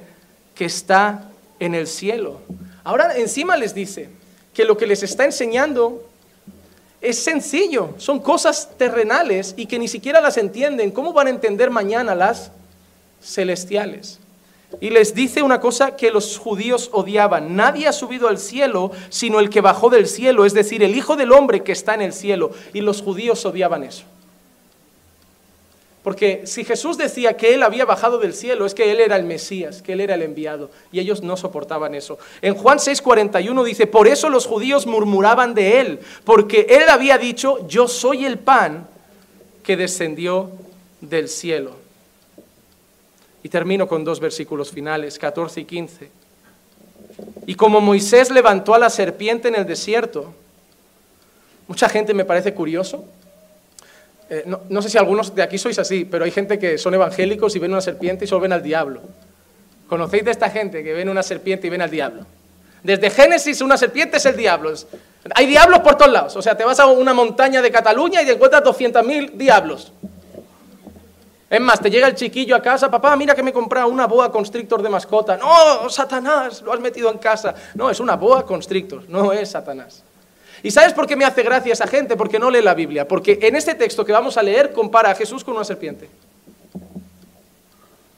que 0.55 0.65
está 0.65 1.29
en 1.59 1.75
el 1.75 1.85
cielo. 1.85 2.41
Ahora 2.83 3.15
encima 3.15 3.57
les 3.57 3.75
dice 3.75 4.09
que 4.55 4.65
lo 4.65 4.75
que 4.75 4.87
les 4.87 5.03
está 5.03 5.25
enseñando 5.25 6.08
es 7.01 7.23
sencillo, 7.23 7.93
son 7.97 8.19
cosas 8.19 8.71
terrenales 8.77 9.53
y 9.57 9.65
que 9.65 9.79
ni 9.79 9.87
siquiera 9.87 10.19
las 10.19 10.37
entienden. 10.37 10.91
¿Cómo 10.91 11.13
van 11.13 11.27
a 11.27 11.31
entender 11.31 11.69
mañana 11.69 12.13
las 12.13 12.51
celestiales? 13.21 14.19
Y 14.81 14.89
les 14.89 15.15
dice 15.15 15.41
una 15.41 15.59
cosa 15.59 15.95
que 15.95 16.11
los 16.11 16.37
judíos 16.37 16.89
odiaban. 16.91 17.55
Nadie 17.55 17.87
ha 17.87 17.93
subido 17.93 18.27
al 18.27 18.37
cielo 18.37 18.91
sino 19.09 19.39
el 19.39 19.49
que 19.49 19.61
bajó 19.61 19.89
del 19.89 20.07
cielo, 20.07 20.45
es 20.45 20.53
decir, 20.53 20.83
el 20.83 20.95
Hijo 20.95 21.15
del 21.15 21.31
Hombre 21.31 21.63
que 21.63 21.71
está 21.71 21.95
en 21.95 22.01
el 22.01 22.13
cielo. 22.13 22.51
Y 22.73 22.81
los 22.81 23.01
judíos 23.01 23.45
odiaban 23.45 23.83
eso. 23.83 24.03
Porque 26.09 26.41
si 26.47 26.65
Jesús 26.65 26.97
decía 26.97 27.37
que 27.37 27.53
Él 27.53 27.61
había 27.61 27.85
bajado 27.85 28.17
del 28.17 28.33
cielo, 28.33 28.65
es 28.65 28.73
que 28.73 28.91
Él 28.91 28.99
era 28.99 29.15
el 29.15 29.25
Mesías, 29.25 29.83
que 29.83 29.93
Él 29.93 30.01
era 30.01 30.15
el 30.15 30.23
enviado. 30.23 30.71
Y 30.91 30.99
ellos 30.99 31.21
no 31.21 31.37
soportaban 31.37 31.93
eso. 31.93 32.17
En 32.41 32.55
Juan 32.55 32.79
6:41 32.79 33.63
dice, 33.63 33.85
por 33.85 34.07
eso 34.07 34.27
los 34.27 34.47
judíos 34.47 34.87
murmuraban 34.87 35.53
de 35.53 35.79
Él, 35.79 35.99
porque 36.23 36.65
Él 36.67 36.89
había 36.89 37.19
dicho, 37.19 37.67
yo 37.67 37.87
soy 37.87 38.25
el 38.25 38.39
pan 38.39 38.87
que 39.61 39.77
descendió 39.77 40.49
del 40.99 41.29
cielo. 41.29 41.75
Y 43.43 43.49
termino 43.49 43.87
con 43.87 44.03
dos 44.03 44.19
versículos 44.19 44.71
finales, 44.71 45.19
14 45.19 45.61
y 45.61 45.65
15. 45.65 46.09
Y 47.45 47.53
como 47.53 47.81
Moisés 47.81 48.31
levantó 48.31 48.73
a 48.73 48.79
la 48.79 48.89
serpiente 48.89 49.47
en 49.47 49.53
el 49.53 49.67
desierto, 49.67 50.33
mucha 51.67 51.87
gente 51.87 52.15
me 52.15 52.25
parece 52.25 52.55
curioso. 52.55 53.05
Eh, 54.29 54.43
no, 54.45 54.81
sé 54.81 54.89
si 54.89 54.97
algunos 54.97 55.33
de 55.33 55.41
aquí 55.41 55.57
sois 55.57 55.79
así, 55.79 56.05
pero 56.05 56.23
hay 56.23 56.31
gente 56.31 56.59
que 56.59 56.77
son 56.77 56.93
evangélicos 56.93 57.55
y 57.55 57.59
ven 57.59 57.71
una 57.71 57.81
serpiente 57.81 58.25
y 58.25 58.27
solo 58.27 58.41
ven 58.41 58.53
al 58.53 58.61
diablo. 58.61 59.01
¿Conocéis 59.87 60.23
de 60.23 60.31
esta 60.31 60.49
gente 60.51 60.83
que 60.83 60.93
ven 60.93 61.09
una 61.09 61.23
serpiente 61.23 61.65
y 61.65 61.69
ven 61.71 61.81
al 61.81 61.89
diablo? 61.89 62.25
Desde 62.83 63.09
Génesis 63.09 63.61
una 63.61 63.75
serpiente 63.75 64.17
es 64.17 64.25
el 64.27 64.37
diablo. 64.37 64.71
Hay 65.33 65.47
diablos 65.47 65.79
por 65.79 65.95
todos 65.95 66.11
lados. 66.11 66.35
O 66.35 66.41
sea, 66.41 66.55
te 66.55 66.63
vas 66.63 66.79
a 66.79 66.85
una 66.85 67.13
montaña 67.13 67.61
de 67.61 67.71
Cataluña 67.71 68.21
y 68.21 68.25
te 68.25 68.33
encuentras 68.33 68.63
200.000 68.63 69.31
diablos. 69.31 69.91
Es 71.49 71.59
más, 71.59 71.79
te 71.81 71.89
llega 71.89 72.07
el 72.07 72.13
chiquillo 72.13 72.55
a 72.55 72.61
casa, 72.61 72.91
papá, 72.91 73.15
mira 73.15 73.33
que 73.33 73.41
me 73.41 73.49
he 73.49 73.53
comprado 73.53 73.87
una 73.87 74.05
boa 74.05 74.31
constrictor 74.31 74.83
de 74.83 74.89
mascota. 74.89 75.35
No, 75.35 75.89
Satanás, 75.89 76.61
lo 76.61 76.71
has 76.71 76.79
metido 76.79 77.11
en 77.11 77.17
casa. 77.17 77.55
No, 77.73 77.89
es 77.89 77.99
una 77.99 78.15
boa 78.15 78.45
constrictor, 78.45 79.09
no 79.09 79.33
es 79.33 79.49
Satanás. 79.49 80.03
¿Y 80.63 80.71
sabes 80.71 80.93
por 80.93 81.07
qué 81.07 81.15
me 81.15 81.25
hace 81.25 81.43
gracia 81.43 81.73
esa 81.73 81.87
gente? 81.87 82.15
Porque 82.15 82.39
no 82.39 82.49
lee 82.49 82.61
la 82.61 82.73
Biblia. 82.73 83.07
Porque 83.07 83.39
en 83.41 83.55
este 83.55 83.75
texto 83.75 84.03
que 84.03 84.11
vamos 84.11 84.37
a 84.37 84.43
leer 84.43 84.73
compara 84.73 85.11
a 85.11 85.15
Jesús 85.15 85.43
con 85.43 85.55
una 85.55 85.63
serpiente. 85.63 86.09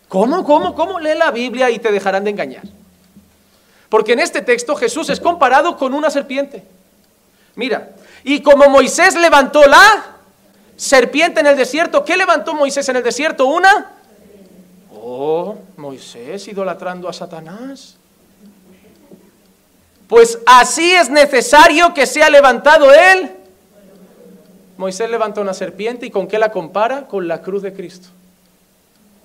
¿Cómo, 0.08 0.44
cómo, 0.44 0.76
cómo 0.76 1.00
lee 1.00 1.18
la 1.18 1.32
Biblia 1.32 1.70
y 1.70 1.80
te 1.80 1.92
dejarán 1.92 2.24
de 2.24 2.32
engañar? 2.32 2.64
Porque 3.90 4.14
en 4.14 4.20
este 4.20 4.42
texto 4.42 4.76
Jesús 4.76 5.10
es 5.10 5.20
comparado 5.20 5.78
con 5.78 5.94
una 5.94 6.10
serpiente. 6.10 6.64
Mira, 7.56 7.92
y 8.24 8.42
como 8.42 8.70
Moisés 8.70 9.16
levantó 9.16 9.66
la 9.66 10.16
serpiente 10.76 11.42
en 11.42 11.48
el 11.48 11.58
desierto. 11.58 12.04
¿Qué 12.04 12.18
levantó 12.18 12.54
Moisés 12.54 12.88
en 12.90 12.96
el 12.96 13.04
desierto? 13.04 13.46
¿Una? 13.46 13.92
Oh, 14.92 15.58
Moisés 15.78 16.48
idolatrando 16.48 17.08
a 17.08 17.14
Satanás. 17.14 17.98
Pues 20.12 20.40
así 20.46 20.92
es 20.92 21.10
necesario 21.10 21.94
que 21.94 22.06
sea 22.06 22.30
levantado 22.30 22.94
él. 22.94 23.32
Moisés 24.76 25.10
levantó 25.10 25.40
una 25.40 25.54
serpiente 25.54 26.06
y 26.06 26.12
¿con 26.12 26.28
qué 26.28 26.38
la 26.38 26.52
compara? 26.52 27.08
Con 27.08 27.30
la 27.30 27.42
cruz 27.42 27.62
de 27.62 27.72
Cristo. 27.72 28.10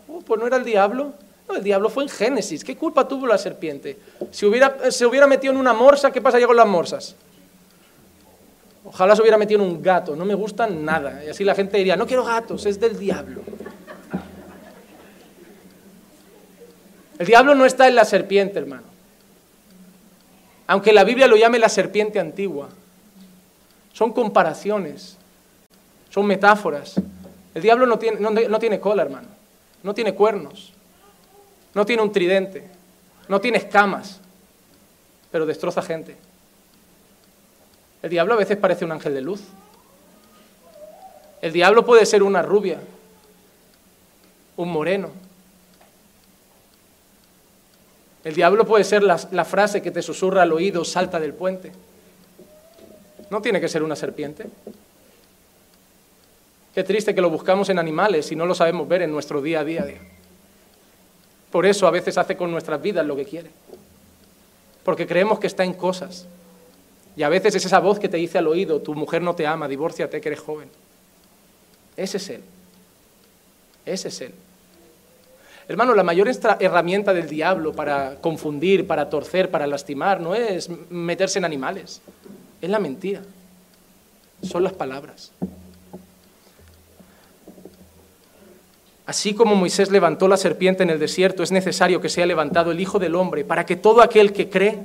Oh, 0.07 0.21
pues 0.21 0.39
no 0.39 0.47
era 0.47 0.59
el 0.59 0.65
diablo. 0.65 1.13
No, 1.49 1.57
el 1.57 1.65
diablo 1.65 1.91
fue 1.91 2.05
en 2.05 2.09
Génesis. 2.09 2.63
¿Qué 2.63 2.77
culpa 2.77 3.09
tuvo 3.09 3.27
la 3.27 3.37
serpiente? 3.37 3.99
Si 4.31 4.47
hubiera, 4.47 4.93
se 4.93 5.05
hubiera 5.05 5.27
metido 5.27 5.53
en 5.53 5.59
una 5.59 5.73
morsa, 5.73 6.13
¿qué 6.13 6.21
pasaría 6.21 6.47
con 6.47 6.57
las 6.57 6.69
morsas? 6.69 7.17
Ojalá 8.85 9.17
se 9.17 9.23
hubiera 9.23 9.39
metido 9.39 9.65
en 9.65 9.69
un 9.69 9.83
gato, 9.83 10.15
no 10.15 10.25
me 10.25 10.35
gustan 10.35 10.85
nada. 10.85 11.21
Y 11.25 11.31
así 11.31 11.43
la 11.43 11.57
gente 11.57 11.79
diría, 11.79 11.97
no 11.97 12.07
quiero 12.07 12.23
gatos, 12.23 12.65
es 12.65 12.79
del 12.79 12.97
diablo. 12.97 13.41
El 17.19 17.27
diablo 17.27 17.57
no 17.57 17.67
está 17.67 17.89
en 17.89 17.97
la 17.97 18.05
serpiente, 18.05 18.61
hermano. 18.61 18.96
Aunque 20.67 20.93
la 20.93 21.05
Biblia 21.05 21.27
lo 21.27 21.37
llame 21.37 21.59
la 21.59 21.69
serpiente 21.69 22.19
antigua. 22.19 22.69
Son 23.93 24.13
comparaciones, 24.13 25.17
son 26.11 26.27
metáforas. 26.27 26.95
El 27.55 27.63
diablo 27.63 27.87
no 27.87 27.99
tiene, 27.99 28.21
no 28.21 28.59
tiene 28.59 28.81
cola, 28.81 29.03
hermano. 29.03 29.29
No 29.83 29.95
tiene 29.95 30.15
cuernos. 30.15 30.73
No 31.73 31.87
tiene 31.87 32.03
un 32.03 32.13
tridente. 32.13 32.69
No 33.29 33.41
tiene 33.41 33.59
escamas. 33.59 34.21
Pero 35.31 35.47
destroza 35.47 35.83
gente. 35.83 36.17
El 38.03 38.11
diablo 38.11 38.35
a 38.35 38.39
veces 38.39 38.57
parece 38.57 38.85
un 38.85 38.93
ángel 38.93 39.15
de 39.15 39.21
luz. 39.21 39.43
El 41.41 41.53
diablo 41.53 41.85
puede 41.85 42.07
ser 42.07 42.23
una 42.23 42.43
rubia, 42.43 42.81
un 44.57 44.71
moreno. 44.71 45.11
El 48.27 48.35
diablo 48.35 48.67
puede 48.67 48.83
ser 48.83 49.05
la, 49.05 49.45
frase 49.45 49.81
que 49.81 49.93
te 49.93 50.03
susurra 50.03 50.43
al 50.43 50.53
oído, 50.53 50.85
salta 50.85 51.21
del 51.21 51.33
puente. 51.33 51.71
No 53.31 53.41
tiene 53.41 53.61
que 53.61 53.69
ser 53.69 53.85
una 53.85 53.95
serpiente. 53.95 54.47
Qué 56.75 56.83
triste 56.83 57.15
que 57.15 57.21
lo 57.21 57.31
buscamos 57.31 57.69
en 57.69 57.79
animales 57.79 58.33
y 58.33 58.35
no 58.35 58.45
lo 58.45 58.57
sabemos 58.57 58.89
ver 58.89 59.03
en 59.03 59.13
nuestro 59.13 59.41
día 59.41 59.61
a 59.61 59.65
día. 59.65 59.85
Por 61.53 61.67
eso 61.67 61.87
a 61.87 61.93
veces 61.93 62.19
hace 62.19 62.37
con 62.37 62.51
nuestras 62.51 62.83
vidas 62.83 63.07
lo 63.07 63.15
que 63.15 63.27
quiere. 63.27 63.51
Porque 64.83 65.07
creemos 65.07 65.39
que 65.39 65.47
está 65.47 65.63
en 65.63 65.75
cosas. 65.75 66.27
Y 67.17 67.23
a 67.23 67.29
veces 67.29 67.55
es 67.55 67.65
esa 67.65 67.79
voz 67.79 68.01
que 68.01 68.09
te 68.09 68.17
dice 68.17 68.39
al 68.39 68.49
oído, 68.49 68.81
tu 68.81 68.97
mujer 68.97 69.23
no 69.23 69.37
te 69.37 69.47
ama, 69.47 69.69
divórciate 69.69 70.21
que 70.21 70.31
eres 70.31 70.41
joven. 70.41 70.69
Ese 71.97 72.17
es 72.17 72.29
Él. 72.31 72.43
Ese 73.85 74.09
es 74.09 74.21
Él. 74.21 74.35
Hermano, 75.69 75.95
la 75.95 76.05
mayor 76.05 76.29
herramienta 76.61 77.13
del 77.13 77.29
diablo 77.29 77.73
para 77.73 78.17
confundir, 78.21 78.87
para 78.87 79.11
torcer, 79.11 79.51
para 79.51 79.67
lastimar, 79.67 80.21
no 80.21 80.35
es 80.35 80.71
meterse 80.91 81.39
en 81.39 81.45
animales, 81.45 82.01
es 82.61 82.71
la 82.71 82.79
mentira, 82.79 83.23
son 84.43 84.63
las 84.63 84.73
palabras. 84.73 85.33
Así 89.07 89.35
como 89.35 89.55
Moisés 89.55 89.91
levantó 89.91 90.29
la 90.29 90.37
serpiente 90.37 90.83
en 90.83 90.91
el 90.91 90.99
desierto, 90.99 91.43
es 91.43 91.53
necesario 91.53 92.01
que 92.01 92.09
sea 92.09 92.27
levantado 92.27 92.71
el 92.73 92.81
Hijo 92.81 92.99
del 92.99 93.15
Hombre 93.15 93.45
para 93.45 93.67
que 93.67 93.77
todo 93.77 94.03
aquel 94.03 94.33
que 94.33 94.49
cree 94.49 94.79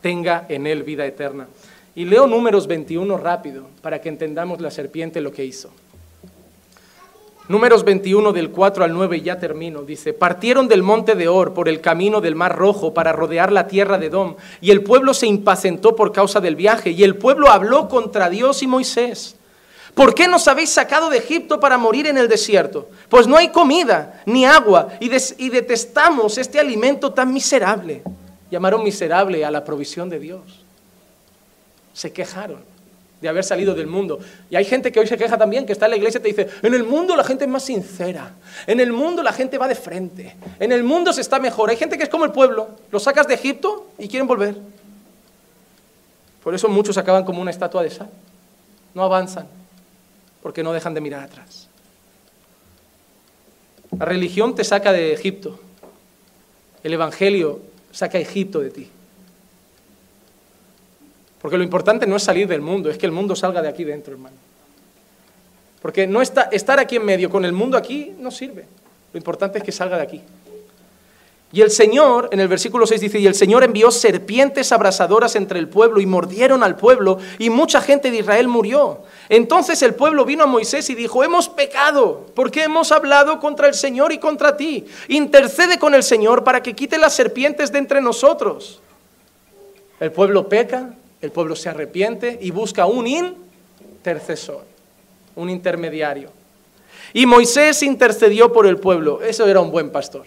tenga 0.00 0.46
en 0.48 0.66
él 0.66 0.82
vida 0.84 1.06
eterna. 1.06 1.46
Y 1.94 2.04
leo 2.04 2.26
números 2.28 2.66
21 2.68 3.16
rápido 3.18 3.66
para 3.82 4.00
que 4.00 4.08
entendamos 4.08 4.60
la 4.60 4.70
serpiente 4.70 5.20
lo 5.20 5.32
que 5.32 5.44
hizo. 5.44 5.70
Números 7.50 7.82
21 7.82 8.32
del 8.32 8.50
4 8.50 8.84
al 8.84 8.92
9, 8.92 9.16
y 9.16 9.22
ya 9.22 9.40
termino, 9.40 9.82
dice, 9.82 10.12
partieron 10.12 10.68
del 10.68 10.84
monte 10.84 11.16
de 11.16 11.26
Or 11.26 11.52
por 11.52 11.68
el 11.68 11.80
camino 11.80 12.20
del 12.20 12.36
Mar 12.36 12.56
Rojo 12.56 12.94
para 12.94 13.10
rodear 13.10 13.50
la 13.50 13.66
tierra 13.66 13.98
de 13.98 14.08
Dom, 14.08 14.36
y 14.60 14.70
el 14.70 14.84
pueblo 14.84 15.14
se 15.14 15.26
impacientó 15.26 15.96
por 15.96 16.12
causa 16.12 16.40
del 16.40 16.54
viaje, 16.54 16.90
y 16.90 17.02
el 17.02 17.16
pueblo 17.16 17.50
habló 17.50 17.88
contra 17.88 18.30
Dios 18.30 18.62
y 18.62 18.68
Moisés. 18.68 19.34
¿Por 19.94 20.14
qué 20.14 20.28
nos 20.28 20.46
habéis 20.46 20.70
sacado 20.70 21.10
de 21.10 21.18
Egipto 21.18 21.58
para 21.58 21.76
morir 21.76 22.06
en 22.06 22.18
el 22.18 22.28
desierto? 22.28 22.88
Pues 23.08 23.26
no 23.26 23.36
hay 23.36 23.48
comida 23.48 24.22
ni 24.26 24.44
agua, 24.44 24.90
y, 25.00 25.10
y 25.38 25.48
detestamos 25.48 26.38
este 26.38 26.60
alimento 26.60 27.12
tan 27.12 27.32
miserable. 27.32 28.04
Llamaron 28.48 28.84
miserable 28.84 29.44
a 29.44 29.50
la 29.50 29.64
provisión 29.64 30.08
de 30.08 30.20
Dios. 30.20 30.42
Se 31.94 32.12
quejaron 32.12 32.69
de 33.20 33.28
haber 33.28 33.44
salido 33.44 33.74
del 33.74 33.86
mundo. 33.86 34.18
Y 34.48 34.56
hay 34.56 34.64
gente 34.64 34.90
que 34.90 35.00
hoy 35.00 35.06
se 35.06 35.16
queja 35.16 35.36
también, 35.36 35.66
que 35.66 35.72
está 35.72 35.86
en 35.86 35.90
la 35.92 35.96
iglesia 35.96 36.18
y 36.18 36.22
te 36.22 36.28
dice, 36.28 36.48
en 36.62 36.74
el 36.74 36.84
mundo 36.84 37.16
la 37.16 37.24
gente 37.24 37.44
es 37.44 37.50
más 37.50 37.64
sincera, 37.64 38.34
en 38.66 38.80
el 38.80 38.92
mundo 38.92 39.22
la 39.22 39.32
gente 39.32 39.58
va 39.58 39.68
de 39.68 39.74
frente, 39.74 40.36
en 40.58 40.72
el 40.72 40.82
mundo 40.82 41.12
se 41.12 41.20
está 41.20 41.38
mejor. 41.38 41.70
Hay 41.70 41.76
gente 41.76 41.98
que 41.98 42.04
es 42.04 42.08
como 42.08 42.24
el 42.24 42.32
pueblo, 42.32 42.68
los 42.90 43.02
sacas 43.02 43.26
de 43.26 43.34
Egipto 43.34 43.88
y 43.98 44.08
quieren 44.08 44.26
volver. 44.26 44.56
Por 46.42 46.54
eso 46.54 46.68
muchos 46.68 46.96
acaban 46.96 47.24
como 47.24 47.42
una 47.42 47.50
estatua 47.50 47.82
de 47.82 47.90
sal, 47.90 48.10
no 48.94 49.02
avanzan, 49.02 49.46
porque 50.42 50.62
no 50.62 50.72
dejan 50.72 50.94
de 50.94 51.00
mirar 51.02 51.22
atrás. 51.22 51.68
La 53.98 54.06
religión 54.06 54.54
te 54.54 54.64
saca 54.64 54.92
de 54.92 55.12
Egipto, 55.12 55.60
el 56.82 56.94
Evangelio 56.94 57.60
saca 57.92 58.18
Egipto 58.18 58.60
de 58.60 58.70
ti. 58.70 58.90
Porque 61.40 61.56
lo 61.56 61.64
importante 61.64 62.06
no 62.06 62.16
es 62.16 62.22
salir 62.22 62.46
del 62.46 62.60
mundo, 62.60 62.90
es 62.90 62.98
que 62.98 63.06
el 63.06 63.12
mundo 63.12 63.34
salga 63.34 63.62
de 63.62 63.68
aquí 63.68 63.84
dentro, 63.84 64.12
hermano. 64.12 64.36
Porque 65.80 66.06
no 66.06 66.20
está, 66.20 66.42
estar 66.52 66.78
aquí 66.78 66.96
en 66.96 67.04
medio 67.04 67.30
con 67.30 67.44
el 67.44 67.52
mundo 67.52 67.76
aquí 67.76 68.12
no 68.18 68.30
sirve. 68.30 68.66
Lo 69.12 69.18
importante 69.18 69.58
es 69.58 69.64
que 69.64 69.72
salga 69.72 69.96
de 69.96 70.02
aquí. 70.02 70.20
Y 71.52 71.62
el 71.62 71.70
Señor, 71.72 72.28
en 72.30 72.38
el 72.38 72.46
versículo 72.46 72.86
6 72.86 73.00
dice, 73.00 73.18
y 73.18 73.26
el 73.26 73.34
Señor 73.34 73.64
envió 73.64 73.90
serpientes 73.90 74.70
abrasadoras 74.70 75.34
entre 75.34 75.58
el 75.58 75.68
pueblo 75.68 76.00
y 76.00 76.06
mordieron 76.06 76.62
al 76.62 76.76
pueblo 76.76 77.18
y 77.38 77.50
mucha 77.50 77.80
gente 77.80 78.12
de 78.12 78.18
Israel 78.18 78.46
murió. 78.46 79.02
Entonces 79.28 79.82
el 79.82 79.94
pueblo 79.94 80.24
vino 80.24 80.44
a 80.44 80.46
Moisés 80.46 80.88
y 80.90 80.94
dijo, 80.94 81.24
hemos 81.24 81.48
pecado 81.48 82.26
porque 82.36 82.62
hemos 82.62 82.92
hablado 82.92 83.40
contra 83.40 83.66
el 83.66 83.74
Señor 83.74 84.12
y 84.12 84.18
contra 84.18 84.56
ti. 84.56 84.86
Intercede 85.08 85.76
con 85.80 85.94
el 85.94 86.04
Señor 86.04 86.44
para 86.44 86.62
que 86.62 86.76
quite 86.76 86.98
las 86.98 87.14
serpientes 87.14 87.72
de 87.72 87.78
entre 87.78 88.00
nosotros. 88.00 88.80
El 89.98 90.12
pueblo 90.12 90.48
peca, 90.48 90.94
el 91.20 91.30
pueblo 91.30 91.54
se 91.54 91.68
arrepiente 91.68 92.38
y 92.40 92.50
busca 92.50 92.86
un 92.86 93.06
intercesor, 93.06 94.64
un 95.36 95.50
intermediario. 95.50 96.30
Y 97.12 97.26
Moisés 97.26 97.82
intercedió 97.82 98.52
por 98.52 98.66
el 98.66 98.78
pueblo. 98.78 99.20
Eso 99.22 99.46
era 99.46 99.60
un 99.60 99.70
buen 99.70 99.90
pastor. 99.90 100.24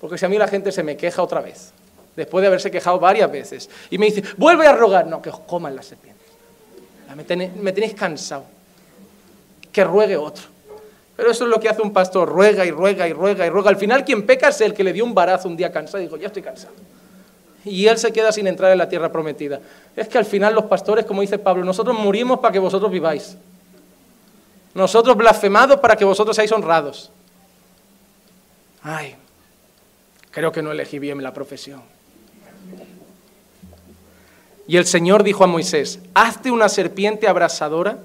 Porque 0.00 0.18
si 0.18 0.24
a 0.24 0.28
mí 0.28 0.36
la 0.38 0.48
gente 0.48 0.72
se 0.72 0.82
me 0.82 0.96
queja 0.96 1.22
otra 1.22 1.40
vez, 1.40 1.72
después 2.16 2.42
de 2.42 2.48
haberse 2.48 2.70
quejado 2.70 2.98
varias 2.98 3.30
veces, 3.30 3.70
y 3.90 3.98
me 3.98 4.06
dice, 4.06 4.22
vuelve 4.36 4.66
a 4.66 4.72
rogar, 4.72 5.06
no, 5.06 5.22
que 5.22 5.30
os 5.30 5.38
coman 5.40 5.76
las 5.76 5.86
serpientes. 5.86 6.26
Me 7.16 7.72
tenéis, 7.72 7.94
cansado. 7.94 8.44
Que 9.72 9.84
ruegue 9.84 10.16
otro. 10.16 10.44
Pero 11.16 11.30
eso 11.30 11.44
es 11.44 11.50
lo 11.50 11.60
que 11.60 11.68
hace 11.68 11.82
un 11.82 11.92
pastor, 11.92 12.28
ruega 12.28 12.64
y 12.64 12.70
ruega 12.70 13.06
y 13.06 13.12
ruega 13.12 13.46
y 13.46 13.50
ruega. 13.50 13.68
Al 13.70 13.76
final 13.76 14.04
quien 14.04 14.24
peca 14.24 14.48
es 14.48 14.60
el 14.60 14.74
que 14.74 14.82
le 14.82 14.92
dio 14.92 15.04
un 15.04 15.14
barazo 15.14 15.48
un 15.48 15.56
día 15.56 15.70
cansado 15.70 15.98
y 15.98 16.06
dijo, 16.06 16.16
ya 16.16 16.28
estoy 16.28 16.42
cansado 16.42 16.72
y 17.64 17.86
él 17.86 17.98
se 17.98 18.12
queda 18.12 18.32
sin 18.32 18.46
entrar 18.46 18.72
en 18.72 18.78
la 18.78 18.88
tierra 18.88 19.12
prometida. 19.12 19.60
Es 19.96 20.08
que 20.08 20.18
al 20.18 20.24
final 20.24 20.54
los 20.54 20.64
pastores, 20.64 21.04
como 21.04 21.20
dice 21.20 21.38
Pablo, 21.38 21.64
nosotros 21.64 21.98
morimos 21.98 22.40
para 22.40 22.52
que 22.52 22.58
vosotros 22.58 22.90
viváis. 22.90 23.36
Nosotros 24.74 25.16
blasfemados 25.16 25.80
para 25.80 25.96
que 25.96 26.04
vosotros 26.04 26.36
seáis 26.36 26.52
honrados. 26.52 27.10
Ay, 28.82 29.16
creo 30.30 30.52
que 30.52 30.62
no 30.62 30.72
elegí 30.72 30.98
bien 30.98 31.22
la 31.22 31.34
profesión. 31.34 31.82
Y 34.66 34.76
el 34.76 34.86
Señor 34.86 35.24
dijo 35.24 35.42
a 35.42 35.48
Moisés, 35.48 35.98
hazte 36.14 36.50
una 36.50 36.68
serpiente 36.68 37.26
abrasadora 37.26 37.98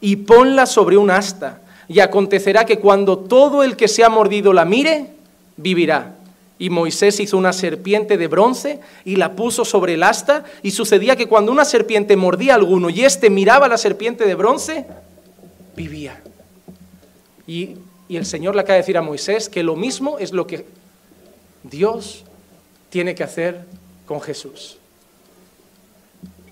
y 0.00 0.16
ponla 0.16 0.66
sobre 0.66 0.96
un 0.96 1.10
asta, 1.10 1.60
y 1.86 2.00
acontecerá 2.00 2.66
que 2.66 2.78
cuando 2.78 3.18
todo 3.18 3.62
el 3.62 3.76
que 3.76 3.88
se 3.88 4.04
ha 4.04 4.08
mordido 4.08 4.52
la 4.52 4.64
mire, 4.64 5.12
vivirá. 5.56 6.16
Y 6.58 6.70
Moisés 6.70 7.20
hizo 7.20 7.38
una 7.38 7.52
serpiente 7.52 8.16
de 8.16 8.26
bronce 8.26 8.80
y 9.04 9.16
la 9.16 9.32
puso 9.36 9.64
sobre 9.64 9.94
el 9.94 10.02
asta. 10.02 10.44
Y 10.62 10.72
sucedía 10.72 11.14
que 11.14 11.28
cuando 11.28 11.52
una 11.52 11.64
serpiente 11.64 12.16
mordía 12.16 12.54
a 12.54 12.56
alguno 12.56 12.90
y 12.90 13.04
éste 13.04 13.30
miraba 13.30 13.68
la 13.68 13.78
serpiente 13.78 14.24
de 14.24 14.34
bronce, 14.34 14.86
vivía. 15.76 16.20
Y, 17.46 17.76
y 18.08 18.16
el 18.16 18.26
Señor 18.26 18.54
le 18.54 18.62
acaba 18.62 18.74
de 18.74 18.80
decir 18.80 18.98
a 18.98 19.02
Moisés 19.02 19.48
que 19.48 19.62
lo 19.62 19.76
mismo 19.76 20.18
es 20.18 20.32
lo 20.32 20.46
que 20.46 20.66
Dios 21.62 22.24
tiene 22.90 23.14
que 23.14 23.22
hacer 23.22 23.64
con 24.06 24.20
Jesús. 24.20 24.78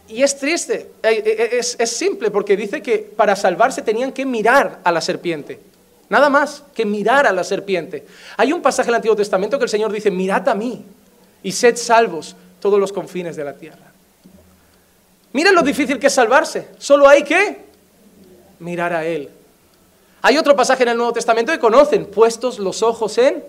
Y 0.09 0.23
es 0.23 0.39
triste, 0.39 0.91
eh, 1.03 1.23
eh, 1.27 1.49
es, 1.53 1.77
es 1.81 1.91
simple, 1.91 2.31
porque 2.31 2.57
dice 2.57 2.81
que 2.81 2.99
para 2.99 3.35
salvarse 3.35 3.83
tenían 3.83 4.13
que 4.13 4.25
mirar 4.25 4.81
a 4.85 4.93
la 4.93 5.01
serpiente. 5.01 5.59
Nada 6.09 6.29
más 6.29 6.63
que 6.75 6.85
mirar 6.85 7.27
a 7.27 7.33
la 7.33 7.43
serpiente. 7.43 8.07
Hay 8.37 8.53
un 8.53 8.63
pasaje 8.63 8.89
en 8.89 8.95
el 8.95 8.97
Antiguo 8.97 9.17
Testamento 9.17 9.59
que 9.59 9.65
el 9.65 9.71
Señor 9.71 9.93
dice, 9.93 10.11
mirad 10.11 10.49
a 10.49 10.55
mí 10.55 10.85
y 11.43 11.53
sed 11.53 11.77
salvos 11.77 12.37
todos 12.61 12.79
los 12.79 12.93
confines 12.93 13.37
de 13.37 13.45
la 13.45 13.55
tierra. 13.55 13.93
Mira 15.33 15.53
lo 15.53 15.63
difícil 15.63 15.99
que 15.99 16.07
es 16.07 16.13
salvarse. 16.15 16.69
Solo 16.79 17.09
hay 17.09 17.23
que 17.23 17.65
mirar 18.61 18.93
a 18.93 19.05
Él. 19.05 19.31
Hay 20.23 20.39
otro 20.39 20.57
pasaje 20.57 20.83
en 20.85 20.91
el 20.91 20.97
Nuevo 20.97 21.13
Testamento 21.13 21.53
que 21.53 21.59
conocen, 21.59 22.07
puestos 22.07 22.59
los 22.59 22.83
ojos 22.83 23.19
en 23.19 23.45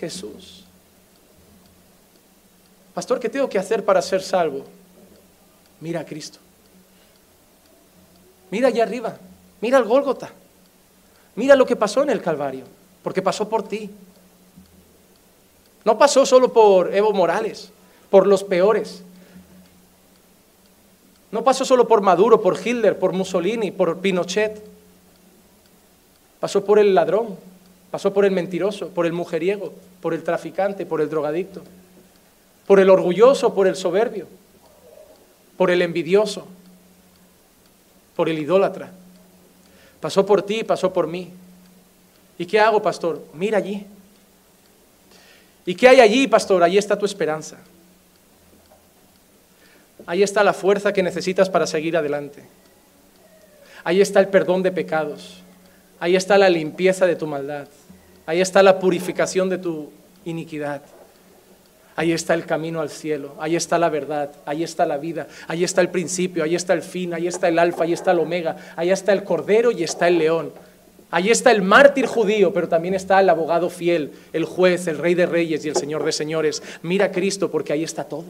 Jesús. 0.00 0.64
Pastor, 2.94 3.20
¿qué 3.20 3.28
tengo 3.28 3.48
que 3.48 3.58
hacer 3.58 3.84
para 3.84 4.02
ser 4.02 4.22
salvo? 4.22 4.64
Mira 5.80 6.00
a 6.00 6.04
Cristo. 6.04 6.38
Mira 8.50 8.68
allá 8.68 8.82
arriba. 8.82 9.16
Mira 9.60 9.78
al 9.78 9.84
Gólgota. 9.84 10.32
Mira 11.38 11.54
lo 11.54 11.66
que 11.66 11.76
pasó 11.76 12.02
en 12.02 12.10
el 12.10 12.20
Calvario, 12.20 12.64
porque 13.00 13.22
pasó 13.22 13.48
por 13.48 13.62
ti. 13.62 13.88
No 15.84 15.96
pasó 15.96 16.26
solo 16.26 16.52
por 16.52 16.92
Evo 16.92 17.12
Morales, 17.12 17.70
por 18.10 18.26
los 18.26 18.42
peores. 18.42 19.04
No 21.30 21.44
pasó 21.44 21.64
solo 21.64 21.86
por 21.86 22.00
Maduro, 22.00 22.42
por 22.42 22.58
Hitler, 22.58 22.98
por 22.98 23.12
Mussolini, 23.12 23.70
por 23.70 23.98
Pinochet. 23.98 24.60
Pasó 26.40 26.64
por 26.64 26.80
el 26.80 26.92
ladrón, 26.92 27.36
pasó 27.92 28.12
por 28.12 28.24
el 28.24 28.32
mentiroso, 28.32 28.88
por 28.88 29.06
el 29.06 29.12
mujeriego, 29.12 29.72
por 30.00 30.14
el 30.14 30.24
traficante, 30.24 30.86
por 30.86 31.00
el 31.00 31.08
drogadicto, 31.08 31.62
por 32.66 32.80
el 32.80 32.90
orgulloso, 32.90 33.54
por 33.54 33.68
el 33.68 33.76
soberbio, 33.76 34.26
por 35.56 35.70
el 35.70 35.82
envidioso, 35.82 36.48
por 38.16 38.28
el 38.28 38.40
idólatra. 38.40 38.90
Pasó 40.00 40.24
por 40.24 40.42
ti, 40.42 40.64
pasó 40.64 40.92
por 40.92 41.06
mí. 41.06 41.30
¿Y 42.38 42.46
qué 42.46 42.60
hago, 42.60 42.80
pastor? 42.80 43.24
Mira 43.34 43.58
allí. 43.58 43.86
¿Y 45.66 45.74
qué 45.74 45.88
hay 45.88 46.00
allí, 46.00 46.26
pastor? 46.26 46.62
Allí 46.62 46.78
está 46.78 46.96
tu 46.96 47.04
esperanza. 47.04 47.58
Ahí 50.06 50.22
está 50.22 50.42
la 50.42 50.54
fuerza 50.54 50.92
que 50.92 51.02
necesitas 51.02 51.50
para 51.50 51.66
seguir 51.66 51.96
adelante. 51.96 52.42
Ahí 53.84 54.00
está 54.00 54.20
el 54.20 54.28
perdón 54.28 54.62
de 54.62 54.70
pecados. 54.70 55.42
Ahí 56.00 56.16
está 56.16 56.38
la 56.38 56.48
limpieza 56.48 57.06
de 57.06 57.16
tu 57.16 57.26
maldad. 57.26 57.68
Ahí 58.24 58.40
está 58.40 58.62
la 58.62 58.78
purificación 58.78 59.48
de 59.48 59.58
tu 59.58 59.90
iniquidad. 60.24 60.82
Ahí 61.98 62.12
está 62.12 62.34
el 62.34 62.46
camino 62.46 62.80
al 62.80 62.90
cielo, 62.90 63.34
ahí 63.40 63.56
está 63.56 63.76
la 63.76 63.88
verdad, 63.88 64.30
ahí 64.46 64.62
está 64.62 64.86
la 64.86 64.98
vida, 64.98 65.26
ahí 65.48 65.64
está 65.64 65.80
el 65.80 65.88
principio, 65.88 66.44
ahí 66.44 66.54
está 66.54 66.72
el 66.72 66.82
fin, 66.82 67.12
ahí 67.12 67.26
está 67.26 67.48
el 67.48 67.58
alfa, 67.58 67.82
ahí 67.82 67.92
está 67.92 68.12
el 68.12 68.20
omega, 68.20 68.54
ahí 68.76 68.92
está 68.92 69.12
el 69.12 69.24
cordero 69.24 69.72
y 69.72 69.82
está 69.82 70.06
el 70.06 70.18
león. 70.18 70.52
Ahí 71.10 71.30
está 71.30 71.50
el 71.50 71.60
mártir 71.60 72.06
judío, 72.06 72.52
pero 72.52 72.68
también 72.68 72.94
está 72.94 73.18
el 73.18 73.28
abogado 73.28 73.68
fiel, 73.68 74.12
el 74.32 74.44
juez, 74.44 74.86
el 74.86 74.96
rey 74.96 75.14
de 75.16 75.26
reyes 75.26 75.64
y 75.64 75.70
el 75.70 75.74
señor 75.74 76.04
de 76.04 76.12
señores. 76.12 76.62
Mira 76.82 77.06
a 77.06 77.10
Cristo 77.10 77.50
porque 77.50 77.72
ahí 77.72 77.82
está 77.82 78.04
todo. 78.04 78.26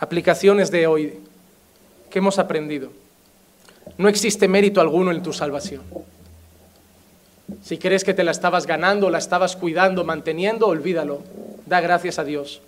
Aplicaciones 0.00 0.72
de 0.72 0.88
hoy. 0.88 1.20
¿Qué 2.10 2.18
hemos 2.18 2.40
aprendido? 2.40 2.90
No 3.98 4.08
existe 4.08 4.48
mérito 4.48 4.80
alguno 4.80 5.12
en 5.12 5.22
tu 5.22 5.32
salvación. 5.32 5.82
Si 7.62 7.78
crees 7.78 8.04
que 8.04 8.14
te 8.14 8.24
la 8.24 8.30
estabas 8.30 8.66
ganando, 8.66 9.10
la 9.10 9.18
estabas 9.18 9.56
cuidando, 9.56 10.04
manteniendo, 10.04 10.66
olvídalo. 10.66 11.22
Da 11.66 11.80
gracias 11.80 12.18
a 12.18 12.24
Dios, 12.24 12.60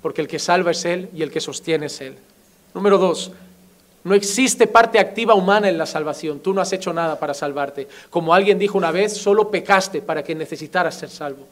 porque 0.00 0.20
el 0.20 0.28
que 0.28 0.38
salva 0.38 0.70
es 0.70 0.84
Él 0.84 1.08
y 1.14 1.22
el 1.22 1.30
que 1.30 1.40
sostiene 1.40 1.86
es 1.86 2.00
Él. 2.00 2.16
Número 2.74 2.98
dos, 2.98 3.32
No 4.04 4.14
existe 4.14 4.66
parte 4.66 4.98
activa 4.98 5.34
humana 5.34 5.68
en 5.68 5.78
la 5.78 5.86
salvación. 5.86 6.40
Tú 6.40 6.52
no 6.52 6.60
has 6.60 6.72
hecho 6.72 6.92
nada 6.92 7.20
para 7.20 7.34
salvarte. 7.34 7.86
Como 8.10 8.34
alguien 8.34 8.58
dijo 8.58 8.76
una 8.76 8.90
vez, 8.90 9.16
solo 9.16 9.48
pecaste 9.48 10.02
para 10.02 10.24
que 10.24 10.34
necesitaras 10.34 10.96
ser 10.96 11.08
salvo. 11.08 11.46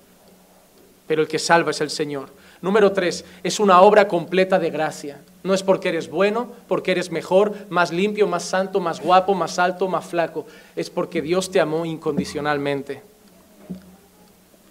Pero 1.07 1.23
el 1.23 1.29
que 1.29 1.39
salva 1.39 1.71
es 1.71 1.81
el 1.81 1.91
Señor. 1.91 2.29
Número 2.63 2.93
tres, 2.93 3.25
es 3.43 3.59
una 3.59 3.81
obra 3.81 4.07
completa 4.07 4.59
de 4.59 4.71
gracia. 4.71 5.21
No 5.43 5.55
es 5.55 5.63
porque 5.63 5.89
eres 5.89 6.11
bueno, 6.11 6.53
porque 6.69 6.93
eres 6.93 7.11
mejor, 7.11 7.55
más 7.71 7.91
limpio, 7.91 8.27
más 8.27 8.45
santo, 8.45 8.81
más 8.81 9.01
guapo, 9.01 9.35
más 9.35 9.59
alto, 9.59 9.89
más 9.89 10.05
flaco. 10.05 10.47
Es 10.77 10.91
porque 10.91 11.23
Dios 11.23 11.51
te 11.51 11.61
amó 11.61 11.87
incondicionalmente. 11.87 13.03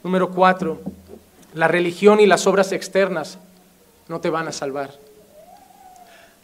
Número 0.04 0.30
cuatro, 0.30 0.80
la 1.56 1.68
religión 1.68 2.20
y 2.20 2.28
las 2.28 2.46
obras 2.46 2.72
externas 2.72 3.40
no 4.08 4.22
te 4.22 4.30
van 4.30 4.48
a 4.48 4.52
salvar. 4.52 4.92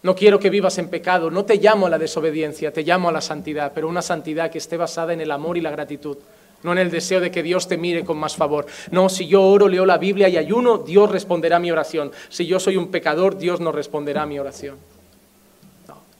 No 0.01 0.15
quiero 0.15 0.39
que 0.39 0.49
vivas 0.49 0.77
en 0.77 0.89
pecado, 0.89 1.31
no 1.31 1.45
te 1.45 1.57
llamo 1.57 1.87
a 1.87 1.89
la 1.89 1.97
desobediencia, 1.97 2.71
te 2.71 2.83
llamo 2.83 3.09
a 3.09 3.11
la 3.11 3.21
santidad, 3.21 3.71
pero 3.73 3.87
una 3.87 4.01
santidad 4.01 4.51
que 4.51 4.57
esté 4.57 4.77
basada 4.77 5.13
en 5.13 5.21
el 5.21 5.31
amor 5.31 5.57
y 5.57 5.61
la 5.61 5.71
gratitud, 5.71 6.17
no 6.65 6.71
en 6.71 6.79
el 6.79 6.91
deseo 6.91 7.21
de 7.21 7.31
que 7.31 7.43
Dios 7.43 7.67
te 7.67 7.77
mire 7.77 8.03
con 8.03 8.17
más 8.17 8.35
favor. 8.35 8.65
No, 8.91 9.07
si 9.07 9.27
yo 9.27 9.43
oro, 9.43 9.69
leo 9.69 9.85
la 9.85 9.99
Biblia 9.99 10.27
y 10.27 10.35
ayuno, 10.35 10.79
Dios 10.79 11.11
responderá 11.11 11.57
a 11.57 11.59
mi 11.59 11.71
oración. 11.71 12.11
Si 12.29 12.45
yo 12.45 12.59
soy 12.59 12.75
un 12.75 12.87
pecador, 12.87 13.37
Dios 13.37 13.59
no 13.59 13.71
responderá 13.71 14.23
a 14.23 14.25
mi 14.25 14.39
oración. 14.39 14.77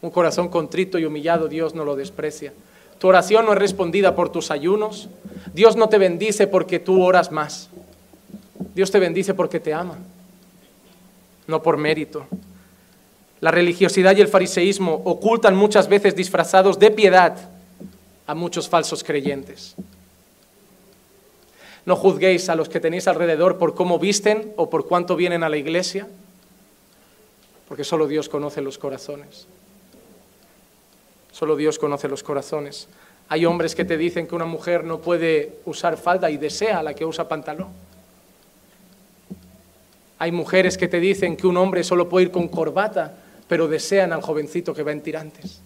un 0.02 0.12
corazón 0.12 0.50
contrito 0.50 1.00
y 1.00 1.06
humillado, 1.06 1.48
Dios 1.48 1.74
no 1.74 1.84
lo 1.84 1.96
desprecia. 1.96 2.54
Tu 3.00 3.08
oración 3.08 3.46
no 3.46 3.54
es 3.54 3.58
respondida 3.58 4.16
por 4.16 4.32
tus 4.32 4.52
ayunos. 4.52 5.10
Dios 5.52 5.76
no 5.76 5.90
te 5.90 5.98
bendice 5.98 6.46
porque 6.46 6.80
tú 6.80 7.02
oras 7.02 7.32
más. 7.32 7.70
Dios 8.76 8.92
te 8.92 9.00
bendice 9.00 9.34
porque 9.34 9.60
te 9.60 9.74
ama, 9.74 9.98
no 11.48 11.64
por 11.64 11.78
mérito. 11.78 12.28
La 13.42 13.50
religiosidad 13.50 14.16
y 14.16 14.22
el 14.22 14.28
fariseísmo 14.28 15.02
ocultan 15.06 15.56
muchas 15.56 15.88
veces 15.88 16.16
disfrazados 16.16 16.78
de 16.78 16.92
piedad 16.92 17.36
a 18.28 18.36
muchos 18.36 18.70
falsos 18.70 19.04
creyentes. 19.04 19.76
No 21.86 21.96
juzguéis 21.96 22.50
a 22.50 22.56
los 22.56 22.70
que 22.70 22.80
tenéis 22.80 23.08
alrededor 23.08 23.58
por 23.58 23.76
cómo 23.76 24.00
visten 24.00 24.54
o 24.58 24.70
por 24.70 24.88
cuánto 24.88 25.16
vienen 25.16 25.44
a 25.44 25.50
la 25.50 25.58
iglesia, 25.58 26.08
porque 27.68 27.84
solo 27.84 28.08
Dios 28.08 28.30
conoce 28.30 28.62
los 28.62 28.78
corazones. 28.78 29.48
Solo 31.32 31.56
Dios 31.56 31.78
conoce 31.78 32.08
los 32.08 32.24
corazones. 32.24 32.88
Hay 33.28 33.46
hombres 33.46 33.76
que 33.76 33.86
te 33.86 33.98
dicen 33.98 34.28
que 34.28 34.36
una 34.36 34.46
mujer 34.46 34.84
no 34.84 35.00
puede 35.00 35.60
usar 35.66 35.98
falda 35.98 36.30
y 36.32 36.38
desea 36.38 36.80
a 36.80 36.84
la 36.84 36.94
que 36.94 37.06
usa 37.06 37.28
pantalón. 37.28 37.70
Hay 40.18 40.32
mujeres 40.32 40.78
que 40.78 40.88
te 40.88 41.00
dicen 41.00 41.36
que 41.36 41.46
un 41.46 41.58
hombre 41.58 41.84
solo 41.84 42.08
puede 42.08 42.28
ir 42.28 42.32
con 42.32 42.48
corbata 42.48 43.16
pero 43.48 43.68
desean 43.68 44.14
al 44.14 44.22
jovencito 44.22 44.74
que 44.74 44.84
va 44.84 44.92
en 44.92 45.02
tirantes. 45.02 45.62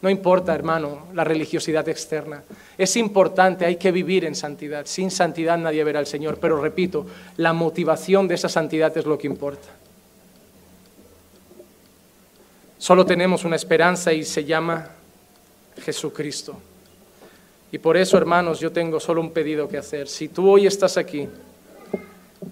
No 0.00 0.08
importa, 0.08 0.54
hermano, 0.54 1.08
la 1.12 1.24
religiosidad 1.24 1.88
externa. 1.88 2.44
Es 2.76 2.96
importante, 2.96 3.64
hay 3.64 3.76
que 3.76 3.90
vivir 3.90 4.24
en 4.24 4.36
santidad. 4.36 4.86
Sin 4.86 5.10
santidad 5.10 5.58
nadie 5.58 5.82
verá 5.82 5.98
al 5.98 6.06
Señor. 6.06 6.38
Pero 6.38 6.60
repito, 6.60 7.06
la 7.36 7.52
motivación 7.52 8.28
de 8.28 8.36
esa 8.36 8.48
santidad 8.48 8.96
es 8.96 9.06
lo 9.06 9.18
que 9.18 9.26
importa. 9.26 9.68
Solo 12.78 13.04
tenemos 13.04 13.44
una 13.44 13.56
esperanza 13.56 14.12
y 14.12 14.24
se 14.24 14.44
llama 14.44 14.88
Jesucristo. 15.82 16.56
Y 17.72 17.78
por 17.78 17.96
eso, 17.96 18.16
hermanos, 18.16 18.60
yo 18.60 18.70
tengo 18.70 19.00
solo 19.00 19.20
un 19.20 19.32
pedido 19.32 19.68
que 19.68 19.78
hacer. 19.78 20.06
Si 20.06 20.28
tú 20.28 20.48
hoy 20.48 20.68
estás 20.68 20.96
aquí 20.96 21.28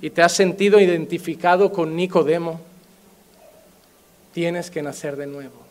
y 0.01 0.11
te 0.11 0.21
has 0.21 0.33
sentido 0.33 0.81
identificado 0.81 1.71
con 1.71 1.95
Nicodemo, 1.95 2.61
tienes 4.35 4.69
que 4.69 4.83
nacer 4.83 5.17
de 5.17 5.29
nuevo. 5.29 5.66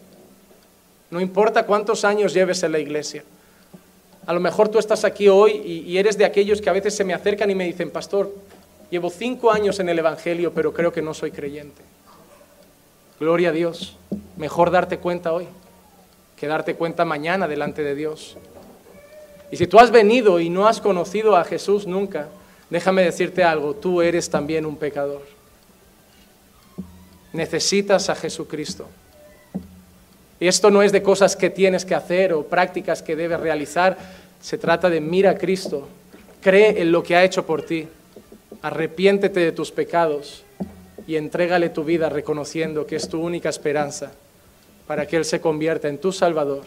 No 1.09 1.21
importa 1.21 1.65
cuántos 1.65 2.03
años 2.03 2.33
lleves 2.33 2.63
en 2.63 2.71
la 2.71 2.79
iglesia. 2.79 3.23
A 4.25 4.33
lo 4.33 4.39
mejor 4.39 4.69
tú 4.69 4.79
estás 4.79 5.03
aquí 5.03 5.27
hoy 5.27 5.51
y, 5.51 5.97
eres 5.97 6.17
de 6.17 6.25
aquellos 6.25 6.61
que 6.61 6.69
a 6.69 6.73
veces 6.73 6.95
se 6.95 7.03
me 7.03 7.13
acercan 7.13 7.49
y 7.51 7.55
me 7.55 7.65
dicen, 7.65 7.91
pastor, 7.91 8.33
llevo 8.89 9.09
cinco 9.09 9.51
años 9.51 9.79
en 9.79 9.89
el 9.89 9.99
Evangelio, 9.99 10.51
pero 10.53 10.73
creo 10.73 10.91
que 10.91 11.01
no 11.01 11.13
soy 11.13 11.31
creyente. 11.31 11.81
Gloria 13.19 13.49
a 13.49 13.51
Dios. 13.51 13.97
Mejor 14.35 14.71
darte 14.71 14.97
cuenta 14.97 15.31
hoy 15.31 15.47
que 16.35 16.47
darte 16.47 16.75
cuenta 16.75 17.05
mañana 17.05 17.47
delante 17.47 17.83
de 17.83 17.95
Dios. 17.95 18.35
Y 19.51 19.57
si 19.57 19.67
tú 19.67 19.79
has 19.79 19.91
venido 19.91 20.39
y 20.39 20.49
no 20.49 20.67
has 20.67 20.81
conocido 20.81 21.35
a 21.35 21.45
Jesús 21.45 21.85
nunca, 21.85 22.27
déjame 22.69 23.03
decirte 23.03 23.43
algo, 23.43 23.75
tú 23.75 24.01
eres 24.01 24.29
también 24.29 24.65
un 24.65 24.75
pecador 24.75 25.21
necesitas 27.35 28.09
a 28.09 28.15
Jesucristo. 28.15 28.87
Esto 30.47 30.69
no 30.69 30.81
es 30.81 30.91
de 30.91 31.01
cosas 31.01 31.35
que 31.35 31.49
tienes 31.49 31.85
que 31.85 31.95
hacer 31.95 32.33
o 32.33 32.43
prácticas 32.43 33.01
que 33.01 33.15
debes 33.15 33.39
realizar, 33.39 33.97
se 34.41 34.57
trata 34.57 34.89
de 34.89 35.01
mira 35.01 35.31
a 35.31 35.37
Cristo, 35.37 35.87
cree 36.41 36.81
en 36.81 36.91
lo 36.91 37.01
que 37.01 37.15
ha 37.15 37.23
hecho 37.23 37.45
por 37.45 37.63
ti, 37.63 37.87
arrepiéntete 38.61 39.39
de 39.39 39.51
tus 39.51 39.71
pecados 39.71 40.43
y 41.07 41.15
entrégale 41.15 41.69
tu 41.69 41.83
vida 41.83 42.09
reconociendo 42.09 42.85
que 42.85 42.95
es 42.95 43.07
tu 43.07 43.21
única 43.21 43.49
esperanza 43.49 44.11
para 44.87 45.07
que 45.07 45.17
Él 45.17 45.25
se 45.25 45.41
convierta 45.41 45.87
en 45.87 45.97
tu 45.97 46.11
Salvador, 46.11 46.63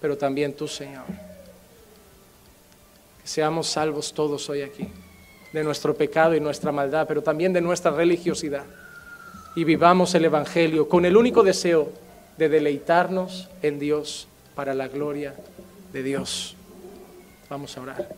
pero 0.00 0.16
también 0.16 0.52
tu 0.54 0.68
Señor. 0.68 1.04
Seamos 3.24 3.66
salvos 3.68 4.14
todos 4.14 4.48
hoy 4.48 4.62
aquí, 4.62 4.88
de 5.52 5.64
nuestro 5.64 5.94
pecado 5.94 6.34
y 6.34 6.40
nuestra 6.40 6.72
maldad, 6.72 7.06
pero 7.06 7.22
también 7.22 7.52
de 7.52 7.60
nuestra 7.60 7.90
religiosidad. 7.90 8.64
Y 9.54 9.64
vivamos 9.64 10.14
el 10.14 10.24
Evangelio 10.24 10.88
con 10.88 11.04
el 11.04 11.16
único 11.16 11.42
deseo 11.42 11.92
de 12.38 12.48
deleitarnos 12.48 13.48
en 13.62 13.78
Dios 13.78 14.28
para 14.54 14.74
la 14.74 14.88
gloria 14.88 15.34
de 15.92 16.02
Dios. 16.02 16.54
Vamos 17.50 17.76
a 17.76 17.82
orar. 17.82 18.08